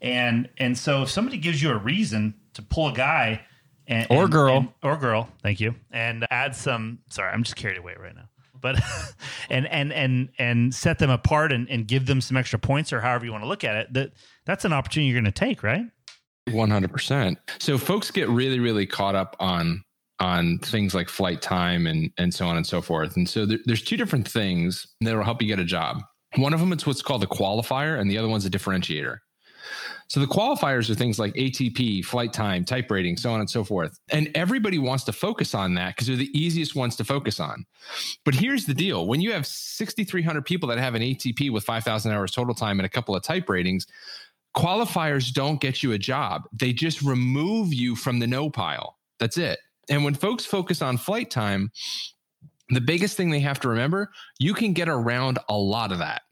And 0.00 0.48
and 0.58 0.76
so 0.76 1.02
if 1.02 1.10
somebody 1.10 1.38
gives 1.38 1.62
you 1.62 1.70
a 1.70 1.76
reason 1.76 2.34
to 2.54 2.62
pull 2.62 2.88
a 2.88 2.92
guy 2.92 3.42
and, 3.86 4.06
Or 4.10 4.24
and- 4.24 4.32
girl. 4.32 4.56
and- 4.56 4.68
or 4.82 4.96
girl, 4.96 5.28
thank 5.42 5.60
you, 5.60 5.74
and 5.90 6.26
add 6.30 6.54
some. 6.56 6.98
Sorry, 7.10 7.32
I'm 7.32 7.42
just 7.44 7.56
carried 7.56 7.78
away 7.78 7.94
right 7.98 8.14
now. 8.14 8.28
But 8.60 8.80
and 9.50 9.66
and 9.68 9.92
and 9.92 10.28
and 10.38 10.74
set 10.74 10.98
them 10.98 11.10
apart 11.10 11.52
and, 11.52 11.68
and 11.70 11.86
give 11.86 12.06
them 12.06 12.20
some 12.20 12.36
extra 12.36 12.58
points 12.58 12.92
or 12.92 13.00
however 13.00 13.24
you 13.24 13.32
want 13.32 13.44
to 13.44 13.48
look 13.48 13.64
at 13.64 13.76
it. 13.76 13.92
That 13.92 14.12
that's 14.44 14.64
an 14.64 14.72
opportunity 14.72 15.10
you're 15.10 15.20
going 15.20 15.32
to 15.32 15.38
take, 15.38 15.62
right? 15.62 15.84
100%. 16.50 17.36
So 17.58 17.76
folks 17.78 18.10
get 18.10 18.28
really 18.28 18.60
really 18.60 18.86
caught 18.86 19.14
up 19.14 19.36
on 19.40 19.82
on 20.18 20.58
things 20.58 20.94
like 20.94 21.08
flight 21.08 21.42
time 21.42 21.86
and 21.86 22.10
and 22.18 22.32
so 22.32 22.46
on 22.46 22.56
and 22.56 22.66
so 22.66 22.80
forth. 22.80 23.16
And 23.16 23.28
so 23.28 23.46
there, 23.46 23.58
there's 23.64 23.82
two 23.82 23.96
different 23.96 24.26
things 24.26 24.86
that 25.00 25.14
will 25.14 25.24
help 25.24 25.42
you 25.42 25.48
get 25.48 25.58
a 25.58 25.64
job. 25.64 26.02
One 26.36 26.52
of 26.52 26.60
them 26.60 26.72
is 26.72 26.86
what's 26.86 27.02
called 27.02 27.22
a 27.22 27.26
qualifier 27.26 27.98
and 27.98 28.10
the 28.10 28.18
other 28.18 28.28
one's 28.28 28.46
a 28.46 28.50
differentiator. 28.50 29.18
So 30.08 30.20
the 30.20 30.26
qualifiers 30.26 30.88
are 30.88 30.94
things 30.94 31.18
like 31.18 31.34
ATP, 31.34 32.04
flight 32.04 32.32
time, 32.32 32.64
type 32.64 32.90
rating, 32.90 33.16
so 33.16 33.32
on 33.32 33.40
and 33.40 33.50
so 33.50 33.64
forth. 33.64 33.98
And 34.10 34.30
everybody 34.34 34.78
wants 34.78 35.02
to 35.04 35.12
focus 35.12 35.54
on 35.54 35.74
that 35.74 35.96
because 35.96 36.06
they're 36.06 36.16
the 36.16 36.38
easiest 36.38 36.76
ones 36.76 36.94
to 36.96 37.04
focus 37.04 37.40
on. 37.40 37.66
But 38.24 38.34
here's 38.34 38.66
the 38.66 38.74
deal. 38.74 39.06
When 39.08 39.20
you 39.20 39.32
have 39.32 39.46
6,300 39.46 40.44
people 40.44 40.68
that 40.68 40.78
have 40.78 40.94
an 40.94 41.02
ATP 41.02 41.50
with 41.50 41.64
5,000 41.64 42.12
hours 42.12 42.30
total 42.30 42.54
time 42.54 42.78
and 42.78 42.86
a 42.86 42.90
couple 42.90 43.16
of 43.16 43.22
type 43.22 43.48
ratings, 43.48 43.86
qualifiers 44.56 45.32
don't 45.32 45.60
get 45.60 45.82
you 45.82 45.92
a 45.92 45.98
job. 45.98 46.42
They 46.52 46.72
just 46.72 47.02
remove 47.02 47.74
you 47.74 47.96
from 47.96 48.20
the 48.20 48.28
no 48.28 48.48
pile. 48.48 48.98
That's 49.18 49.38
it. 49.38 49.58
And 49.88 50.04
when 50.04 50.14
folks 50.14 50.44
focus 50.44 50.82
on 50.82 50.96
flight 50.96 51.30
time, 51.30 51.70
the 52.70 52.80
biggest 52.80 53.16
thing 53.16 53.30
they 53.30 53.40
have 53.40 53.60
to 53.60 53.68
remember, 53.68 54.10
you 54.38 54.52
can 54.52 54.72
get 54.72 54.88
around 54.88 55.38
a 55.48 55.56
lot 55.56 55.92
of 55.92 55.98
that. 55.98 56.22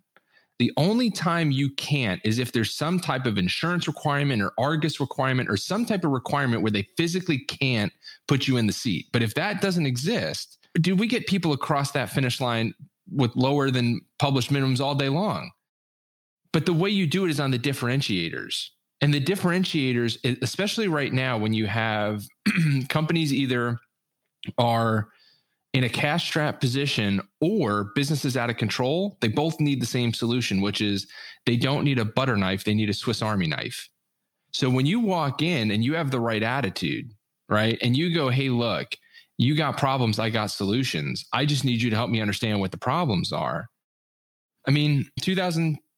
The 0.58 0.72
only 0.76 1.10
time 1.10 1.50
you 1.50 1.70
can't 1.70 2.20
is 2.24 2.38
if 2.38 2.52
there's 2.52 2.74
some 2.74 3.00
type 3.00 3.26
of 3.26 3.38
insurance 3.38 3.88
requirement 3.88 4.40
or 4.40 4.52
Argus 4.56 5.00
requirement 5.00 5.50
or 5.50 5.56
some 5.56 5.84
type 5.84 6.04
of 6.04 6.12
requirement 6.12 6.62
where 6.62 6.70
they 6.70 6.88
physically 6.96 7.38
can't 7.38 7.92
put 8.28 8.46
you 8.46 8.56
in 8.56 8.66
the 8.66 8.72
seat. 8.72 9.06
But 9.12 9.22
if 9.22 9.34
that 9.34 9.60
doesn't 9.60 9.86
exist, 9.86 10.58
do 10.80 10.94
we 10.94 11.06
get 11.08 11.26
people 11.26 11.52
across 11.52 11.90
that 11.92 12.10
finish 12.10 12.40
line 12.40 12.74
with 13.12 13.34
lower 13.34 13.70
than 13.70 14.00
published 14.18 14.52
minimums 14.52 14.80
all 14.80 14.94
day 14.94 15.08
long? 15.08 15.50
But 16.52 16.66
the 16.66 16.72
way 16.72 16.90
you 16.90 17.08
do 17.08 17.24
it 17.24 17.30
is 17.30 17.40
on 17.40 17.50
the 17.50 17.58
differentiators. 17.58 18.68
And 19.00 19.12
the 19.12 19.20
differentiators, 19.20 20.18
especially 20.42 20.88
right 20.88 21.12
now, 21.12 21.36
when 21.36 21.52
you 21.52 21.66
have 21.66 22.24
companies 22.88 23.32
either 23.32 23.78
are 24.56 25.08
in 25.72 25.84
a 25.84 25.88
cash 25.88 26.28
strap 26.28 26.60
position 26.60 27.20
or 27.40 27.90
businesses 27.94 28.36
out 28.36 28.48
of 28.48 28.56
control, 28.56 29.18
they 29.20 29.28
both 29.28 29.58
need 29.60 29.82
the 29.82 29.86
same 29.86 30.14
solution, 30.14 30.60
which 30.60 30.80
is 30.80 31.06
they 31.46 31.56
don't 31.56 31.84
need 31.84 31.98
a 31.98 32.04
butter 32.04 32.36
knife, 32.36 32.64
they 32.64 32.74
need 32.74 32.88
a 32.88 32.94
Swiss 32.94 33.20
Army 33.20 33.48
knife. 33.48 33.88
So 34.52 34.70
when 34.70 34.86
you 34.86 35.00
walk 35.00 35.42
in 35.42 35.72
and 35.72 35.84
you 35.84 35.94
have 35.96 36.12
the 36.12 36.20
right 36.20 36.42
attitude, 36.42 37.12
right, 37.48 37.76
and 37.82 37.96
you 37.96 38.14
go, 38.14 38.28
hey, 38.28 38.50
look, 38.50 38.94
you 39.36 39.56
got 39.56 39.76
problems, 39.76 40.20
I 40.20 40.30
got 40.30 40.52
solutions. 40.52 41.26
I 41.32 41.44
just 41.44 41.64
need 41.64 41.82
you 41.82 41.90
to 41.90 41.96
help 41.96 42.08
me 42.08 42.20
understand 42.20 42.60
what 42.60 42.70
the 42.70 42.78
problems 42.78 43.32
are. 43.32 43.66
I 44.66 44.70
mean, 44.70 45.10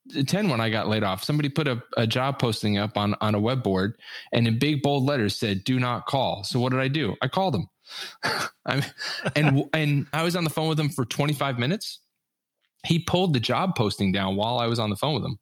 2010, 0.09 0.49
when 0.49 0.61
I 0.61 0.71
got 0.71 0.89
laid 0.89 1.03
off, 1.03 1.25
somebody 1.25 1.49
put 1.49 1.69
a, 1.69 1.83
a 1.97 2.07
job 2.07 2.39
posting 2.39 2.79
up 2.79 2.97
on, 2.97 3.15
on 3.21 3.35
a 3.35 3.41
web 3.41 3.63
board 3.63 3.99
and 4.33 4.47
in 4.47 4.59
big 4.59 4.83
bold 4.83 5.05
letters 5.05 5.37
said, 5.37 5.65
do 5.65 5.79
not 5.79 6.07
call. 6.07 6.45
So 6.45 6.61
what 6.61 6.73
did 6.73 6.81
I 6.81 6.89
do? 6.89 7.17
I 7.23 7.29
called 7.29 7.55
them. 7.55 7.69
I 8.67 8.85
and 9.37 9.65
and 9.73 10.07
I 10.13 10.25
was 10.25 10.35
on 10.35 10.43
the 10.43 10.51
phone 10.51 10.69
with 10.69 10.79
him 10.79 10.89
for 10.89 11.05
25 11.05 11.59
minutes. 11.59 12.01
He 12.85 12.99
pulled 12.99 13.33
the 13.33 13.41
job 13.41 13.77
posting 13.77 14.13
down 14.13 14.37
while 14.37 14.59
I 14.59 14.67
was 14.67 14.79
on 14.79 14.91
the 14.91 14.97
phone 14.97 15.15
with 15.15 15.25
him. 15.25 15.39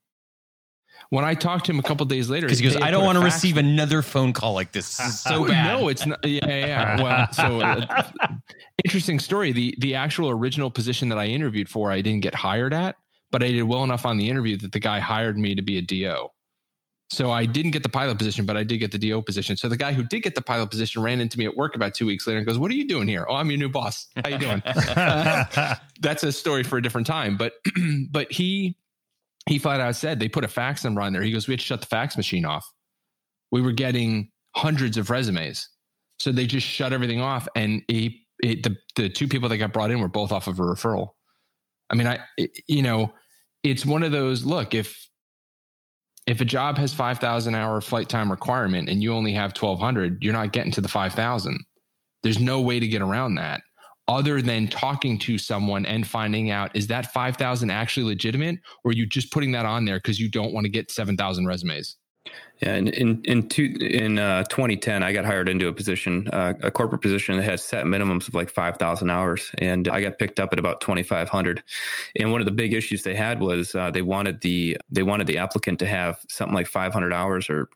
When 1.10 1.24
I 1.24 1.34
talked 1.34 1.66
to 1.66 1.72
him 1.72 1.78
a 1.78 1.82
couple 1.82 2.06
days 2.06 2.30
later, 2.30 2.46
Because 2.46 2.58
he 2.58 2.64
goes, 2.64 2.76
I 2.76 2.90
don't 2.90 3.04
want 3.04 3.18
to 3.18 3.24
receive 3.24 3.56
another 3.56 4.02
phone 4.02 4.32
call 4.32 4.54
like 4.54 4.72
this. 4.72 4.96
This 4.96 5.20
so 5.20 5.44
bad. 5.48 5.78
No, 5.78 5.88
it's 5.88 6.06
not. 6.06 6.24
Yeah, 6.24 6.40
yeah. 6.46 6.66
yeah. 6.66 7.02
Well, 7.02 7.32
so 7.32 7.60
uh, 7.60 8.02
interesting 8.84 9.18
story. 9.18 9.52
The 9.52 9.74
the 9.78 9.94
actual 9.94 10.30
original 10.30 10.70
position 10.70 11.08
that 11.10 11.18
I 11.18 11.26
interviewed 11.26 11.68
for, 11.68 11.90
I 11.90 12.00
didn't 12.00 12.22
get 12.22 12.34
hired 12.34 12.74
at, 12.74 12.96
but 13.34 13.42
I 13.42 13.50
did 13.50 13.64
well 13.64 13.82
enough 13.82 14.06
on 14.06 14.16
the 14.16 14.30
interview 14.30 14.56
that 14.58 14.70
the 14.70 14.78
guy 14.78 15.00
hired 15.00 15.36
me 15.36 15.56
to 15.56 15.60
be 15.60 15.76
a 15.76 15.82
DO. 15.82 16.28
So 17.10 17.32
I 17.32 17.46
didn't 17.46 17.72
get 17.72 17.82
the 17.82 17.88
pilot 17.88 18.16
position, 18.16 18.46
but 18.46 18.56
I 18.56 18.62
did 18.62 18.78
get 18.78 18.92
the 18.92 18.98
DO 18.98 19.22
position. 19.22 19.56
So 19.56 19.68
the 19.68 19.76
guy 19.76 19.92
who 19.92 20.04
did 20.04 20.20
get 20.20 20.36
the 20.36 20.40
pilot 20.40 20.70
position 20.70 21.02
ran 21.02 21.20
into 21.20 21.36
me 21.36 21.44
at 21.44 21.56
work 21.56 21.74
about 21.74 21.94
two 21.94 22.06
weeks 22.06 22.28
later 22.28 22.38
and 22.38 22.46
goes, 22.46 22.58
"What 22.58 22.70
are 22.70 22.74
you 22.74 22.86
doing 22.86 23.08
here? 23.08 23.26
Oh, 23.28 23.34
I'm 23.34 23.50
your 23.50 23.58
new 23.58 23.68
boss. 23.68 24.06
How 24.24 24.30
you 24.30 24.38
doing?" 24.38 24.62
That's 26.00 26.22
a 26.22 26.30
story 26.30 26.62
for 26.62 26.78
a 26.78 26.82
different 26.82 27.08
time. 27.08 27.36
But 27.36 27.54
but 28.12 28.30
he 28.30 28.76
he 29.48 29.58
flat 29.58 29.80
out 29.80 29.96
said 29.96 30.20
they 30.20 30.28
put 30.28 30.44
a 30.44 30.48
fax 30.48 30.84
number 30.84 31.00
on 31.00 31.12
there. 31.12 31.22
He 31.22 31.32
goes, 31.32 31.48
"We 31.48 31.54
had 31.54 31.58
to 31.58 31.66
shut 31.66 31.80
the 31.80 31.88
fax 31.88 32.16
machine 32.16 32.44
off. 32.44 32.72
We 33.50 33.62
were 33.62 33.72
getting 33.72 34.30
hundreds 34.54 34.96
of 34.96 35.10
resumes, 35.10 35.68
so 36.20 36.30
they 36.30 36.46
just 36.46 36.68
shut 36.68 36.92
everything 36.92 37.20
off." 37.20 37.48
And 37.56 37.82
he 37.88 38.28
it, 38.44 38.62
the 38.62 38.76
the 38.94 39.08
two 39.08 39.26
people 39.26 39.48
that 39.48 39.58
got 39.58 39.72
brought 39.72 39.90
in 39.90 39.98
were 39.98 40.06
both 40.06 40.30
off 40.30 40.46
of 40.46 40.60
a 40.60 40.62
referral. 40.62 41.08
I 41.90 41.96
mean, 41.96 42.06
I 42.06 42.20
you 42.68 42.82
know, 42.82 43.12
it's 43.64 43.84
one 43.84 44.02
of 44.02 44.12
those. 44.12 44.44
Look, 44.44 44.74
if 44.74 45.04
if 46.26 46.40
a 46.40 46.44
job 46.44 46.78
has 46.78 46.94
5000 46.94 47.54
hour 47.54 47.80
flight 47.80 48.08
time 48.08 48.30
requirement 48.30 48.88
and 48.88 49.02
you 49.02 49.12
only 49.12 49.32
have 49.32 49.50
1200 49.50 50.22
you're 50.22 50.32
not 50.32 50.52
getting 50.52 50.72
to 50.72 50.80
the 50.80 50.88
5000 50.88 51.58
there's 52.22 52.40
no 52.40 52.60
way 52.60 52.80
to 52.80 52.88
get 52.88 53.02
around 53.02 53.34
that 53.34 53.60
other 54.08 54.42
than 54.42 54.68
talking 54.68 55.18
to 55.18 55.38
someone 55.38 55.86
and 55.86 56.06
finding 56.06 56.50
out 56.50 56.74
is 56.74 56.86
that 56.86 57.12
5000 57.12 57.70
actually 57.70 58.06
legitimate 58.06 58.56
or 58.84 58.90
are 58.90 58.94
you 58.94 59.06
just 59.06 59.32
putting 59.32 59.52
that 59.52 59.66
on 59.66 59.84
there 59.84 59.98
because 59.98 60.18
you 60.18 60.30
don't 60.30 60.52
want 60.52 60.64
to 60.64 60.70
get 60.70 60.90
7000 60.90 61.46
resumes 61.46 61.96
Yeah, 62.62 62.76
in 62.76 62.88
in 62.88 63.22
in, 63.24 63.48
two, 63.48 63.74
in 63.80 64.18
uh, 64.18 64.44
2010, 64.44 65.02
I 65.02 65.12
got 65.12 65.24
hired 65.24 65.48
into 65.48 65.66
a 65.66 65.72
position, 65.72 66.28
uh, 66.32 66.54
a 66.62 66.70
corporate 66.70 67.02
position 67.02 67.36
that 67.36 67.42
had 67.42 67.58
set 67.58 67.84
minimums 67.84 68.28
of 68.28 68.34
like 68.34 68.48
5,000 68.48 69.10
hours, 69.10 69.50
and 69.58 69.88
I 69.88 70.00
got 70.00 70.18
picked 70.18 70.38
up 70.38 70.52
at 70.52 70.58
about 70.60 70.80
2,500. 70.80 71.62
And 72.16 72.30
one 72.30 72.40
of 72.40 72.44
the 72.44 72.52
big 72.52 72.72
issues 72.72 73.02
they 73.02 73.16
had 73.16 73.40
was 73.40 73.74
uh, 73.74 73.90
they 73.90 74.02
wanted 74.02 74.40
the 74.40 74.78
they 74.88 75.02
wanted 75.02 75.26
the 75.26 75.38
applicant 75.38 75.80
to 75.80 75.86
have 75.86 76.18
something 76.28 76.54
like 76.54 76.68
500 76.68 77.12
hours 77.12 77.50
or 77.50 77.68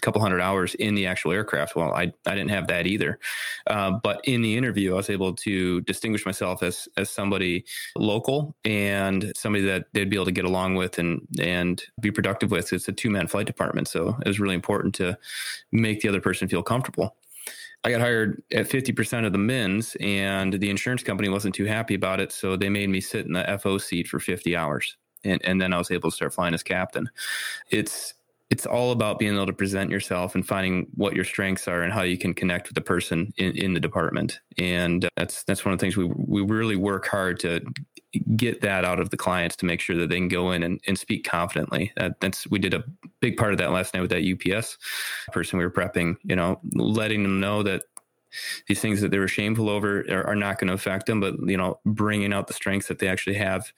couple 0.00 0.20
hundred 0.20 0.40
hours 0.40 0.74
in 0.74 0.94
the 0.94 1.06
actual 1.06 1.32
aircraft. 1.32 1.76
Well, 1.76 1.92
I, 1.92 2.12
I 2.26 2.34
didn't 2.34 2.50
have 2.50 2.66
that 2.68 2.86
either. 2.86 3.18
Uh, 3.66 3.92
but 4.02 4.20
in 4.24 4.42
the 4.42 4.56
interview, 4.56 4.92
I 4.92 4.96
was 4.96 5.10
able 5.10 5.34
to 5.34 5.80
distinguish 5.82 6.26
myself 6.26 6.62
as 6.62 6.88
as 6.96 7.10
somebody 7.10 7.64
local 7.96 8.56
and 8.64 9.32
somebody 9.36 9.64
that 9.66 9.86
they'd 9.92 10.10
be 10.10 10.16
able 10.16 10.26
to 10.26 10.32
get 10.32 10.44
along 10.44 10.74
with 10.74 10.98
and 10.98 11.26
and 11.40 11.82
be 12.00 12.10
productive 12.10 12.50
with. 12.50 12.72
It's 12.72 12.88
a 12.88 12.92
two 12.92 13.10
man 13.10 13.26
flight 13.26 13.46
department, 13.46 13.88
so 13.88 14.16
it 14.24 14.28
was 14.28 14.40
really 14.40 14.54
important 14.54 14.94
to 14.96 15.18
make 15.72 16.00
the 16.00 16.08
other 16.08 16.20
person 16.20 16.48
feel 16.48 16.62
comfortable. 16.62 17.16
I 17.82 17.90
got 17.90 18.00
hired 18.00 18.42
at 18.52 18.68
50% 18.68 19.24
of 19.24 19.32
the 19.32 19.38
mins, 19.38 19.96
and 20.00 20.52
the 20.52 20.68
insurance 20.68 21.02
company 21.02 21.30
wasn't 21.30 21.54
too 21.54 21.64
happy 21.64 21.94
about 21.94 22.20
it. 22.20 22.30
So 22.30 22.56
they 22.56 22.68
made 22.68 22.90
me 22.90 23.00
sit 23.00 23.26
in 23.26 23.32
the 23.32 23.58
FO 23.62 23.78
seat 23.78 24.06
for 24.06 24.20
50 24.20 24.54
hours. 24.54 24.96
And, 25.24 25.40
and 25.44 25.60
then 25.60 25.72
I 25.72 25.78
was 25.78 25.90
able 25.90 26.10
to 26.10 26.16
start 26.16 26.34
flying 26.34 26.54
as 26.54 26.62
captain. 26.62 27.08
It's 27.70 28.14
it's 28.50 28.66
all 28.66 28.90
about 28.90 29.18
being 29.18 29.34
able 29.34 29.46
to 29.46 29.52
present 29.52 29.90
yourself 29.90 30.34
and 30.34 30.46
finding 30.46 30.88
what 30.94 31.14
your 31.14 31.24
strengths 31.24 31.68
are 31.68 31.82
and 31.82 31.92
how 31.92 32.02
you 32.02 32.18
can 32.18 32.34
connect 32.34 32.68
with 32.68 32.74
the 32.74 32.80
person 32.80 33.32
in, 33.36 33.56
in 33.56 33.74
the 33.74 33.80
department. 33.80 34.40
And 34.58 35.04
uh, 35.04 35.08
that's 35.16 35.44
that's 35.44 35.64
one 35.64 35.72
of 35.72 35.78
the 35.78 35.84
things 35.84 35.96
we 35.96 36.04
we 36.06 36.42
really 36.42 36.76
work 36.76 37.06
hard 37.06 37.38
to 37.40 37.60
get 38.34 38.60
that 38.60 38.84
out 38.84 38.98
of 38.98 39.10
the 39.10 39.16
clients 39.16 39.54
to 39.54 39.66
make 39.66 39.80
sure 39.80 39.96
that 39.96 40.08
they 40.08 40.16
can 40.16 40.26
go 40.26 40.50
in 40.50 40.64
and, 40.64 40.80
and 40.88 40.98
speak 40.98 41.24
confidently. 41.24 41.92
That, 41.96 42.18
that's 42.20 42.46
we 42.48 42.58
did 42.58 42.74
a 42.74 42.82
big 43.20 43.36
part 43.36 43.52
of 43.52 43.58
that 43.58 43.70
last 43.70 43.94
night 43.94 44.00
with 44.00 44.10
that 44.10 44.56
UPS 44.56 44.78
person 45.32 45.58
we 45.58 45.64
were 45.64 45.70
prepping. 45.70 46.16
You 46.24 46.34
know, 46.34 46.60
letting 46.74 47.22
them 47.22 47.38
know 47.38 47.62
that 47.62 47.84
these 48.66 48.80
things 48.80 49.00
that 49.00 49.10
they 49.10 49.18
were 49.18 49.28
shameful 49.28 49.68
over 49.68 50.00
are, 50.10 50.26
are 50.28 50.36
not 50.36 50.58
going 50.58 50.68
to 50.68 50.74
affect 50.74 51.06
them, 51.06 51.20
but 51.20 51.34
you 51.46 51.56
know, 51.56 51.78
bringing 51.84 52.32
out 52.32 52.46
the 52.46 52.54
strengths 52.54 52.88
that 52.88 52.98
they 52.98 53.08
actually 53.08 53.36
have 53.36 53.72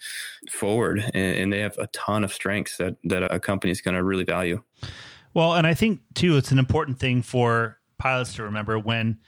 forward, 0.51 0.99
and, 1.15 1.37
and 1.37 1.53
they 1.53 1.61
have 1.61 1.77
a 1.79 1.87
ton 1.89 2.25
of 2.25 2.33
strengths 2.33 2.77
that 2.77 2.97
that 3.05 3.23
a 3.33 3.41
company 3.41 3.71
is 3.71 3.81
going 3.81 3.95
to 3.95 4.03
really 4.03 4.25
value. 4.25 4.63
Well, 5.35 5.55
and 5.55 5.67
I 5.67 5.75
think 5.75 6.01
too, 6.15 6.37
it's 6.37 6.51
an 6.51 6.59
important 6.59 6.99
thing 6.99 7.23
for 7.23 7.79
pilots 7.99 8.35
to 8.35 8.43
remember 8.43 8.79
when 8.79 9.19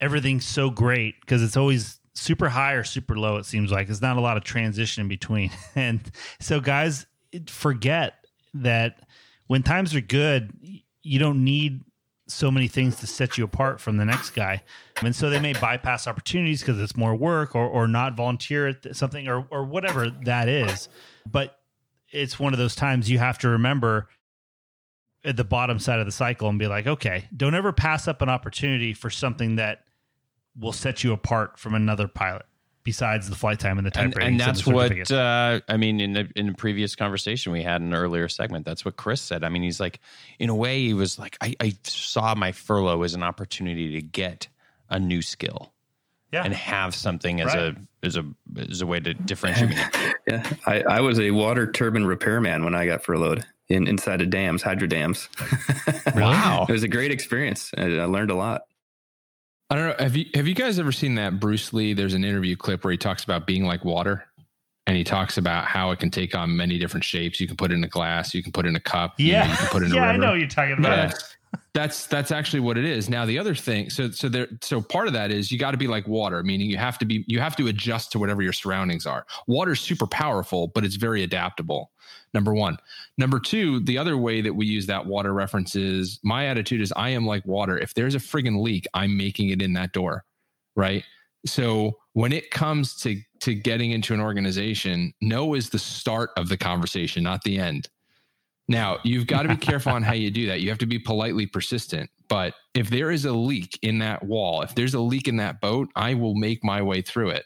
everything's 0.00 0.46
so 0.46 0.70
great 0.70 1.20
because 1.20 1.42
it's 1.42 1.56
always 1.56 2.00
super 2.14 2.48
high 2.48 2.72
or 2.72 2.84
super 2.84 3.18
low. 3.18 3.36
It 3.36 3.46
seems 3.46 3.70
like 3.70 3.88
it's 3.88 4.02
not 4.02 4.16
a 4.16 4.20
lot 4.20 4.36
of 4.36 4.44
transition 4.44 5.02
in 5.02 5.08
between, 5.08 5.50
and 5.74 6.00
so 6.40 6.60
guys 6.60 7.06
forget 7.46 8.14
that 8.54 9.00
when 9.46 9.62
times 9.62 9.94
are 9.94 10.00
good, 10.00 10.52
you 11.02 11.18
don't 11.18 11.42
need 11.42 11.82
so 12.28 12.50
many 12.50 12.68
things 12.68 12.96
to 12.96 13.06
set 13.06 13.38
you 13.38 13.44
apart 13.44 13.80
from 13.80 13.96
the 13.96 14.04
next 14.04 14.30
guy. 14.30 14.62
And 15.02 15.16
so 15.16 15.30
they 15.30 15.40
may 15.40 15.54
bypass 15.54 16.06
opportunities 16.06 16.60
because 16.60 16.78
it's 16.78 16.96
more 16.96 17.14
work 17.14 17.54
or, 17.54 17.66
or 17.66 17.88
not 17.88 18.16
volunteer 18.16 18.68
at 18.68 18.96
something 18.96 19.28
or, 19.28 19.46
or 19.50 19.64
whatever 19.64 20.10
that 20.24 20.48
is. 20.48 20.88
But 21.30 21.58
it's 22.10 22.38
one 22.38 22.52
of 22.52 22.58
those 22.58 22.74
times 22.74 23.10
you 23.10 23.18
have 23.18 23.38
to 23.38 23.48
remember 23.48 24.08
at 25.24 25.36
the 25.36 25.44
bottom 25.44 25.78
side 25.78 26.00
of 26.00 26.06
the 26.06 26.12
cycle 26.12 26.48
and 26.48 26.58
be 26.58 26.66
like, 26.66 26.86
okay, 26.86 27.28
don't 27.36 27.54
ever 27.54 27.72
pass 27.72 28.06
up 28.06 28.22
an 28.22 28.28
opportunity 28.28 28.92
for 28.92 29.10
something 29.10 29.56
that 29.56 29.84
will 30.58 30.72
set 30.72 31.02
you 31.02 31.12
apart 31.12 31.58
from 31.58 31.74
another 31.74 32.08
pilot 32.08 32.46
besides 32.88 33.28
the 33.28 33.36
flight 33.36 33.58
time 33.60 33.76
and 33.76 33.86
the 33.86 33.90
time 33.90 34.06
and, 34.06 34.16
ratings 34.16 34.30
and 34.30 34.40
that's 34.40 34.64
the 34.64 34.70
what 34.70 34.84
certificates. 34.84 35.10
uh, 35.10 35.60
I 35.68 35.76
mean 35.76 36.00
in 36.00 36.16
a, 36.16 36.26
in 36.36 36.48
a 36.48 36.54
previous 36.54 36.96
conversation 36.96 37.52
we 37.52 37.62
had 37.62 37.82
in 37.82 37.88
an 37.88 37.94
earlier 37.94 38.28
segment. 38.28 38.64
That's 38.64 38.82
what 38.82 38.96
Chris 38.96 39.20
said. 39.20 39.44
I 39.44 39.50
mean, 39.50 39.62
he's 39.62 39.78
like, 39.78 40.00
in 40.38 40.48
a 40.48 40.54
way, 40.54 40.80
he 40.80 40.94
was 40.94 41.18
like, 41.18 41.36
I, 41.42 41.54
I 41.60 41.74
saw 41.84 42.34
my 42.34 42.52
furlough 42.52 43.02
as 43.02 43.12
an 43.12 43.22
opportunity 43.22 43.92
to 43.92 44.00
get 44.02 44.48
a 44.88 44.98
new 44.98 45.20
skill 45.20 45.74
yeah. 46.32 46.42
and 46.44 46.54
have 46.54 46.94
something 46.94 47.42
as 47.42 47.46
Right. 47.48 47.58
a 47.58 47.76
as 48.02 48.16
a 48.16 48.24
as 48.70 48.80
a 48.80 48.86
way 48.86 49.00
to 49.00 49.12
differentiate. 49.12 49.70
me. 49.70 49.76
Yeah, 50.28 50.46
I, 50.66 50.82
I 50.82 51.00
was 51.00 51.18
a 51.18 51.30
water 51.30 51.70
turbine 51.72 52.04
repairman 52.04 52.62
when 52.62 52.74
I 52.74 52.84
got 52.86 53.02
furloughed 53.02 53.46
in 53.68 53.86
inside 53.86 54.20
of 54.20 54.28
dams, 54.30 54.62
hydro 54.62 54.86
dams. 54.86 55.28
Wow. 56.14 56.66
it 56.68 56.72
was 56.72 56.82
a 56.82 56.88
great 56.88 57.10
experience. 57.10 57.70
I, 57.76 57.82
I 57.82 58.04
learned 58.04 58.30
a 58.30 58.34
lot. 58.34 58.62
I 59.70 59.76
don't 59.76 59.86
know 59.86 59.94
have 59.98 60.16
you 60.16 60.26
have 60.34 60.46
you 60.46 60.54
guys 60.54 60.78
ever 60.78 60.92
seen 60.92 61.14
that 61.14 61.40
bruce 61.40 61.72
lee 61.72 61.92
there's 61.92 62.14
an 62.14 62.24
interview 62.24 62.56
clip 62.56 62.84
where 62.84 62.92
he 62.92 62.98
talks 62.98 63.24
about 63.24 63.46
being 63.46 63.64
like 63.64 63.84
water 63.84 64.24
and 64.86 64.96
he 64.96 65.04
talks 65.04 65.36
about 65.36 65.66
how 65.66 65.90
it 65.90 65.98
can 65.98 66.10
take 66.10 66.34
on 66.34 66.56
many 66.56 66.78
different 66.78 67.04
shapes 67.04 67.40
you 67.40 67.46
can 67.46 67.56
put 67.56 67.70
it 67.70 67.74
in 67.74 67.84
a 67.84 67.88
glass 67.88 68.34
you 68.34 68.42
can 68.42 68.52
put 68.52 68.66
it 68.66 68.70
in 68.70 68.76
a 68.76 68.80
cup 68.80 69.14
you 69.18 69.32
know, 69.32 69.38
yeah, 69.38 69.50
you 69.50 69.56
can 69.56 69.66
put 69.68 69.82
it 69.82 69.86
in 69.86 69.94
yeah, 69.94 70.02
I 70.02 70.16
know 70.16 70.30
what 70.30 70.38
you're 70.38 70.48
talking 70.48 70.78
about. 70.78 71.10
Yeah. 71.10 71.12
That's 71.74 72.06
that's 72.06 72.30
actually 72.30 72.60
what 72.60 72.76
it 72.76 72.84
is. 72.84 73.08
Now 73.08 73.24
the 73.24 73.38
other 73.38 73.54
thing, 73.54 73.88
so 73.88 74.10
so 74.10 74.28
there 74.28 74.48
so 74.62 74.80
part 74.82 75.06
of 75.06 75.12
that 75.14 75.30
is 75.30 75.52
you 75.52 75.58
got 75.58 75.70
to 75.70 75.76
be 75.76 75.86
like 75.86 76.08
water, 76.08 76.42
meaning 76.42 76.68
you 76.68 76.76
have 76.76 76.98
to 76.98 77.04
be 77.04 77.24
you 77.28 77.40
have 77.40 77.56
to 77.56 77.68
adjust 77.68 78.10
to 78.12 78.18
whatever 78.18 78.42
your 78.42 78.52
surroundings 78.52 79.06
are. 79.06 79.24
Water's 79.46 79.80
super 79.80 80.06
powerful, 80.06 80.68
but 80.68 80.84
it's 80.84 80.96
very 80.96 81.22
adaptable. 81.22 81.92
Number 82.34 82.54
one. 82.54 82.78
Number 83.16 83.40
two, 83.40 83.80
the 83.80 83.98
other 83.98 84.16
way 84.16 84.40
that 84.40 84.54
we 84.54 84.66
use 84.66 84.86
that 84.86 85.06
water 85.06 85.32
reference 85.32 85.74
is 85.74 86.20
my 86.22 86.46
attitude 86.46 86.80
is 86.80 86.92
I 86.96 87.10
am 87.10 87.26
like 87.26 87.44
water. 87.46 87.78
If 87.78 87.94
there's 87.94 88.14
a 88.14 88.18
friggin' 88.18 88.62
leak, 88.62 88.86
I'm 88.94 89.16
making 89.16 89.50
it 89.50 89.62
in 89.62 89.72
that 89.74 89.92
door. 89.92 90.24
Right. 90.76 91.04
So 91.46 91.98
when 92.12 92.32
it 92.32 92.50
comes 92.50 92.96
to 92.96 93.20
to 93.40 93.54
getting 93.54 93.92
into 93.92 94.14
an 94.14 94.20
organization, 94.20 95.14
no 95.20 95.54
is 95.54 95.70
the 95.70 95.78
start 95.78 96.30
of 96.36 96.48
the 96.48 96.56
conversation, 96.56 97.22
not 97.22 97.42
the 97.44 97.58
end. 97.58 97.88
Now, 98.68 98.98
you've 99.02 99.26
got 99.26 99.42
to 99.42 99.48
be 99.48 99.56
careful 99.56 99.92
on 99.92 100.02
how 100.02 100.12
you 100.12 100.30
do 100.30 100.46
that. 100.46 100.60
You 100.60 100.68
have 100.68 100.78
to 100.78 100.86
be 100.86 100.98
politely 100.98 101.46
persistent. 101.46 102.10
But 102.28 102.54
if 102.74 102.90
there 102.90 103.10
is 103.10 103.24
a 103.24 103.32
leak 103.32 103.78
in 103.82 103.98
that 104.00 104.24
wall, 104.24 104.60
if 104.60 104.74
there's 104.74 104.94
a 104.94 105.00
leak 105.00 105.26
in 105.26 105.36
that 105.36 105.60
boat, 105.60 105.88
I 105.96 106.14
will 106.14 106.34
make 106.34 106.62
my 106.62 106.82
way 106.82 107.00
through 107.00 107.30
it. 107.30 107.44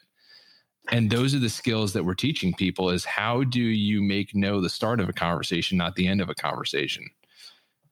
And 0.93 1.11
those 1.11 1.35
are 1.35 1.39
the 1.39 1.49
skills 1.49 1.95
that 1.95 2.05
we're 2.05 2.15
teaching 2.15 2.53
people 2.53 2.91
is 2.91 3.05
how 3.07 3.45
do 3.45 3.63
you 3.63 4.03
make 4.03 4.35
no 4.35 4.61
the 4.61 4.69
start 4.69 5.01
of 5.01 5.09
a 5.09 5.13
conversation, 5.13 5.79
not 5.79 5.97
the 5.97 6.07
end 6.07 6.21
of 6.21 6.29
a 6.29 6.35
conversation? 6.35 7.09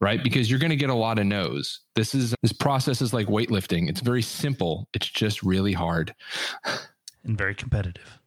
Right? 0.03 0.23
Because 0.23 0.51
you're 0.51 0.61
going 0.61 0.71
to 0.71 0.77
get 0.77 0.91
a 0.91 0.95
lot 0.95 1.19
of 1.19 1.27
no's. 1.27 1.81
This 1.95 2.15
is 2.15 2.35
this 2.43 2.53
process 2.53 3.03
is 3.03 3.13
like 3.13 3.27
weightlifting. 3.27 3.89
It's 3.89 4.01
very 4.01 4.23
simple. 4.23 4.87
It's 4.95 5.09
just 5.09 5.43
really 5.43 5.73
hard. 5.73 6.15
and 7.25 7.37
very 7.37 7.55
competitive. 7.55 8.19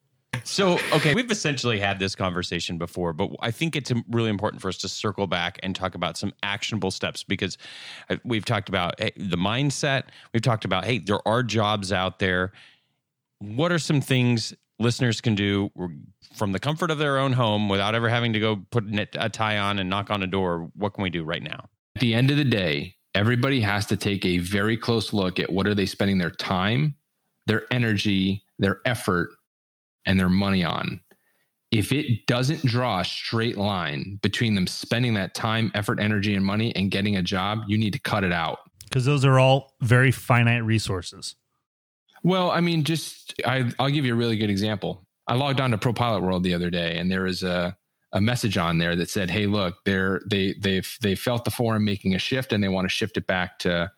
So, 0.44 0.80
okay, 0.92 1.14
we've 1.14 1.32
essentially 1.32 1.80
had 1.80 2.00
this 2.00 2.16
conversation 2.16 2.78
before, 2.78 3.14
but 3.14 3.30
I 3.40 3.52
think 3.52 3.76
it's 3.76 3.92
really 4.10 4.30
important 4.30 4.62
for 4.62 4.68
us 4.68 4.78
to 4.80 4.90
circle 4.90 5.28
back 5.28 5.60
and 5.64 5.76
talk 5.76 5.96
about 5.96 6.18
some 6.18 6.34
actionable 6.42 6.92
steps 6.92 7.24
because 7.24 7.58
uh, 8.10 8.18
we've 8.26 8.44
talked 8.44 8.70
about 8.70 9.00
hey, 9.00 9.12
the 9.16 9.38
mindset. 9.38 10.06
We've 10.34 10.42
talked 10.42 10.66
about, 10.66 10.86
hey, 10.86 10.98
there 11.00 11.26
are 11.28 11.44
jobs 11.44 11.94
out 11.94 12.20
there. 12.20 12.52
What 13.40 13.72
are 13.72 13.80
some 13.80 14.02
things 14.02 14.54
listeners 14.84 15.22
can 15.22 15.34
do 15.34 15.72
from 16.36 16.52
the 16.52 16.60
comfort 16.60 16.92
of 16.92 17.00
their 17.00 17.18
own 17.18 17.34
home 17.34 17.70
without 17.70 17.96
ever 17.96 18.10
having 18.10 18.34
to 18.34 18.40
go 18.40 18.58
put 18.70 18.84
a 19.16 19.30
tie 19.30 19.58
on 19.58 19.80
and 19.80 19.90
knock 19.90 20.12
on 20.12 20.22
a 20.22 20.28
door? 20.28 20.70
What 20.76 20.94
can 20.94 21.04
we 21.04 21.10
do 21.10 21.24
right 21.24 21.42
now? 21.42 21.70
At 21.96 22.02
the 22.02 22.14
end 22.14 22.30
of 22.30 22.38
the 22.38 22.44
day, 22.44 22.96
everybody 23.16 23.62
has 23.62 23.86
to 23.88 23.98
take 23.98 24.26
a 24.26 24.38
very 24.40 24.78
close 24.78 25.14
look 25.14 25.40
at 25.40 25.52
what 25.52 25.68
are 25.68 25.76
they 25.76 25.86
spending 25.86 26.18
their 26.18 26.32
time, 26.32 26.96
their 27.48 27.64
energy, 27.72 28.44
their 28.60 28.82
effort, 28.86 29.30
and 30.06 30.20
their 30.20 30.30
money 30.30 30.64
on. 30.64 31.00
If 31.72 31.92
it 31.92 32.28
doesn't 32.28 32.64
draw 32.64 33.00
a 33.00 33.06
straight 33.06 33.58
line 33.58 34.20
between 34.22 34.54
them 34.54 34.68
spending 34.68 35.16
that 35.16 35.34
time, 35.34 35.72
effort, 35.74 36.00
energy, 36.00 36.36
and 36.36 36.46
money 36.46 36.76
and 36.76 36.92
getting 36.92 37.16
a 37.16 37.24
job, 37.24 37.60
you 37.68 37.78
need 37.80 37.94
to 37.94 38.00
cut 38.00 38.24
it 38.24 38.32
out. 38.32 38.60
Because 38.84 39.06
those 39.06 39.26
are 39.26 39.40
all 39.40 39.74
very 39.82 40.12
finite 40.12 40.64
resources. 40.64 41.36
Well, 42.24 42.52
I 42.52 42.62
mean, 42.62 42.84
just 42.84 43.34
I, 43.46 43.70
I'll 43.78 43.90
give 43.90 44.06
you 44.06 44.14
a 44.14 44.18
really 44.18 44.38
good 44.38 44.50
example. 44.50 45.06
I 45.28 45.36
logged 45.36 45.62
on 45.62 45.72
to 45.72 45.78
ProPilot 45.78 46.22
World 46.22 46.44
the 46.44 46.54
other 46.54 46.70
day, 46.70 46.98
and 46.98 47.12
there 47.12 47.24
was 47.24 47.44
a 47.44 47.78
a 48.14 48.22
message 48.22 48.58
on 48.58 48.78
there 48.78 48.96
that 48.96 49.10
said, 49.10 49.30
"Hey, 49.30 49.48
look, 49.48 49.76
they're 49.86 50.22
they 50.30 50.56
they've 50.60 50.90
they 51.02 51.16
felt 51.16 51.46
the 51.46 51.52
forum 51.52 51.84
making 51.84 52.16
a 52.16 52.20
shift, 52.20 52.54
and 52.54 52.64
they 52.64 52.70
want 52.70 52.86
to 52.86 52.94
shift 52.94 53.18
it 53.18 53.28
back 53.28 53.60
to 53.60 53.92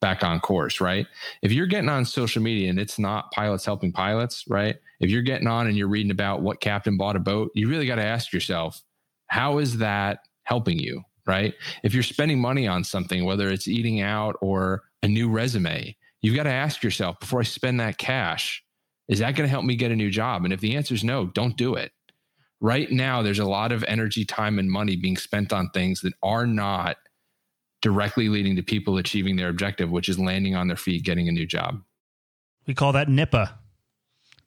back 0.00 0.22
on 0.22 0.40
course." 0.40 0.80
Right? 0.80 1.06
If 1.42 1.52
you're 1.52 1.66
getting 1.66 1.88
on 1.88 2.04
social 2.04 2.42
media 2.42 2.68
and 2.68 2.78
it's 2.78 2.98
not 2.98 3.30
pilots 3.32 3.64
helping 3.64 3.92
pilots, 3.92 4.44
right? 4.48 4.76
If 5.00 5.10
you're 5.10 5.22
getting 5.22 5.48
on 5.48 5.66
and 5.66 5.76
you're 5.76 5.88
reading 5.88 6.10
about 6.10 6.42
what 6.42 6.60
captain 6.60 6.96
bought 6.96 7.16
a 7.16 7.20
boat, 7.20 7.50
you 7.54 7.68
really 7.68 7.86
got 7.86 7.96
to 7.96 8.04
ask 8.04 8.32
yourself, 8.32 8.82
how 9.28 9.58
is 9.58 9.78
that 9.78 10.20
helping 10.44 10.78
you? 10.78 11.02
Right? 11.26 11.54
If 11.84 11.94
you're 11.94 12.02
spending 12.02 12.40
money 12.40 12.66
on 12.66 12.82
something, 12.82 13.24
whether 13.24 13.48
it's 13.48 13.68
eating 13.68 14.00
out 14.00 14.36
or 14.42 14.82
a 15.04 15.08
new 15.08 15.30
resume, 15.30 15.96
you've 16.22 16.36
got 16.36 16.44
to 16.44 16.52
ask 16.52 16.82
yourself 16.82 17.20
before 17.20 17.40
I 17.40 17.44
spend 17.44 17.80
that 17.80 17.98
cash, 17.98 18.62
is 19.08 19.18
that 19.18 19.34
going 19.34 19.46
to 19.46 19.50
help 19.50 19.64
me 19.64 19.76
get 19.76 19.90
a 19.90 19.96
new 19.96 20.10
job? 20.10 20.44
And 20.44 20.52
if 20.52 20.60
the 20.60 20.76
answer 20.76 20.94
is 20.94 21.04
no, 21.04 21.26
don't 21.26 21.56
do 21.56 21.74
it. 21.74 21.92
Right 22.60 22.90
now 22.90 23.22
there's 23.22 23.40
a 23.40 23.44
lot 23.44 23.72
of 23.72 23.84
energy 23.88 24.24
time 24.24 24.58
and 24.58 24.70
money 24.70 24.96
being 24.96 25.16
spent 25.16 25.52
on 25.52 25.68
things 25.70 26.00
that 26.02 26.14
are 26.22 26.46
not 26.46 26.96
directly 27.82 28.28
leading 28.28 28.54
to 28.56 28.62
people 28.62 28.96
achieving 28.96 29.34
their 29.34 29.48
objective 29.48 29.90
which 29.90 30.08
is 30.08 30.18
landing 30.18 30.54
on 30.54 30.68
their 30.68 30.76
feet 30.76 31.04
getting 31.04 31.28
a 31.28 31.32
new 31.32 31.46
job. 31.46 31.82
We 32.66 32.74
call 32.74 32.92
that 32.92 33.08
NIPA, 33.08 33.58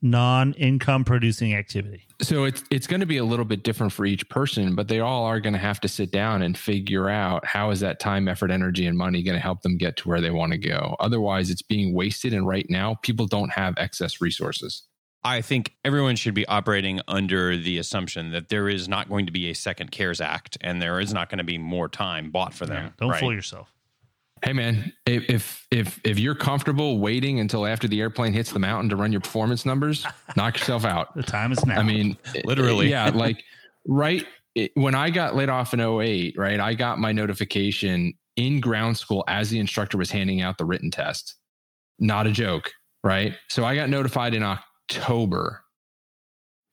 non 0.02 0.52
income 0.54 1.04
producing 1.04 1.54
activity. 1.54 2.06
so 2.20 2.44
it's 2.44 2.62
it's 2.70 2.86
going 2.86 3.00
to 3.00 3.06
be 3.06 3.16
a 3.16 3.24
little 3.24 3.44
bit 3.44 3.62
different 3.62 3.92
for 3.92 4.04
each 4.04 4.28
person 4.28 4.74
but 4.74 4.88
they 4.88 5.00
all 5.00 5.24
are 5.24 5.40
going 5.40 5.52
to 5.52 5.58
have 5.58 5.80
to 5.80 5.88
sit 5.88 6.10
down 6.10 6.42
and 6.42 6.56
figure 6.56 7.08
out 7.08 7.44
how 7.44 7.70
is 7.70 7.80
that 7.80 7.98
time 7.98 8.28
effort 8.28 8.50
energy 8.50 8.86
and 8.86 8.96
money 8.96 9.22
going 9.22 9.34
to 9.34 9.40
help 9.40 9.62
them 9.62 9.76
get 9.76 9.96
to 9.96 10.08
where 10.08 10.20
they 10.20 10.30
want 10.30 10.52
to 10.52 10.58
go 10.58 10.96
otherwise 11.00 11.50
it's 11.50 11.62
being 11.62 11.94
wasted 11.94 12.32
and 12.32 12.46
right 12.46 12.66
now 12.68 12.94
people 13.02 13.26
don't 13.26 13.52
have 13.52 13.74
excess 13.78 14.20
resources 14.20 14.84
I 15.24 15.40
think 15.40 15.74
everyone 15.84 16.14
should 16.14 16.34
be 16.34 16.46
operating 16.46 17.00
under 17.08 17.56
the 17.56 17.78
assumption 17.78 18.30
that 18.30 18.48
there 18.48 18.68
is 18.68 18.88
not 18.88 19.08
going 19.08 19.26
to 19.26 19.32
be 19.32 19.50
a 19.50 19.54
second 19.56 19.90
CARES 19.90 20.20
Act 20.20 20.56
and 20.60 20.80
there 20.80 21.00
is 21.00 21.12
not 21.12 21.30
going 21.30 21.38
to 21.38 21.44
be 21.44 21.58
more 21.58 21.88
time 21.88 22.30
bought 22.30 22.54
for 22.54 22.64
them. 22.64 22.94
Don't 22.96 23.10
right? 23.10 23.18
fool 23.18 23.32
yourself. 23.32 23.72
Hey 24.44 24.52
man, 24.52 24.92
if, 25.06 25.66
if 25.70 26.00
if 26.04 26.18
you're 26.18 26.34
comfortable 26.34 26.98
waiting 26.98 27.40
until 27.40 27.66
after 27.66 27.88
the 27.88 28.00
airplane 28.00 28.34
hits 28.34 28.52
the 28.52 28.58
mountain 28.58 28.90
to 28.90 28.96
run 28.96 29.10
your 29.10 29.22
performance 29.22 29.64
numbers, 29.64 30.06
knock 30.36 30.58
yourself 30.58 30.84
out. 30.84 31.14
The 31.14 31.22
time 31.22 31.52
is 31.52 31.64
now. 31.64 31.80
I 31.80 31.82
mean, 31.82 32.16
Literally. 32.44 32.90
yeah. 32.90 33.10
Like 33.14 33.42
right 33.86 34.26
when 34.74 34.94
I 34.94 35.10
got 35.10 35.36
laid 35.36 35.48
off 35.48 35.74
in 35.74 35.80
08, 35.80 36.34
right, 36.36 36.60
I 36.60 36.74
got 36.74 36.98
my 36.98 37.12
notification 37.12 38.14
in 38.36 38.60
ground 38.60 38.96
school 38.96 39.24
as 39.28 39.50
the 39.50 39.58
instructor 39.58 39.98
was 39.98 40.10
handing 40.10 40.40
out 40.40 40.58
the 40.58 40.64
written 40.64 40.90
test. 40.90 41.34
Not 41.98 42.26
a 42.26 42.30
joke, 42.30 42.70
right? 43.02 43.34
So 43.48 43.64
I 43.64 43.74
got 43.74 43.88
notified 43.88 44.34
in 44.34 44.42
October. 44.42 45.62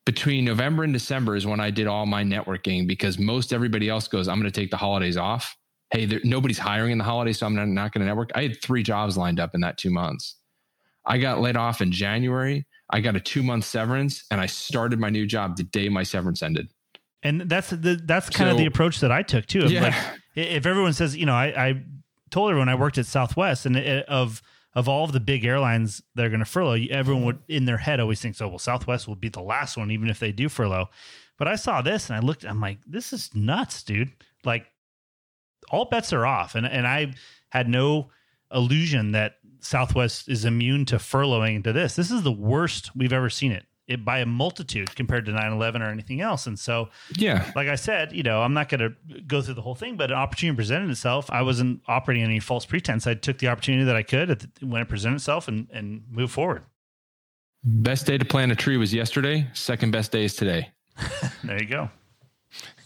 Between 0.05 0.43
November 0.43 0.83
and 0.83 0.91
December 0.91 1.37
is 1.37 1.45
when 1.47 1.61
I 1.61 1.71
did 1.71 1.87
all 1.87 2.05
my 2.05 2.25
networking 2.25 2.85
because 2.85 3.17
most 3.17 3.53
everybody 3.53 3.87
else 3.87 4.09
goes, 4.09 4.27
I'm 4.27 4.37
going 4.37 4.51
to 4.51 4.61
take 4.61 4.69
the 4.69 4.75
holidays 4.77 5.15
off. 5.15 5.55
Hey, 5.93 6.05
there, 6.05 6.19
nobody's 6.23 6.57
hiring 6.57 6.91
in 6.91 6.97
the 6.97 7.03
holidays, 7.03 7.37
so 7.39 7.45
I'm 7.45 7.55
not, 7.55 7.67
not 7.67 7.93
going 7.93 8.01
to 8.01 8.07
network. 8.07 8.31
I 8.35 8.41
had 8.41 8.61
three 8.61 8.83
jobs 8.83 9.15
lined 9.15 9.39
up 9.39 9.55
in 9.55 9.61
that 9.61 9.77
two 9.77 9.91
months. 9.91 10.35
I 11.05 11.19
got 11.19 11.39
laid 11.39 11.55
off 11.55 11.81
in 11.81 11.91
January. 11.91 12.65
I 12.89 12.99
got 12.99 13.15
a 13.15 13.19
two 13.19 13.43
month 13.43 13.65
severance 13.65 14.25
and 14.31 14.41
I 14.41 14.47
started 14.47 14.99
my 14.99 15.09
new 15.09 15.25
job 15.25 15.55
the 15.55 15.63
day 15.63 15.89
my 15.89 16.03
severance 16.03 16.41
ended. 16.43 16.67
and 17.23 17.41
that's 17.41 17.69
the 17.69 17.99
that's 18.03 18.29
kind 18.29 18.49
of 18.49 18.57
the 18.57 18.65
approach 18.65 18.99
that 18.99 19.11
I 19.11 19.23
took 19.23 19.45
too. 19.45 19.67
Yeah. 19.67 19.83
Like, 19.83 19.95
if 20.35 20.65
everyone 20.65 20.93
says, 20.93 21.15
you 21.15 21.25
know, 21.25 21.33
I, 21.33 21.45
I 21.67 21.83
told 22.29 22.49
everyone 22.49 22.69
I 22.69 22.75
worked 22.75 22.97
at 22.97 23.05
Southwest, 23.05 23.65
and 23.65 23.77
it, 23.77 24.05
of 24.07 24.41
of 24.75 24.89
all 24.89 25.05
of 25.05 25.11
the 25.11 25.19
big 25.19 25.45
airlines 25.45 26.01
that 26.15 26.25
are 26.25 26.29
going 26.29 26.39
to 26.39 26.45
furlough, 26.45 26.77
everyone 26.89 27.23
would 27.25 27.39
in 27.47 27.65
their 27.65 27.77
head 27.77 27.99
always 27.99 28.19
thinks, 28.19 28.41
oh 28.41 28.49
well, 28.49 28.59
Southwest 28.59 29.07
will 29.07 29.15
be 29.15 29.29
the 29.29 29.41
last 29.41 29.77
one, 29.77 29.91
even 29.91 30.09
if 30.09 30.19
they 30.19 30.31
do 30.31 30.49
furlough. 30.49 30.89
But 31.37 31.47
I 31.47 31.55
saw 31.55 31.81
this 31.81 32.09
and 32.09 32.17
I 32.17 32.19
looked, 32.19 32.45
I'm 32.45 32.59
like, 32.59 32.79
this 32.85 33.13
is 33.13 33.29
nuts, 33.33 33.83
dude. 33.83 34.11
Like, 34.43 34.67
all 35.71 35.85
bets 35.85 36.13
are 36.13 36.25
off, 36.25 36.55
and 36.55 36.65
and 36.65 36.87
I 36.87 37.13
had 37.49 37.67
no 37.69 38.09
illusion 38.53 39.11
that 39.13 39.37
Southwest 39.59 40.27
is 40.29 40.45
immune 40.45 40.85
to 40.85 40.97
furloughing 40.97 41.63
to 41.63 41.73
this. 41.73 41.95
This 41.95 42.11
is 42.11 42.23
the 42.23 42.31
worst 42.31 42.95
we've 42.95 43.13
ever 43.13 43.29
seen 43.29 43.51
it. 43.51 43.65
It 43.87 44.05
by 44.05 44.19
a 44.19 44.25
multitude 44.25 44.95
compared 44.95 45.25
to 45.25 45.31
9-11 45.33 45.81
or 45.81 45.89
anything 45.89 46.21
else. 46.21 46.47
And 46.47 46.57
so 46.57 46.89
Yeah. 47.17 47.51
like 47.55 47.67
I 47.67 47.75
said, 47.75 48.13
you 48.13 48.23
know, 48.23 48.41
I'm 48.41 48.53
not 48.53 48.69
going 48.69 48.79
to 48.79 49.21
go 49.27 49.41
through 49.41 49.55
the 49.55 49.61
whole 49.61 49.75
thing, 49.75 49.97
but 49.97 50.09
an 50.09 50.17
opportunity 50.17 50.55
presented 50.55 50.89
itself. 50.89 51.29
I 51.29 51.41
wasn't 51.41 51.81
operating 51.87 52.23
any 52.23 52.39
false 52.39 52.65
pretense. 52.65 53.07
I 53.07 53.13
took 53.15 53.39
the 53.39 53.49
opportunity 53.49 53.83
that 53.83 53.95
I 53.95 54.03
could 54.03 54.29
at 54.29 54.39
the, 54.39 54.65
when 54.65 54.81
it 54.81 54.87
presented 54.89 55.15
itself 55.17 55.47
and 55.47 55.67
and 55.71 56.03
move 56.09 56.31
forward. 56.31 56.63
Best 57.63 58.05
day 58.05 58.17
to 58.17 58.25
plant 58.25 58.51
a 58.51 58.55
tree 58.55 58.77
was 58.77 58.93
yesterday. 58.93 59.47
Second 59.53 59.91
best 59.91 60.11
day 60.11 60.25
is 60.25 60.35
today. 60.35 60.71
There 61.43 61.61
you 61.61 61.67
go. 61.67 61.89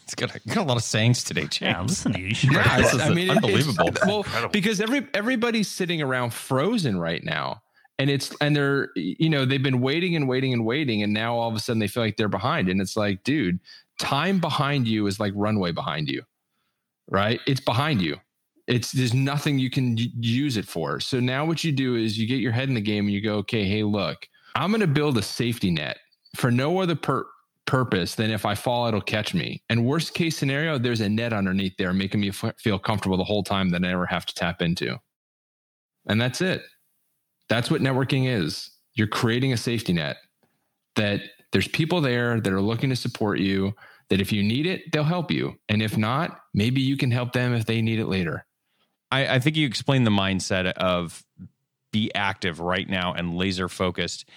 It's 0.07 0.15
got, 0.15 0.33
a- 0.33 0.39
got 0.47 0.57
a 0.57 0.63
lot 0.63 0.77
of 0.77 0.83
sayings 0.83 1.23
today, 1.23 1.47
James. 1.49 1.61
Yeah, 1.61 1.81
listen 1.81 2.13
to 2.13 2.19
you. 2.21 2.33
Yeah, 2.51 2.77
this 2.81 2.93
is 2.93 3.01
I 3.01 3.09
mean, 3.13 3.29
it- 3.29 3.35
unbelievable. 3.35 3.89
well, 4.05 4.25
because 4.51 4.79
every 4.79 5.05
everybody's 5.13 5.67
sitting 5.67 6.01
around 6.01 6.33
frozen 6.33 6.97
right 6.97 7.23
now, 7.23 7.61
and 7.99 8.09
it's 8.09 8.33
and 8.39 8.55
they're 8.55 8.89
you 8.95 9.29
know 9.29 9.43
they've 9.43 9.61
been 9.61 9.81
waiting 9.81 10.15
and 10.15 10.27
waiting 10.29 10.53
and 10.53 10.65
waiting, 10.65 11.03
and 11.03 11.13
now 11.13 11.35
all 11.35 11.49
of 11.49 11.55
a 11.55 11.59
sudden 11.59 11.79
they 11.79 11.87
feel 11.89 12.03
like 12.03 12.15
they're 12.15 12.29
behind, 12.29 12.69
and 12.69 12.79
it's 12.79 12.95
like, 12.95 13.23
dude, 13.23 13.59
time 13.99 14.39
behind 14.39 14.87
you 14.87 15.05
is 15.07 15.19
like 15.19 15.33
runway 15.35 15.71
behind 15.73 16.07
you, 16.09 16.23
right? 17.09 17.41
It's 17.45 17.59
behind 17.61 18.01
you. 18.01 18.17
It's 18.65 18.91
there's 18.93 19.13
nothing 19.13 19.59
you 19.59 19.69
can 19.69 19.97
use 19.97 20.55
it 20.57 20.65
for. 20.67 20.99
So 21.01 21.19
now 21.19 21.45
what 21.45 21.63
you 21.63 21.71
do 21.71 21.95
is 21.95 22.17
you 22.17 22.27
get 22.27 22.39
your 22.39 22.51
head 22.51 22.69
in 22.69 22.75
the 22.75 22.81
game 22.81 23.05
and 23.05 23.13
you 23.13 23.21
go, 23.21 23.35
okay, 23.37 23.63
hey, 23.65 23.83
look, 23.83 24.27
I'm 24.55 24.71
going 24.71 24.81
to 24.81 24.87
build 24.87 25.17
a 25.17 25.21
safety 25.21 25.71
net 25.71 25.97
for 26.35 26.51
no 26.51 26.79
other 26.81 26.95
per- 26.95 27.25
purpose 27.67 28.15
than 28.15 28.31
if 28.31 28.45
I 28.45 28.55
fall, 28.55 28.87
it'll 28.87 29.01
catch 29.01 29.35
me. 29.35 29.61
And 29.69 29.85
worst 29.85 30.15
case 30.15 30.35
scenario, 30.35 30.79
there's 30.79 31.01
a 31.01 31.09
net 31.09 31.33
underneath 31.33 31.77
there 31.77 31.93
making 31.93 32.21
me 32.21 32.29
f- 32.29 32.55
feel 32.57 32.79
comfortable 32.79 33.17
the 33.17 33.23
whole 33.23 33.43
time 33.43 33.69
that 33.69 33.83
I 33.83 33.89
never 33.89 34.07
have 34.07 34.25
to 34.25 34.33
tap 34.33 34.61
into. 34.61 34.97
And 36.07 36.19
that's 36.19 36.41
it. 36.41 36.63
That's 37.49 37.69
what 37.69 37.81
networking 37.81 38.27
is. 38.27 38.71
You're 38.95 39.07
creating 39.07 39.53
a 39.53 39.57
safety 39.57 39.93
net 39.93 40.17
that 40.95 41.21
there's 41.51 41.67
people 41.67 42.01
there 42.01 42.39
that 42.41 42.51
are 42.51 42.61
looking 42.61 42.89
to 42.89 42.95
support 42.95 43.39
you, 43.39 43.73
that 44.09 44.19
if 44.19 44.31
you 44.31 44.41
need 44.41 44.65
it, 44.65 44.91
they'll 44.91 45.03
help 45.03 45.29
you. 45.29 45.55
And 45.69 45.81
if 45.81 45.97
not, 45.97 46.39
maybe 46.53 46.81
you 46.81 46.97
can 46.97 47.11
help 47.11 47.33
them 47.33 47.53
if 47.53 47.65
they 47.65 47.81
need 47.81 47.99
it 47.99 48.07
later. 48.07 48.45
I, 49.11 49.35
I 49.35 49.39
think 49.39 49.55
you 49.55 49.67
explained 49.67 50.07
the 50.07 50.11
mindset 50.11 50.71
of 50.73 51.23
be 51.91 52.13
active 52.15 52.59
right 52.59 52.89
now 52.89 53.13
and 53.13 53.35
laser 53.35 53.69
focused. 53.69 54.29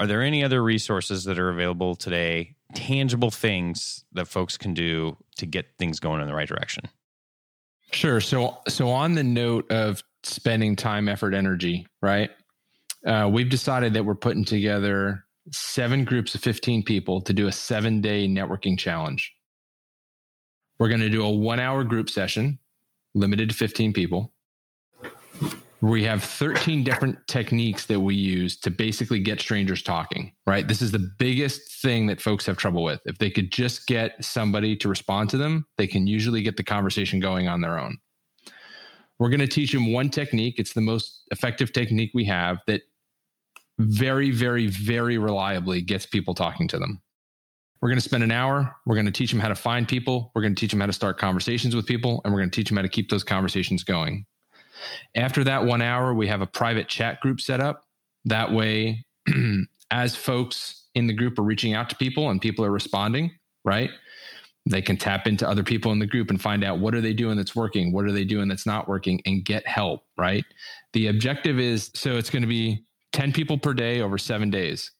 Are 0.00 0.06
there 0.06 0.22
any 0.22 0.44
other 0.44 0.62
resources 0.62 1.24
that 1.24 1.38
are 1.38 1.50
available 1.50 1.94
today, 1.94 2.54
tangible 2.74 3.30
things 3.30 4.04
that 4.12 4.26
folks 4.26 4.56
can 4.56 4.74
do 4.74 5.16
to 5.36 5.46
get 5.46 5.66
things 5.78 6.00
going 6.00 6.20
in 6.20 6.26
the 6.26 6.34
right 6.34 6.48
direction? 6.48 6.84
Sure. 7.92 8.20
So, 8.20 8.58
so 8.68 8.90
on 8.90 9.14
the 9.14 9.24
note 9.24 9.70
of 9.70 10.02
spending 10.22 10.76
time, 10.76 11.08
effort, 11.08 11.34
energy, 11.34 11.86
right? 12.02 12.30
Uh, 13.06 13.28
we've 13.32 13.48
decided 13.48 13.94
that 13.94 14.04
we're 14.04 14.14
putting 14.14 14.44
together 14.44 15.24
seven 15.52 16.04
groups 16.04 16.34
of 16.34 16.42
15 16.42 16.82
people 16.82 17.20
to 17.22 17.32
do 17.32 17.46
a 17.46 17.52
seven 17.52 18.00
day 18.00 18.28
networking 18.28 18.78
challenge. 18.78 19.32
We're 20.78 20.88
going 20.88 21.00
to 21.00 21.08
do 21.08 21.24
a 21.24 21.30
one 21.30 21.60
hour 21.60 21.84
group 21.84 22.10
session, 22.10 22.58
limited 23.14 23.50
to 23.50 23.54
15 23.54 23.92
people. 23.92 24.32
We 25.80 26.02
have 26.04 26.24
13 26.24 26.82
different 26.82 27.18
techniques 27.28 27.86
that 27.86 28.00
we 28.00 28.16
use 28.16 28.56
to 28.60 28.70
basically 28.70 29.20
get 29.20 29.40
strangers 29.40 29.80
talking, 29.80 30.32
right? 30.44 30.66
This 30.66 30.82
is 30.82 30.90
the 30.90 31.10
biggest 31.18 31.80
thing 31.80 32.06
that 32.08 32.20
folks 32.20 32.46
have 32.46 32.56
trouble 32.56 32.82
with. 32.82 33.00
If 33.04 33.18
they 33.18 33.30
could 33.30 33.52
just 33.52 33.86
get 33.86 34.24
somebody 34.24 34.74
to 34.76 34.88
respond 34.88 35.30
to 35.30 35.36
them, 35.36 35.66
they 35.76 35.86
can 35.86 36.08
usually 36.08 36.42
get 36.42 36.56
the 36.56 36.64
conversation 36.64 37.20
going 37.20 37.46
on 37.46 37.60
their 37.60 37.78
own. 37.78 37.96
We're 39.20 39.30
going 39.30 39.40
to 39.40 39.46
teach 39.46 39.72
them 39.72 39.92
one 39.92 40.10
technique. 40.10 40.58
It's 40.58 40.72
the 40.72 40.80
most 40.80 41.22
effective 41.30 41.72
technique 41.72 42.10
we 42.12 42.24
have 42.24 42.58
that 42.66 42.82
very, 43.78 44.32
very, 44.32 44.66
very 44.66 45.18
reliably 45.18 45.80
gets 45.80 46.06
people 46.06 46.34
talking 46.34 46.66
to 46.68 46.78
them. 46.78 47.00
We're 47.80 47.88
going 47.88 47.98
to 47.98 48.04
spend 48.04 48.24
an 48.24 48.32
hour. 48.32 48.74
We're 48.86 48.96
going 48.96 49.06
to 49.06 49.12
teach 49.12 49.30
them 49.30 49.38
how 49.38 49.48
to 49.48 49.54
find 49.54 49.86
people. 49.86 50.32
We're 50.34 50.42
going 50.42 50.56
to 50.56 50.60
teach 50.60 50.72
them 50.72 50.80
how 50.80 50.86
to 50.86 50.92
start 50.92 51.18
conversations 51.18 51.76
with 51.76 51.86
people. 51.86 52.20
And 52.24 52.34
we're 52.34 52.40
going 52.40 52.50
to 52.50 52.56
teach 52.56 52.68
them 52.68 52.76
how 52.76 52.82
to 52.82 52.88
keep 52.88 53.08
those 53.10 53.22
conversations 53.22 53.84
going. 53.84 54.26
After 55.14 55.44
that 55.44 55.64
one 55.64 55.82
hour, 55.82 56.14
we 56.14 56.28
have 56.28 56.40
a 56.40 56.46
private 56.46 56.88
chat 56.88 57.20
group 57.20 57.40
set 57.40 57.60
up. 57.60 57.84
That 58.24 58.52
way, 58.52 59.04
as 59.90 60.16
folks 60.16 60.86
in 60.94 61.06
the 61.06 61.12
group 61.12 61.38
are 61.38 61.42
reaching 61.42 61.74
out 61.74 61.88
to 61.90 61.96
people 61.96 62.30
and 62.30 62.40
people 62.40 62.64
are 62.64 62.70
responding, 62.70 63.30
right? 63.64 63.90
They 64.66 64.82
can 64.82 64.96
tap 64.96 65.26
into 65.26 65.48
other 65.48 65.62
people 65.62 65.92
in 65.92 65.98
the 65.98 66.06
group 66.06 66.30
and 66.30 66.40
find 66.40 66.62
out 66.62 66.78
what 66.78 66.94
are 66.94 67.00
they 67.00 67.14
doing 67.14 67.36
that's 67.36 67.56
working, 67.56 67.92
what 67.92 68.04
are 68.04 68.12
they 68.12 68.24
doing 68.24 68.48
that's 68.48 68.66
not 68.66 68.88
working, 68.88 69.20
and 69.24 69.44
get 69.44 69.66
help, 69.66 70.04
right? 70.18 70.44
The 70.92 71.06
objective 71.06 71.58
is 71.58 71.90
so 71.94 72.16
it's 72.16 72.30
going 72.30 72.42
to 72.42 72.48
be 72.48 72.84
10 73.12 73.32
people 73.32 73.56
per 73.56 73.72
day 73.72 74.02
over 74.02 74.18
seven 74.18 74.50
days. 74.50 74.90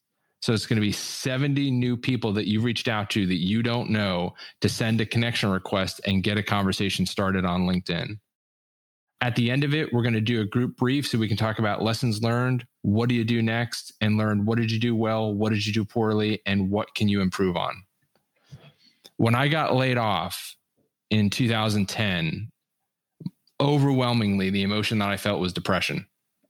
So 0.40 0.52
it's 0.52 0.66
going 0.66 0.76
to 0.76 0.86
be 0.86 0.92
70 0.92 1.70
new 1.72 1.96
people 1.96 2.32
that 2.34 2.48
you've 2.48 2.64
reached 2.64 2.88
out 2.88 3.10
to 3.10 3.26
that 3.26 3.42
you 3.42 3.62
don't 3.62 3.90
know 3.90 4.34
to 4.60 4.68
send 4.68 5.00
a 5.00 5.06
connection 5.06 5.50
request 5.50 6.00
and 6.06 6.22
get 6.22 6.38
a 6.38 6.42
conversation 6.42 7.04
started 7.06 7.44
on 7.44 7.66
LinkedIn. 7.66 8.18
At 9.20 9.34
the 9.34 9.50
end 9.50 9.64
of 9.64 9.74
it, 9.74 9.92
we're 9.92 10.02
going 10.02 10.14
to 10.14 10.20
do 10.20 10.40
a 10.40 10.44
group 10.44 10.76
brief 10.76 11.08
so 11.08 11.18
we 11.18 11.26
can 11.26 11.36
talk 11.36 11.58
about 11.58 11.82
lessons 11.82 12.22
learned. 12.22 12.64
What 12.82 13.08
do 13.08 13.16
you 13.16 13.24
do 13.24 13.42
next? 13.42 13.92
And 14.00 14.16
learn 14.16 14.44
what 14.44 14.58
did 14.58 14.70
you 14.70 14.78
do 14.78 14.94
well? 14.94 15.34
What 15.34 15.52
did 15.52 15.66
you 15.66 15.72
do 15.72 15.84
poorly? 15.84 16.40
And 16.46 16.70
what 16.70 16.94
can 16.94 17.08
you 17.08 17.20
improve 17.20 17.56
on? 17.56 17.82
When 19.16 19.34
I 19.34 19.48
got 19.48 19.74
laid 19.74 19.98
off 19.98 20.54
in 21.10 21.30
2010, 21.30 22.52
overwhelmingly, 23.60 24.50
the 24.50 24.62
emotion 24.62 24.98
that 24.98 25.08
I 25.08 25.16
felt 25.16 25.40
was 25.40 25.52
depression. 25.52 26.06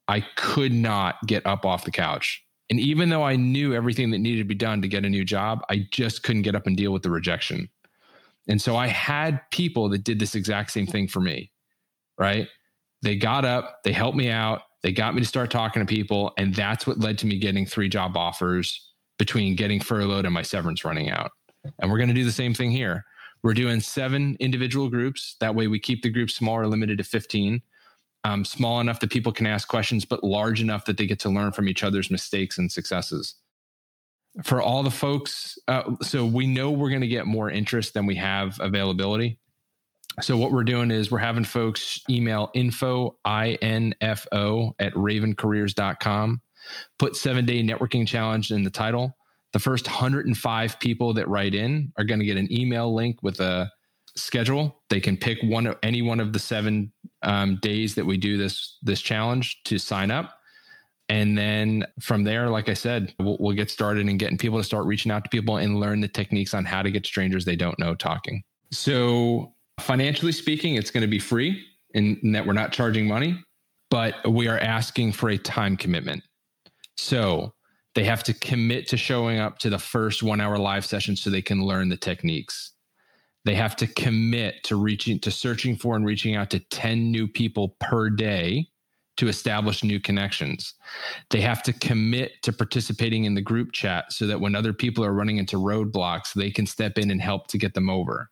I 0.09 0.21
could 0.37 0.73
not 0.73 1.17
get 1.27 1.47
up 1.47 1.65
off 1.65 1.85
the 1.85 1.91
couch. 1.91 2.45
And 2.71 2.79
even 2.79 3.09
though 3.09 3.23
I 3.23 3.37
knew 3.37 3.75
everything 3.75 4.11
that 4.11 4.19
needed 4.19 4.43
to 4.43 4.49
be 4.49 4.55
done 4.55 4.83
to 4.83 4.89
get 4.89 5.05
a 5.05 5.09
new 5.09 5.25
job, 5.25 5.65
I 5.71 5.87
just 5.91 6.23
couldn't 6.23 6.43
get 6.43 6.55
up 6.55 6.67
and 6.67 6.77
deal 6.77 6.93
with 6.93 7.03
the 7.03 7.11
rejection. 7.11 7.69
And 8.47 8.61
so 8.61 8.77
I 8.77 8.89
had 8.89 9.41
people 9.51 9.89
that 9.91 10.05
did 10.05 10.19
this 10.19 10.35
exact 10.35 10.71
same 10.73 10.87
thing 10.87 11.09
for 11.09 11.21
me, 11.21 11.51
right? 12.19 12.49
They 13.03 13.17
got 13.17 13.45
up, 13.45 13.83
they 13.85 13.93
helped 13.93 14.17
me 14.17 14.31
out, 14.31 14.63
they 14.83 14.93
got 14.93 15.15
me 15.15 15.21
to 15.21 15.27
start 15.27 15.51
talking 15.51 15.85
to 15.85 15.87
people. 15.87 16.33
And 16.37 16.55
that's 16.55 16.87
what 16.87 16.99
led 16.99 17.19
to 17.19 17.27
me 17.27 17.39
getting 17.39 17.67
three 17.67 17.89
job 17.89 18.17
offers 18.17 18.93
between 19.19 19.57
getting 19.57 19.81
furloughed 19.81 20.25
and 20.25 20.35
my 20.35 20.43
severance 20.43 20.85
running 20.85 21.11
out. 21.11 21.31
And 21.81 21.91
we're 21.91 21.99
going 21.99 22.09
to 22.09 22.15
do 22.15 22.25
the 22.25 22.33
same 22.33 22.55
thing 22.55 22.71
here. 22.71 23.05
We're 23.43 23.55
doing 23.55 23.81
seven 23.81 24.37
individual 24.41 24.89
groups. 24.89 25.37
That 25.41 25.55
way 25.55 25.69
we 25.69 25.79
keep 25.79 26.03
the 26.03 26.11
group 26.11 26.31
smaller, 26.31 26.67
limited 26.67 26.99
to 26.99 27.05
15 27.05 27.63
um, 28.25 28.45
small 28.45 28.81
enough 28.81 29.01
that 29.01 29.11
people 29.11 29.33
can 29.33 29.47
ask 29.47 29.69
questions, 29.69 30.05
but 30.05 30.25
large 30.25 30.61
enough 30.61 30.85
that 30.87 30.97
they 30.97 31.07
get 31.07 31.21
to 31.21 31.29
learn 31.29 31.53
from 31.53 31.69
each 31.69 31.83
other's 31.83 32.11
mistakes 32.11 32.59
and 32.59 32.71
successes. 32.71 33.37
For 34.45 34.61
all 34.61 34.83
the 34.83 34.91
folks, 34.91 35.59
uh, 35.69 35.95
so 36.03 36.27
we 36.27 36.47
know 36.47 36.71
we're 36.71 36.91
going 36.91 37.01
to 37.01 37.09
get 37.09 37.27
more 37.27 37.51
interest 37.51 37.95
than 37.95 38.07
we 38.07 38.17
have 38.17 38.59
availability. 38.61 39.39
So 40.21 40.37
what 40.37 40.53
we're 40.53 40.65
doing 40.65 40.91
is 40.91 41.11
we're 41.11 41.19
having 41.19 41.45
folks 41.45 42.01
email 42.09 42.51
info, 42.55 43.17
I-N-F-O 43.25 44.75
at 44.79 44.95
ravencareers.com, 44.95 46.41
put 46.99 47.17
seven 47.17 47.47
day 47.47 47.63
networking 47.63 48.07
challenge 48.07 48.51
in 48.51 48.65
the 48.65 48.71
title. 48.71 49.17
The 49.53 49.59
first 49.59 49.87
105 49.87 50.81
people 50.81 51.15
that 51.15 51.29
write 51.29 51.55
in 51.55 51.93
are 51.97 52.05
going 52.05 52.21
to 52.21 52.27
get 52.27 52.37
an 52.37 52.53
email 52.53 52.95
link 52.95 53.23
with 53.23 53.41
a 53.41 53.71
schedule. 54.15 54.83
They 54.91 55.01
can 55.01 55.17
pick 55.17 55.39
one 55.43 55.67
of 55.67 55.77
any 55.83 56.03
one 56.03 56.21
of 56.21 56.33
the 56.33 56.39
seven 56.39 56.93
um, 57.23 57.59
days 57.63 57.95
that 57.95 58.05
we 58.05 58.17
do 58.17 58.37
this 58.37 58.77
this 58.83 59.01
challenge 59.01 59.63
to 59.65 59.79
sign 59.79 60.11
up, 60.11 60.39
and 61.09 61.39
then 61.39 61.87
from 62.01 62.25
there, 62.25 62.51
like 62.51 62.69
I 62.69 62.75
said, 62.75 63.15
we'll, 63.19 63.39
we'll 63.41 63.57
get 63.57 63.71
started 63.71 64.07
and 64.07 64.19
getting 64.19 64.37
people 64.37 64.59
to 64.59 64.65
start 64.65 64.85
reaching 64.85 65.11
out 65.11 65.25
to 65.25 65.31
people 65.31 65.57
and 65.57 65.81
learn 65.81 66.01
the 66.01 66.09
techniques 66.09 66.53
on 66.53 66.65
how 66.65 66.83
to 66.83 66.91
get 66.91 67.07
strangers 67.07 67.45
they 67.45 67.57
don't 67.57 67.79
know 67.79 67.95
talking. 67.95 68.43
So 68.71 69.55
financially 69.79 70.33
speaking, 70.33 70.75
it's 70.75 70.91
going 70.91 71.03
to 71.03 71.09
be 71.09 71.19
free 71.19 71.65
in, 71.95 72.19
in 72.23 72.33
that 72.33 72.47
we're 72.47 72.53
not 72.53 72.73
charging 72.73 73.07
money, 73.07 73.43
but 73.91 74.15
we 74.29 74.49
are 74.49 74.59
asking 74.59 75.13
for 75.13 75.31
a 75.31 75.39
time 75.39 75.77
commitment. 75.77 76.23
So 76.97 77.55
they 77.95 78.05
have 78.05 78.23
to 78.25 78.35
commit 78.35 78.89
to 78.89 78.97
showing 78.97 79.39
up 79.39 79.59
to 79.61 79.71
the 79.71 79.79
first 79.79 80.23
one 80.23 80.41
hour 80.41 80.59
live 80.59 80.85
session 80.85 81.17
so 81.17 81.31
they 81.31 81.43
can 81.43 81.65
learn 81.65 81.89
the 81.89 81.97
techniques 81.97 82.73
they 83.49 83.55
have 83.55 83.77
to 83.77 83.87
commit 83.87 84.63
to 84.65 84.77
reaching 84.77 85.19
to 85.21 85.31
searching 85.31 85.75
for 85.75 85.97
and 85.97 86.05
reaching 86.05 86.37
out 86.37 86.51
to 86.51 86.59
10 86.59 87.11
new 87.11 87.27
people 87.27 87.77
per 87.81 88.11
day 88.11 88.69
to 89.17 89.27
establish 89.27 89.83
new 89.83 89.99
connections. 89.99 90.75
They 91.31 91.41
have 91.41 91.63
to 91.63 91.73
commit 91.73 92.33
to 92.43 92.53
participating 92.53 93.25
in 93.25 93.35
the 93.35 93.41
group 93.41 93.73
chat 93.73 94.13
so 94.13 94.27
that 94.27 94.41
when 94.41 94.55
other 94.55 94.75
people 94.75 95.03
are 95.03 95.15
running 95.15 95.39
into 95.39 95.57
roadblocks, 95.57 96.35
they 96.35 96.51
can 96.51 96.67
step 96.67 96.99
in 96.99 97.11
and 97.11 97.23
help 97.23 97.47
to 97.49 97.57
get 97.57 97.73
them 97.73 97.89
over. 97.89 98.31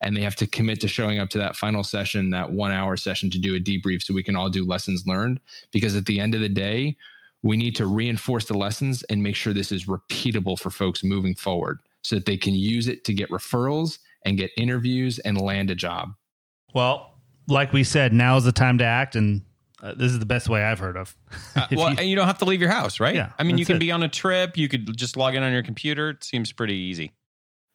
And 0.00 0.16
they 0.16 0.22
have 0.22 0.36
to 0.36 0.46
commit 0.46 0.80
to 0.82 0.88
showing 0.88 1.18
up 1.18 1.30
to 1.30 1.38
that 1.38 1.56
final 1.56 1.82
session, 1.82 2.30
that 2.30 2.52
one 2.52 2.72
hour 2.72 2.96
session 2.96 3.30
to 3.30 3.38
do 3.38 3.54
a 3.54 3.60
debrief 3.60 4.02
so 4.02 4.14
we 4.14 4.22
can 4.22 4.36
all 4.36 4.50
do 4.50 4.64
lessons 4.64 5.06
learned. 5.06 5.40
Because 5.72 5.96
at 5.96 6.06
the 6.06 6.20
end 6.20 6.34
of 6.34 6.40
the 6.40 6.48
day, 6.48 6.96
we 7.42 7.56
need 7.56 7.76
to 7.76 7.86
reinforce 7.86 8.46
the 8.46 8.56
lessons 8.56 9.02
and 9.04 9.22
make 9.22 9.36
sure 9.36 9.52
this 9.52 9.72
is 9.72 9.86
repeatable 9.86 10.58
for 10.58 10.70
folks 10.70 11.02
moving 11.02 11.34
forward 11.34 11.80
so 12.02 12.16
that 12.16 12.26
they 12.26 12.36
can 12.36 12.54
use 12.54 12.88
it 12.88 13.04
to 13.04 13.14
get 13.14 13.30
referrals 13.30 13.98
and 14.24 14.36
get 14.36 14.50
interviews 14.56 15.18
and 15.20 15.40
land 15.40 15.70
a 15.70 15.74
job. 15.74 16.12
Well, 16.74 17.14
like 17.48 17.72
we 17.72 17.84
said, 17.84 18.12
now 18.12 18.36
is 18.36 18.44
the 18.44 18.52
time 18.52 18.78
to 18.78 18.84
act, 18.84 19.16
and 19.16 19.42
uh, 19.82 19.94
this 19.94 20.12
is 20.12 20.18
the 20.18 20.26
best 20.26 20.48
way 20.48 20.62
I've 20.64 20.78
heard 20.78 20.96
of. 20.96 21.16
uh, 21.54 21.66
well, 21.72 21.90
you, 21.90 21.96
and 21.98 22.08
you 22.08 22.16
don't 22.16 22.26
have 22.26 22.38
to 22.38 22.44
leave 22.44 22.60
your 22.60 22.70
house, 22.70 23.00
right? 23.00 23.14
Yeah, 23.14 23.32
I 23.38 23.44
mean, 23.44 23.58
you 23.58 23.64
can 23.64 23.76
it. 23.76 23.80
be 23.80 23.90
on 23.90 24.02
a 24.02 24.08
trip. 24.08 24.56
You 24.56 24.68
could 24.68 24.96
just 24.96 25.16
log 25.16 25.34
in 25.34 25.42
on 25.42 25.52
your 25.52 25.62
computer. 25.62 26.10
It 26.10 26.24
seems 26.24 26.52
pretty 26.52 26.74
easy. 26.74 27.12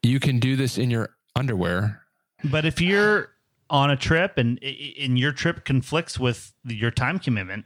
You 0.04 0.20
can 0.20 0.40
do 0.40 0.56
this 0.56 0.78
in 0.78 0.92
your 0.92 1.16
underwear. 1.36 2.02
But 2.46 2.66
if 2.66 2.82
you're 2.82 3.30
on 3.70 3.92
a 3.92 3.96
trip 3.96 4.38
and 4.38 4.62
and 4.64 5.18
your 5.18 5.32
trip 5.32 5.66
conflicts 5.66 6.20
with 6.20 6.54
your 6.66 6.92
time 6.92 7.20
commitment, 7.20 7.66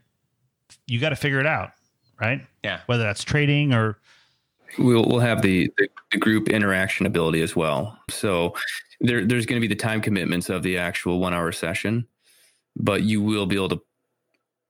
you 0.88 0.99
got 0.99 1.09
to 1.09 1.15
figure 1.15 1.39
it 1.39 1.47
out, 1.47 1.71
right? 2.19 2.45
Yeah. 2.63 2.82
Whether 2.86 3.03
that's 3.03 3.23
trading 3.23 3.73
or 3.73 3.99
We'll 4.78 5.05
we'll 5.05 5.19
have 5.19 5.41
the, 5.41 5.71
the, 5.78 5.88
the 6.11 6.17
group 6.17 6.49
interaction 6.49 7.05
ability 7.05 7.41
as 7.41 7.55
well. 7.55 7.97
So 8.09 8.55
there 8.99 9.26
there's 9.26 9.45
going 9.45 9.61
to 9.61 9.65
be 9.65 9.73
the 9.73 9.80
time 9.80 10.01
commitments 10.01 10.49
of 10.49 10.63
the 10.63 10.78
actual 10.78 11.19
one 11.19 11.34
hour 11.34 11.51
session, 11.51 12.07
but 12.76 13.03
you 13.03 13.21
will 13.21 13.45
be 13.45 13.55
able 13.55 13.69
to 13.69 13.82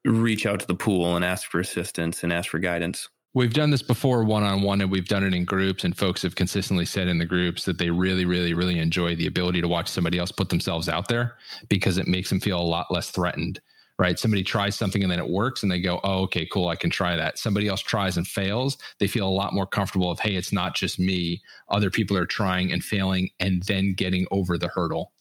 reach 0.03 0.45
out 0.45 0.59
to 0.59 0.67
the 0.67 0.75
pool 0.75 1.15
and 1.15 1.25
ask 1.25 1.49
for 1.49 1.59
assistance 1.59 2.23
and 2.23 2.31
ask 2.31 2.51
for 2.51 2.59
guidance. 2.59 3.09
We've 3.35 3.53
done 3.53 3.69
this 3.69 3.81
before 3.81 4.23
one 4.23 4.43
on 4.43 4.61
one 4.61 4.79
and 4.79 4.89
we've 4.89 5.09
done 5.09 5.25
it 5.25 5.33
in 5.33 5.43
groups 5.43 5.83
and 5.83 5.95
folks 5.95 6.21
have 6.21 6.35
consistently 6.35 6.85
said 6.85 7.09
in 7.09 7.17
the 7.17 7.25
groups 7.25 7.65
that 7.65 7.77
they 7.77 7.89
really 7.89 8.23
really 8.23 8.53
really 8.53 8.79
enjoy 8.79 9.13
the 9.13 9.27
ability 9.27 9.59
to 9.59 9.67
watch 9.67 9.89
somebody 9.89 10.17
else 10.17 10.31
put 10.31 10.47
themselves 10.47 10.87
out 10.87 11.09
there 11.09 11.35
because 11.67 11.97
it 11.97 12.07
makes 12.07 12.29
them 12.29 12.39
feel 12.39 12.57
a 12.57 12.63
lot 12.63 12.87
less 12.89 13.11
threatened 13.11 13.59
right? 13.97 14.19
Somebody 14.19 14.43
tries 14.43 14.75
something 14.75 15.03
and 15.03 15.11
then 15.11 15.19
it 15.19 15.29
works 15.29 15.63
and 15.63 15.71
they 15.71 15.79
go, 15.79 16.01
oh, 16.03 16.23
okay, 16.23 16.45
cool, 16.45 16.67
I 16.67 16.75
can 16.75 16.89
try 16.89 17.15
that. 17.15 17.39
Somebody 17.39 17.69
else 17.69 17.79
tries 17.79 18.17
and 18.17 18.27
fails. 18.27 18.77
They 18.99 19.07
feel 19.07 19.25
a 19.25 19.29
lot 19.29 19.53
more 19.53 19.65
comfortable 19.65 20.11
of, 20.11 20.19
hey, 20.19 20.35
it's 20.35 20.51
not 20.51 20.75
just 20.75 20.99
me. 20.99 21.41
Other 21.69 21.89
people 21.89 22.17
are 22.17 22.25
trying 22.25 22.73
and 22.73 22.83
failing 22.83 23.29
and 23.39 23.63
then 23.63 23.93
getting 23.93 24.27
over 24.31 24.57
the 24.57 24.67
hurdle. 24.67 25.13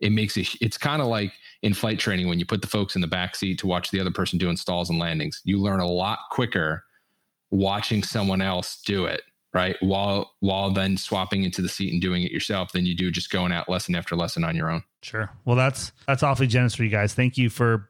It 0.00 0.12
makes 0.12 0.36
it, 0.36 0.48
it's 0.60 0.76
kind 0.76 1.00
of 1.00 1.08
like 1.08 1.32
in 1.62 1.72
flight 1.72 1.98
training 1.98 2.28
when 2.28 2.38
you 2.38 2.44
put 2.44 2.60
the 2.60 2.68
folks 2.68 2.96
in 2.96 3.00
the 3.00 3.06
back 3.06 3.34
seat 3.34 3.58
to 3.60 3.66
watch 3.66 3.90
the 3.90 3.98
other 3.98 4.10
person 4.10 4.38
doing 4.38 4.58
stalls 4.58 4.90
and 4.90 4.98
landings. 4.98 5.40
You 5.44 5.58
learn 5.58 5.80
a 5.80 5.88
lot 5.88 6.18
quicker 6.30 6.84
watching 7.50 8.02
someone 8.02 8.42
else 8.42 8.80
do 8.84 9.04
it 9.06 9.22
right 9.54 9.76
while 9.80 10.34
while 10.40 10.70
then 10.70 10.96
swapping 10.96 11.44
into 11.44 11.62
the 11.62 11.68
seat 11.68 11.92
and 11.92 12.02
doing 12.02 12.22
it 12.22 12.30
yourself 12.30 12.72
than 12.72 12.84
you 12.84 12.94
do 12.94 13.10
just 13.10 13.30
going 13.30 13.52
out 13.52 13.68
lesson 13.68 13.94
after 13.94 14.14
lesson 14.14 14.44
on 14.44 14.54
your 14.54 14.70
own 14.70 14.82
sure 15.02 15.30
well 15.46 15.56
that's 15.56 15.92
that's 16.06 16.22
awfully 16.22 16.46
generous 16.46 16.74
for 16.74 16.84
you 16.84 16.90
guys 16.90 17.14
thank 17.14 17.38
you 17.38 17.48
for 17.48 17.88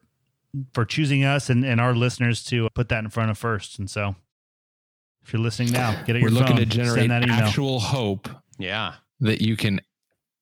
for 0.73 0.85
choosing 0.85 1.23
us 1.23 1.49
and, 1.49 1.63
and 1.63 1.79
our 1.79 1.93
listeners 1.93 2.43
to 2.45 2.69
put 2.73 2.89
that 2.89 3.03
in 3.03 3.09
front 3.09 3.31
of 3.31 3.37
first. 3.37 3.79
And 3.79 3.89
so 3.89 4.15
if 5.23 5.33
you're 5.33 5.41
listening 5.41 5.71
now, 5.71 6.01
get 6.03 6.15
it. 6.15 6.23
We're 6.23 6.29
looking 6.29 6.57
phone, 6.57 6.57
to 6.57 6.65
generate 6.65 7.09
that 7.09 7.23
email. 7.23 7.35
actual 7.35 7.79
hope. 7.79 8.29
Yeah. 8.57 8.95
That 9.19 9.41
you 9.41 9.55
can 9.55 9.81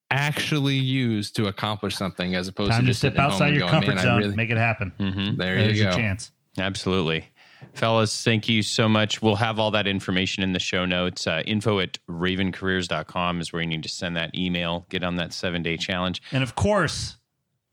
actually 0.09 0.75
use 0.75 1.31
to 1.31 1.47
accomplish 1.47 1.95
something 1.95 2.35
as 2.35 2.47
opposed 2.47 2.71
Time 2.71 2.81
to 2.81 2.85
to 2.85 2.91
just 2.91 2.99
step 2.99 3.17
outside 3.17 3.53
your 3.53 3.61
going, 3.61 3.71
comfort 3.71 3.99
zone, 3.99 4.19
really, 4.19 4.35
make 4.35 4.49
it 4.49 4.57
happen. 4.57 4.93
Mm-hmm. 4.99 5.37
there 5.37 5.55
There's 5.55 5.77
you 5.77 5.83
go. 5.83 5.89
your 5.89 5.97
chance. 5.97 6.31
Absolutely. 6.57 7.25
Fellas, 7.73 8.23
thank 8.23 8.49
you 8.49 8.61
so 8.61 8.87
much. 8.89 9.21
We'll 9.21 9.35
have 9.35 9.59
all 9.59 9.71
that 9.71 9.87
information 9.87 10.43
in 10.43 10.53
the 10.53 10.59
show 10.59 10.85
notes. 10.85 11.27
Uh, 11.27 11.43
info 11.45 11.79
at 11.79 11.99
ravencareers.com 12.09 13.41
is 13.41 13.53
where 13.53 13.61
you 13.61 13.67
need 13.67 13.83
to 13.83 13.89
send 13.89 14.15
that 14.15 14.35
email, 14.37 14.85
get 14.89 15.03
on 15.03 15.15
that 15.17 15.33
seven 15.33 15.63
day 15.63 15.77
challenge. 15.77 16.21
And 16.31 16.43
of 16.43 16.55
course, 16.55 17.16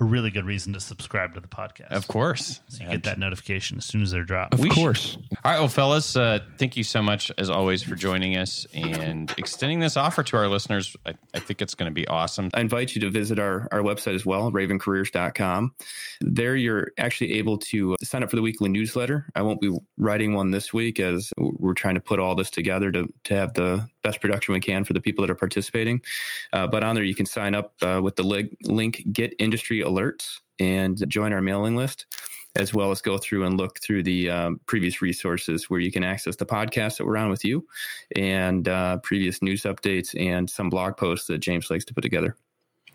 a 0.01 0.05
really 0.05 0.31
good 0.31 0.45
reason 0.45 0.73
to 0.73 0.81
subscribe 0.81 1.35
to 1.35 1.41
the 1.41 1.47
podcast. 1.47 1.93
Of 1.93 2.09
course. 2.09 2.61
So 2.69 2.83
you 2.83 2.91
get 2.91 3.05
that 3.05 3.19
notification 3.19 3.79
as 3.79 3.85
soon 3.85 4.03
as 4.03 4.11
they're 4.11 4.25
dropped. 4.25 4.55
Of 4.55 4.61
We 4.61 4.69
course. 4.71 5.17
All 5.45 5.53
right, 5.53 5.59
well, 5.61 5.69
fellas, 5.69 6.17
uh, 6.17 6.41
thank 6.59 6.77
you 6.77 6.83
so 6.83 7.01
much 7.01 7.31
as 7.39 7.49
always 7.49 7.83
for 7.83 7.95
joining 7.95 8.37
us 8.37 8.67
and 8.75 9.33
extending 9.39 9.79
this 9.79 9.97
offer 9.97 10.25
to 10.25 10.37
our 10.37 10.49
listeners. 10.49 10.97
I, 11.07 11.15
I 11.33 11.39
think 11.39 11.63
it's 11.63 11.77
going 11.77 11.91
to 11.91 11.95
be 11.95 12.09
awesome. 12.09 12.51
I 12.55 12.61
invite 12.61 12.97
you 12.97 13.01
to 13.03 13.11
visit 13.11 13.39
our, 13.39 13.69
our 13.71 13.83
website 13.83 14.17
as 14.17 14.27
well, 14.27 14.51
ravencareers.com. 14.51 15.75
There, 16.21 16.57
you're 16.57 16.91
actually 16.99 17.35
able 17.35 17.59
to 17.59 17.95
sign 18.03 18.25
up 18.25 18.31
for 18.31 18.37
the 18.37 18.43
weekly 18.43 18.71
newsletter. 18.71 19.27
I 19.37 19.43
won't 19.43 19.61
be 19.61 19.77
writing 19.97 20.35
one 20.35 20.51
this 20.51 20.73
week 20.73 20.99
as 20.99 21.33
we're 21.39 21.75
trying 21.75 21.95
to 21.95 22.01
put 22.01 22.19
all 22.19 22.35
this 22.35 22.51
together 22.51 22.91
to, 22.91 23.09
to 23.25 23.35
have 23.35 23.55
the 23.55 23.89
best 24.05 24.21
production 24.21 24.55
we 24.55 24.61
can 24.61 24.85
for 24.85 24.93
the 24.93 25.01
people 25.01 25.23
that 25.23 25.31
are 25.31 25.35
participating. 25.35 26.01
Uh, 26.53 26.69
but 26.69 26.85
on 26.85 26.95
there, 26.95 27.03
you 27.03 27.17
can 27.17 27.27
sign 27.27 27.57
up 27.57 27.75
uh, 27.83 28.01
with 28.01 28.15
the 28.15 28.23
link, 28.23 28.57
link 28.63 29.03
Get 29.11 29.35
Industry 29.41 29.81
Alerts 29.81 30.39
and 30.61 31.03
join 31.09 31.33
our 31.33 31.43
mailing 31.43 31.75
list. 31.75 32.07
as 32.57 32.73
well 32.73 32.91
as 32.91 33.01
go 33.01 33.19
through 33.19 33.45
and 33.45 33.57
look 33.57 33.81
through 33.81 34.03
the 34.03 34.31
um, 34.31 34.61
previous 34.67 35.03
resources 35.03 35.69
where 35.69 35.81
you 35.81 35.91
can 35.91 36.05
access 36.05 36.37
the 36.37 36.47
podcast 36.47 36.99
that 36.99 37.07
we're 37.07 37.17
on 37.17 37.29
with 37.29 37.45
you 37.45 37.67
and 38.15 38.69
uh, 38.69 38.97
previous 38.99 39.43
news 39.43 39.63
updates 39.63 40.15
and 40.19 40.49
some 40.49 40.71
blog 40.71 40.97
posts 40.97 41.27
that 41.27 41.39
James 41.39 41.69
likes 41.71 41.85
to 41.85 41.95
put 41.95 42.03
together. 42.03 42.37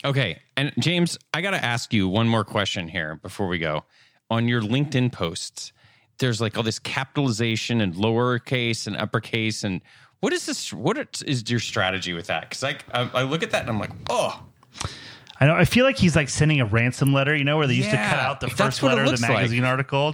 Okay. 0.06 0.40
And 0.56 0.72
James, 0.80 1.18
I 1.34 1.42
got 1.42 1.52
to 1.52 1.64
ask 1.64 1.94
you 1.94 2.08
one 2.08 2.28
more 2.28 2.46
question 2.46 2.88
here 2.88 3.16
before 3.22 3.48
we 3.48 3.60
go. 3.60 3.84
On 4.30 4.48
your 4.48 4.62
LinkedIn 4.62 5.12
posts, 5.12 5.74
there's 6.20 6.40
like 6.40 6.56
all 6.56 6.64
this 6.64 6.80
capitalization 6.80 7.82
and 7.82 7.96
lowercase 7.96 8.88
and 8.88 8.96
uppercase. 8.96 9.66
And 9.66 9.82
what 10.22 10.34
is 10.34 10.46
this? 10.46 10.72
What 10.74 11.22
is 11.26 11.50
your 11.50 11.60
strategy 11.60 12.14
with 12.14 12.28
that? 12.28 12.50
Because 12.50 12.64
I, 12.64 12.78
I, 12.94 13.10
I 13.14 13.24
look 13.24 13.44
at 13.44 13.52
that 13.52 13.62
and 13.62 13.70
I'm 13.70 13.80
like, 13.80 13.92
oh, 14.10 14.44
I 15.42 15.46
know. 15.48 15.56
I 15.56 15.64
feel 15.64 15.86
like 15.86 15.98
he's 15.98 16.16
like 16.18 16.28
sending 16.28 16.60
a 16.60 16.66
ransom 16.66 17.14
letter, 17.14 17.34
you 17.34 17.46
know, 17.46 17.58
where 17.58 17.66
they 17.68 17.74
used 17.76 17.88
Yeah, 17.88 18.04
to 18.04 18.10
cut 18.10 18.20
out 18.20 18.40
the 18.42 18.50
first 18.50 18.84
letter 18.84 19.00
of 19.02 19.06
the 19.06 19.12
looks 19.12 19.22
like. 19.22 19.32
magazine 19.32 19.64
article. 19.64 20.14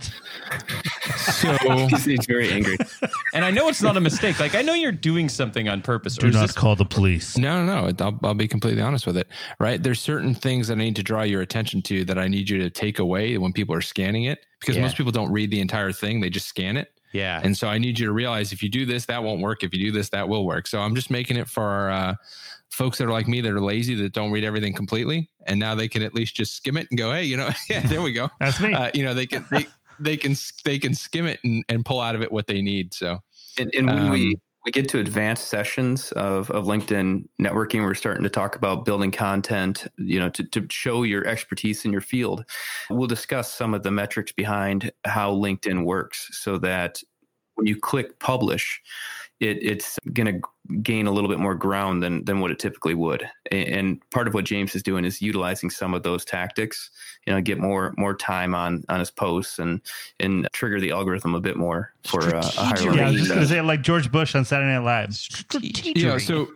So 1.16 1.52
He's, 1.90 2.06
he's 2.06 2.26
very 2.28 2.52
angry. 2.52 2.78
and 3.34 3.44
I 3.44 3.50
know 3.52 3.68
it's 3.68 3.82
not 3.82 3.98
a 3.98 4.00
mistake. 4.00 4.40
Like 4.40 4.54
I 4.54 4.62
know 4.62 4.74
you're 4.76 4.92
doing 4.92 5.28
something 5.30 5.68
on 5.68 5.82
purpose. 5.82 6.16
Do 6.18 6.28
is 6.28 6.36
not 6.36 6.42
this- 6.48 6.52
call 6.56 6.76
the 6.76 6.86
police. 6.86 7.38
No, 7.38 7.66
no, 7.66 7.88
no. 7.90 8.06
I'll, 8.06 8.20
I'll 8.24 8.34
be 8.36 8.48
completely 8.48 8.82
honest 8.84 9.08
with 9.08 9.18
it. 9.18 9.28
Right. 9.60 9.82
There's 9.82 10.00
certain 10.00 10.36
things 10.36 10.68
that 10.68 10.76
I 10.76 10.82
need 10.82 10.96
to 10.98 11.04
draw 11.04 11.24
your 11.24 11.42
attention 11.42 11.82
to 11.84 12.06
that 12.06 12.20
I 12.20 12.28
need 12.28 12.48
you 12.50 12.60
to 12.60 12.70
take 12.70 13.00
away 13.00 13.38
when 13.40 13.52
people 13.54 13.74
are 13.76 13.82
scanning 13.82 14.26
it 14.26 14.46
because 14.60 14.76
Yeah. 14.76 14.84
most 14.84 14.96
people 14.96 15.12
don't 15.12 15.32
read 15.32 15.50
the 15.50 15.60
entire 15.62 15.92
thing. 15.92 16.20
They 16.22 16.30
just 16.30 16.48
scan 16.48 16.78
it. 16.78 16.92
Yeah. 17.12 17.42
And 17.44 17.58
so 17.58 17.68
I 17.68 17.78
need 17.78 17.98
you 18.00 18.06
to 18.08 18.12
realize 18.12 18.52
if 18.52 18.62
you 18.62 18.70
do 18.70 18.86
this, 18.86 19.06
that 19.06 19.24
won't 19.24 19.42
work. 19.42 19.64
If 19.64 19.74
you 19.74 19.80
do 19.80 19.92
this, 19.92 20.10
that 20.10 20.28
will 20.28 20.46
work. 20.46 20.68
So 20.68 20.80
I'm 20.80 20.96
just 20.96 21.10
making 21.10 21.38
it 21.38 21.48
for 21.48 21.90
uh, 21.90 22.16
folks 22.70 22.98
that 22.98 23.06
are 23.06 23.12
like 23.12 23.28
me 23.28 23.42
that 23.42 23.52
are 23.52 23.62
lazy 23.62 23.96
that 23.96 24.14
don't 24.14 24.32
read 24.32 24.44
everything 24.44 24.74
completely. 24.74 25.30
And 25.48 25.60
now 25.60 25.76
they 25.76 25.88
can 25.88 26.02
at 26.02 26.14
least 26.14 26.36
just 26.36 26.56
skim 26.56 26.78
it 26.78 26.88
and 26.90 26.98
go, 26.98 27.12
hey, 27.12 27.24
you 27.24 27.38
know, 27.38 27.50
yeah, 27.70 27.82
there 27.88 28.02
we 28.02 28.12
go. 28.14 28.30
That's 28.40 28.60
me. 28.60 28.74
Uh, 28.74 28.92
you 28.94 29.04
know, 29.06 29.14
they 29.14 29.28
can, 29.28 29.46
they, 29.50 29.68
they 30.00 30.18
can, 30.18 30.36
they 30.64 30.80
can 30.80 30.94
skim 30.94 31.26
it 31.26 31.40
and, 31.44 31.64
and 31.70 31.86
pull 31.86 32.02
out 32.02 32.16
of 32.16 32.22
it 32.22 32.32
what 32.32 32.48
they 32.48 32.62
need. 32.62 32.94
So 32.94 33.20
And, 33.58 33.74
and 33.76 33.88
when 33.88 34.00
Um, 34.00 34.10
we 34.10 34.38
get 34.72 34.90
to 34.90 35.00
advanced 35.00 35.48
sessions 35.48 36.12
of, 36.14 36.50
of 36.52 36.66
LinkedIn 36.66 37.28
networking, 37.42 37.84
we're 37.84 37.94
starting 37.94 38.24
to 38.24 38.30
talk 38.30 38.56
about 38.56 38.86
building 38.86 39.12
content, 39.12 39.88
you 39.98 40.20
know, 40.20 40.30
to, 40.30 40.44
to 40.44 40.66
show 40.70 41.04
your 41.04 41.26
expertise 41.28 41.86
in 41.86 41.92
your 41.92 42.02
field. 42.02 42.46
We'll 42.90 43.08
discuss 43.08 43.52
some 43.52 43.74
of 43.74 43.84
the 43.84 43.92
metrics 43.92 44.32
behind 44.32 44.92
how 45.06 45.34
LinkedIn 45.34 45.86
works 45.86 46.30
so 46.32 46.58
that 46.60 47.02
when 47.56 47.68
you 47.68 47.80
click 47.80 48.20
publish, 48.20 48.82
it, 49.40 49.58
it's 49.62 50.00
going 50.14 50.42
to 50.42 50.48
gain 50.82 51.06
a 51.06 51.12
little 51.12 51.30
bit 51.30 51.40
more 51.40 51.54
ground 51.54 52.02
than, 52.02 52.26
than 52.26 52.40
what 52.40 52.52
it 52.52 52.58
typically 52.58 52.96
would. 52.96 53.30
And 53.52 54.02
part 54.10 54.28
of 54.28 54.34
what 54.34 54.46
James 54.46 54.74
is 54.76 54.82
doing 54.82 55.06
is 55.06 55.22
utilizing 55.22 55.70
some 55.70 55.94
of 55.94 56.04
those 56.04 56.26
tactics, 56.26 56.90
you 57.28 57.34
know, 57.34 57.42
get 57.42 57.60
more 57.60 57.94
more 57.98 58.16
time 58.16 58.56
on 58.56 58.84
on 58.90 59.00
his 59.00 59.12
posts 59.12 59.60
and 59.60 59.82
and 60.20 60.48
trigger 60.54 60.80
the 60.80 60.92
algorithm 60.92 61.36
a 61.36 61.40
bit 61.40 61.58
more 61.58 61.94
for 62.04 62.36
uh, 62.36 62.40
a 62.40 62.44
higher 62.44 62.78
level. 62.78 62.96
Yeah, 62.96 63.08
I 63.08 63.12
was 63.12 63.20
just 63.20 63.34
gonna 63.34 63.46
say 63.46 63.62
like 63.62 63.82
George 63.82 64.12
Bush 64.12 64.36
on 64.36 64.46
Saturday 64.46 64.72
Night 64.72 64.84
Live. 64.84 65.16
Yeah. 65.96 66.18
So, 66.18 66.48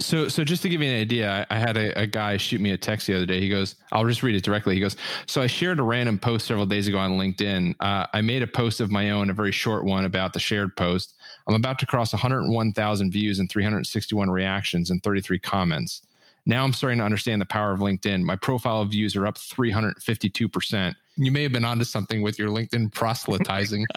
so, 0.00 0.28
so 0.28 0.44
just 0.44 0.62
to 0.62 0.68
give 0.68 0.82
you 0.82 0.90
an 0.90 1.00
idea, 1.00 1.46
I 1.50 1.54
I 1.54 1.58
had 1.58 1.76
a, 1.76 1.98
a 1.98 2.06
guy 2.06 2.36
shoot 2.36 2.60
me 2.60 2.72
a 2.72 2.76
text 2.76 3.06
the 3.06 3.14
other 3.14 3.26
day. 3.26 3.40
He 3.40 3.48
goes, 3.48 3.76
I'll 3.92 4.06
just 4.06 4.22
read 4.22 4.34
it 4.34 4.44
directly. 4.44 4.74
He 4.74 4.80
goes, 4.80 4.96
so 5.26 5.40
I 5.40 5.46
shared 5.46 5.78
a 5.78 5.82
random 5.82 6.18
post 6.18 6.46
several 6.46 6.66
days 6.66 6.88
ago 6.88 6.98
on 6.98 7.12
LinkedIn. 7.12 7.76
Uh, 7.80 8.06
I 8.12 8.20
made 8.20 8.42
a 8.42 8.46
post 8.46 8.80
of 8.80 8.90
my 8.90 9.10
own, 9.10 9.30
a 9.30 9.34
very 9.34 9.52
short 9.52 9.84
one 9.84 10.04
about 10.04 10.32
the 10.32 10.40
shared 10.40 10.76
post. 10.76 11.13
I'm 11.46 11.54
about 11.54 11.78
to 11.80 11.86
cross 11.86 12.12
101,000 12.12 13.10
views 13.10 13.38
and 13.38 13.50
361 13.50 14.30
reactions 14.30 14.90
and 14.90 15.02
33 15.02 15.38
comments. 15.38 16.02
Now 16.46 16.64
I'm 16.64 16.72
starting 16.72 16.98
to 16.98 17.04
understand 17.04 17.40
the 17.40 17.46
power 17.46 17.72
of 17.72 17.80
LinkedIn. 17.80 18.22
My 18.22 18.36
profile 18.36 18.84
views 18.84 19.16
are 19.16 19.26
up 19.26 19.36
352%. 19.36 20.94
You 21.16 21.32
may 21.32 21.42
have 21.42 21.52
been 21.52 21.64
onto 21.64 21.84
something 21.84 22.22
with 22.22 22.38
your 22.38 22.48
LinkedIn 22.48 22.92
proselytizing. 22.92 23.86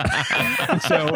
so 0.88 1.08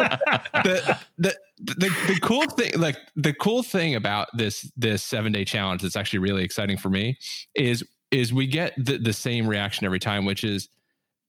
the, 0.62 0.98
the 1.18 1.34
the 1.58 1.88
the 2.08 2.18
cool 2.22 2.44
thing 2.46 2.72
like 2.76 2.96
the 3.14 3.32
cool 3.32 3.62
thing 3.62 3.94
about 3.94 4.28
this 4.36 4.70
this 4.76 5.08
7-day 5.08 5.44
challenge 5.44 5.82
that's 5.82 5.94
actually 5.94 6.18
really 6.18 6.42
exciting 6.42 6.76
for 6.76 6.90
me 6.90 7.16
is 7.54 7.84
is 8.10 8.32
we 8.32 8.48
get 8.48 8.74
the, 8.76 8.98
the 8.98 9.12
same 9.12 9.46
reaction 9.46 9.86
every 9.86 10.00
time 10.00 10.24
which 10.24 10.42
is 10.42 10.68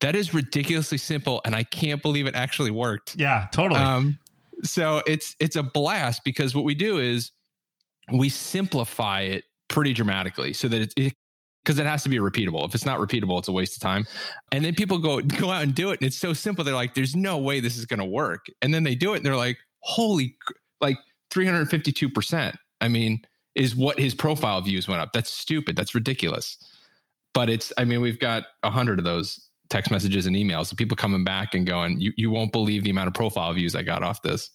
that 0.01 0.15
is 0.15 0.33
ridiculously 0.33 0.97
simple 0.97 1.39
and 1.45 1.55
I 1.55 1.63
can't 1.63 2.01
believe 2.01 2.25
it 2.25 2.35
actually 2.35 2.71
worked. 2.71 3.15
Yeah, 3.15 3.47
totally. 3.51 3.79
Um, 3.79 4.17
so 4.63 5.01
it's 5.05 5.35
it's 5.39 5.55
a 5.55 5.63
blast 5.63 6.23
because 6.23 6.55
what 6.55 6.63
we 6.63 6.75
do 6.75 6.99
is 6.99 7.31
we 8.11 8.29
simplify 8.29 9.21
it 9.21 9.45
pretty 9.67 9.93
dramatically 9.93 10.53
so 10.53 10.67
that 10.67 10.93
it, 10.97 11.13
because 11.63 11.79
it 11.79 11.85
has 11.85 12.03
to 12.03 12.09
be 12.09 12.17
repeatable. 12.17 12.65
If 12.67 12.75
it's 12.75 12.85
not 12.85 12.99
repeatable, 12.99 13.39
it's 13.39 13.47
a 13.47 13.53
waste 13.53 13.77
of 13.77 13.81
time. 13.81 14.05
And 14.51 14.65
then 14.65 14.75
people 14.75 14.97
go 14.97 15.21
go 15.21 15.49
out 15.49 15.63
and 15.63 15.73
do 15.73 15.91
it, 15.91 16.01
and 16.01 16.07
it's 16.07 16.17
so 16.17 16.33
simple. 16.33 16.63
They're 16.63 16.73
like, 16.73 16.93
"There's 16.93 17.15
no 17.15 17.37
way 17.37 17.59
this 17.59 17.77
is 17.77 17.85
going 17.85 17.99
to 17.99 18.05
work." 18.05 18.45
And 18.61 18.73
then 18.73 18.83
they 18.83 18.95
do 18.95 19.13
it, 19.13 19.17
and 19.17 19.25
they're 19.25 19.35
like, 19.35 19.57
"Holy, 19.79 20.35
like 20.81 20.97
352 21.31 22.09
percent." 22.09 22.55
I 22.81 22.87
mean, 22.87 23.21
is 23.55 23.75
what 23.75 23.99
his 23.99 24.13
profile 24.13 24.59
views 24.61 24.87
went 24.87 25.01
up. 25.01 25.13
That's 25.13 25.31
stupid. 25.31 25.75
That's 25.75 25.95
ridiculous. 25.95 26.57
But 27.33 27.49
it's. 27.49 27.71
I 27.77 27.85
mean, 27.85 28.01
we've 28.01 28.19
got 28.19 28.43
a 28.63 28.69
hundred 28.69 28.99
of 28.99 29.05
those 29.05 29.49
text 29.69 29.91
messages 29.91 30.25
and 30.25 30.35
emails 30.35 30.71
of 30.71 30.77
people 30.77 30.95
coming 30.95 31.23
back 31.23 31.53
and 31.55 31.65
going, 31.65 31.99
"You 31.99 32.13
you 32.17 32.31
won't 32.31 32.51
believe 32.51 32.83
the 32.83 32.89
amount 32.89 33.07
of 33.07 33.13
profile 33.13 33.51
views 33.53 33.75
I 33.75 33.83
got 33.83 34.03
off 34.03 34.21
this." 34.21 34.49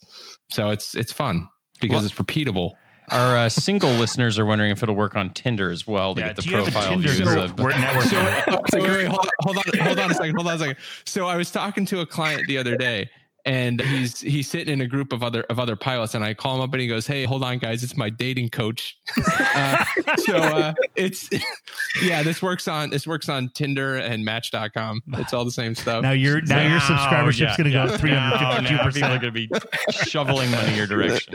So 0.50 0.70
it's 0.70 0.94
it's 0.94 1.12
fun 1.12 1.48
because 1.80 1.96
Well- 1.96 2.04
it's 2.06 2.14
repeatable. 2.14 2.72
Our 3.10 3.38
uh, 3.38 3.48
single 3.48 3.90
listeners 3.92 4.38
are 4.38 4.44
wondering 4.44 4.70
if 4.70 4.82
it'll 4.82 4.94
work 4.94 5.16
on 5.16 5.30
Tinder 5.30 5.70
as 5.70 5.86
well 5.86 6.14
to 6.14 6.20
yeah, 6.20 6.26
get 6.26 6.36
the 6.36 6.42
do 6.42 6.50
you 6.50 6.56
have 6.56 6.68
a 6.68 6.70
profile 6.70 6.90
Tinder 6.90 7.08
views 7.08 7.34
of. 7.36 7.58
We're. 7.58 7.72
So, 8.02 8.60
so 8.70 8.82
wait, 8.82 8.90
wait, 8.90 9.06
hold, 9.08 9.20
on, 9.20 9.30
hold 9.40 9.56
on, 9.56 9.78
hold 9.80 9.98
on 9.98 10.10
a 10.10 10.14
second, 10.14 10.34
hold 10.36 10.46
on 10.48 10.54
a 10.56 10.58
second. 10.58 10.76
So 11.06 11.26
I 11.26 11.36
was 11.36 11.50
talking 11.50 11.86
to 11.86 12.00
a 12.00 12.06
client 12.06 12.46
the 12.48 12.58
other 12.58 12.76
day, 12.76 13.08
and 13.48 13.80
he's 13.80 14.20
he's 14.20 14.46
sitting 14.46 14.74
in 14.74 14.82
a 14.82 14.86
group 14.86 15.10
of 15.10 15.22
other 15.22 15.42
of 15.44 15.58
other 15.58 15.74
pilots, 15.74 16.14
and 16.14 16.22
I 16.22 16.34
call 16.34 16.56
him 16.56 16.60
up 16.60 16.72
and 16.72 16.82
he 16.82 16.86
goes, 16.86 17.06
"Hey, 17.06 17.24
hold 17.24 17.42
on, 17.42 17.56
guys, 17.58 17.82
it's 17.82 17.96
my 17.96 18.10
dating 18.10 18.50
coach." 18.50 18.96
uh, 19.16 19.84
so 20.18 20.36
uh, 20.36 20.74
it's 20.94 21.30
yeah, 22.02 22.22
this 22.22 22.42
works 22.42 22.68
on 22.68 22.90
this 22.90 23.06
works 23.06 23.30
on 23.30 23.48
Tinder 23.54 23.96
and 23.96 24.24
Match.com. 24.24 25.02
It's 25.18 25.32
all 25.32 25.44
the 25.44 25.50
same 25.50 25.74
stuff. 25.74 26.02
now 26.02 26.12
your 26.12 26.40
now 26.42 26.62
your 26.62 26.78
subscribership's 26.80 27.40
yeah, 27.40 27.56
gonna 27.56 27.70
go 27.70 27.84
yeah. 27.84 27.96
three 27.96 28.10
hundred 28.12 28.38
Now- 28.38 28.54
fifty 28.54 28.68
two 28.68 28.74
now 28.76 28.88
People 28.90 29.04
are 29.04 29.10
percent. 29.10 29.22
going 29.22 29.34
to 29.34 29.92
be 29.92 30.04
shoveling 30.04 30.50
money 30.50 30.76
your 30.76 30.86
direction. 30.86 31.34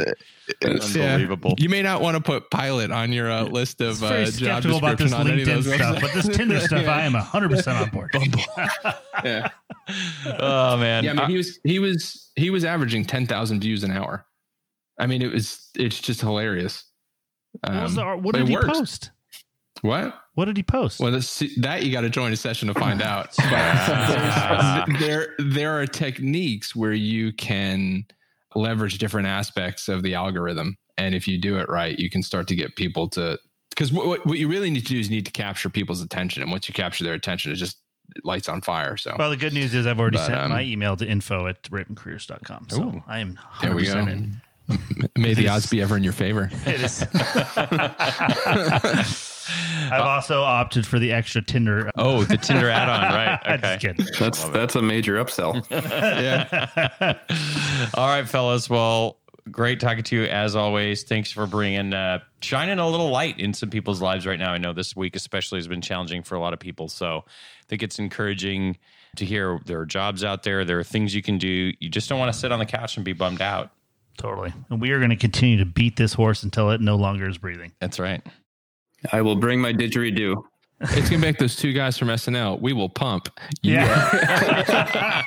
Yeah. 0.62 0.70
Unbelievable. 0.70 1.56
You 1.58 1.70
may 1.70 1.82
not 1.82 2.02
want 2.02 2.16
to 2.16 2.22
put 2.22 2.50
pilot 2.52 2.92
on 2.92 3.12
your 3.12 3.32
uh, 3.32 3.44
list 3.44 3.82
of 3.82 3.98
Very 3.98 4.24
uh, 4.24 4.26
job 4.26 4.34
skeptical 4.34 4.78
about 4.78 4.98
this 4.98 5.12
description 5.12 5.28
on 5.28 5.34
any 5.34 5.42
of 5.42 5.48
LinkedIn 5.48 5.64
those 5.64 5.76
stuff, 5.76 6.02
but 6.02 6.14
this 6.14 6.28
Tinder 6.38 6.60
stuff, 6.68 6.88
I 6.88 7.02
am 7.02 7.14
hundred 7.14 7.50
percent 7.52 7.78
on 7.80 7.90
board. 7.90 8.12
yeah. 9.24 9.50
Oh 10.40 10.78
man. 10.78 11.04
Yeah, 11.04 11.12
I 11.12 11.14
mean, 11.16 11.30
he 11.30 11.38
was 11.38 11.60
he 11.64 11.80
was 11.80 12.32
he 12.36 12.50
was 12.50 12.64
averaging 12.66 13.06
ten 13.06 13.26
thousand 13.28 13.60
views 13.62 13.84
an 13.84 13.92
hour. 13.92 14.26
I 15.00 15.08
mean, 15.08 15.22
it 15.22 15.32
was 15.32 15.70
it's 15.76 16.00
just 16.00 16.22
hilarious. 16.22 16.84
What, 17.62 17.74
was 17.84 17.98
Um, 17.98 18.18
the, 18.18 18.18
what 18.24 18.36
did 18.36 18.48
he 18.48 18.54
works. 18.56 18.68
post? 18.68 19.12
What? 19.82 20.16
What 20.36 20.46
did 20.46 20.56
he 20.58 20.64
post? 20.64 21.00
Well, 21.00 21.12
this, 21.12 21.44
that 21.58 21.84
you 21.84 21.92
got 21.92 22.02
to 22.02 22.10
join 22.10 22.32
a 22.32 22.36
session 22.38 22.68
to 22.70 22.74
find 22.74 23.02
out. 23.02 23.36
But 23.50 25.00
there 25.00 25.36
there 25.40 25.80
are 25.80 25.86
techniques 25.86 26.76
where 26.76 26.94
you 26.94 27.34
can 27.34 28.06
leverage 28.56 28.98
different 28.98 29.28
aspects 29.28 29.88
of 29.90 30.04
the 30.04 30.16
algorithm, 30.16 30.78
and 30.98 31.14
if 31.16 31.28
you 31.28 31.38
do 31.40 31.58
it 31.58 31.70
right, 31.70 31.98
you 32.00 32.10
can 32.10 32.24
start 32.24 32.48
to 32.48 32.56
get 32.56 32.76
people 32.76 33.08
to. 33.10 33.38
Because 33.70 33.92
what, 33.92 34.08
what 34.08 34.26
what 34.26 34.38
you 34.40 34.48
really 34.48 34.70
need 34.70 34.82
to 34.86 34.94
do 34.94 35.00
is 35.00 35.10
you 35.10 35.16
need 35.16 35.26
to 35.26 35.32
capture 35.32 35.70
people's 35.70 36.02
attention, 36.02 36.42
and 36.44 36.52
once 36.52 36.68
you 36.68 36.74
capture 36.74 37.04
their 37.04 37.14
attention, 37.16 37.52
it 37.52 37.56
just 37.56 37.78
lights 38.24 38.50
on 38.50 38.62
fire. 38.62 38.98
So 38.98 39.16
Well, 39.18 39.30
the 39.30 39.38
good 39.38 39.54
news 39.54 39.74
is 39.74 39.86
I've 39.88 40.00
already 40.00 40.18
But, 40.18 40.26
sent 40.28 40.40
um, 40.40 40.52
my 40.52 40.62
email 40.64 40.96
to 40.98 41.06
info 41.08 41.48
at 41.48 41.64
ravencareers.com. 41.64 42.68
So 42.70 42.84
Ooh. 42.84 43.04
I 43.08 43.20
am 43.20 43.40
there 43.62 43.72
100% 43.72 43.76
we 43.76 43.86
go. 43.86 44.00
in. 44.00 44.42
May 45.18 45.34
the 45.34 45.50
odds 45.50 45.70
be 45.70 45.82
ever 45.82 45.98
in 45.98 46.04
your 46.04 46.14
favor. 46.14 46.50
It 46.66 46.82
is. 46.82 47.04
I've 49.92 50.02
also 50.02 50.42
opted 50.42 50.88
for 50.88 51.00
the 51.00 51.12
extra 51.12 51.42
Tinder. 51.42 51.92
oh, 51.98 52.24
the 52.24 52.38
Tinder 52.38 52.70
add-on, 52.70 53.02
right? 53.14 53.40
I'm 53.46 53.54
Okay. 53.60 53.78
Just 53.78 53.82
kidding. 53.82 54.16
That's 54.20 54.44
that's 54.50 54.76
a 54.76 54.82
major 54.82 55.16
upsell. 55.24 55.66
yeah. 55.70 57.18
All 57.96 58.08
right, 58.08 58.28
fellas. 58.28 58.70
Well, 58.70 59.18
great 59.52 59.82
talking 59.82 60.04
to 60.06 60.16
you 60.16 60.24
as 60.24 60.56
always. 60.56 61.04
Thanks 61.04 61.30
for 61.32 61.46
bringing 61.46 61.94
uh, 61.94 62.20
shining 62.42 62.80
a 62.80 62.90
little 62.90 63.10
light 63.10 63.38
in 63.40 63.54
some 63.54 63.70
people's 63.70 64.02
lives 64.02 64.26
right 64.26 64.40
now. 64.40 64.54
I 64.54 64.58
know 64.58 64.72
this 64.72 64.96
week 64.96 65.16
especially 65.18 65.58
has 65.60 65.68
been 65.68 65.82
challenging 65.82 66.24
for 66.24 66.36
a 66.36 66.40
lot 66.40 66.54
of 66.54 66.60
people, 66.60 66.88
so 66.88 67.26
I 67.63 67.63
think 67.74 67.82
it's 67.82 67.98
encouraging 67.98 68.78
to 69.16 69.26
hear 69.26 69.60
there 69.66 69.80
are 69.80 69.86
jobs 69.88 70.24
out 70.24 70.44
there. 70.44 70.64
There 70.64 70.78
are 70.78 70.84
things 70.84 71.16
you 71.16 71.24
can 71.24 71.40
do. 71.40 71.74
You 71.80 71.90
just 71.90 72.08
don't 72.08 72.20
want 72.20 72.32
to 72.32 72.38
sit 72.38 72.52
on 72.52 72.60
the 72.60 72.68
couch 72.68 72.98
and 72.98 73.04
be 73.04 73.14
bummed 73.14 73.42
out. 73.42 73.72
Totally. 74.16 74.54
And 74.70 74.80
we 74.80 74.92
are 74.92 75.00
going 75.00 75.10
to 75.10 75.16
continue 75.16 75.58
to 75.58 75.66
beat 75.66 75.96
this 75.96 76.14
horse 76.14 76.44
until 76.44 76.70
it 76.70 76.82
no 76.82 76.98
longer 76.98 77.28
is 77.28 77.40
breathing. 77.40 77.72
That's 77.80 77.98
right. 77.98 78.22
I 79.12 79.24
will 79.24 79.36
bring 79.36 79.60
my 79.60 79.74
didgeridoo. 79.74 80.36
It's 80.92 81.10
gonna 81.10 81.20
make 81.20 81.38
those 81.38 81.56
two 81.56 81.74
guys 81.74 81.98
from 81.98 82.10
SNL. 82.10 82.62
We 82.62 82.74
will 82.74 82.90
pump. 82.90 83.30
Yeah. 83.62 83.84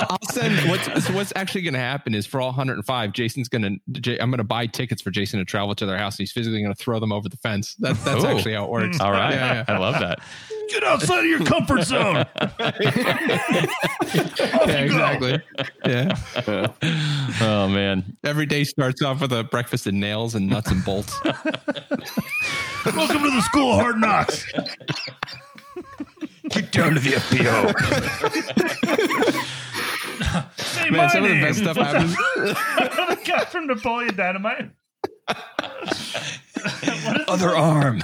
I'll 0.00 0.18
send 0.30 0.68
what's 0.68 1.06
so 1.06 1.14
what's 1.14 1.32
actually 1.36 1.62
going 1.62 1.74
to 1.74 1.80
happen 1.80 2.14
is 2.14 2.26
for 2.26 2.40
all 2.40 2.48
105, 2.48 3.12
Jason's 3.12 3.48
going 3.48 3.80
to 4.02 4.18
I'm 4.20 4.30
going 4.30 4.38
to 4.38 4.44
buy 4.44 4.66
tickets 4.66 5.02
for 5.02 5.10
Jason 5.10 5.38
to 5.38 5.44
travel 5.44 5.74
to 5.74 5.86
their 5.86 5.98
house. 5.98 6.14
And 6.14 6.20
he's 6.20 6.32
physically 6.32 6.62
going 6.62 6.74
to 6.74 6.80
throw 6.80 7.00
them 7.00 7.12
over 7.12 7.28
the 7.28 7.36
fence. 7.38 7.74
That, 7.80 7.96
that's 8.04 8.24
Ooh. 8.24 8.28
actually 8.28 8.54
how 8.54 8.64
it 8.64 8.70
works. 8.70 9.00
All 9.00 9.12
right. 9.12 9.34
Yeah, 9.34 9.54
yeah. 9.54 9.64
I 9.68 9.78
love 9.78 10.00
that. 10.00 10.20
Get 10.70 10.84
outside 10.84 11.20
of 11.20 11.26
your 11.26 11.44
comfort 11.44 11.82
zone. 11.82 12.24
yeah, 12.40 13.66
exactly. 14.80 15.40
Yeah. 15.84 16.16
Oh 17.42 17.68
man. 17.68 18.16
Every 18.22 18.44
day 18.44 18.64
starts 18.64 19.00
off 19.02 19.22
with 19.22 19.32
a 19.32 19.44
breakfast 19.44 19.86
of 19.86 19.94
nails 19.94 20.34
and 20.34 20.46
nuts 20.48 20.70
and 20.70 20.84
bolts. 20.84 21.18
Welcome 21.24 23.22
to 23.22 23.30
the 23.30 23.40
school 23.42 23.72
of 23.72 23.80
hard 23.80 23.98
knocks. 23.98 24.44
Get 26.50 26.70
down 26.72 26.94
to 26.94 27.00
the 27.00 27.12
FBO. 27.12 27.72
Say 30.58 30.90
Man, 30.90 30.98
my 30.98 31.08
some 31.08 31.24
of 31.24 31.30
the 31.30 31.40
best 31.40 31.60
stuff 31.60 31.76
happens. 31.78 32.14
the 32.14 33.18
guy 33.24 33.44
from 33.46 33.66
Napoleon 33.68 34.14
Dynamite. 34.14 34.70
Other 37.28 37.56
arm. 37.56 38.02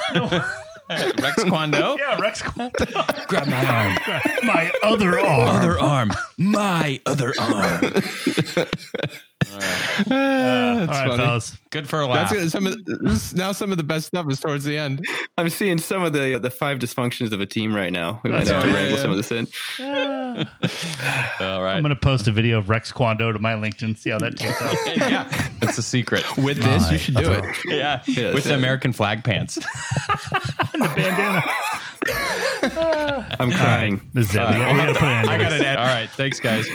Rex 0.88 1.42
Kwon 1.44 1.72
Do. 1.72 1.96
Yeah, 1.98 2.18
Rex 2.20 2.42
Kwon 2.42 2.72
Do. 2.72 3.24
Grab 3.26 3.48
my 3.48 3.66
arm. 3.66 3.98
My 4.44 4.72
other 4.82 5.18
arm. 5.18 5.48
Other 5.48 5.80
arm. 5.80 6.10
My 6.38 7.00
other 7.06 7.34
arm. 7.40 7.80
All 9.52 9.58
right, 9.58 10.86
funny. 10.86 11.16
fellas. 11.16 11.56
Good 11.70 11.88
for 11.88 12.02
a 12.02 12.06
That's 12.06 12.32
laugh. 12.32 12.40
good. 12.40 12.50
some 12.50 12.66
of 12.66 12.84
the, 12.84 13.32
now 13.36 13.52
some 13.52 13.70
of 13.72 13.76
the 13.78 13.84
best 13.84 14.06
stuff 14.06 14.26
is 14.30 14.40
towards 14.40 14.64
the 14.64 14.76
end. 14.78 15.04
I'm 15.38 15.48
seeing 15.50 15.78
some 15.78 16.02
of 16.02 16.12
the 16.12 16.38
the 16.38 16.50
five 16.50 16.78
dysfunctions 16.78 17.32
of 17.32 17.40
a 17.40 17.46
team 17.46 17.74
right 17.74 17.92
now. 17.92 18.20
We 18.22 18.30
might 18.30 18.46
have 18.46 18.62
to 18.62 18.68
wrangle 18.72 18.96
Yeah, 18.96 19.02
some 19.02 19.10
of 19.10 19.16
this 19.16 19.32
in. 19.32 19.46
All 21.40 21.62
right. 21.62 21.74
I'm 21.76 21.82
going 21.82 21.94
to 21.94 21.96
post 22.00 22.28
a 22.28 22.32
video 22.32 22.58
of 22.58 22.68
Rex 22.68 22.92
Kwon 22.92 23.18
Do 23.18 23.32
to 23.32 23.38
my 23.38 23.54
LinkedIn. 23.54 23.96
See 23.98 24.10
how 24.10 24.18
that 24.18 24.36
takes 24.36 24.60
out. 24.62 24.76
yeah, 24.96 25.48
that's 25.60 25.78
a 25.78 25.82
secret. 25.82 26.24
With 26.36 26.58
this, 26.62 26.90
you 26.92 26.98
should 26.98 27.16
do 27.16 27.32
it. 27.32 27.44
Yeah, 27.66 28.02
Yeah, 28.06 28.34
with 28.34 28.44
so- 28.44 28.50
the 28.50 28.54
American 28.54 28.92
flag 28.92 29.24
pants. 29.24 29.58
The 30.76 30.92
bandana. 30.94 31.42
I'm 33.40 33.50
crying. 33.50 34.00
This 34.12 34.28
is 34.30 34.36
it. 34.36 34.40
We 34.40 34.44
gotta- 34.44 34.72
we 34.74 34.78
got 34.78 34.86
to 34.86 34.94
put 34.94 35.08
it 35.08 35.10
in. 35.10 35.28
I 35.28 35.38
got 35.38 35.52
it. 35.52 35.60
Ed. 35.62 35.76
All 35.78 35.86
right, 35.86 36.10
thanks, 36.10 36.38
guys. 36.40 36.68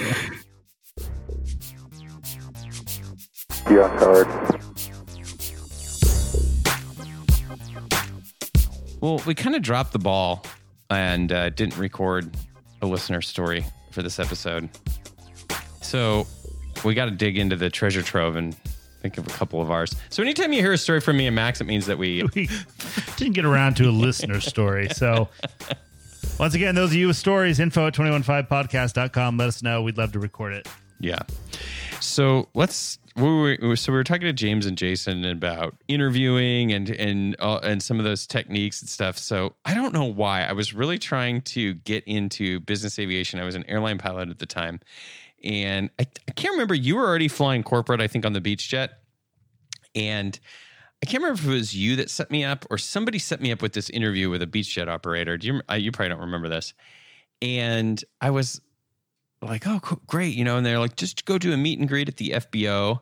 Well, 8.99 9.21
we 9.25 9.33
kind 9.33 9.55
of 9.55 9.61
dropped 9.61 9.93
the 9.93 9.99
ball 9.99 10.45
and 10.89 11.31
uh, 11.31 11.49
didn't 11.49 11.77
record 11.77 12.35
a 12.81 12.85
listener 12.85 13.21
story 13.21 13.65
for 13.91 14.03
this 14.03 14.19
episode. 14.19 14.69
So 15.81 16.27
we 16.83 16.93
got 16.93 17.05
to 17.05 17.11
dig 17.11 17.38
into 17.38 17.55
the 17.55 17.69
treasure 17.69 18.01
trove 18.01 18.35
and 18.35 18.55
think 19.01 19.17
of 19.17 19.25
a 19.25 19.29
couple 19.31 19.61
of 19.61 19.71
ours. 19.71 19.95
So 20.09 20.21
anytime 20.21 20.53
you 20.53 20.61
hear 20.61 20.73
a 20.73 20.77
story 20.77 21.01
from 21.01 21.17
me 21.17 21.27
and 21.27 21.35
Max, 21.35 21.61
it 21.61 21.65
means 21.65 21.88
that 21.88 21.97
we 21.97 22.23
we 22.35 22.49
didn't 23.17 23.33
get 23.33 23.45
around 23.45 23.75
to 23.77 23.89
a 23.89 23.91
listener 23.91 24.39
story. 24.39 24.89
So, 24.89 25.29
once 26.39 26.53
again, 26.53 26.75
those 26.75 26.91
of 26.91 26.95
you 26.95 27.07
with 27.07 27.17
stories, 27.17 27.59
info 27.59 27.88
at 27.88 27.93
215podcast.com. 27.95 29.38
Let 29.38 29.47
us 29.47 29.63
know. 29.63 29.81
We'd 29.81 29.97
love 29.97 30.11
to 30.13 30.19
record 30.19 30.53
it. 30.53 30.67
Yeah. 30.99 31.19
So 31.99 32.47
let's. 32.53 32.99
We 33.15 33.75
so 33.75 33.91
we 33.91 33.97
were 33.97 34.03
talking 34.03 34.21
to 34.21 34.33
James 34.33 34.65
and 34.65 34.77
Jason 34.77 35.25
about 35.25 35.75
interviewing 35.88 36.71
and 36.71 36.89
and 36.89 37.35
uh, 37.39 37.59
and 37.61 37.83
some 37.83 37.99
of 37.99 38.05
those 38.05 38.25
techniques 38.25 38.81
and 38.81 38.89
stuff. 38.89 39.17
So 39.17 39.55
I 39.65 39.73
don't 39.73 39.93
know 39.93 40.05
why 40.05 40.43
I 40.43 40.53
was 40.53 40.73
really 40.73 40.97
trying 40.97 41.41
to 41.41 41.73
get 41.73 42.05
into 42.05 42.61
business 42.61 42.99
aviation. 42.99 43.39
I 43.39 43.43
was 43.43 43.55
an 43.55 43.65
airline 43.67 43.97
pilot 43.97 44.29
at 44.29 44.39
the 44.39 44.45
time, 44.45 44.79
and 45.43 45.89
I, 45.99 46.05
I 46.27 46.31
can't 46.31 46.53
remember. 46.53 46.73
You 46.73 46.95
were 46.95 47.05
already 47.05 47.27
flying 47.27 47.63
corporate, 47.63 47.99
I 47.99 48.07
think, 48.07 48.25
on 48.25 48.31
the 48.31 48.41
Beechjet, 48.41 48.89
and 49.93 50.39
I 51.03 51.05
can't 51.05 51.21
remember 51.21 51.41
if 51.41 51.47
it 51.47 51.51
was 51.53 51.75
you 51.75 51.97
that 51.97 52.09
set 52.09 52.31
me 52.31 52.45
up 52.45 52.65
or 52.69 52.77
somebody 52.77 53.19
set 53.19 53.41
me 53.41 53.51
up 53.51 53.61
with 53.61 53.73
this 53.73 53.89
interview 53.89 54.29
with 54.29 54.41
a 54.41 54.47
Beechjet 54.47 54.88
operator. 54.88 55.38
Do 55.38 55.47
you? 55.47 55.61
uh, 55.69 55.73
You 55.73 55.91
probably 55.91 56.09
don't 56.09 56.21
remember 56.21 56.47
this. 56.47 56.73
And 57.41 58.01
I 58.21 58.29
was 58.29 58.61
like, 59.49 59.65
oh, 59.68 59.80
cool, 59.81 60.01
great, 60.07 60.35
you 60.35 60.43
know, 60.43 60.57
and 60.57 60.65
they're 60.65 60.80
like, 60.80 60.95
just 60.95 61.26
go 61.26 61.38
do 61.38 61.53
a 61.53 61.57
meet 61.57 61.80
and 61.80 61.88
greet 61.88 62.07
at 62.07 62.18
the 62.18 62.30
FBO. 62.30 62.99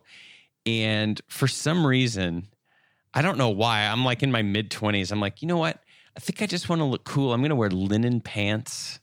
And 0.66 1.20
for 1.28 1.48
some 1.48 1.86
reason, 1.86 2.48
I 3.12 3.22
don't 3.22 3.38
know 3.38 3.50
why, 3.50 3.86
I'm 3.86 4.04
like 4.04 4.22
in 4.22 4.30
my 4.30 4.42
mid 4.42 4.70
20s. 4.70 5.12
I'm 5.12 5.20
like, 5.20 5.42
you 5.42 5.48
know 5.48 5.58
what? 5.58 5.82
I 6.16 6.20
think 6.20 6.42
I 6.42 6.46
just 6.46 6.68
want 6.68 6.80
to 6.80 6.84
look 6.84 7.04
cool. 7.04 7.32
I'm 7.32 7.40
going 7.40 7.50
to 7.50 7.56
wear 7.56 7.70
linen 7.70 8.20
pants 8.20 9.00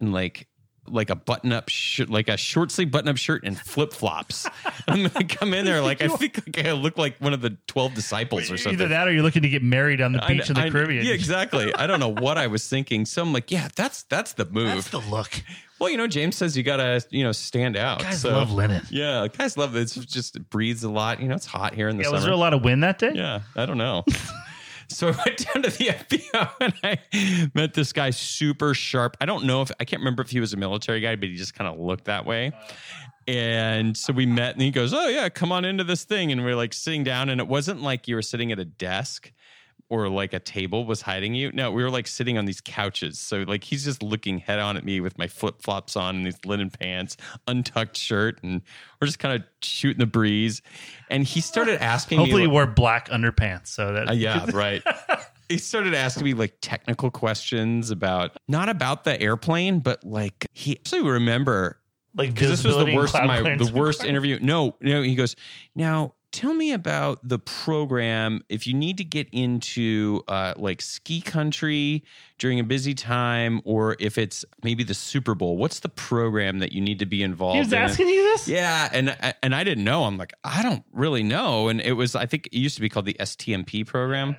and 0.00 0.12
like, 0.12 0.46
like 0.92 1.10
a 1.10 1.14
button 1.16 1.52
up 1.52 1.68
shirt, 1.68 2.08
like 2.10 2.28
a 2.28 2.36
short 2.36 2.70
sleeve 2.70 2.90
button 2.90 3.08
up 3.08 3.16
shirt 3.16 3.42
and 3.44 3.58
flip 3.58 3.92
flops. 3.92 4.46
I'm 4.88 5.08
to 5.10 5.24
come 5.24 5.54
in 5.54 5.64
there 5.64 5.80
like, 5.80 6.02
I 6.02 6.08
think 6.08 6.40
like 6.46 6.66
I 6.66 6.72
look 6.72 6.98
like 6.98 7.16
one 7.18 7.32
of 7.32 7.40
the 7.40 7.56
12 7.66 7.94
disciples 7.94 8.50
or 8.50 8.56
something. 8.56 8.74
Either 8.80 8.88
that 8.88 9.08
or 9.08 9.12
you're 9.12 9.22
looking 9.22 9.42
to 9.42 9.48
get 9.48 9.62
married 9.62 10.00
on 10.00 10.12
the 10.12 10.24
I- 10.24 10.28
beach 10.28 10.48
in 10.48 10.54
the 10.54 10.62
I- 10.62 10.70
Caribbean. 10.70 11.04
Yeah, 11.04 11.12
exactly. 11.14 11.74
I 11.74 11.86
don't 11.86 12.00
know 12.00 12.12
what 12.12 12.38
I 12.38 12.46
was 12.46 12.68
thinking. 12.68 13.04
So 13.04 13.22
I'm 13.22 13.32
like, 13.32 13.50
yeah, 13.50 13.68
that's 13.76 14.02
that's 14.04 14.32
the 14.34 14.44
move. 14.46 14.66
That's 14.66 14.90
the 14.90 14.98
look. 15.00 15.30
Well, 15.78 15.88
you 15.88 15.96
know, 15.96 16.06
James 16.06 16.36
says 16.36 16.56
you 16.58 16.62
gotta, 16.62 17.02
you 17.08 17.24
know, 17.24 17.32
stand 17.32 17.74
out. 17.74 18.00
Guys 18.00 18.20
so, 18.20 18.30
love 18.32 18.52
linen. 18.52 18.82
Yeah, 18.90 19.26
guys 19.28 19.56
love 19.56 19.74
it. 19.76 19.80
It's 19.80 19.94
just 19.94 20.36
it 20.36 20.50
breathes 20.50 20.84
a 20.84 20.90
lot. 20.90 21.20
You 21.22 21.28
know, 21.28 21.34
it's 21.36 21.46
hot 21.46 21.74
here 21.74 21.88
in 21.88 21.96
the 21.96 22.02
Yeah, 22.02 22.08
summer. 22.08 22.16
was 22.16 22.24
there 22.24 22.34
a 22.34 22.36
lot 22.36 22.52
of 22.52 22.62
wind 22.62 22.82
that 22.82 22.98
day? 22.98 23.12
Yeah, 23.14 23.40
I 23.56 23.64
don't 23.64 23.78
know. 23.78 24.04
so 24.90 25.08
I 25.08 25.16
went 25.24 25.46
down 25.54 25.62
to 25.62 25.70
the 25.70 25.86
FBO 25.86 26.50
and 26.60 26.74
I 26.82 27.50
met 27.54 27.74
this 27.74 27.92
guy 27.92 28.10
super 28.10 28.74
sharp. 28.74 29.16
I 29.20 29.26
don't 29.26 29.44
know 29.44 29.62
if 29.62 29.70
I 29.80 29.84
can't 29.84 30.00
remember 30.00 30.22
if 30.22 30.30
he 30.30 30.40
was 30.40 30.52
a 30.52 30.56
military 30.56 31.00
guy, 31.00 31.16
but 31.16 31.28
he 31.28 31.36
just 31.36 31.54
kind 31.54 31.72
of 31.72 31.78
looked 31.78 32.06
that 32.06 32.26
way. 32.26 32.52
And 33.28 33.96
so 33.96 34.12
we 34.12 34.26
met 34.26 34.54
and 34.54 34.62
he 34.62 34.70
goes, 34.70 34.92
Oh, 34.92 35.06
yeah, 35.06 35.28
come 35.28 35.52
on 35.52 35.64
into 35.64 35.84
this 35.84 36.04
thing. 36.04 36.32
And 36.32 36.44
we 36.44 36.50
are 36.50 36.56
like 36.56 36.72
sitting 36.72 37.04
down, 37.04 37.28
and 37.28 37.40
it 37.40 37.46
wasn't 37.46 37.82
like 37.82 38.08
you 38.08 38.16
were 38.16 38.22
sitting 38.22 38.50
at 38.50 38.58
a 38.58 38.64
desk 38.64 39.32
or 39.90 40.08
like 40.08 40.32
a 40.32 40.38
table 40.38 40.86
was 40.86 41.02
hiding 41.02 41.34
you. 41.34 41.50
No, 41.52 41.70
we 41.72 41.82
were 41.82 41.90
like 41.90 42.06
sitting 42.06 42.38
on 42.38 42.46
these 42.46 42.60
couches. 42.60 43.18
So 43.18 43.44
like 43.46 43.64
he's 43.64 43.84
just 43.84 44.02
looking 44.02 44.38
head 44.38 44.60
on 44.60 44.76
at 44.76 44.84
me 44.84 45.00
with 45.00 45.18
my 45.18 45.26
flip 45.26 45.60
flops 45.60 45.96
on 45.96 46.16
and 46.16 46.26
these 46.26 46.38
linen 46.46 46.70
pants, 46.70 47.16
untucked 47.46 47.96
shirt, 47.96 48.40
and 48.42 48.62
we're 49.00 49.06
just 49.06 49.18
kind 49.18 49.34
of 49.34 49.46
shooting 49.60 49.98
the 49.98 50.06
breeze. 50.06 50.62
And 51.10 51.24
he 51.24 51.40
started 51.40 51.82
asking 51.82 52.18
Hopefully, 52.18 52.42
me, 52.42 52.46
you 52.46 52.50
wore 52.50 52.66
black 52.66 53.08
underpants. 53.08 53.66
So 53.66 53.92
that 53.92 54.08
uh, 54.08 54.12
yeah, 54.12 54.46
right. 54.54 54.82
he 55.48 55.58
started 55.58 55.92
asking 55.92 56.24
me 56.24 56.34
like 56.34 56.54
technical 56.60 57.10
questions 57.10 57.90
about 57.90 58.36
not 58.46 58.68
about 58.68 59.02
the 59.02 59.20
airplane, 59.20 59.80
but 59.80 60.04
like 60.04 60.46
he 60.52 60.76
actually 60.76 61.02
remember 61.02 61.80
like 62.14 62.34
this 62.34 62.64
was 62.64 62.76
the 62.76 62.94
worst 62.94 63.14
my 63.14 63.56
the 63.56 63.72
worst 63.74 64.04
interview. 64.04 64.38
No, 64.40 64.76
no, 64.80 65.02
he 65.02 65.16
goes 65.16 65.34
now. 65.74 66.14
Tell 66.32 66.54
me 66.54 66.70
about 66.72 67.18
the 67.28 67.40
program. 67.40 68.42
If 68.48 68.66
you 68.66 68.72
need 68.74 68.98
to 68.98 69.04
get 69.04 69.28
into 69.32 70.22
uh, 70.28 70.54
like 70.56 70.80
ski 70.80 71.20
country 71.20 72.04
during 72.38 72.60
a 72.60 72.64
busy 72.64 72.94
time, 72.94 73.60
or 73.64 73.96
if 73.98 74.16
it's 74.16 74.44
maybe 74.62 74.84
the 74.84 74.94
Super 74.94 75.34
Bowl, 75.34 75.56
what's 75.56 75.80
the 75.80 75.88
program 75.88 76.60
that 76.60 76.70
you 76.70 76.80
need 76.80 77.00
to 77.00 77.06
be 77.06 77.24
involved 77.24 77.54
He 77.54 77.60
was 77.60 77.72
in? 77.72 77.78
asking 77.80 78.08
you 78.08 78.22
this? 78.22 78.46
Yeah, 78.46 78.88
and 78.92 79.16
and 79.42 79.54
I 79.56 79.64
didn't 79.64 79.82
know. 79.82 80.04
I'm 80.04 80.18
like, 80.18 80.32
I 80.44 80.62
don't 80.62 80.84
really 80.92 81.24
know. 81.24 81.68
And 81.68 81.80
it 81.80 81.94
was, 81.94 82.14
I 82.14 82.26
think 82.26 82.46
it 82.46 82.54
used 82.56 82.76
to 82.76 82.80
be 82.80 82.88
called 82.88 83.06
the 83.06 83.16
STMP 83.18 83.84
program, 83.84 84.36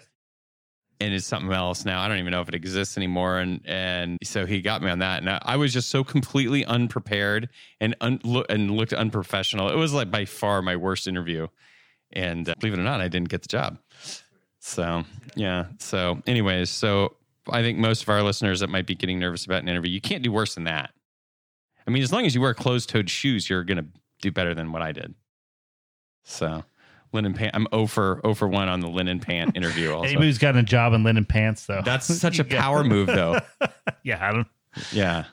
and 1.01 1.13
it's 1.13 1.26
something 1.26 1.51
else 1.51 1.84
now. 1.84 2.01
I 2.01 2.07
don't 2.07 2.19
even 2.19 2.31
know 2.31 2.41
if 2.41 2.47
it 2.47 2.55
exists 2.55 2.95
anymore. 2.95 3.38
And 3.39 3.59
and 3.65 4.18
so 4.23 4.45
he 4.45 4.61
got 4.61 4.81
me 4.81 4.89
on 4.89 4.99
that, 4.99 5.19
and 5.19 5.30
I, 5.30 5.41
I 5.43 5.55
was 5.57 5.73
just 5.73 5.89
so 5.89 6.05
completely 6.05 6.63
unprepared 6.63 7.49
and 7.81 7.97
un, 7.99 8.22
lo- 8.23 8.45
and 8.47 8.72
looked 8.72 8.93
unprofessional. 8.93 9.69
It 9.69 9.76
was 9.76 9.91
like 9.93 10.09
by 10.09 10.23
far 10.23 10.61
my 10.61 10.77
worst 10.77 11.05
interview, 11.07 11.47
and 12.13 12.47
uh, 12.49 12.55
believe 12.59 12.73
it 12.73 12.79
or 12.79 12.83
not, 12.83 13.01
I 13.01 13.07
didn't 13.07 13.29
get 13.29 13.41
the 13.41 13.47
job. 13.47 13.77
So 14.59 15.03
yeah. 15.35 15.65
So 15.79 16.21
anyways, 16.27 16.69
so 16.69 17.15
I 17.49 17.61
think 17.61 17.77
most 17.79 18.03
of 18.03 18.09
our 18.09 18.21
listeners 18.23 18.59
that 18.59 18.69
might 18.69 18.85
be 18.85 18.95
getting 18.95 19.19
nervous 19.19 19.45
about 19.45 19.61
an 19.63 19.69
interview, 19.69 19.91
you 19.91 20.01
can't 20.01 20.23
do 20.23 20.31
worse 20.31 20.55
than 20.55 20.65
that. 20.65 20.91
I 21.88 21.91
mean, 21.91 22.03
as 22.03 22.11
long 22.11 22.25
as 22.25 22.35
you 22.35 22.41
wear 22.41 22.53
closed-toed 22.53 23.09
shoes, 23.09 23.49
you're 23.49 23.63
gonna 23.63 23.85
do 24.21 24.31
better 24.31 24.53
than 24.53 24.71
what 24.71 24.81
I 24.83 24.91
did. 24.91 25.15
So, 26.23 26.63
linen 27.11 27.33
pant. 27.33 27.55
I'm 27.55 27.65
0 27.73 27.88
for 27.88 28.21
0 28.23 28.35
for 28.35 28.47
one 28.47 28.69
on 28.69 28.79
the 28.81 28.88
linen 28.88 29.19
pant 29.19 29.55
interview. 29.57 29.91
Also, 29.91 30.07
Anybody's 30.09 30.38
gotten 30.38 30.59
a 30.59 30.63
job 30.63 30.93
in 30.93 31.03
linen 31.03 31.25
pants, 31.25 31.65
though. 31.65 31.81
that's 31.83 32.05
such 32.19 32.38
a 32.38 32.43
power 32.43 32.83
move, 32.83 33.07
though. 33.07 33.39
yeah, 34.03 34.27
I 34.29 34.31
don't. 34.31 34.47
Yeah, 34.91 35.25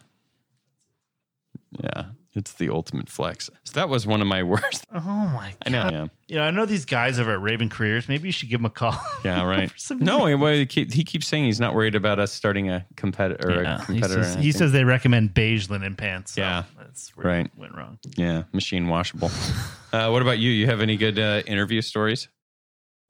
yeah, 1.82 2.06
it's 2.34 2.52
the 2.52 2.68
ultimate 2.70 3.08
flex. 3.08 3.48
So 3.64 3.72
that 3.74 3.88
was 3.88 4.06
one 4.06 4.20
of 4.20 4.26
my 4.28 4.42
worst. 4.44 4.84
Oh 4.94 5.00
my! 5.00 5.50
god! 5.50 5.56
I 5.66 5.70
know. 5.70 5.88
Yeah, 5.90 6.06
You 6.28 6.36
know, 6.36 6.42
I 6.44 6.50
know 6.50 6.66
these 6.66 6.84
guys 6.84 7.18
over 7.18 7.32
at 7.32 7.40
Raven 7.40 7.68
Careers. 7.68 8.08
Maybe 8.08 8.28
you 8.28 8.32
should 8.32 8.48
give 8.48 8.60
them 8.60 8.66
a 8.66 8.70
call. 8.70 9.00
yeah, 9.24 9.42
right. 9.44 9.72
No, 9.98 10.36
well, 10.36 10.52
he, 10.52 10.66
keep, 10.66 10.92
he 10.92 11.02
keeps 11.04 11.26
saying 11.26 11.44
he's 11.44 11.58
not 11.60 11.74
worried 11.74 11.94
about 11.94 12.18
us 12.18 12.32
starting 12.32 12.68
a 12.70 12.86
competitor. 12.96 13.60
Or 13.60 13.62
Yeah, 13.62 13.84
a 13.88 13.92
he, 13.92 14.02
says, 14.02 14.34
he 14.36 14.52
says 14.52 14.72
they 14.72 14.84
recommend 14.84 15.34
beige 15.34 15.68
linen 15.70 15.94
pants. 15.96 16.32
so 16.34 16.40
Yeah. 16.42 16.64
that's 16.78 17.16
where 17.16 17.26
Right. 17.26 17.50
went 17.56 17.74
wrong. 17.74 17.98
Yeah, 18.16 18.44
machine 18.52 18.88
washable. 18.88 19.30
uh, 19.92 20.10
what 20.10 20.22
about 20.22 20.38
you? 20.38 20.50
You 20.50 20.66
have 20.66 20.80
any 20.80 20.96
good 20.96 21.18
uh, 21.18 21.42
interview 21.46 21.80
stories? 21.82 22.28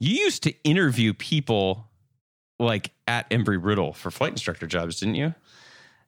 You 0.00 0.14
used 0.14 0.44
to 0.44 0.54
interview 0.62 1.12
people 1.12 1.88
like 2.60 2.92
at 3.08 3.28
Embry 3.30 3.58
Riddle 3.60 3.92
for 3.92 4.10
flight 4.12 4.30
instructor 4.32 4.66
jobs, 4.68 5.00
didn't 5.00 5.16
you? 5.16 5.34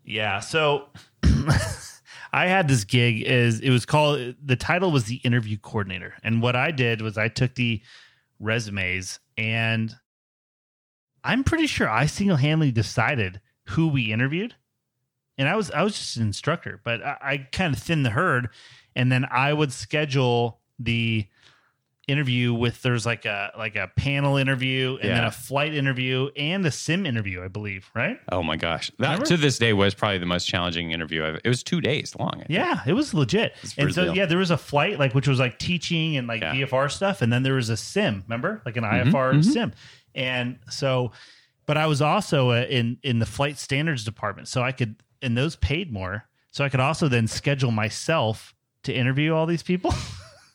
Yeah. 0.05 0.39
So 0.41 0.89
I 2.33 2.47
had 2.47 2.69
this 2.69 2.85
gig 2.85 3.23
is 3.23 3.61
it 3.61 3.71
was 3.71 3.85
called 3.85 4.37
the 4.43 4.57
title 4.57 4.93
was 4.93 5.05
the 5.05 5.17
interview 5.17 5.59
coordinator. 5.59 6.15
And 6.23 6.41
what 6.41 6.57
I 6.57 6.71
did 6.71 7.03
was 7.03 7.19
I 7.19 7.29
took 7.29 7.55
the 7.55 7.83
resumes 8.39 9.19
and 9.37 9.95
I'm 11.23 11.45
pretty 11.45 11.67
sure 11.67 11.89
I 11.89 12.07
single-handedly 12.07 12.73
decided 12.73 13.41
who 13.67 13.89
we 13.89 14.13
interviewed, 14.13 14.55
and 15.39 15.49
I 15.49 15.57
was 15.57 15.71
I 15.71 15.83
was 15.83 15.99
just 15.99 16.17
an 16.17 16.23
instructor, 16.23 16.81
but 16.83 17.03
I, 17.03 17.17
I 17.21 17.37
kind 17.53 17.75
of 17.75 17.81
thinned 17.83 18.07
the 18.07 18.11
herd, 18.11 18.49
and 18.97 19.13
then 19.13 19.27
I 19.31 19.53
would 19.53 19.73
schedule 19.73 20.61
the 20.79 21.27
interview 22.11 22.53
with 22.53 22.83
there's 22.83 23.07
like 23.07 23.25
a 23.25 23.53
like 23.57 23.77
a 23.77 23.89
panel 23.97 24.37
interview 24.37 24.99
and 25.01 25.11
then 25.11 25.25
a 25.25 25.31
flight 25.31 25.73
interview 25.75 26.29
and 26.37 26.65
a 26.67 26.71
sim 26.71 27.07
interview, 27.07 27.43
I 27.43 27.49
believe, 27.49 27.89
right? 27.95 28.19
Oh 28.31 28.43
my 28.43 28.57
gosh, 28.57 28.91
that 28.99 29.07
Remember? 29.07 29.27
to 29.27 29.37
this 29.37 29.59
day 29.59 29.73
was 29.73 29.95
probably 29.95 30.19
the 30.19 30.27
most 30.27 30.47
challenging 30.47 30.91
interview. 30.93 31.25
I've, 31.25 31.41
it 31.45 31.49
was 31.49 31.63
two 31.63 31.81
days 31.81 32.15
long. 32.19 32.43
Yeah, 32.49 32.81
it 32.87 32.93
was 32.93 33.15
legit. 33.15 33.55
It's 33.63 33.79
and 33.79 33.95
so 33.95 34.13
yeah, 34.13 34.27
there 34.27 34.39
was 34.39 34.51
a 34.51 34.59
flight 34.59 34.99
like 34.99 35.15
which 35.15 35.29
was 35.29 35.39
like 35.39 35.59
teaching 35.59 36.17
and 36.17 36.27
like 36.27 36.41
Yeah. 36.43 36.55
VFR 36.55 36.91
stuff, 36.91 37.23
and 37.23 37.33
then 37.33 37.43
there 37.43 37.55
was 37.55 37.69
a 37.71 37.77
sim. 37.77 38.25
Remember, 38.29 38.61
like 38.67 38.77
an 38.77 38.85
Mhm, 38.85 39.11
IFR 39.13 39.35
mhm. 39.35 39.45
sim. 39.45 39.73
And 40.15 40.59
so, 40.69 41.13
but 41.67 41.77
I 41.77 41.87
was 41.87 42.03
also 42.03 42.51
uh, 42.51 42.67
in 42.69 42.99
in 43.03 43.21
the 43.21 43.27
flight 43.27 43.59
standards 43.59 44.05
department, 44.05 44.49
so 44.49 44.63
I 44.63 44.73
could 44.73 44.97
and 45.23 45.37
those 45.37 45.55
paid 45.57 45.93
more, 45.93 46.25
so 46.51 46.65
I 46.65 46.69
could 46.69 46.81
also 46.81 47.07
then 47.09 47.27
schedule 47.29 47.71
myself 47.71 48.55
to 48.85 48.93
interview 48.93 49.35
all 49.35 49.47
these 49.47 49.63
people. 49.63 49.93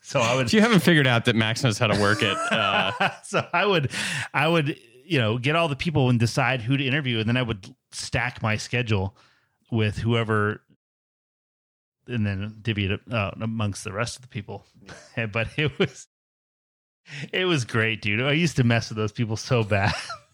so 0.06 0.20
I 0.20 0.36
would 0.36 0.46
If 0.46 0.52
you 0.52 0.60
haven't 0.60 0.84
figured 0.84 1.08
out 1.08 1.24
that 1.24 1.34
Max 1.34 1.64
knows 1.64 1.78
how 1.78 1.88
to 1.88 2.00
work 2.00 2.22
it, 2.22 2.36
uh, 2.52 2.92
so 3.24 3.44
I 3.52 3.66
would, 3.66 3.90
I 4.32 4.46
would, 4.46 4.78
you 5.04 5.18
know, 5.18 5.36
get 5.36 5.56
all 5.56 5.66
the 5.66 5.74
people 5.74 6.08
and 6.08 6.20
decide 6.20 6.62
who 6.62 6.76
to 6.76 6.86
interview, 6.86 7.18
and 7.18 7.28
then 7.28 7.36
I 7.36 7.42
would 7.42 7.74
stack 7.90 8.40
my 8.40 8.56
schedule 8.56 9.16
with 9.68 9.98
whoever, 9.98 10.62
and 12.06 12.24
then 12.24 12.58
divvy 12.62 12.86
it 12.86 13.00
uh, 13.10 13.32
amongst 13.40 13.82
the 13.82 13.92
rest 13.92 14.14
of 14.14 14.22
the 14.22 14.28
people. 14.28 14.64
but 15.32 15.48
it 15.56 15.76
was, 15.76 16.06
it 17.32 17.46
was 17.46 17.64
great, 17.64 18.00
dude. 18.00 18.22
I 18.22 18.30
used 18.30 18.54
to 18.58 18.64
mess 18.64 18.90
with 18.90 18.98
those 18.98 19.10
people 19.10 19.36
so 19.36 19.64
bad. 19.64 19.92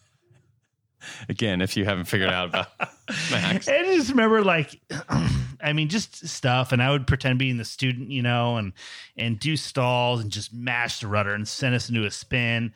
again, 1.29 1.61
if 1.61 1.77
you 1.77 1.85
haven't 1.85 2.05
figured 2.05 2.31
out 2.31 2.49
about 2.49 2.69
Max, 3.31 3.69
I 3.69 3.83
just 3.85 4.11
remember 4.11 4.43
like 4.43 4.81
I 5.61 5.73
mean 5.73 5.89
just 5.89 6.27
stuff 6.29 6.73
and 6.73 6.83
I 6.83 6.91
would 6.91 7.07
pretend 7.07 7.39
being 7.39 7.57
the 7.57 7.65
student, 7.65 8.11
you 8.11 8.23
know, 8.23 8.57
and 8.57 8.73
and 9.17 9.39
do 9.39 9.57
stalls 9.57 10.21
and 10.21 10.31
just 10.31 10.53
mash 10.53 11.01
the 11.01 11.09
rudder 11.09 11.35
and 11.35 11.47
send 11.47 11.75
us 11.75 11.89
into 11.89 12.05
a 12.05 12.11
spin 12.11 12.73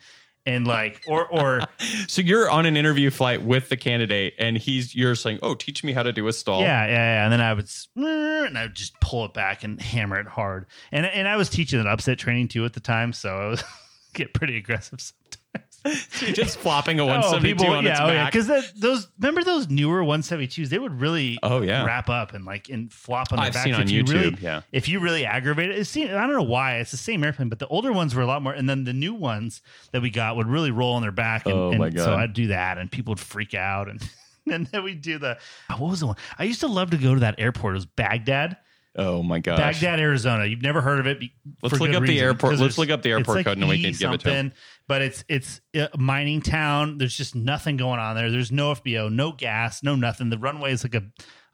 and 0.47 0.65
like 0.65 1.03
or 1.07 1.27
or 1.27 1.61
so 2.07 2.21
you're 2.21 2.49
on 2.49 2.65
an 2.65 2.77
interview 2.77 3.11
flight 3.11 3.43
with 3.43 3.69
the 3.69 3.77
candidate, 3.77 4.33
and 4.39 4.57
he's 4.57 4.95
you're 4.95 5.13
saying, 5.13 5.39
"Oh, 5.43 5.53
teach 5.53 5.83
me 5.83 5.91
how 5.91 6.03
to 6.03 6.13
do 6.13 6.27
a 6.27 6.33
stall." 6.33 6.61
yeah, 6.61 6.85
yeah, 6.85 6.91
yeah, 6.91 7.23
and 7.25 7.33
then 7.33 7.41
I 7.41 7.53
would 7.53 7.69
and 7.95 8.57
I 8.57 8.63
would 8.63 8.73
just 8.73 8.99
pull 9.01 9.25
it 9.25 9.33
back 9.33 9.63
and 9.63 9.79
hammer 9.79 10.19
it 10.19 10.27
hard. 10.27 10.65
And 10.91 11.05
and 11.05 11.27
I 11.27 11.35
was 11.35 11.49
teaching 11.49 11.79
an 11.79 11.87
upset 11.87 12.17
training 12.17 12.47
too 12.47 12.65
at 12.65 12.73
the 12.73 12.79
time, 12.79 13.11
so 13.13 13.35
I 13.35 13.47
was 13.47 13.63
get 14.13 14.33
pretty 14.33 14.57
aggressive 14.57 15.01
sometimes. 15.01 15.37
You're 16.21 16.31
just 16.33 16.57
flopping 16.59 16.99
a 16.99 17.03
Oh, 17.03 17.07
172 17.07 17.65
on 17.65 17.85
its 17.87 17.97
yeah, 17.99 18.05
oh, 18.05 18.07
yeah, 18.11 18.23
back. 18.25 18.33
because 18.33 18.71
those 18.75 19.07
remember 19.19 19.43
those 19.43 19.69
newer 19.69 20.01
172s, 20.03 20.69
they 20.69 20.79
would 20.79 20.99
really 20.99 21.37
Oh, 21.43 21.61
yeah. 21.61 21.85
wrap 21.85 22.09
up 22.09 22.33
and 22.33 22.43
like 22.45 22.67
and 22.69 22.91
flop 22.91 23.31
on 23.31 23.37
their 23.37 23.45
I've 23.47 23.53
backs 23.53 23.63
seen 23.65 23.73
on 23.75 23.81
if 23.83 23.91
you 23.91 24.03
YouTube, 24.03 24.13
really 24.13 24.37
yeah. 24.41 24.61
if 24.71 24.89
you 24.89 24.99
really 24.99 25.25
aggravate 25.25 25.69
it. 25.69 25.77
It's 25.79 25.89
seen, 25.89 26.09
I 26.11 26.27
don't 26.27 26.35
know 26.35 26.43
why 26.43 26.77
it's 26.77 26.91
the 26.91 26.97
same 26.97 27.23
airplane, 27.23 27.47
but 27.49 27.59
the 27.59 27.67
older 27.67 27.93
ones 27.93 28.13
were 28.15 28.21
a 28.21 28.27
lot 28.27 28.41
more, 28.41 28.53
and 28.53 28.67
then 28.69 28.83
the 28.83 28.93
new 28.93 29.13
ones 29.13 29.61
that 29.91 30.01
we 30.01 30.09
got 30.09 30.35
would 30.35 30.47
really 30.47 30.71
roll 30.71 30.93
on 30.95 31.01
their 31.01 31.11
back. 31.11 31.45
And, 31.45 31.53
Oh, 31.55 31.69
and 31.69 31.79
my 31.79 31.89
So 31.91 32.13
I'd 32.15 32.33
do 32.33 32.47
that, 32.47 32.77
and 32.77 32.91
people 32.91 33.11
would 33.11 33.19
freak 33.19 33.53
out, 33.53 33.87
and 33.87 34.01
and 34.51 34.67
then 34.67 34.83
we'd 34.83 35.01
do 35.01 35.17
the 35.19 35.37
ah, 35.69 35.77
what 35.77 35.89
was 35.89 35.99
the 36.01 36.07
one? 36.07 36.15
I 36.37 36.43
used 36.43 36.59
to 36.61 36.67
love 36.67 36.89
to 36.91 36.97
go 36.97 37.13
to 37.13 37.19
that 37.21 37.35
airport. 37.37 37.75
It 37.75 37.77
was 37.77 37.85
Baghdad. 37.85 38.57
Oh 38.99 39.21
my 39.21 39.37
gosh. 39.37 39.59
Baghdad, 39.59 39.99
Arizona. 39.99 40.45
You've 40.47 40.63
never 40.63 40.81
heard 40.81 40.99
of 40.99 41.05
it. 41.05 41.19
Let's 41.61 41.79
look 41.79 41.93
up 41.93 42.03
the 42.03 42.19
airport- 42.19 42.57
let's 42.57 42.79
look 42.79 42.89
up 42.89 43.03
the 43.03 43.11
airport 43.11 43.37
like 43.37 43.45
code 43.45 43.53
and 43.53 43.61
then 43.61 43.69
we 43.69 43.75
E 43.75 43.83
can 43.83 43.93
give 43.93 44.11
it 44.11 44.21
to 44.21 44.31
'em. 44.33 44.51
But 44.87 45.01
it's 45.01 45.23
it's 45.27 45.61
a 45.75 45.89
mining 45.97 46.41
town. 46.41 46.97
There's 46.97 47.15
just 47.15 47.35
nothing 47.35 47.77
going 47.77 47.99
on 47.99 48.15
there. 48.15 48.31
There's 48.31 48.51
no 48.51 48.73
FBO, 48.73 49.11
no 49.11 49.31
gas, 49.31 49.83
no 49.83 49.95
nothing. 49.95 50.29
The 50.29 50.37
runway 50.37 50.71
is 50.71 50.83
like 50.83 50.95
a 50.95 51.03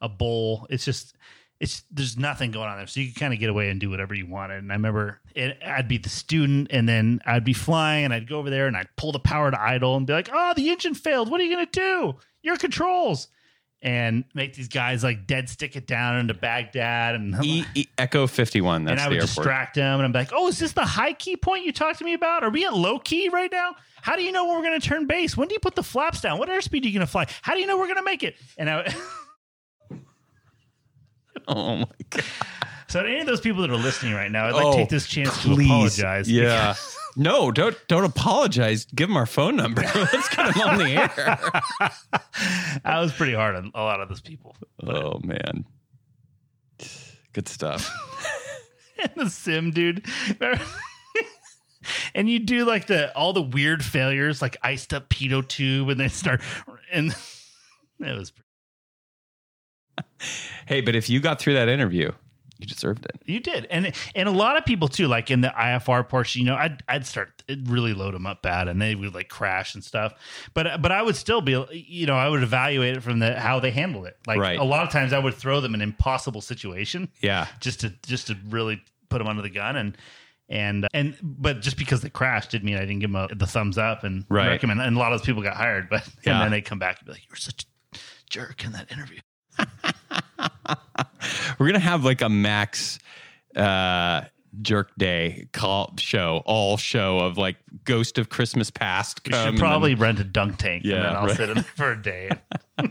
a 0.01 0.09
bowl. 0.09 0.67
It's 0.69 0.85
just 0.85 1.15
it's 1.59 1.83
there's 1.89 2.17
nothing 2.17 2.51
going 2.51 2.67
on 2.69 2.77
there. 2.77 2.87
So 2.87 2.99
you 2.99 3.07
can 3.07 3.19
kind 3.19 3.33
of 3.33 3.39
get 3.39 3.49
away 3.49 3.69
and 3.69 3.79
do 3.79 3.89
whatever 3.89 4.13
you 4.13 4.27
wanted. 4.27 4.57
And 4.57 4.71
I 4.71 4.75
remember 4.75 5.21
it, 5.33 5.57
I'd 5.65 5.87
be 5.87 5.97
the 5.97 6.09
student, 6.09 6.67
and 6.71 6.87
then 6.87 7.21
I'd 7.25 7.45
be 7.45 7.53
flying, 7.53 8.05
and 8.05 8.13
I'd 8.13 8.27
go 8.27 8.37
over 8.37 8.49
there, 8.49 8.67
and 8.67 8.75
I'd 8.75 8.89
pull 8.97 9.11
the 9.11 9.19
power 9.19 9.49
to 9.49 9.61
idle, 9.61 9.95
and 9.95 10.05
be 10.05 10.13
like, 10.13 10.29
"Oh, 10.31 10.53
the 10.55 10.69
engine 10.69 10.93
failed. 10.93 11.31
What 11.31 11.39
are 11.41 11.43
you 11.43 11.55
gonna 11.55 11.65
do? 11.71 12.19
Your 12.41 12.57
controls." 12.57 13.29
And 13.85 14.23
make 14.33 14.53
these 14.53 14.69
guys 14.69 15.03
like 15.03 15.27
dead 15.27 15.49
stick 15.49 15.75
it 15.75 15.85
down 15.87 16.15
into 16.15 16.33
Baghdad, 16.33 17.15
and 17.15 17.35
E, 17.43 17.65
e, 17.75 17.85
Echo 17.97 18.27
51. 18.27 18.85
That's 18.85 18.91
and 18.93 19.01
I 19.01 19.03
the 19.03 19.09
would 19.09 19.15
airport. 19.15 19.35
distract 19.35 19.75
them, 19.75 19.99
and 19.99 20.05
I'm 20.05 20.13
like, 20.13 20.29
"Oh, 20.33 20.47
is 20.47 20.57
this 20.57 20.71
the 20.71 20.85
high 20.85 21.11
key 21.11 21.35
point 21.35 21.65
you 21.65 21.73
talked 21.73 21.99
to 21.99 22.05
me 22.05 22.13
about? 22.13 22.43
Are 22.45 22.49
we 22.49 22.65
at 22.65 22.73
low 22.73 22.97
key 22.97 23.27
right 23.27 23.51
now? 23.51 23.75
How 24.01 24.15
do 24.15 24.23
you 24.23 24.31
know 24.31 24.45
when 24.45 24.55
we're 24.55 24.63
going 24.69 24.79
to 24.79 24.87
turn 24.87 25.05
base? 25.05 25.35
When 25.35 25.49
do 25.49 25.53
you 25.53 25.59
put 25.59 25.75
the 25.75 25.83
flaps 25.83 26.21
down? 26.21 26.39
What 26.39 26.47
airspeed 26.47 26.83
are 26.83 26.87
you 26.87 26.93
going 26.93 27.05
to 27.05 27.11
fly? 27.11 27.25
How 27.41 27.55
do 27.55 27.59
you 27.59 27.67
know 27.67 27.77
we're 27.77 27.87
going 27.87 27.97
to 27.97 28.03
make 28.03 28.23
it?" 28.23 28.35
And 28.57 28.69
I, 28.69 28.95
oh 31.49 31.75
my 31.77 31.85
god. 32.09 32.23
so 32.87 33.03
to 33.03 33.09
any 33.09 33.19
of 33.19 33.25
those 33.27 33.41
people 33.41 33.61
that 33.63 33.69
are 33.69 33.75
listening 33.75 34.13
right 34.13 34.31
now, 34.31 34.45
I'd 34.47 34.53
like 34.53 34.63
to 34.63 34.67
Oh, 34.69 34.75
take 34.77 34.89
this 34.89 35.07
chance 35.07 35.41
to 35.43 35.49
please. 35.49 35.65
apologize. 35.67 36.31
Yeah. 36.31 36.75
No, 37.15 37.51
don't 37.51 37.77
don't 37.87 38.03
apologize. 38.05 38.85
Give 38.85 39.09
him 39.09 39.17
our 39.17 39.25
phone 39.25 39.55
number. 39.55 39.81
Let's 39.95 40.29
get 40.35 40.55
him 40.55 40.61
on 40.61 40.77
the 40.79 40.89
air. 40.89 41.51
I 42.85 42.99
was 42.99 43.11
pretty 43.13 43.33
hard 43.33 43.55
on 43.55 43.71
a 43.75 43.81
lot 43.83 44.01
of 44.01 44.09
those 44.09 44.21
people. 44.21 44.55
Oh 44.81 45.19
man. 45.23 45.65
Good 47.33 47.47
stuff. 47.47 47.91
and 48.99 49.11
the 49.15 49.29
sim 49.29 49.71
dude. 49.71 50.05
and 52.15 52.29
you 52.29 52.39
do 52.39 52.65
like 52.65 52.87
the 52.87 53.15
all 53.15 53.33
the 53.33 53.41
weird 53.41 53.83
failures, 53.83 54.41
like 54.41 54.57
iced 54.63 54.93
up 54.93 55.09
pitot 55.09 55.47
tube, 55.47 55.89
and 55.89 55.99
they 55.99 56.07
start 56.07 56.41
and 56.91 57.15
it 57.99 58.17
was 58.17 58.31
Pretty- 58.31 58.43
Hey, 60.65 60.81
but 60.81 60.95
if 60.95 61.09
you 61.09 61.19
got 61.19 61.39
through 61.39 61.53
that 61.55 61.69
interview, 61.69 62.11
you 62.59 62.65
deserved 62.67 63.05
it. 63.05 63.21
You 63.25 63.39
did, 63.39 63.65
and 63.69 63.93
and 64.15 64.29
a 64.29 64.31
lot 64.31 64.57
of 64.57 64.65
people 64.65 64.87
too. 64.87 65.07
Like 65.07 65.29
in 65.31 65.41
the 65.41 65.49
IFR 65.49 66.07
portion, 66.07 66.41
you 66.41 66.45
know, 66.47 66.55
I'd 66.55 66.81
I'd 66.87 67.05
start 67.05 67.43
it'd 67.47 67.67
really 67.69 67.93
load 67.93 68.13
them 68.13 68.25
up 68.25 68.41
bad, 68.41 68.67
and 68.67 68.81
they 68.81 68.95
would 68.95 69.13
like 69.13 69.27
crash 69.29 69.73
and 69.75 69.83
stuff. 69.83 70.13
But 70.53 70.81
but 70.81 70.91
I 70.91 71.01
would 71.01 71.15
still 71.15 71.41
be, 71.41 71.51
you 71.71 72.05
know, 72.05 72.15
I 72.15 72.29
would 72.29 72.43
evaluate 72.43 72.97
it 72.97 73.01
from 73.03 73.19
the 73.19 73.39
how 73.39 73.59
they 73.59 73.71
handled 73.71 74.05
it. 74.07 74.17
Like 74.27 74.39
Right. 74.39 74.59
a 74.59 74.63
lot 74.63 74.83
of 74.83 74.91
times, 74.91 75.13
I 75.13 75.19
would 75.19 75.33
throw 75.33 75.59
them 75.61 75.73
an 75.73 75.81
impossible 75.81 76.41
situation 76.41 77.09
Yeah. 77.21 77.47
just 77.59 77.81
to 77.81 77.89
just 78.05 78.27
to 78.27 78.37
really 78.47 78.81
put 79.09 79.17
them 79.19 79.27
under 79.27 79.41
the 79.41 79.49
gun 79.49 79.75
and. 79.75 79.97
And 80.49 80.87
and 80.93 81.15
but 81.23 81.61
just 81.61 81.77
because 81.77 82.01
they 82.01 82.09
crashed 82.09 82.51
didn't 82.51 82.65
mean 82.65 82.75
I 82.75 82.81
didn't 82.81 82.99
give 82.99 83.11
them 83.11 83.27
a, 83.31 83.33
the 83.33 83.47
thumbs 83.47 83.77
up 83.77 84.03
and 84.03 84.25
Right. 84.29 84.49
recommend. 84.49 84.81
And 84.81 84.95
a 84.95 84.99
lot 84.99 85.13
of 85.13 85.19
those 85.19 85.25
people 85.25 85.41
got 85.41 85.55
hired, 85.55 85.89
but 85.89 86.05
Yeah. 86.23 86.33
and 86.33 86.41
then 86.43 86.51
they 86.51 86.61
come 86.61 86.79
back 86.79 86.99
and 86.99 87.05
be 87.07 87.13
like, 87.13 87.23
"You're 87.29 87.37
such 87.37 87.65
a 87.93 87.97
jerk 88.29 88.65
in 88.65 88.73
that 88.73 88.91
interview." 88.91 89.19
We're 91.59 91.67
gonna 91.67 91.79
have 91.79 92.03
like 92.03 92.21
a 92.21 92.29
Max 92.29 92.99
uh 93.55 94.21
jerk 94.61 94.91
day 94.97 95.47
call 95.51 95.93
show, 95.97 96.43
all 96.45 96.77
show 96.77 97.19
of 97.19 97.37
like 97.37 97.57
Ghost 97.85 98.17
of 98.17 98.29
Christmas 98.29 98.69
Past. 98.69 99.23
Come 99.23 99.51
should 99.51 99.59
probably 99.59 99.95
rent 99.95 100.19
a 100.19 100.23
dunk 100.23 100.57
tank. 100.57 100.83
Yeah, 100.85 100.95
and 100.95 101.05
then 101.05 101.15
I'll 101.15 101.27
right. 101.27 101.37
sit 101.37 101.49
in 101.49 101.55
there 101.55 101.63
for 101.63 101.91
a 101.91 102.01
day. 102.01 102.29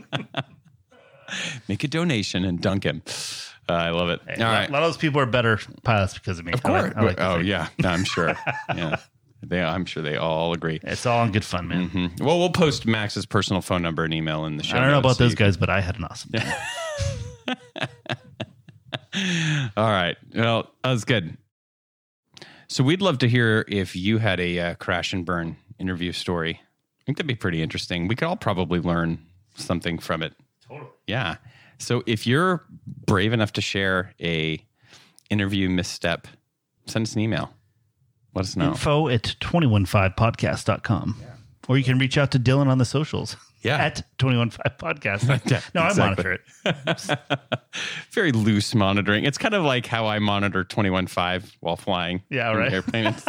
make 1.67 1.83
a 1.83 1.87
donation 1.87 2.45
and 2.45 2.61
dunk 2.61 2.83
him. 2.83 3.01
Uh, 3.69 3.73
I 3.73 3.89
love 3.91 4.09
it. 4.09 4.19
Hey, 4.27 4.43
all 4.43 4.51
a 4.51 4.67
lot- 4.67 4.83
of 4.83 4.89
those 4.89 4.97
people 4.97 5.21
are 5.21 5.25
better 5.25 5.59
pilots 5.83 6.13
because 6.15 6.39
of 6.39 6.45
me. 6.45 6.53
Of 6.53 6.65
I 6.65 6.69
like, 6.81 6.97
I 6.97 7.01
like 7.01 7.21
oh 7.21 7.37
yeah, 7.37 7.69
no, 7.79 7.89
I'm 7.89 8.03
sure. 8.03 8.35
Yeah, 8.75 8.97
they. 9.41 9.61
I'm 9.61 9.85
sure 9.85 10.03
they 10.03 10.17
all 10.17 10.53
agree. 10.53 10.79
It's 10.83 11.05
all 11.05 11.23
in 11.25 11.31
good 11.31 11.45
fun, 11.45 11.67
man. 11.67 11.89
Mhm. 11.89 12.21
Well, 12.21 12.39
we'll 12.39 12.49
post 12.49 12.85
Max's 12.85 13.25
personal 13.25 13.61
phone 13.61 13.81
number 13.81 14.03
and 14.03 14.13
email 14.13 14.45
in 14.45 14.57
the 14.57 14.63
show. 14.63 14.77
I 14.77 14.81
don't 14.81 14.91
know 14.91 14.99
about 14.99 15.17
those 15.17 15.31
you 15.31 15.37
guys, 15.37 15.57
but 15.57 15.69
I 15.69 15.81
had 15.81 15.97
an 15.97 16.05
awesome 16.05 16.31
time. 16.31 16.53
All 19.77 19.89
right. 19.89 20.17
Well, 20.33 20.69
that 20.83 20.91
was 20.91 21.05
good. 21.05 21.37
So 22.67 22.83
we'd 22.83 23.01
love 23.01 23.19
to 23.19 23.29
hear 23.29 23.65
if 23.67 23.95
you 23.95 24.17
had 24.17 24.39
a 24.39 24.59
uh, 24.59 24.75
crash 24.75 25.13
and 25.13 25.25
burn 25.25 25.57
interview 25.77 26.11
story. 26.11 26.59
I 26.59 27.03
think 27.05 27.17
that'd 27.17 27.27
be 27.27 27.35
pretty 27.35 27.61
interesting. 27.61 28.07
We 28.07 28.15
could 28.15 28.27
all 28.27 28.37
probably 28.37 28.79
learn 28.79 29.19
something 29.55 29.99
from 29.99 30.23
it. 30.23 30.33
Totally. 30.67 30.89
Yeah. 31.05 31.35
So 31.77 32.01
if 32.05 32.25
you're 32.25 32.63
brave 33.05 33.33
enough 33.33 33.53
to 33.53 33.61
share 33.61 34.13
a 34.21 34.65
interview 35.29 35.69
misstep, 35.69 36.27
send 36.85 37.05
us 37.05 37.13
an 37.13 37.21
email. 37.21 37.53
Let 38.33 38.45
us 38.45 38.55
know. 38.55 38.69
Info 38.69 39.09
at 39.09 39.35
215podcast.com. 39.41 41.21
Or 41.67 41.77
you 41.77 41.83
can 41.83 41.97
reach 41.99 42.17
out 42.17 42.31
to 42.31 42.39
Dylan 42.39 42.67
on 42.67 42.77
the 42.77 42.85
socials 42.85 43.35
Yeah. 43.63 43.77
at 43.77 44.03
215podcast. 44.19 45.41
Yeah, 45.51 45.61
no, 45.73 45.81
I 45.81 45.93
monitor 45.95 46.33
it. 46.33 46.41
Very 48.11 48.31
loose 48.31 48.75
monitoring. 48.75 49.23
It's 49.23 49.37
kind 49.37 49.53
of 49.55 49.63
like 49.63 49.85
how 49.85 50.05
I 50.05 50.19
monitor 50.19 50.63
21.5 50.63 51.55
while 51.61 51.75
flying. 51.77 52.21
Yeah, 52.29 52.51
right. 52.53 52.71
Airplane. 52.71 53.15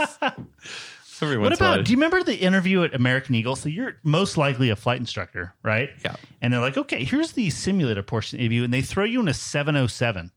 What 1.20 1.54
about, 1.54 1.84
do 1.86 1.92
you 1.92 1.96
remember 1.96 2.22
the 2.22 2.36
interview 2.36 2.82
at 2.82 2.92
American 2.94 3.34
Eagle? 3.34 3.56
So 3.56 3.70
you're 3.70 3.94
most 4.02 4.36
likely 4.36 4.68
a 4.68 4.76
flight 4.76 4.98
instructor, 4.98 5.54
right? 5.62 5.88
Yeah. 6.04 6.16
And 6.42 6.52
they're 6.52 6.60
like, 6.60 6.76
okay, 6.76 7.02
here's 7.04 7.32
the 7.32 7.48
simulator 7.48 8.02
portion 8.02 8.44
of 8.44 8.52
you. 8.52 8.62
And 8.64 8.74
they 8.74 8.82
throw 8.82 9.04
you 9.04 9.20
in 9.20 9.28
a 9.28 9.32
707. 9.32 10.26
'Cause 10.26 10.32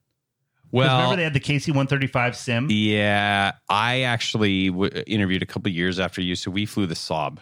well, 0.72 0.96
remember 0.98 1.16
they 1.18 1.24
had 1.24 1.34
the 1.34 1.40
KC 1.42 1.70
135 1.72 2.38
sim? 2.38 2.68
Yeah, 2.70 3.54
I 3.68 4.02
actually 4.02 4.70
w- 4.70 4.92
interviewed 5.08 5.42
a 5.42 5.46
couple 5.46 5.70
years 5.72 6.00
after 6.00 6.22
you, 6.22 6.36
so 6.36 6.52
we 6.52 6.66
flew 6.66 6.86
the 6.86 6.94
Saab. 6.96 7.40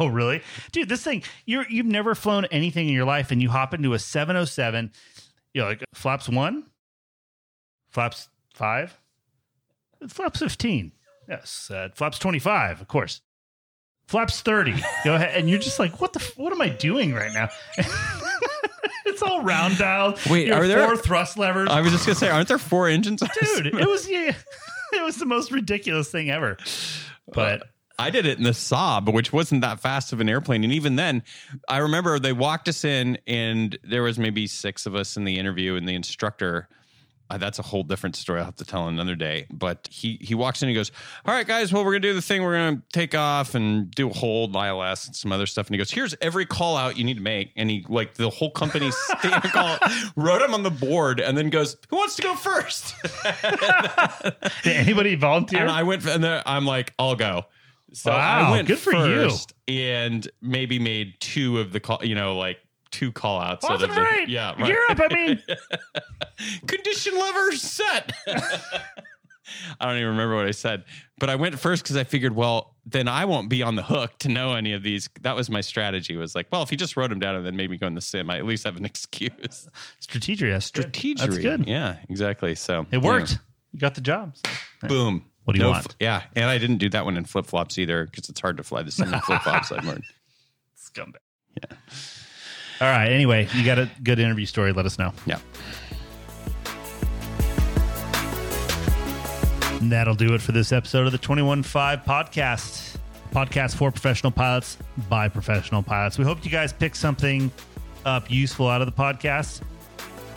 Oh, 0.00 0.06
really? 0.06 0.40
Dude, 0.72 0.88
this 0.88 1.02
thing, 1.04 1.22
you're 1.44 1.66
you've 1.68 1.86
never 1.86 2.14
flown 2.14 2.46
anything 2.46 2.88
in 2.88 2.94
your 2.94 3.04
life 3.04 3.30
and 3.30 3.42
you 3.42 3.50
hop 3.50 3.74
into 3.74 3.92
a 3.92 3.98
707, 3.98 4.90
you're 5.52 5.66
like 5.66 5.84
flaps 5.94 6.28
1, 6.28 6.64
flaps 7.90 8.28
5, 8.54 8.98
flaps 10.08 10.38
15. 10.38 10.92
Yes, 11.28 11.70
uh, 11.70 11.88
flaps 11.94 12.18
25, 12.18 12.80
of 12.80 12.88
course. 12.88 13.20
Flaps 14.08 14.40
30. 14.40 14.74
Go 15.04 15.14
ahead 15.14 15.36
and 15.36 15.48
you're 15.48 15.58
just 15.60 15.78
like, 15.78 16.00
"What 16.00 16.12
the 16.12 16.20
f- 16.20 16.36
what 16.36 16.52
am 16.52 16.60
I 16.60 16.68
doing 16.68 17.14
right 17.14 17.32
now?" 17.32 17.48
it's 19.06 19.22
all 19.22 19.42
round 19.42 19.78
dial. 19.78 20.16
Wait, 20.28 20.48
Your 20.48 20.56
are 20.56 20.68
there- 20.68 20.84
four 20.86 20.96
thrust 20.96 21.38
levers? 21.38 21.68
I 21.70 21.80
was 21.80 21.92
just 21.92 22.06
gonna 22.06 22.16
say, 22.16 22.28
aren't 22.28 22.48
there 22.48 22.58
four 22.58 22.88
engines? 22.88 23.22
Dude, 23.40 23.66
it 23.66 23.88
was 23.88 24.08
yeah, 24.10 24.32
it 24.92 25.04
was 25.04 25.16
the 25.16 25.26
most 25.26 25.50
ridiculous 25.52 26.10
thing 26.10 26.30
ever. 26.30 26.56
But 27.32 27.62
I 28.02 28.10
did 28.10 28.26
it 28.26 28.38
in 28.38 28.44
the 28.44 28.50
Saab, 28.50 29.12
which 29.12 29.32
wasn't 29.32 29.60
that 29.62 29.80
fast 29.80 30.12
of 30.12 30.20
an 30.20 30.28
airplane. 30.28 30.64
And 30.64 30.72
even 30.72 30.96
then, 30.96 31.22
I 31.68 31.78
remember 31.78 32.18
they 32.18 32.32
walked 32.32 32.68
us 32.68 32.84
in, 32.84 33.18
and 33.26 33.78
there 33.84 34.02
was 34.02 34.18
maybe 34.18 34.46
six 34.46 34.86
of 34.86 34.94
us 34.94 35.16
in 35.16 35.24
the 35.24 35.38
interview, 35.38 35.76
and 35.76 35.88
the 35.88 35.94
instructor. 35.94 36.68
Uh, 37.30 37.38
that's 37.38 37.58
a 37.58 37.62
whole 37.62 37.82
different 37.82 38.14
story. 38.14 38.40
I'll 38.40 38.44
have 38.44 38.56
to 38.56 38.64
tell 38.64 38.88
another 38.88 39.14
day. 39.14 39.46
But 39.50 39.88
he 39.90 40.18
he 40.20 40.34
walks 40.34 40.60
in 40.60 40.68
and 40.68 40.76
he 40.76 40.78
goes, 40.78 40.92
"All 41.24 41.32
right, 41.32 41.46
guys. 41.46 41.72
Well, 41.72 41.82
we're 41.82 41.92
gonna 41.92 42.00
do 42.00 42.12
the 42.12 42.20
thing. 42.20 42.42
We're 42.42 42.52
gonna 42.52 42.82
take 42.92 43.14
off 43.14 43.54
and 43.54 43.90
do 43.90 44.10
a 44.10 44.12
hold 44.12 44.54
ILS 44.54 45.06
and 45.06 45.16
some 45.16 45.32
other 45.32 45.46
stuff." 45.46 45.68
And 45.68 45.74
he 45.74 45.78
goes, 45.78 45.90
"Here's 45.90 46.14
every 46.20 46.44
call 46.44 46.76
out 46.76 46.98
you 46.98 47.04
need 47.04 47.16
to 47.16 47.22
make." 47.22 47.52
And 47.56 47.70
he 47.70 47.86
like 47.88 48.14
the 48.14 48.28
whole 48.28 48.50
company 48.50 48.90
call 49.52 49.78
wrote 50.14 50.42
him 50.42 50.52
on 50.52 50.62
the 50.62 50.70
board, 50.70 51.20
and 51.20 51.38
then 51.38 51.48
goes, 51.48 51.78
"Who 51.88 51.96
wants 51.96 52.16
to 52.16 52.22
go 52.22 52.34
first? 52.34 52.94
did 54.64 54.76
anybody 54.76 55.14
volunteer? 55.14 55.60
And 55.60 55.70
I 55.70 55.84
went, 55.84 56.04
and 56.04 56.26
I'm 56.26 56.66
like, 56.66 56.92
I'll 56.98 57.16
go. 57.16 57.46
So 57.92 58.10
Wow, 58.10 58.48
I 58.48 58.50
went 58.50 58.68
good 58.68 58.78
for 58.78 58.92
you. 58.94 59.30
and 59.68 60.26
maybe 60.40 60.78
made 60.78 61.14
two 61.20 61.60
of 61.60 61.72
the 61.72 61.80
call, 61.80 62.00
you 62.02 62.14
know, 62.14 62.36
like 62.38 62.58
two 62.90 63.12
call 63.12 63.40
outs. 63.40 63.64
Awesome, 63.64 63.74
out 63.76 63.82
of 63.90 63.94
the, 63.94 64.00
right? 64.00 64.28
Yeah. 64.28 64.54
Right. 64.60 64.90
Up, 64.90 65.00
I 65.10 65.14
mean. 65.14 65.42
Condition 66.66 67.18
lever 67.18 67.52
set. 67.52 68.12
I 69.80 69.86
don't 69.86 69.96
even 69.96 70.08
remember 70.08 70.36
what 70.36 70.46
I 70.46 70.50
said, 70.52 70.84
but 71.18 71.28
I 71.28 71.36
went 71.36 71.58
first 71.58 71.82
because 71.82 71.96
I 71.96 72.04
figured, 72.04 72.34
well, 72.34 72.74
then 72.86 73.06
I 73.08 73.26
won't 73.26 73.48
be 73.50 73.62
on 73.62 73.74
the 73.76 73.82
hook 73.82 74.18
to 74.20 74.28
know 74.28 74.54
any 74.54 74.72
of 74.72 74.82
these. 74.82 75.10
That 75.20 75.36
was 75.36 75.50
my 75.50 75.60
strategy. 75.60 76.16
Was 76.16 76.34
like, 76.34 76.46
well, 76.50 76.62
if 76.62 76.70
he 76.70 76.76
just 76.76 76.96
wrote 76.96 77.10
them 77.10 77.18
down 77.18 77.34
and 77.36 77.44
then 77.44 77.56
made 77.56 77.70
me 77.70 77.76
go 77.76 77.86
in 77.86 77.94
the 77.94 78.00
sim, 78.00 78.30
I 78.30 78.38
at 78.38 78.46
least 78.46 78.64
have 78.64 78.76
an 78.76 78.84
excuse. 78.86 79.68
Good. 80.72 80.94
Strategy. 80.94 81.14
That's 81.14 81.38
good. 81.38 81.68
Yeah, 81.68 81.96
exactly. 82.08 82.54
So 82.54 82.86
It 82.90 83.02
worked. 83.02 83.38
You 83.72 83.78
got 83.80 83.94
the 83.94 84.00
job. 84.00 84.34
so. 84.80 84.88
Boom. 84.88 85.24
What 85.44 85.54
do 85.54 85.58
you 85.58 85.64
No 85.64 85.70
want? 85.70 85.96
yeah, 85.98 86.22
and 86.36 86.44
I 86.46 86.58
didn't 86.58 86.78
do 86.78 86.88
that 86.90 87.04
one 87.04 87.16
in 87.16 87.24
flip 87.24 87.46
flops 87.46 87.78
either 87.78 88.04
because 88.06 88.28
it's 88.28 88.40
hard 88.40 88.56
to 88.58 88.62
fly 88.62 88.82
the 88.82 88.94
in 89.02 89.20
flip 89.26 89.42
flops. 89.42 89.72
I've 89.72 89.84
learned. 89.84 90.04
Scumbag. 90.78 91.16
Yeah. 91.56 91.76
All 92.80 92.88
right. 92.88 93.10
Anyway, 93.10 93.48
you 93.54 93.64
got 93.64 93.78
a 93.78 93.90
good 94.02 94.18
interview 94.18 94.46
story. 94.46 94.72
Let 94.72 94.86
us 94.86 94.98
know. 94.98 95.12
Yeah. 95.26 95.38
And 99.80 99.90
that'll 99.90 100.14
do 100.14 100.34
it 100.34 100.40
for 100.40 100.52
this 100.52 100.70
episode 100.70 101.06
of 101.06 101.12
the 101.12 101.18
21.5 101.18 102.04
podcast. 102.04 102.96
Podcast 103.32 103.74
for 103.76 103.90
professional 103.90 104.30
pilots 104.30 104.76
by 105.08 105.28
professional 105.28 105.82
pilots. 105.82 106.18
We 106.18 106.24
hope 106.24 106.44
you 106.44 106.50
guys 106.50 106.72
pick 106.72 106.94
something 106.94 107.50
up 108.04 108.30
useful 108.30 108.68
out 108.68 108.80
of 108.82 108.86
the 108.86 108.92
podcast. 108.92 109.62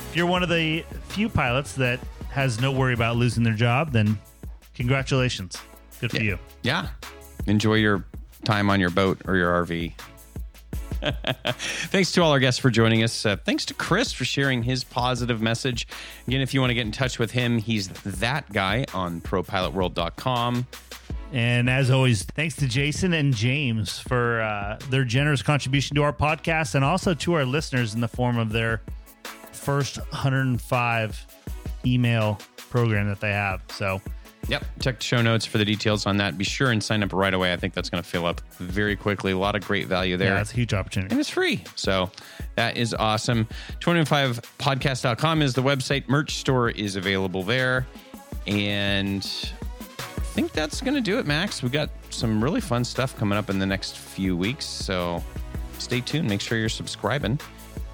If 0.10 0.16
you're 0.16 0.26
one 0.26 0.42
of 0.44 0.50
the 0.50 0.84
few 1.10 1.30
pilots 1.30 1.74
that 1.74 2.00
has 2.30 2.60
no 2.60 2.72
worry 2.72 2.94
about 2.94 3.18
losing 3.18 3.44
their 3.44 3.54
job, 3.54 3.92
then 3.92 4.18
congratulations. 4.76 5.58
Good 6.00 6.12
for 6.12 6.22
you. 6.22 6.38
Yeah. 6.64 6.90
Enjoy 7.48 7.76
your 7.76 8.06
time 8.44 8.70
on 8.70 8.80
your 8.80 8.90
boat 8.90 9.22
or 9.26 9.36
your 9.36 9.52
RV. 9.66 9.94
thanks 11.90 12.12
to 12.14 12.22
all 12.22 12.32
our 12.32 12.40
guests 12.40 12.60
for 12.60 12.70
joining 12.70 13.04
us. 13.04 13.26
Uh, 13.26 13.36
thanks 13.36 13.66
to 13.66 13.74
Chris 13.74 14.12
for 14.12 14.26
sharing 14.26 14.64
his 14.64 14.84
positive 14.84 15.42
message. 15.42 15.88
Again, 16.28 16.42
if 16.42 16.54
you 16.54 16.62
want 16.62 16.72
to 16.72 16.74
get 16.74 16.86
in 16.86 16.92
touch 16.92 17.20
with 17.20 17.32
him, 17.32 17.58
he's 17.60 17.90
that 17.90 18.52
guy 18.52 18.86
on 18.94 19.22
propilotworld.com. 19.22 20.68
And 21.32 21.70
as 21.70 21.90
always, 21.92 22.24
thanks 22.24 22.56
to 22.58 22.68
Jason 22.68 23.14
and 23.14 23.34
James 23.34 24.00
for 24.00 24.42
uh, 24.42 24.78
their 24.90 25.04
generous 25.04 25.42
contribution 25.42 25.96
to 25.96 26.04
our 26.04 26.14
podcast 26.14 26.76
and 26.76 26.86
also 26.86 27.14
to 27.16 27.34
our 27.34 27.46
listeners 27.46 27.94
in 27.94 28.02
the 28.02 28.08
form 28.08 28.38
of 28.38 28.52
their 28.52 28.82
first 29.52 29.98
105 29.98 31.28
email 31.86 32.40
program 32.70 33.08
that 33.10 33.20
they 33.20 33.32
have. 33.32 33.62
So, 33.70 34.02
Yep. 34.48 34.66
Check 34.80 34.98
the 35.00 35.04
show 35.04 35.22
notes 35.22 35.46
for 35.46 35.58
the 35.58 35.66
details 35.66 36.06
on 36.06 36.18
that. 36.18 36.38
Be 36.38 36.44
sure 36.44 36.72
and 36.72 36.84
sign 36.84 37.02
up 37.04 37.14
right 37.14 37.34
away. 37.34 37.52
I 37.54 37.58
think 37.58 37.74
that's 37.74 37.90
going 37.90 38.02
to 38.04 38.08
fill 38.10 38.26
up 38.26 38.42
very 38.60 38.96
quickly. 38.96 39.32
A 39.32 39.38
lot 39.38 39.56
of 39.56 39.66
great 39.66 39.88
value 39.88 40.18
there. 40.18 40.30
yeah, 40.30 40.36
that's 40.36 40.52
a 40.52 40.56
huge 40.56 40.74
opportunity. 40.74 41.12
and 41.14 41.20
it's 41.20 41.30
free. 41.30 41.64
So 41.76 42.12
that 42.56 42.78
is 42.78 42.94
awesome. 42.94 43.48
25podcast.com 43.80 45.42
is 45.42 45.54
the 45.54 45.62
website. 45.64 46.08
Merch 46.08 46.36
store 46.36 46.70
is 46.70 46.96
available 46.96 47.44
there. 47.44 47.86
And 48.48 49.26
I 50.00 50.22
think 50.36 50.52
that's 50.52 50.82
going 50.82 50.96
to 50.96 51.02
do 51.02 51.18
it, 51.18 51.26
Max. 51.26 51.64
We 51.64 51.70
got 51.70 51.90
some 52.10 52.44
really 52.44 52.62
fun 52.62 52.84
stuff 52.84 53.18
coming 53.18 53.38
up 53.38 53.50
in 53.50 53.58
the 53.60 53.66
next 53.66 53.98
few 53.98 54.38
weeks. 54.38 54.66
So 54.66 55.24
stay 55.80 56.02
tuned. 56.02 56.28
Make 56.30 56.42
sure 56.42 56.58
you're 56.58 56.70
subscribing. 56.70 57.40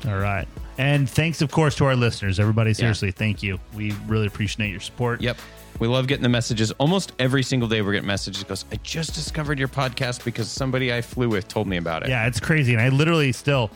All 0.08 0.18
right. 0.18 0.48
And 0.78 1.10
thanks, 1.10 1.42
of 1.42 1.52
course, 1.52 1.76
to 1.76 1.86
our 1.86 1.96
listeners. 1.96 2.40
Everybody, 2.40 2.74
seriously, 2.74 3.12
thank 3.12 3.44
you. 3.44 3.60
We 3.76 3.92
really 4.08 4.26
appreciate 4.28 4.70
your 4.72 4.80
support. 4.80 5.22
Yep. 5.22 5.38
We 5.82 5.88
love 5.88 6.06
getting 6.06 6.22
the 6.22 6.30
messages. 6.30 6.70
Almost 6.74 7.14
every 7.18 7.42
single 7.42 7.68
day 7.68 7.82
we're 7.82 7.94
getting 7.94 8.06
messages. 8.06 8.44
Goes, 8.44 8.66
I 8.72 8.76
just 8.84 9.16
discovered 9.16 9.58
your 9.58 9.68
podcast 9.68 10.24
because 10.24 10.48
somebody 10.48 10.94
I 10.94 11.02
flew 11.02 11.28
with 11.28 11.48
told 11.48 11.66
me 11.66 11.78
about 11.78 12.04
it. 12.04 12.10
Yeah, 12.10 12.28
it's 12.28 12.40
crazy. 12.40 12.74
And 12.74 12.82
I 12.84 12.90
literally 12.90 13.32
still, 13.32 13.72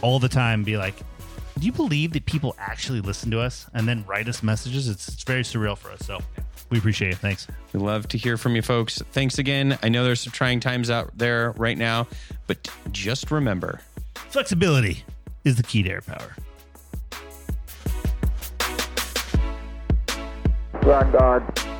all 0.00 0.18
the 0.18 0.30
time, 0.30 0.64
be 0.64 0.78
like, 0.78 0.94
do 1.58 1.66
you 1.66 1.72
believe 1.72 2.14
that 2.14 2.24
people 2.24 2.56
actually 2.58 3.02
listen 3.02 3.30
to 3.32 3.38
us 3.38 3.66
and 3.74 3.86
then 3.86 4.02
write 4.06 4.28
us 4.28 4.42
messages? 4.42 4.88
It's, 4.88 5.08
it's 5.08 5.24
very 5.24 5.42
surreal 5.42 5.76
for 5.76 5.90
us. 5.90 6.00
So 6.06 6.20
we 6.70 6.78
appreciate 6.78 7.12
it. 7.12 7.18
Thanks. 7.18 7.46
We 7.74 7.80
love 7.80 8.08
to 8.08 8.16
hear 8.16 8.38
from 8.38 8.56
you 8.56 8.62
folks. 8.62 9.02
Thanks 9.12 9.38
again. 9.38 9.78
I 9.82 9.90
know 9.90 10.04
there's 10.04 10.22
some 10.22 10.32
trying 10.32 10.58
times 10.58 10.88
out 10.88 11.10
there 11.18 11.50
right 11.58 11.76
now, 11.76 12.06
but 12.46 12.66
just 12.92 13.30
remember 13.30 13.82
Flexibility 14.14 15.04
is 15.44 15.56
the 15.56 15.64
key 15.64 15.82
to 15.82 15.90
air 15.90 16.00
power. 16.00 16.34
Vanguard. 20.82 21.77